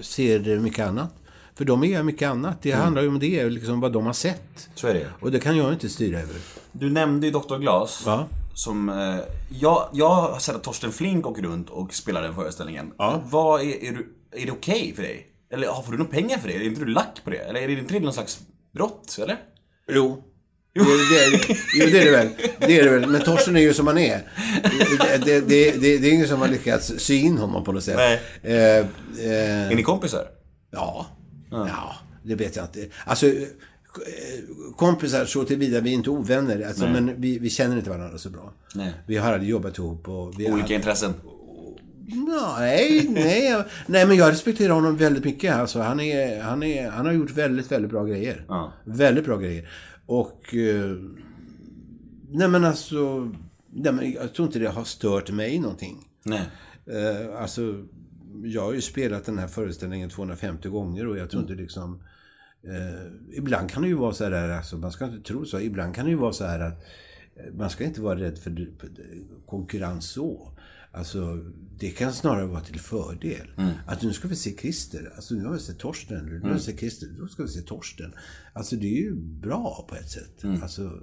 ser 0.00 0.60
mycket 0.60 0.86
annat. 0.86 1.14
För 1.58 1.64
de 1.64 1.84
är 1.84 2.02
mycket 2.02 2.28
annat. 2.28 2.62
Det 2.62 2.72
handlar 2.72 3.02
ju 3.02 3.08
om 3.08 3.18
det, 3.18 3.48
liksom 3.48 3.80
vad 3.80 3.92
de 3.92 4.06
har 4.06 4.12
sett. 4.12 4.68
Så 4.74 4.86
är 4.86 4.94
det 4.94 5.06
Och 5.20 5.30
det 5.32 5.40
kan 5.40 5.56
jag 5.56 5.72
inte 5.72 5.88
styra 5.88 6.18
över. 6.20 6.36
Du 6.72 6.90
nämnde 6.90 7.26
ju 7.26 7.32
Dr. 7.32 7.56
Glas. 7.58 8.02
Ja. 8.06 8.26
Som, 8.54 8.88
eh, 8.88 9.16
jag, 9.60 9.88
jag 9.92 10.08
har 10.08 10.38
sett 10.38 10.56
att 10.56 10.62
Torsten 10.62 10.92
Flink 10.92 11.26
åker 11.26 11.42
runt 11.42 11.70
och 11.70 11.94
spelar 11.94 12.22
den 12.22 12.34
föreställningen. 12.34 12.92
Ja. 12.98 13.22
Vad 13.24 13.60
är, 13.60 13.84
är, 13.84 13.92
du, 13.92 14.14
är 14.42 14.46
det 14.46 14.52
okej 14.52 14.92
för 14.96 15.02
dig? 15.02 15.26
Eller 15.52 15.68
har- 15.68 15.82
får 15.82 15.92
du 15.92 15.98
några 15.98 16.10
pengar 16.10 16.38
för 16.38 16.48
det? 16.48 16.54
Är 16.54 16.60
inte 16.62 16.80
du 16.80 16.86
lack 16.86 17.20
på 17.24 17.30
det? 17.30 17.36
Eller 17.38 17.60
är 17.60 17.66
det 17.68 17.72
inte 17.72 18.00
någon 18.00 18.12
slags 18.12 18.38
brott? 18.74 19.18
Eller? 19.22 19.36
Jo. 19.92 20.22
Det, 20.74 20.80
det, 20.80 21.56
jo, 21.74 21.86
det 21.92 21.98
är 22.00 22.04
det 22.04 22.10
väl. 22.10 22.28
Det 22.58 22.78
är 22.78 22.84
det 22.84 22.90
väl. 22.90 23.10
Men 23.10 23.20
Torsten 23.22 23.56
är 23.56 23.60
ju 23.60 23.74
som 23.74 23.86
han 23.86 23.98
är. 23.98 24.22
Det, 24.62 25.24
det, 25.24 25.40
det, 25.48 25.70
det, 25.80 25.98
det 25.98 26.08
är 26.08 26.12
ingen 26.14 26.28
som 26.28 26.40
har 26.40 26.48
lyckats 26.48 26.92
sy 26.98 27.14
in 27.20 27.38
honom 27.38 27.64
på 27.64 27.72
något 27.72 27.84
sätt. 27.84 27.96
Nej. 27.96 28.20
Eh, 28.42 28.76
eh, 29.26 29.70
Är 29.70 29.74
ni 29.74 29.82
kompisar? 29.82 30.24
ja. 30.70 31.06
Ja. 31.50 31.94
det 32.22 32.34
vet 32.34 32.56
jag 32.56 32.64
inte. 32.64 32.86
Alltså, 33.04 33.26
eh, 33.26 33.34
kompisar 34.76 35.24
så 35.24 35.44
tillvida 35.44 35.80
vi 35.80 35.90
är 35.90 35.94
inte 35.94 36.10
ovänner. 36.10 36.66
Alltså, 36.66 36.86
men 36.86 37.20
vi, 37.20 37.38
vi 37.38 37.50
känner 37.50 37.76
inte 37.76 37.90
varandra 37.90 38.18
så 38.18 38.30
bra. 38.30 38.52
Nej. 38.74 38.92
Vi 39.06 39.16
har 39.16 39.32
aldrig 39.32 39.50
jobbat 39.50 39.78
ihop. 39.78 40.08
Och 40.08 40.40
vi 40.40 40.46
Olika 40.46 40.62
hade, 40.62 40.74
intressen? 40.74 41.14
Nej, 42.06 43.08
nej, 43.08 43.64
nej, 43.86 44.06
men 44.06 44.16
jag 44.16 44.32
respekterar 44.32 44.72
honom 44.72 44.96
väldigt 44.96 45.24
mycket. 45.24 45.54
Alltså, 45.54 45.80
han, 45.80 46.00
är, 46.00 46.42
han, 46.42 46.62
är, 46.62 46.90
han 46.90 47.06
har 47.06 47.12
gjort 47.12 47.30
väldigt, 47.30 47.72
väldigt 47.72 47.90
bra 47.90 48.04
grejer. 48.04 48.44
Ja. 48.48 48.72
Väldigt 48.84 49.24
bra 49.24 49.36
grejer. 49.36 49.68
Och... 50.06 50.54
Eh, 50.54 50.96
nej, 52.30 52.48
men 52.48 52.64
alltså... 52.64 53.32
Nej, 53.70 53.92
men 53.92 54.12
jag 54.12 54.34
tror 54.34 54.46
inte 54.46 54.58
det 54.58 54.68
har 54.68 54.84
stört 54.84 55.30
mig 55.30 55.58
någonting. 55.58 56.08
Nej. 56.22 56.42
Eh, 56.86 57.42
alltså, 57.42 57.62
jag 58.44 58.62
har 58.62 58.72
ju 58.72 58.80
spelat 58.80 59.24
den 59.24 59.38
här 59.38 59.48
föreställningen 59.48 60.10
250 60.10 60.68
gånger 60.68 61.06
och 61.06 61.18
jag 61.18 61.30
tror 61.30 61.42
inte 61.42 61.54
liksom... 61.54 62.02
Eh, 62.62 63.36
ibland 63.38 63.70
kan 63.70 63.82
det 63.82 63.88
ju 63.88 63.94
vara 63.94 64.12
så 64.12 64.24
här, 64.24 64.48
alltså, 64.48 64.76
man 64.76 64.92
ska 64.92 65.04
inte 65.04 65.28
tro 65.28 65.44
så, 65.44 65.60
ibland 65.60 65.94
kan 65.94 66.04
det 66.04 66.10
ju 66.10 66.16
vara 66.16 66.32
så 66.32 66.44
här 66.44 66.60
att 66.60 66.84
eh, 67.36 67.54
man 67.54 67.70
ska 67.70 67.84
inte 67.84 68.00
vara 68.00 68.20
rädd 68.20 68.38
för 68.38 68.68
konkurrens 69.46 70.10
så. 70.10 70.52
Alltså, 70.92 71.44
det 71.78 71.90
kan 71.90 72.12
snarare 72.12 72.46
vara 72.46 72.60
till 72.60 72.80
fördel. 72.80 73.48
Att 73.86 74.02
nu 74.02 74.12
ska 74.12 74.28
vi 74.28 74.36
se 74.36 74.56
Christer, 74.56 75.12
alltså 75.16 75.34
nu 75.34 75.44
har 75.44 75.52
vi 75.52 75.58
sett 75.60 75.78
Torsten, 75.78 76.26
nu 76.26 76.40
har 76.40 76.54
vi 76.54 76.60
sett 76.60 76.78
Christer, 76.78 77.06
då 77.18 77.26
ska 77.28 77.42
vi 77.42 77.48
se 77.48 77.60
Torsten. 77.60 78.14
Alltså 78.52 78.76
det 78.76 78.86
är 78.86 79.02
ju 79.02 79.14
bra 79.14 79.86
på 79.88 79.94
ett 79.94 80.10
sätt. 80.10 80.44
Alltså, 80.62 81.02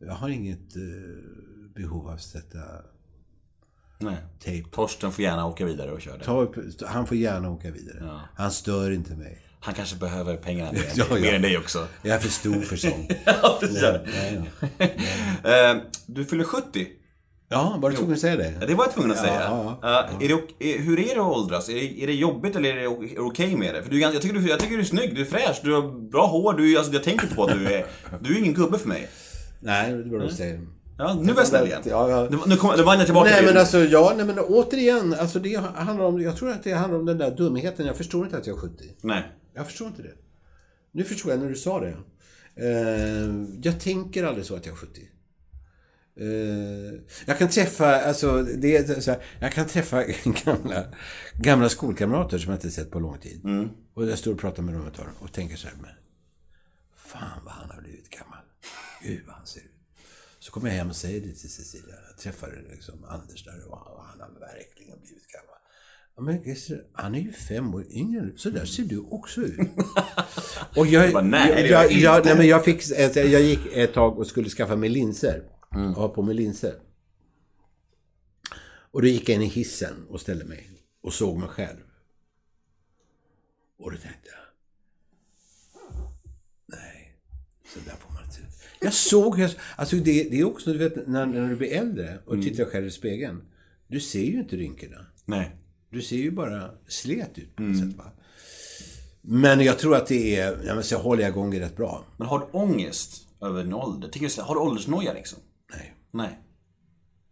jag 0.00 0.12
har 0.12 0.28
inget 0.28 0.76
eh, 0.76 0.82
behov 1.74 2.06
av 2.06 2.14
att 2.14 2.22
sätta 2.22 2.58
Nej. 3.98 4.16
tejp 4.44 4.68
Torsten 4.70 5.12
får 5.12 5.24
gärna 5.24 5.46
åka 5.46 5.64
vidare 5.64 5.92
och 5.92 6.00
köra 6.00 6.16
det. 6.18 6.24
Ta 6.24 6.46
han 6.86 7.06
får 7.06 7.16
gärna 7.16 7.50
åka 7.50 7.70
vidare. 7.70 8.20
Han 8.36 8.50
stör 8.50 8.90
inte 8.90 9.14
mig. 9.14 9.42
Han 9.60 9.74
kanske 9.74 9.96
behöver 9.96 10.36
pengarna 10.36 10.72
mer, 10.72 10.82
Ja, 10.94 11.04
ja. 11.10 11.16
mer 11.16 11.34
än 11.34 11.42
dig 11.42 11.58
också. 11.58 11.86
Jag 12.02 12.16
är 12.16 12.20
för 12.20 12.28
stor 12.28 12.60
för 12.60 12.76
sånt. 12.76 13.12
Ja, 13.24 13.58
ja, 13.62 13.98
ja. 14.78 14.86
Eh, 15.50 15.76
Du 16.06 16.24
fyller 16.24 16.44
70. 16.44 16.86
Ja, 17.50 17.78
var 17.80 17.90
du 17.90 17.96
tvungen 17.96 18.14
att 18.14 18.20
säga 18.20 18.36
det? 18.36 18.54
Ja, 18.60 18.66
det 18.66 18.74
var 18.74 18.84
jag 18.84 18.94
tvungen 18.94 19.10
att 19.10 19.18
säga. 19.18 19.40
Ja, 19.40 19.78
Uh, 19.82 20.24
är 20.24 20.28
det, 20.28 20.72
hur 20.78 20.98
är 20.98 21.14
det 21.14 21.20
att 21.20 21.36
åldras? 21.36 21.68
Är 21.68 21.74
det, 21.74 22.02
är 22.02 22.06
det 22.06 22.12
jobbigt 22.14 22.56
eller 22.56 22.76
är 22.76 22.80
det 22.80 23.18
okej 23.18 23.56
med 23.56 23.74
det? 23.74 23.82
För 23.82 23.90
du, 23.90 24.00
jag, 24.00 24.22
tycker 24.22 24.34
du, 24.34 24.48
jag 24.48 24.60
tycker 24.60 24.74
du 24.74 24.80
är 24.80 24.84
snygg, 24.84 25.14
du 25.14 25.20
är 25.20 25.24
fräsch, 25.24 25.60
du 25.62 25.74
har 25.74 26.10
bra 26.10 26.26
hår, 26.26 26.52
du, 26.52 26.78
alltså, 26.78 26.92
jag 26.92 27.02
tänker 27.02 27.26
på 27.26 27.44
att 27.44 27.52
du 27.52 27.66
är... 27.66 27.86
Du 28.20 28.34
är 28.34 28.38
ingen 28.38 28.54
gubbe 28.54 28.78
för 28.78 28.88
mig. 28.88 29.08
Nej, 29.60 29.92
det 29.92 29.98
är 29.98 30.04
bra 30.04 30.22
att 30.26 30.34
säga. 30.34 30.60
Ja, 30.98 31.14
nu 31.14 31.32
var 31.32 31.40
jag 31.40 31.48
snäll 31.48 31.66
igen. 31.66 31.82
Ja, 31.84 32.10
ja. 32.10 32.28
Nu, 32.30 32.38
nu, 32.46 32.56
kom, 32.56 32.76
nu 32.76 32.82
vann 32.82 32.98
jag 32.98 33.06
tillbaka 33.06 33.30
Nej 33.30 33.44
men 33.44 33.56
alltså, 33.56 33.78
ja, 33.78 34.12
nej 34.16 34.26
men 34.26 34.38
återigen, 34.38 35.14
alltså 35.14 35.38
det 35.38 35.54
handlar 35.54 36.04
om, 36.04 36.20
jag 36.20 36.36
tror 36.36 36.50
att 36.50 36.64
det 36.64 36.72
handlar 36.72 36.98
om 36.98 37.06
den 37.06 37.18
där 37.18 37.30
dumheten. 37.30 37.86
Jag 37.86 37.96
förstår 37.96 38.24
inte 38.24 38.38
att 38.38 38.46
jag 38.46 38.56
är 38.56 38.60
70. 38.60 38.84
Nej. 39.00 39.32
Jag 39.54 39.66
förstår 39.66 39.86
inte 39.86 40.02
det. 40.02 40.14
Nu 40.92 41.04
förstår 41.04 41.32
jag 41.32 41.40
när 41.40 41.48
du 41.48 41.54
sa 41.54 41.80
det. 41.80 41.96
Eh, 42.56 43.30
jag 43.62 43.80
tänker 43.80 44.24
aldrig 44.24 44.46
så 44.46 44.54
att 44.56 44.66
jag 44.66 44.72
är 44.72 44.76
70. 44.76 45.00
Eh, 46.20 47.00
jag 47.26 47.38
kan 47.38 47.48
träffa, 47.48 48.00
alltså, 48.00 48.42
det 48.42 48.76
är 48.76 49.00
så 49.00 49.10
här, 49.10 49.22
jag 49.40 49.52
kan 49.52 49.66
träffa 49.66 50.04
gamla, 50.44 50.84
gamla 51.36 51.68
skolkamrater 51.68 52.38
som 52.38 52.50
jag 52.50 52.56
inte 52.56 52.70
sett 52.70 52.90
på 52.90 53.00
lång 53.00 53.18
tid. 53.18 53.40
Och 53.94 54.06
jag 54.06 54.18
står 54.18 54.32
och 54.32 54.38
pratar 54.40 54.62
med 54.62 54.74
dem 54.74 54.86
ett 54.86 54.94
tag 54.94 55.06
och 55.20 55.32
tänker 55.32 55.56
så 55.56 55.68
här, 55.68 55.76
men 55.82 55.90
fan 56.96 57.40
vad 57.44 57.54
han 57.54 57.70
har 57.70 57.80
blivit 57.80 58.10
gammal. 58.10 58.38
Gud 59.02 59.22
vad 59.26 59.36
han 59.36 59.46
ser 59.46 59.60
ut. 59.60 59.67
Så 60.48 60.52
kommer 60.52 60.68
jag 60.68 60.76
hem 60.76 60.88
och 60.88 60.96
säger 60.96 61.20
det 61.20 61.32
till 61.32 61.50
Cecilia. 61.50 61.94
Jag 62.08 62.18
träffade 62.18 62.56
liksom 62.70 63.04
Anders 63.04 63.44
där 63.44 63.68
och 63.68 63.78
han 63.78 64.20
har 64.20 64.40
verkligen 64.40 65.00
blivit 65.00 65.26
gammal. 65.26 65.56
Men 66.16 66.56
han 66.92 67.14
är 67.14 67.20
ju 67.20 67.32
fem 67.32 67.74
år 67.74 67.84
yngre. 67.90 68.32
Så 68.36 68.50
där 68.50 68.64
ser 68.64 68.82
du 68.82 68.98
också 68.98 69.40
ut. 69.40 69.58
och 70.76 70.86
jag, 70.86 71.12
bara, 71.12 71.22
nej, 71.22 71.50
jag, 71.50 71.92
jag, 71.92 71.92
jag 71.92 72.24
nej, 72.24 72.36
men 72.36 72.46
jag, 72.46 72.64
fick, 72.64 72.82
jag 73.16 73.42
gick 73.42 73.60
ett 73.72 73.92
tag 73.92 74.18
och 74.18 74.26
skulle 74.26 74.48
skaffa 74.48 74.76
mig 74.76 74.88
linser. 74.88 75.42
Och 75.70 75.78
ha 75.78 76.08
på 76.08 76.22
mig 76.22 76.34
linser. 76.34 76.74
Och 78.90 79.02
då 79.02 79.08
gick 79.08 79.28
jag 79.28 79.36
in 79.36 79.42
i 79.42 79.46
hissen 79.46 80.06
och 80.08 80.20
ställde 80.20 80.44
mig. 80.44 80.70
Och 81.02 81.14
såg 81.14 81.38
mig 81.38 81.48
själv. 81.48 81.84
Och 83.78 83.92
då 83.92 83.96
tänkte 83.96 84.28
jag. 84.28 84.38
Nej, 86.66 87.16
så 87.74 87.80
där 87.80 87.96
får. 87.96 88.07
Jag 88.80 88.92
såg, 88.94 89.38
jag- 89.38 89.50
alltså 89.76 89.96
det, 89.96 90.22
det 90.30 90.40
är 90.40 90.44
också, 90.44 90.72
du 90.72 90.78
vet, 90.78 91.06
när, 91.08 91.26
när 91.26 91.48
du 91.48 91.56
blir 91.56 91.72
äldre 91.72 92.18
och 92.26 92.42
tittar 92.42 92.64
själv 92.64 92.86
i 92.86 92.90
spegeln. 92.90 93.42
Du 93.88 94.00
ser 94.00 94.24
ju 94.24 94.38
inte 94.38 94.56
rynkorna. 94.56 95.06
Nej. 95.24 95.56
Du 95.90 96.02
ser 96.02 96.16
ju 96.16 96.30
bara 96.30 96.70
slet 96.88 97.38
ut 97.38 97.56
på 97.56 97.62
något 97.62 97.78
sätt. 97.78 97.96
Va? 97.98 98.12
Men 99.22 99.60
jag 99.60 99.78
tror 99.78 99.96
att 99.96 100.06
det 100.06 100.36
är, 100.36 100.58
ja, 100.66 100.74
men 100.74 100.84
så 100.84 100.98
håller 100.98 101.22
jag 101.22 101.30
igång 101.30 101.60
rätt 101.60 101.76
bra. 101.76 102.04
Men 102.16 102.26
har 102.28 102.38
du 102.38 102.44
ångest 102.52 103.28
över 103.40 103.64
din 103.64 103.74
ålder? 103.74 104.08
Tycker 104.08 104.36
du, 104.36 104.42
har 104.42 104.54
du 104.54 104.60
åldersnoja 104.60 105.12
liksom? 105.12 105.38
Nej. 105.74 105.94
Nej. 106.10 106.38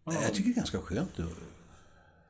Nej, 0.07 0.19
Jag 0.23 0.35
tycker 0.35 0.49
det 0.49 0.53
är 0.55 0.57
ganska 0.57 0.79
skönt 0.79 1.21
att... 1.21 1.27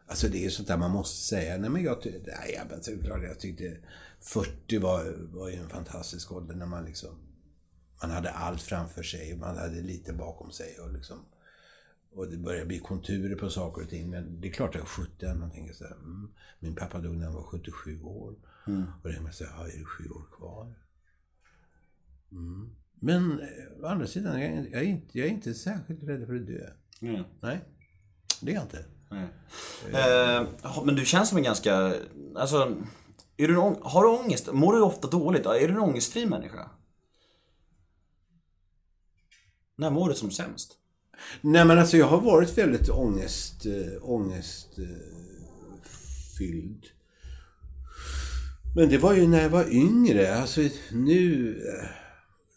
Alltså 0.09 0.29
det 0.29 0.45
är 0.45 0.51
sånt 0.51 0.69
där 0.69 0.77
man 0.77 0.91
måste 0.91 1.27
säga. 1.27 1.57
Nej 1.59 1.71
men 1.71 1.83
jag 1.83 1.99
nej, 2.05 2.61
jag, 3.05 3.25
jag 3.25 3.41
tyckte 3.41 3.77
40 4.21 4.79
var, 4.79 5.15
var 5.37 5.49
ju 5.49 5.57
en 5.57 5.69
fantastisk 5.69 6.33
ålder 6.33 6.55
när 6.55 6.67
man 6.67 6.85
liksom... 6.85 7.11
Man 8.03 8.11
hade 8.11 8.31
allt 8.31 8.63
framför 8.63 9.03
sig 9.03 9.33
och 9.33 9.39
man 9.39 9.57
hade 9.59 9.81
lite 9.81 10.13
bakom 10.13 10.51
sig 10.51 10.79
och 10.81 10.93
liksom... 10.93 11.17
Och 12.15 12.29
det 12.29 12.37
började 12.37 12.67
bli 12.67 12.79
konturer 12.79 13.37
på 13.37 13.51
saker 13.51 13.83
och 13.83 13.89
ting. 13.89 14.11
Men 14.11 14.41
det 14.41 14.49
är 14.49 14.53
klart 14.53 14.69
att 14.69 14.75
jag 14.75 14.83
är 14.83 14.87
70 14.89 15.35
man 15.35 15.51
tänker 15.51 15.75
så 15.75 15.85
här, 15.85 15.93
mm, 15.93 16.29
Min 16.61 16.75
pappa 16.75 16.99
dog 16.99 17.17
när 17.17 17.25
han 17.25 17.35
var 17.35 17.43
77 17.43 18.03
år. 18.03 18.35
Och 19.03 19.09
det 19.11 19.17
är 19.17 19.21
man 19.21 19.33
säger, 19.33 19.51
ja, 19.57 19.67
är 19.69 19.79
det 19.79 19.85
sju 19.85 20.09
år 20.09 20.25
kvar? 20.37 20.75
Mm. 22.33 22.71
Men 23.01 23.41
eh, 23.41 23.83
å 23.85 23.87
andra 23.87 24.07
sidan, 24.07 24.41
jag, 24.41 24.51
är- 24.53 24.69
jag, 24.73 24.83
är 24.83 24.87
inte, 24.87 25.19
jag 25.19 25.27
är 25.27 25.31
inte 25.31 25.55
särskilt 25.55 26.03
rädd 26.03 26.27
för 26.27 26.35
att 26.37 26.47
dö. 26.47 26.71
Mm. 27.01 27.25
Nej, 27.41 27.61
det 28.41 28.51
är 28.51 28.55
jag 28.55 28.65
inte. 28.65 28.85
Eh, 29.93 30.85
men 30.85 30.95
du 30.95 31.05
känns 31.05 31.29
som 31.29 31.39
en 31.39 31.45
ganska... 31.45 31.95
Alltså, 32.35 32.77
är 33.37 33.49
du 33.49 33.55
en, 33.63 33.77
har 33.83 34.03
du 34.03 34.09
ångest? 34.09 34.53
Mår 34.53 34.73
du 34.73 34.81
ofta 34.81 35.09
dåligt? 35.09 35.47
Är 35.47 35.69
du 35.69 35.75
en 35.75 35.79
ångestfri 35.81 36.27
människa? 36.27 36.71
När 39.77 39.91
mår 39.91 40.09
du 40.09 40.15
som 40.15 40.31
sämst? 40.31 40.79
Nej 41.41 41.65
men 41.65 41.79
alltså 41.79 41.97
jag 41.97 42.07
har 42.07 42.21
varit 42.21 42.59
väldigt 42.59 42.89
ångest, 42.89 43.67
äh, 43.67 44.11
ångest 44.11 44.79
äh, 44.79 44.85
fylld. 46.39 46.87
Men 48.77 48.89
det 48.89 48.99
var 48.99 49.15
ju 49.15 49.29
när 49.29 49.43
jag 49.43 49.51
var 49.51 49.73
yngre. 49.73 50.37
Alltså 50.37 50.61
nu... 50.93 51.51
eh, 51.69 51.89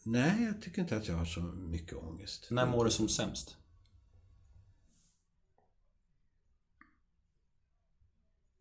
nej, 0.03 0.43
jag 0.43 0.61
tycker 0.61 0.81
inte 0.81 0.97
att 0.97 1.07
jag 1.07 1.15
har 1.15 1.25
så 1.25 1.39
mycket 1.41 1.97
ångest. 1.97 2.47
När 2.51 2.65
mår 2.65 2.85
du 2.85 2.91
som 2.91 3.09
sämst? 3.09 3.57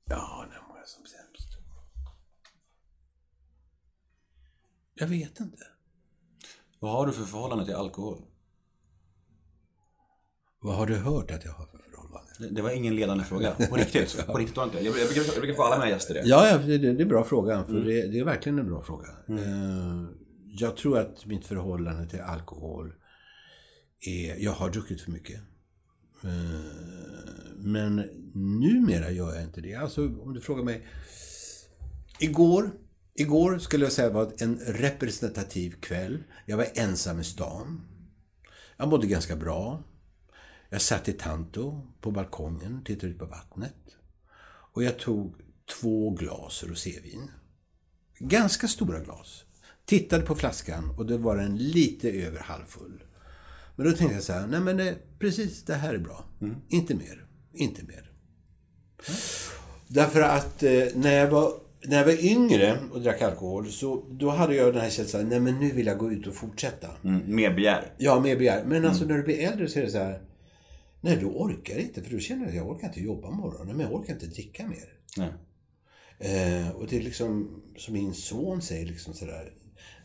Ja, 0.05 0.47
när 0.51 0.69
mår 0.69 0.79
jag 0.79 0.89
som 0.89 1.07
sämst? 1.07 1.59
Jag 4.95 5.07
vet 5.07 5.41
inte. 5.41 5.67
Vad 6.79 6.93
har 6.93 7.07
du 7.07 7.13
för 7.13 7.25
förhållande 7.25 7.65
till 7.65 7.75
alkohol? 7.75 8.23
Vad 10.61 10.77
har 10.77 10.87
du 10.87 10.97
hört 10.97 11.31
att 11.31 11.45
jag 11.45 11.53
har 11.53 11.67
för 11.67 11.79
förhållande? 11.79 12.29
Det, 12.39 12.49
det 12.49 12.63
var 12.63 12.71
ingen 12.71 12.97
ledande 12.97 13.25
fråga. 13.25 13.51
På 13.71 13.77
riktigt. 13.77 14.27
På 14.27 14.39
riktigt 14.39 14.57
var 14.57 14.65
inte. 14.65 14.77
Jag, 14.77 14.87
jag, 14.99 15.09
brukar- 15.09 15.33
jag 15.33 15.41
brukar 15.41 15.55
få 15.55 15.63
alla 15.63 15.79
mina 15.79 15.91
gäster 15.91 16.15
det. 16.15 16.23
Ja, 16.25 16.49
ja 16.49 16.59
det, 16.59 16.79
det 16.79 16.89
är 16.89 17.01
en 17.03 17.09
bra 17.09 17.25
fråga. 17.25 17.65
För 17.65 17.73
det, 17.81 18.07
det 18.07 18.19
är 18.19 18.25
verkligen 18.25 18.59
en 18.59 18.67
bra 18.69 18.83
fråga. 18.83 19.09
Eh, 19.29 20.05
Jag 20.61 20.77
tror 20.77 20.99
att 20.99 21.27
mitt 21.27 21.47
förhållande 21.47 22.09
till 22.09 22.21
alkohol 22.21 22.93
är... 24.07 24.37
Jag 24.45 24.53
har 24.53 24.71
druckit 24.71 25.01
för 25.01 25.11
mycket. 25.11 25.41
Eh, 26.25 26.31
Men 27.57 27.97
numera 28.35 29.11
gör 29.11 29.35
jag 29.35 29.45
inte 29.45 29.61
det. 29.61 29.75
Alltså, 29.75 30.03
om 30.07 30.35
du 30.35 30.41
frågar 30.41 30.65
mig... 30.65 30.87
Igår, 32.21 32.71
igår 33.15 33.59
skulle 33.59 33.85
jag 33.85 33.93
säga 33.93 34.11
var 34.11 34.33
en 34.39 34.59
representativ 34.67 35.71
kväll. 35.81 36.23
Jag 36.47 36.57
var 36.57 36.67
ensam 36.75 37.21
i 37.21 37.25
stan. 37.25 37.81
Jag 38.77 38.89
mådde 38.89 39.07
ganska 39.07 39.37
bra. 39.37 39.83
Jag 40.71 40.83
satt 40.83 41.09
i 41.09 41.13
Tanto 41.13 41.81
på 42.01 42.11
balkongen, 42.11 42.83
tittade 42.85 43.13
ut 43.13 43.19
på 43.19 43.25
vattnet. 43.25 43.75
Och 44.73 44.85
jag 44.85 44.99
tog 44.99 45.35
två 45.81 46.11
glas 46.11 46.65
rosévin. 46.65 47.31
Ganska 48.19 48.69
stora 48.69 49.01
glas. 49.01 49.45
Tittade 49.85 50.23
på 50.23 50.35
flaskan 50.35 50.91
och 50.99 51.07
då 51.07 51.17
var 51.17 51.37
den 51.37 51.57
lite 51.57 52.11
över 52.11 52.39
halvfull. 52.39 53.03
Men 53.77 53.87
då 53.87 53.93
tänkte 53.93 54.15
jag 54.15 54.25
så 54.25 54.33
här, 54.33 54.47
nej 54.47 54.61
men 54.61 54.77
det, 54.77 54.97
precis, 55.19 55.65
det 55.65 55.75
här 55.75 55.95
är 55.95 55.99
bra. 55.99 56.25
Inte 56.69 56.95
mer. 56.95 57.27
Inte 57.53 57.83
mer. 57.83 58.11
Därför 59.89 60.21
att 60.21 60.63
eh, 60.63 60.85
när, 60.95 61.15
jag 61.15 61.31
var, 61.31 61.53
när 61.85 61.99
jag 61.99 62.05
var 62.05 62.25
yngre 62.25 62.79
och 62.93 63.01
drack 63.01 63.23
alkohol 63.23 63.73
så 63.73 64.05
då 64.11 64.31
hade 64.31 64.55
jag 64.55 64.75
den 64.75 64.83
här 64.83 64.91
känslan, 64.91 65.29
nej 65.29 65.41
men 65.41 65.61
nu 65.61 65.71
vill 65.71 65.87
jag 65.87 65.99
gå 65.99 66.13
ut 66.13 66.27
och 66.27 66.35
fortsätta. 66.35 66.89
Mm, 67.05 67.35
mer 67.35 67.55
begär. 67.55 67.93
Ja, 67.99 68.21
mer 68.21 68.37
begär. 68.37 68.65
Men 68.65 68.85
alltså 68.85 69.05
när 69.05 69.17
du 69.17 69.23
blir 69.23 69.39
äldre 69.39 69.69
så 69.69 69.79
är 69.79 69.83
det 69.83 69.91
så 69.91 69.99
här, 69.99 70.21
nej 71.01 71.17
du 71.17 71.27
orkar 71.27 71.79
inte. 71.79 72.03
För 72.03 72.11
du 72.11 72.21
känner 72.21 72.49
att 72.49 72.55
jag 72.55 72.69
orkar 72.71 72.89
inte 72.89 73.01
jobba 73.01 73.31
morgonen, 73.31 73.77
men 73.77 73.87
jag 73.87 73.95
orkar 73.95 74.13
inte 74.13 74.27
dricka 74.27 74.67
mer. 74.67 74.89
Nej. 75.17 75.33
Eh, 76.19 76.71
och 76.71 76.87
det 76.87 76.97
är 76.97 77.03
liksom, 77.03 77.63
som 77.77 77.95
min 77.95 78.15
son 78.15 78.63
säger 78.63 78.87
liksom 78.87 79.15
sådär, 79.15 79.53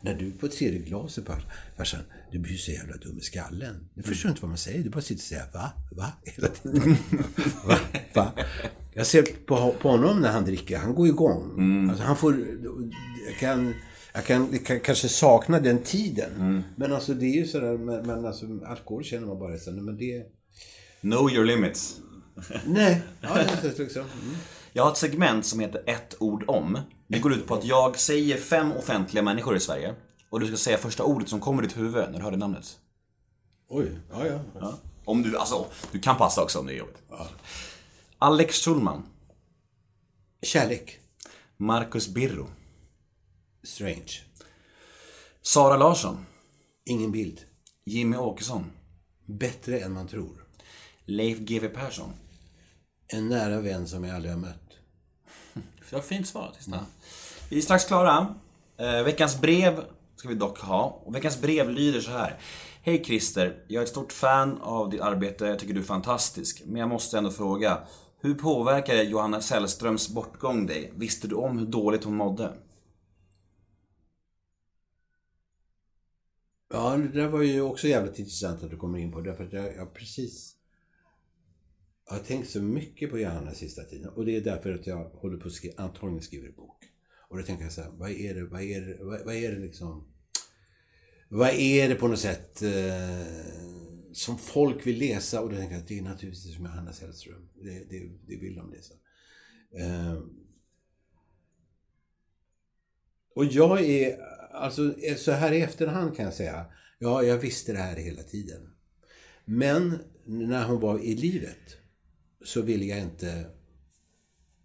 när 0.00 0.14
du 0.14 0.32
på 0.32 0.48
tredje 0.48 0.78
glaset 0.78 1.26
bara, 1.26 1.42
farsan, 1.76 2.00
du 2.32 2.38
blir 2.38 2.52
ju 2.52 2.58
så 2.58 2.70
jävla 2.70 2.96
dum 2.96 3.18
i 3.18 3.20
skallen. 3.20 3.88
Du 3.94 4.02
förstår 4.02 4.28
inte 4.28 4.42
vad 4.42 4.48
man 4.48 4.58
säger, 4.58 4.82
du 4.82 4.90
bara 4.90 5.00
sitter 5.00 5.20
och 5.20 5.24
säger 5.24 5.52
va, 5.52 5.72
va, 5.90 6.12
hela 6.22 6.48
tiden. 6.48 6.96
va, 7.66 7.78
va. 8.14 8.32
Jag 8.94 9.06
ser 9.06 9.22
på, 9.22 9.74
på 9.80 9.88
honom 9.88 10.20
när 10.20 10.32
han 10.32 10.44
dricker, 10.44 10.78
han 10.78 10.94
går 10.94 11.08
igång. 11.08 11.58
Alltså 11.90 12.04
han 12.04 12.16
får, 12.16 12.38
jag 13.28 13.38
kan, 13.40 13.74
jag 14.14 14.24
kan, 14.24 14.58
kan 14.58 14.80
kanske 14.80 15.08
sakna 15.08 15.60
den 15.60 15.78
tiden. 15.82 16.62
Men 16.76 16.92
alltså 16.92 17.14
det 17.14 17.26
är 17.26 17.34
ju 17.34 17.46
sådär, 17.46 17.78
men, 17.78 18.06
men 18.06 18.26
alltså 18.26 18.46
alkohol 18.66 19.04
känner 19.04 19.26
man 19.26 19.38
bara 19.38 19.58
så, 19.58 19.72
men 19.72 19.96
det, 19.96 20.26
Know 21.04 21.30
your 21.30 21.44
limits. 21.44 22.00
nej, 22.66 23.02
ja, 23.20 23.34
det 23.34 23.68
är 23.68 23.78
liksom. 23.78 24.02
Mm. 24.02 24.36
Jag 24.72 24.84
har 24.84 24.90
ett 24.90 24.98
segment 24.98 25.46
som 25.46 25.60
heter 25.60 25.82
ett 25.86 26.16
ord 26.20 26.44
om. 26.48 26.78
Det 27.06 27.18
går 27.18 27.32
ut 27.32 27.46
på 27.46 27.54
att 27.54 27.64
jag 27.64 27.98
säger 27.98 28.36
fem 28.36 28.72
offentliga 28.72 29.22
människor 29.22 29.56
i 29.56 29.60
Sverige. 29.60 29.94
Och 30.30 30.40
du 30.40 30.46
ska 30.46 30.56
säga 30.56 30.78
första 30.78 31.02
ordet 31.02 31.28
som 31.28 31.40
kommer 31.40 31.62
i 31.62 31.66
ditt 31.66 31.76
huvud 31.76 32.10
när 32.10 32.18
du 32.18 32.24
hör 32.24 32.30
det 32.30 32.36
namnet. 32.36 32.78
Oj, 33.68 33.98
ja, 34.10 34.26
ja. 34.26 34.40
Ja. 34.60 34.78
Om 35.04 35.22
du, 35.22 35.38
alltså, 35.38 35.66
du 35.92 36.00
kan 36.00 36.16
passa 36.16 36.42
också 36.42 36.58
om 36.58 36.66
det 36.66 36.72
är 36.72 36.78
jobbigt. 36.78 37.02
Alex 38.18 38.64
Schulman. 38.64 39.02
Kärlek. 40.42 40.98
Marcus 41.56 42.08
Birro. 42.08 42.46
Strange. 43.64 44.20
Sara 45.42 45.76
Larsson. 45.76 46.26
Ingen 46.84 47.12
bild. 47.12 47.40
Jimmy 47.86 48.16
Åkesson. 48.16 48.70
Bättre 49.26 49.78
än 49.78 49.92
man 49.92 50.08
tror. 50.08 50.43
Leif 51.06 51.38
GW 51.38 51.68
Persson. 51.68 52.12
En 53.06 53.28
nära 53.28 53.60
vän 53.60 53.88
som 53.88 54.04
jag 54.04 54.16
aldrig 54.16 54.34
har 54.34 54.40
mött. 54.40 54.70
Det 55.90 55.96
var 55.96 56.02
fint 56.02 56.26
svar, 56.26 56.52
sista. 56.56 56.86
Vi 57.50 57.58
är 57.58 57.62
strax 57.62 57.84
klara. 57.84 58.34
Eh, 58.76 59.02
veckans 59.02 59.40
brev 59.40 59.84
ska 60.16 60.28
vi 60.28 60.34
dock 60.34 60.58
ha. 60.58 61.02
Och 61.04 61.14
veckans 61.14 61.40
brev 61.40 61.70
lyder 61.70 62.00
så 62.00 62.10
här. 62.10 62.38
Hej 62.82 63.04
Christer, 63.04 63.64
jag 63.68 63.80
är 63.80 63.84
ett 63.84 63.90
stort 63.90 64.12
fan 64.12 64.58
av 64.60 64.90
ditt 64.90 65.00
arbete, 65.00 65.46
jag 65.46 65.58
tycker 65.58 65.74
du 65.74 65.80
är 65.80 65.84
fantastisk. 65.84 66.62
Men 66.66 66.80
jag 66.80 66.88
måste 66.88 67.18
ändå 67.18 67.30
fråga, 67.30 67.78
hur 68.20 68.34
påverkade 68.34 69.02
Johanna 69.02 69.40
Sällströms 69.40 70.08
bortgång 70.08 70.66
dig? 70.66 70.92
Visste 70.96 71.28
du 71.28 71.34
om 71.34 71.58
hur 71.58 71.66
dåligt 71.66 72.04
hon 72.04 72.16
mådde? 72.16 72.52
Ja, 76.72 76.96
det 76.96 77.20
där 77.20 77.28
var 77.28 77.42
ju 77.42 77.60
också 77.60 77.88
jävligt 77.88 78.18
intressant 78.18 78.62
att 78.62 78.70
du 78.70 78.76
kommer 78.76 78.98
in 78.98 79.12
på. 79.12 79.20
Därför 79.20 79.44
att 79.44 79.52
jag, 79.52 79.76
jag 79.76 79.94
precis... 79.94 80.56
Jag 82.06 82.14
har 82.14 82.24
tänkt 82.24 82.50
så 82.50 82.62
mycket 82.62 83.10
på 83.10 83.18
Johanna 83.18 83.54
sista 83.54 83.84
tiden. 83.84 84.08
Och 84.08 84.24
det 84.24 84.36
är 84.36 84.40
därför 84.40 84.74
att 84.74 84.86
jag 84.86 85.04
håller 85.04 85.38
på 85.38 85.48
att 85.48 85.52
skriva, 85.52 85.82
antagligen 85.82 86.22
skriver 86.22 86.48
en 86.48 86.54
bok. 86.54 86.84
Och 87.28 87.38
då 87.38 87.44
tänker 87.44 87.64
jag 87.64 87.72
så 87.72 87.82
här, 87.82 87.90
vad 87.90 88.10
är 88.10 88.34
det, 88.34 88.44
vad 88.44 88.62
är 88.62 88.80
det, 88.80 89.04
vad, 89.04 89.24
vad 89.24 89.34
är 89.34 89.52
det 89.52 89.58
liksom... 89.58 90.10
Vad 91.28 91.48
är 91.48 91.88
det 91.88 91.94
på 91.94 92.08
något 92.08 92.18
sätt 92.18 92.62
eh, 92.62 93.26
som 94.12 94.38
folk 94.38 94.86
vill 94.86 94.98
läsa? 94.98 95.40
Och 95.40 95.50
då 95.50 95.56
tänker 95.56 95.74
jag 95.74 95.82
att 95.82 95.88
det 95.88 95.98
är 95.98 96.02
naturligtvis 96.02 96.54
som 96.54 96.64
Johanna 96.64 96.92
Sällström. 96.92 97.48
Det, 97.62 97.90
det, 97.90 98.10
det 98.26 98.36
vill 98.36 98.54
de 98.54 98.70
läsa. 98.70 98.94
Eh, 99.78 100.22
och 103.34 103.44
jag 103.44 103.80
är, 103.80 104.18
alltså 104.52 104.98
eh, 104.98 105.16
så 105.16 105.32
här 105.32 105.52
i 105.52 105.60
efterhand 105.60 106.16
kan 106.16 106.24
jag 106.24 106.34
säga, 106.34 106.66
ja, 106.98 107.22
jag 107.22 107.38
visste 107.38 107.72
det 107.72 107.78
här 107.78 107.96
hela 107.96 108.22
tiden. 108.22 108.74
Men 109.44 109.98
när 110.24 110.64
hon 110.64 110.80
var 110.80 110.98
i 110.98 111.14
livet 111.14 111.83
så 112.44 112.62
ville 112.62 112.84
jag 112.84 112.98
inte 112.98 113.44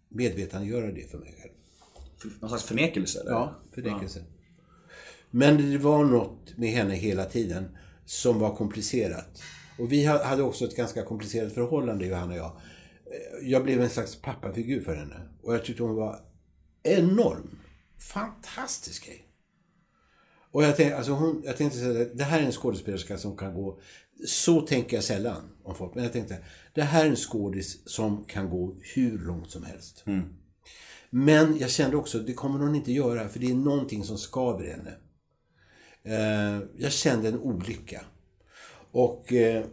medvetandegöra 0.08 0.92
det 0.92 1.10
för 1.10 1.18
mig 1.18 1.34
själv. 1.42 1.52
Någon 2.40 2.50
slags 2.50 2.64
förnekelse 2.64 3.20
eller? 3.20 3.30
Ja, 3.30 3.54
förnekelse. 3.74 4.24
Men 5.30 5.70
det 5.70 5.78
var 5.78 6.04
något 6.04 6.56
med 6.58 6.70
henne 6.70 6.94
hela 6.94 7.24
tiden 7.24 7.76
som 8.04 8.38
var 8.38 8.56
komplicerat. 8.56 9.42
Och 9.78 9.92
vi 9.92 10.06
ha- 10.06 10.24
hade 10.24 10.42
också 10.42 10.64
ett 10.64 10.76
ganska 10.76 11.02
komplicerat 11.04 11.52
förhållande, 11.52 12.06
Johanna 12.06 12.32
och 12.32 12.38
jag. 12.38 12.52
Eh, 13.06 13.48
Jag 13.50 13.64
blev 13.64 13.80
en 13.80 13.90
slags 13.90 14.22
pappafigur 14.22 14.80
för 14.80 14.94
henne. 14.96 15.20
Och 15.42 15.54
jag 15.54 15.64
tyckte 15.64 15.82
hon 15.82 15.94
var 15.96 16.20
enorm. 16.82 17.58
Fantastisk 17.98 19.06
grej. 19.06 19.26
Och 20.52 20.64
jag 20.64 20.76
tänkte, 20.76 20.96
alltså 20.96 21.12
hon, 21.12 21.42
jag 21.44 21.56
tänkte 21.56 21.78
säga 21.78 22.02
att 22.02 22.18
det 22.18 22.24
här 22.24 22.40
är 22.40 22.44
en 22.46 22.52
skådespelerska 22.52 23.18
som 23.18 23.36
kan 23.36 23.54
gå... 23.54 23.80
Så 24.26 24.60
tänker 24.60 24.96
jag 24.96 25.04
sällan 25.04 25.50
om 25.62 25.74
folk. 25.74 25.94
Men 25.94 26.04
jag 26.04 26.12
tänkte, 26.12 26.38
det 26.74 26.82
här 26.82 27.04
är 27.04 27.10
en 27.10 27.16
skådis 27.16 27.88
som 27.88 28.24
kan 28.24 28.50
gå 28.50 28.76
hur 28.94 29.18
långt 29.18 29.50
som 29.50 29.62
helst. 29.62 30.02
Men 31.10 31.58
jag 31.58 31.70
kände 31.70 31.96
också, 31.96 32.18
det 32.18 32.32
kommer 32.32 32.58
hon 32.58 32.74
inte 32.74 32.92
göra, 32.92 33.28
för 33.28 33.40
det 33.40 33.50
är 33.50 33.54
någonting 33.54 34.04
som 34.04 34.18
skaver 34.18 34.66
henne. 34.66 34.96
Eh, 36.02 36.62
jag 36.76 36.92
kände 36.92 37.28
en 37.28 37.38
olycka. 37.38 38.04
Och 38.92 39.32
eh, 39.32 39.64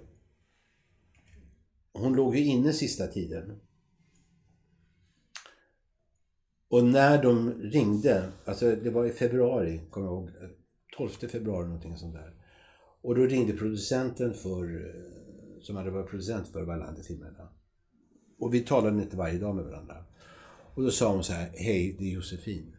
hon 1.94 2.16
låg 2.16 2.36
ju 2.36 2.44
inne 2.44 2.74
sista 2.74 3.08
tiden. 3.08 3.60
Och 6.70 6.84
när 6.84 7.24
de 7.24 7.54
ringde, 7.54 8.32
alltså 8.46 8.76
det 8.76 8.90
var 8.90 9.06
i 9.06 9.12
februari, 9.12 9.82
kommer 9.90 10.08
jag 10.08 10.14
ihåg, 10.14 10.30
12 10.98 11.10
februari 11.10 11.66
någonting 11.66 11.98
sånt 11.98 12.14
där. 12.14 12.34
Och 13.08 13.16
då 13.16 13.26
ringde 13.26 13.54
producenten 13.54 14.34
för, 14.34 14.86
eh, 14.86 15.62
som 15.62 15.76
hade 15.76 15.92
varit 15.92 16.10
producent 16.10 16.48
för 16.48 16.64
Wallander-filmerna. 16.64 17.50
Och 18.40 18.54
vi 18.54 18.60
talade 18.60 19.02
inte 19.04 19.18
varje 19.18 19.40
dag 19.40 19.56
med 19.56 19.66
varandra. 19.66 20.06
Och 20.74 20.84
då 20.84 20.92
sa 20.92 21.14
hon 21.14 21.24
så 21.24 21.34
här, 21.34 21.52
hej 21.54 21.96
det 22.00 22.06
är 22.06 22.10
Josefin. 22.10 22.76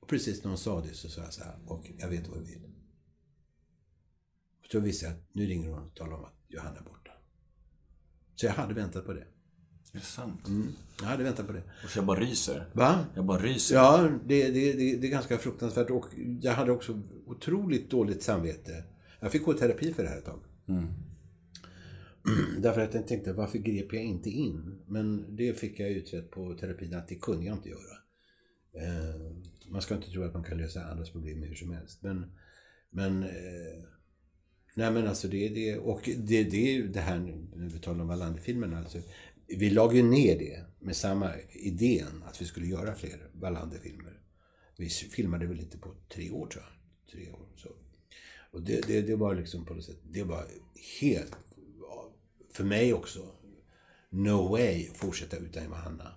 Och 0.00 0.08
precis 0.08 0.44
när 0.44 0.48
hon 0.48 0.58
sa 0.58 0.80
det 0.80 0.94
så 0.94 1.08
sa 1.08 1.22
jag 1.22 1.32
så 1.32 1.44
här, 1.44 1.58
och 1.66 1.90
jag 1.98 2.08
vet 2.08 2.28
vad 2.28 2.38
du 2.38 2.44
vill. 2.44 2.62
Och 4.64 4.70
så 4.72 4.80
visste 4.80 5.06
jag 5.06 5.14
att 5.14 5.24
nu 5.32 5.46
ringer 5.46 5.70
hon 5.70 5.86
och 5.86 5.94
talar 5.94 6.16
om 6.16 6.24
att 6.24 6.36
Johanna 6.48 6.78
är 6.78 6.84
borta. 6.84 7.12
Så 8.34 8.46
jag 8.46 8.52
hade 8.52 8.74
väntat 8.74 9.06
på 9.06 9.12
det. 9.12 9.26
Är 9.92 9.98
det 9.98 10.00
sant? 10.00 10.40
Jag 11.00 11.06
hade 11.06 11.24
väntat 11.24 11.46
på 11.46 11.52
det. 11.52 11.62
Och 11.84 11.90
så 11.90 11.98
jag 11.98 12.06
bara 12.06 12.20
ryser. 12.20 12.70
Va? 12.72 13.06
Jag 13.14 13.24
bara 13.24 13.42
ryser. 13.42 13.74
Ja, 13.74 14.10
det, 14.26 14.50
det, 14.50 14.72
det, 14.72 14.96
det 14.96 15.06
är 15.06 15.10
ganska 15.10 15.38
fruktansvärt. 15.38 15.90
Och 15.90 16.06
jag 16.40 16.52
hade 16.52 16.72
också 16.72 17.02
otroligt 17.26 17.90
dåligt 17.90 18.22
samvete. 18.22 18.84
Jag 19.22 19.32
fick 19.32 19.44
gå 19.44 19.54
i 19.54 19.58
terapi 19.58 19.92
för 19.92 20.02
det 20.02 20.08
här 20.08 20.18
ett 20.18 20.24
tag. 20.24 20.40
Därför 22.58 22.80
att 22.80 22.94
jag 22.94 23.06
tänkte, 23.06 23.32
varför 23.32 23.58
grep 23.58 23.92
jag 23.92 24.02
inte 24.02 24.30
in? 24.30 24.82
Men 24.86 25.36
det 25.36 25.58
fick 25.58 25.80
jag 25.80 25.90
utrett 25.90 26.30
på 26.30 26.54
terapin 26.54 26.94
att 26.94 27.08
det 27.08 27.14
kunde 27.14 27.46
jag 27.46 27.56
inte 27.56 27.68
göra. 27.68 27.96
Eh, 28.74 29.20
man 29.68 29.82
ska 29.82 29.94
inte 29.94 30.10
tro 30.10 30.22
att 30.22 30.34
man 30.34 30.44
kan 30.44 30.58
lösa 30.58 30.84
andras 30.84 31.10
problem 31.10 31.42
hur 31.42 31.54
som 31.54 31.70
helst. 31.70 32.02
Men, 32.02 32.32
men 32.90 33.22
eh, 33.22 33.84
nej 34.76 34.92
men 34.92 35.06
alltså 35.06 35.28
det 35.28 35.46
är 35.46 35.54
det. 35.54 35.78
Och 35.78 36.00
det, 36.04 36.44
det 36.44 36.70
är 36.70 36.72
ju 36.72 36.88
det 36.88 37.00
här, 37.00 37.18
nu, 37.18 37.68
vi 37.72 37.78
talar 37.78 38.00
om 38.00 38.08
Wallander-filmerna. 38.08 38.78
Alltså, 38.78 38.98
vi 39.46 39.70
lag 39.70 39.96
ju 39.96 40.02
ner 40.02 40.38
det 40.38 40.64
med 40.78 40.96
samma 40.96 41.32
idén 41.50 42.22
att 42.26 42.42
vi 42.42 42.44
skulle 42.44 42.66
göra 42.66 42.94
fler 42.94 43.30
Wallander-filmer. 43.32 44.20
Vi 44.76 44.88
filmade 44.88 45.46
väl 45.46 45.60
inte 45.60 45.78
på 45.78 45.94
tre 46.08 46.30
år 46.30 46.46
tror 46.46 46.64
jag. 46.64 46.72
Tre 47.12 47.32
år, 47.32 47.48
så. 47.56 47.68
Och 48.52 48.62
det, 48.62 48.86
det, 48.86 49.02
det 49.02 49.16
var 49.16 49.34
liksom 49.34 49.64
på 49.64 49.74
något 49.74 49.84
sätt, 49.84 50.00
det 50.10 50.22
var 50.22 50.44
helt, 51.00 51.36
för 52.52 52.64
mig 52.64 52.94
också, 52.94 53.20
no 54.10 54.48
way 54.48 54.88
att 54.90 54.96
fortsätta 54.96 55.36
utan 55.36 55.64
Johanna. 55.64 56.14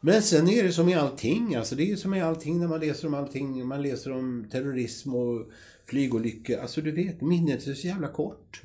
Men 0.00 0.22
sen 0.22 0.48
är 0.48 0.62
det 0.62 0.72
som 0.72 0.88
i 0.88 0.94
allting, 0.94 1.54
alltså 1.54 1.74
det 1.74 1.90
är 1.90 1.96
som 1.96 2.14
i 2.14 2.20
allting 2.20 2.60
när 2.60 2.68
man 2.68 2.80
läser 2.80 3.08
om 3.08 3.14
allting, 3.14 3.66
man 3.66 3.82
läser 3.82 4.12
om 4.12 4.48
terrorism 4.50 5.14
och 5.14 5.50
flygolyckor, 5.84 6.56
alltså 6.56 6.80
du 6.80 6.92
vet, 6.92 7.20
minnet 7.20 7.66
är 7.66 7.74
så 7.74 7.86
jävla 7.86 8.08
kort. 8.08 8.60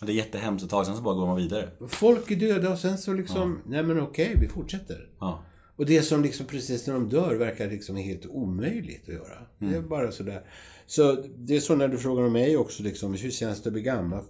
Det 0.00 0.12
är 0.12 0.16
jättehemskt 0.16 0.64
ett 0.64 0.70
tag, 0.70 0.86
sen 0.86 0.96
så 0.96 1.02
bara 1.02 1.14
går 1.14 1.26
man 1.26 1.36
vidare. 1.36 1.70
Folk 1.88 2.30
är 2.30 2.36
döda 2.36 2.72
och 2.72 2.78
sen 2.78 2.98
så 2.98 3.12
liksom, 3.12 3.58
nej 3.66 3.82
men 3.82 4.00
okej, 4.00 4.36
vi 4.40 4.48
fortsätter. 4.48 5.10
Ja. 5.20 5.44
Och 5.76 5.86
det 5.86 6.02
som 6.02 6.22
liksom 6.22 6.46
precis 6.46 6.86
när 6.86 6.94
de 6.94 7.08
dör 7.08 7.34
verkar 7.34 7.70
liksom 7.70 7.96
helt 7.96 8.26
omöjligt 8.26 9.08
att 9.08 9.14
göra. 9.14 9.46
Det 9.58 9.74
är 9.76 9.80
bara 9.80 10.12
sådär. 10.12 10.44
Så 10.88 11.24
det 11.36 11.56
är 11.56 11.60
så 11.60 11.74
när 11.74 11.88
du 11.88 11.98
frågar 11.98 12.22
om 12.24 12.32
mig 12.32 12.56
också 12.56 12.82
liksom, 12.82 13.14
hur 13.14 13.30
känns 13.30 13.62
det 13.62 13.68
att 13.68 13.72
bli 13.72 13.82
gammal? 13.82 14.24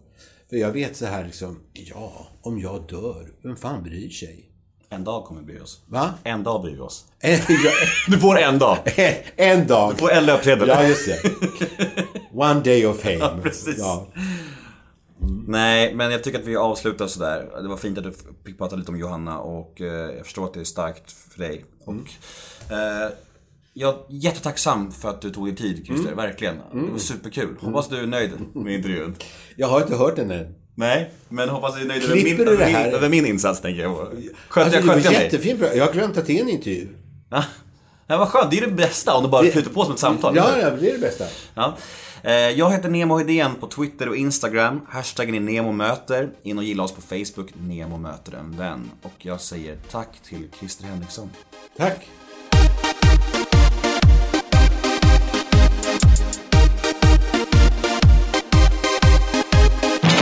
För 0.50 0.56
jag 0.56 0.72
vet 0.72 0.96
så 0.96 1.06
här 1.06 1.24
liksom, 1.24 1.61
ja, 1.72 2.28
om 2.42 2.61
jag 2.61 2.86
dör, 2.88 3.32
vem 3.42 3.56
fan 3.56 3.82
bryr 3.82 4.11
sig? 4.11 4.44
En 4.90 5.04
dag 5.04 5.24
kommer 5.24 5.40
vi 5.40 5.46
bry 5.46 5.61
oss. 5.61 5.80
Va? 5.86 6.14
En 6.24 6.42
dag 6.42 6.62
bryr 6.62 6.72
vi 6.72 6.80
oss. 6.80 7.04
Du 8.09 8.18
får 8.18 8.38
en 8.38 8.59
dag. 8.59 8.78
en 9.36 9.66
dag. 9.66 9.92
Du 9.92 9.98
får 9.98 10.12
en 10.12 10.26
löpsedel. 10.26 10.68
Ja, 10.68 10.84
just 10.84 11.06
det. 11.06 11.22
One 12.32 12.61
day 12.61 12.86
of 12.86 13.00
fame. 13.00 13.42
precis. 13.42 13.78
Ja. 13.78 14.06
Nej, 15.46 15.94
men 15.94 16.11
jag 16.11 16.24
tycker 16.24 16.38
att 16.38 16.44
vi 16.44 16.56
avslutar 16.56 17.06
sådär. 17.06 17.62
Det 17.62 17.68
var 17.68 17.76
fint 17.76 17.98
att 17.98 18.04
du 18.04 18.12
fick 18.44 18.59
prata 18.59 18.76
lite 18.76 18.90
om 18.90 18.98
Johanna 18.98 19.38
och 19.38 19.80
eh, 19.80 19.86
jag 20.16 20.24
förstår 20.24 20.44
att 20.44 20.54
det 20.54 20.61
är 20.61 20.64
starkt 20.64 21.12
för 21.12 21.38
dig. 21.38 21.64
Och, 21.84 21.94
eh, 22.72 23.11
jag 23.78 23.94
är 23.94 23.98
jättetacksam 24.08 24.92
för 24.92 25.08
att 25.10 25.20
du 25.22 25.30
tog 25.30 25.46
dig 25.46 25.56
tid, 25.56 25.86
Christer. 25.86 26.14
Verkligen. 26.14 26.56
Det 26.72 26.90
var 26.92 26.98
superkul. 26.98 27.56
Hoppas 27.60 27.88
du 27.88 27.96
är 27.98 28.06
nöjd 28.06 28.30
med 28.54 28.74
intervjun. 28.74 29.16
Jag 29.56 29.68
har 29.68 29.80
inte 29.82 29.96
hört 29.96 30.16
den 30.16 30.30
än. 30.30 30.54
Nej, 30.74 31.12
men 31.28 31.48
hoppas 31.48 31.74
du 31.76 31.80
är 31.82 31.86
nöjd 31.86 32.02
över 32.04 32.14
min, 32.14 32.36
du 32.36 32.42
över, 32.96 33.08
min, 33.08 33.26
insats, 33.26 33.60
tänker 33.60 33.82
jag. 33.82 33.96
Skötte 34.48 34.64
Alltså, 34.64 34.80
jag, 34.80 34.84
skötte 34.88 35.00
jag 35.04 35.12
mig? 35.12 35.22
jättefint. 35.22 35.60
Jag 35.74 35.86
har 35.86 35.92
glömt 35.92 36.16
att 36.16 36.26
det 36.26 36.38
är 36.38 36.42
en 36.42 36.48
intervju. 36.48 36.88
Ja. 37.30 37.44
Ja, 38.06 38.18
vad 38.18 38.28
skönt. 38.28 38.50
Det 38.50 38.58
är 38.58 38.66
det 38.66 38.72
bästa 38.72 39.14
om 39.14 39.22
det 39.22 39.28
bara 39.28 39.42
flyter 39.46 39.70
på 39.70 39.84
som 39.84 39.92
ett 39.92 39.98
samtal. 39.98 40.36
Ja, 40.36 40.58
ja, 40.60 40.70
det 40.70 40.88
är 40.88 40.92
det 40.92 40.98
bästa. 40.98 41.24
Ja. 41.54 41.76
Eh, 42.22 42.32
Jag 42.32 42.70
heter 42.70 42.88
Nemo 42.88 43.18
Hedén 43.18 43.54
på 43.60 43.66
Twitter 43.66 44.08
och 44.08 44.16
Instagram. 44.16 44.80
Hashtaggen 44.88 45.34
är 45.34 45.40
NEMOMÖTER. 45.40 46.30
In 46.42 46.58
och 46.58 46.64
gilla 46.64 46.82
oss 46.82 46.92
på 46.92 47.00
Facebook, 47.02 47.48
Nemo 47.60 47.98
möter 47.98 48.32
en 48.32 48.56
vän. 48.56 48.90
Och 49.02 49.12
jag 49.18 49.40
säger 49.40 49.76
tack 49.90 50.08
till 50.28 50.48
Christer 50.60 50.84
Henriksson. 50.84 51.30
Tack. 51.76 52.08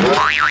Yeah. 0.06 0.45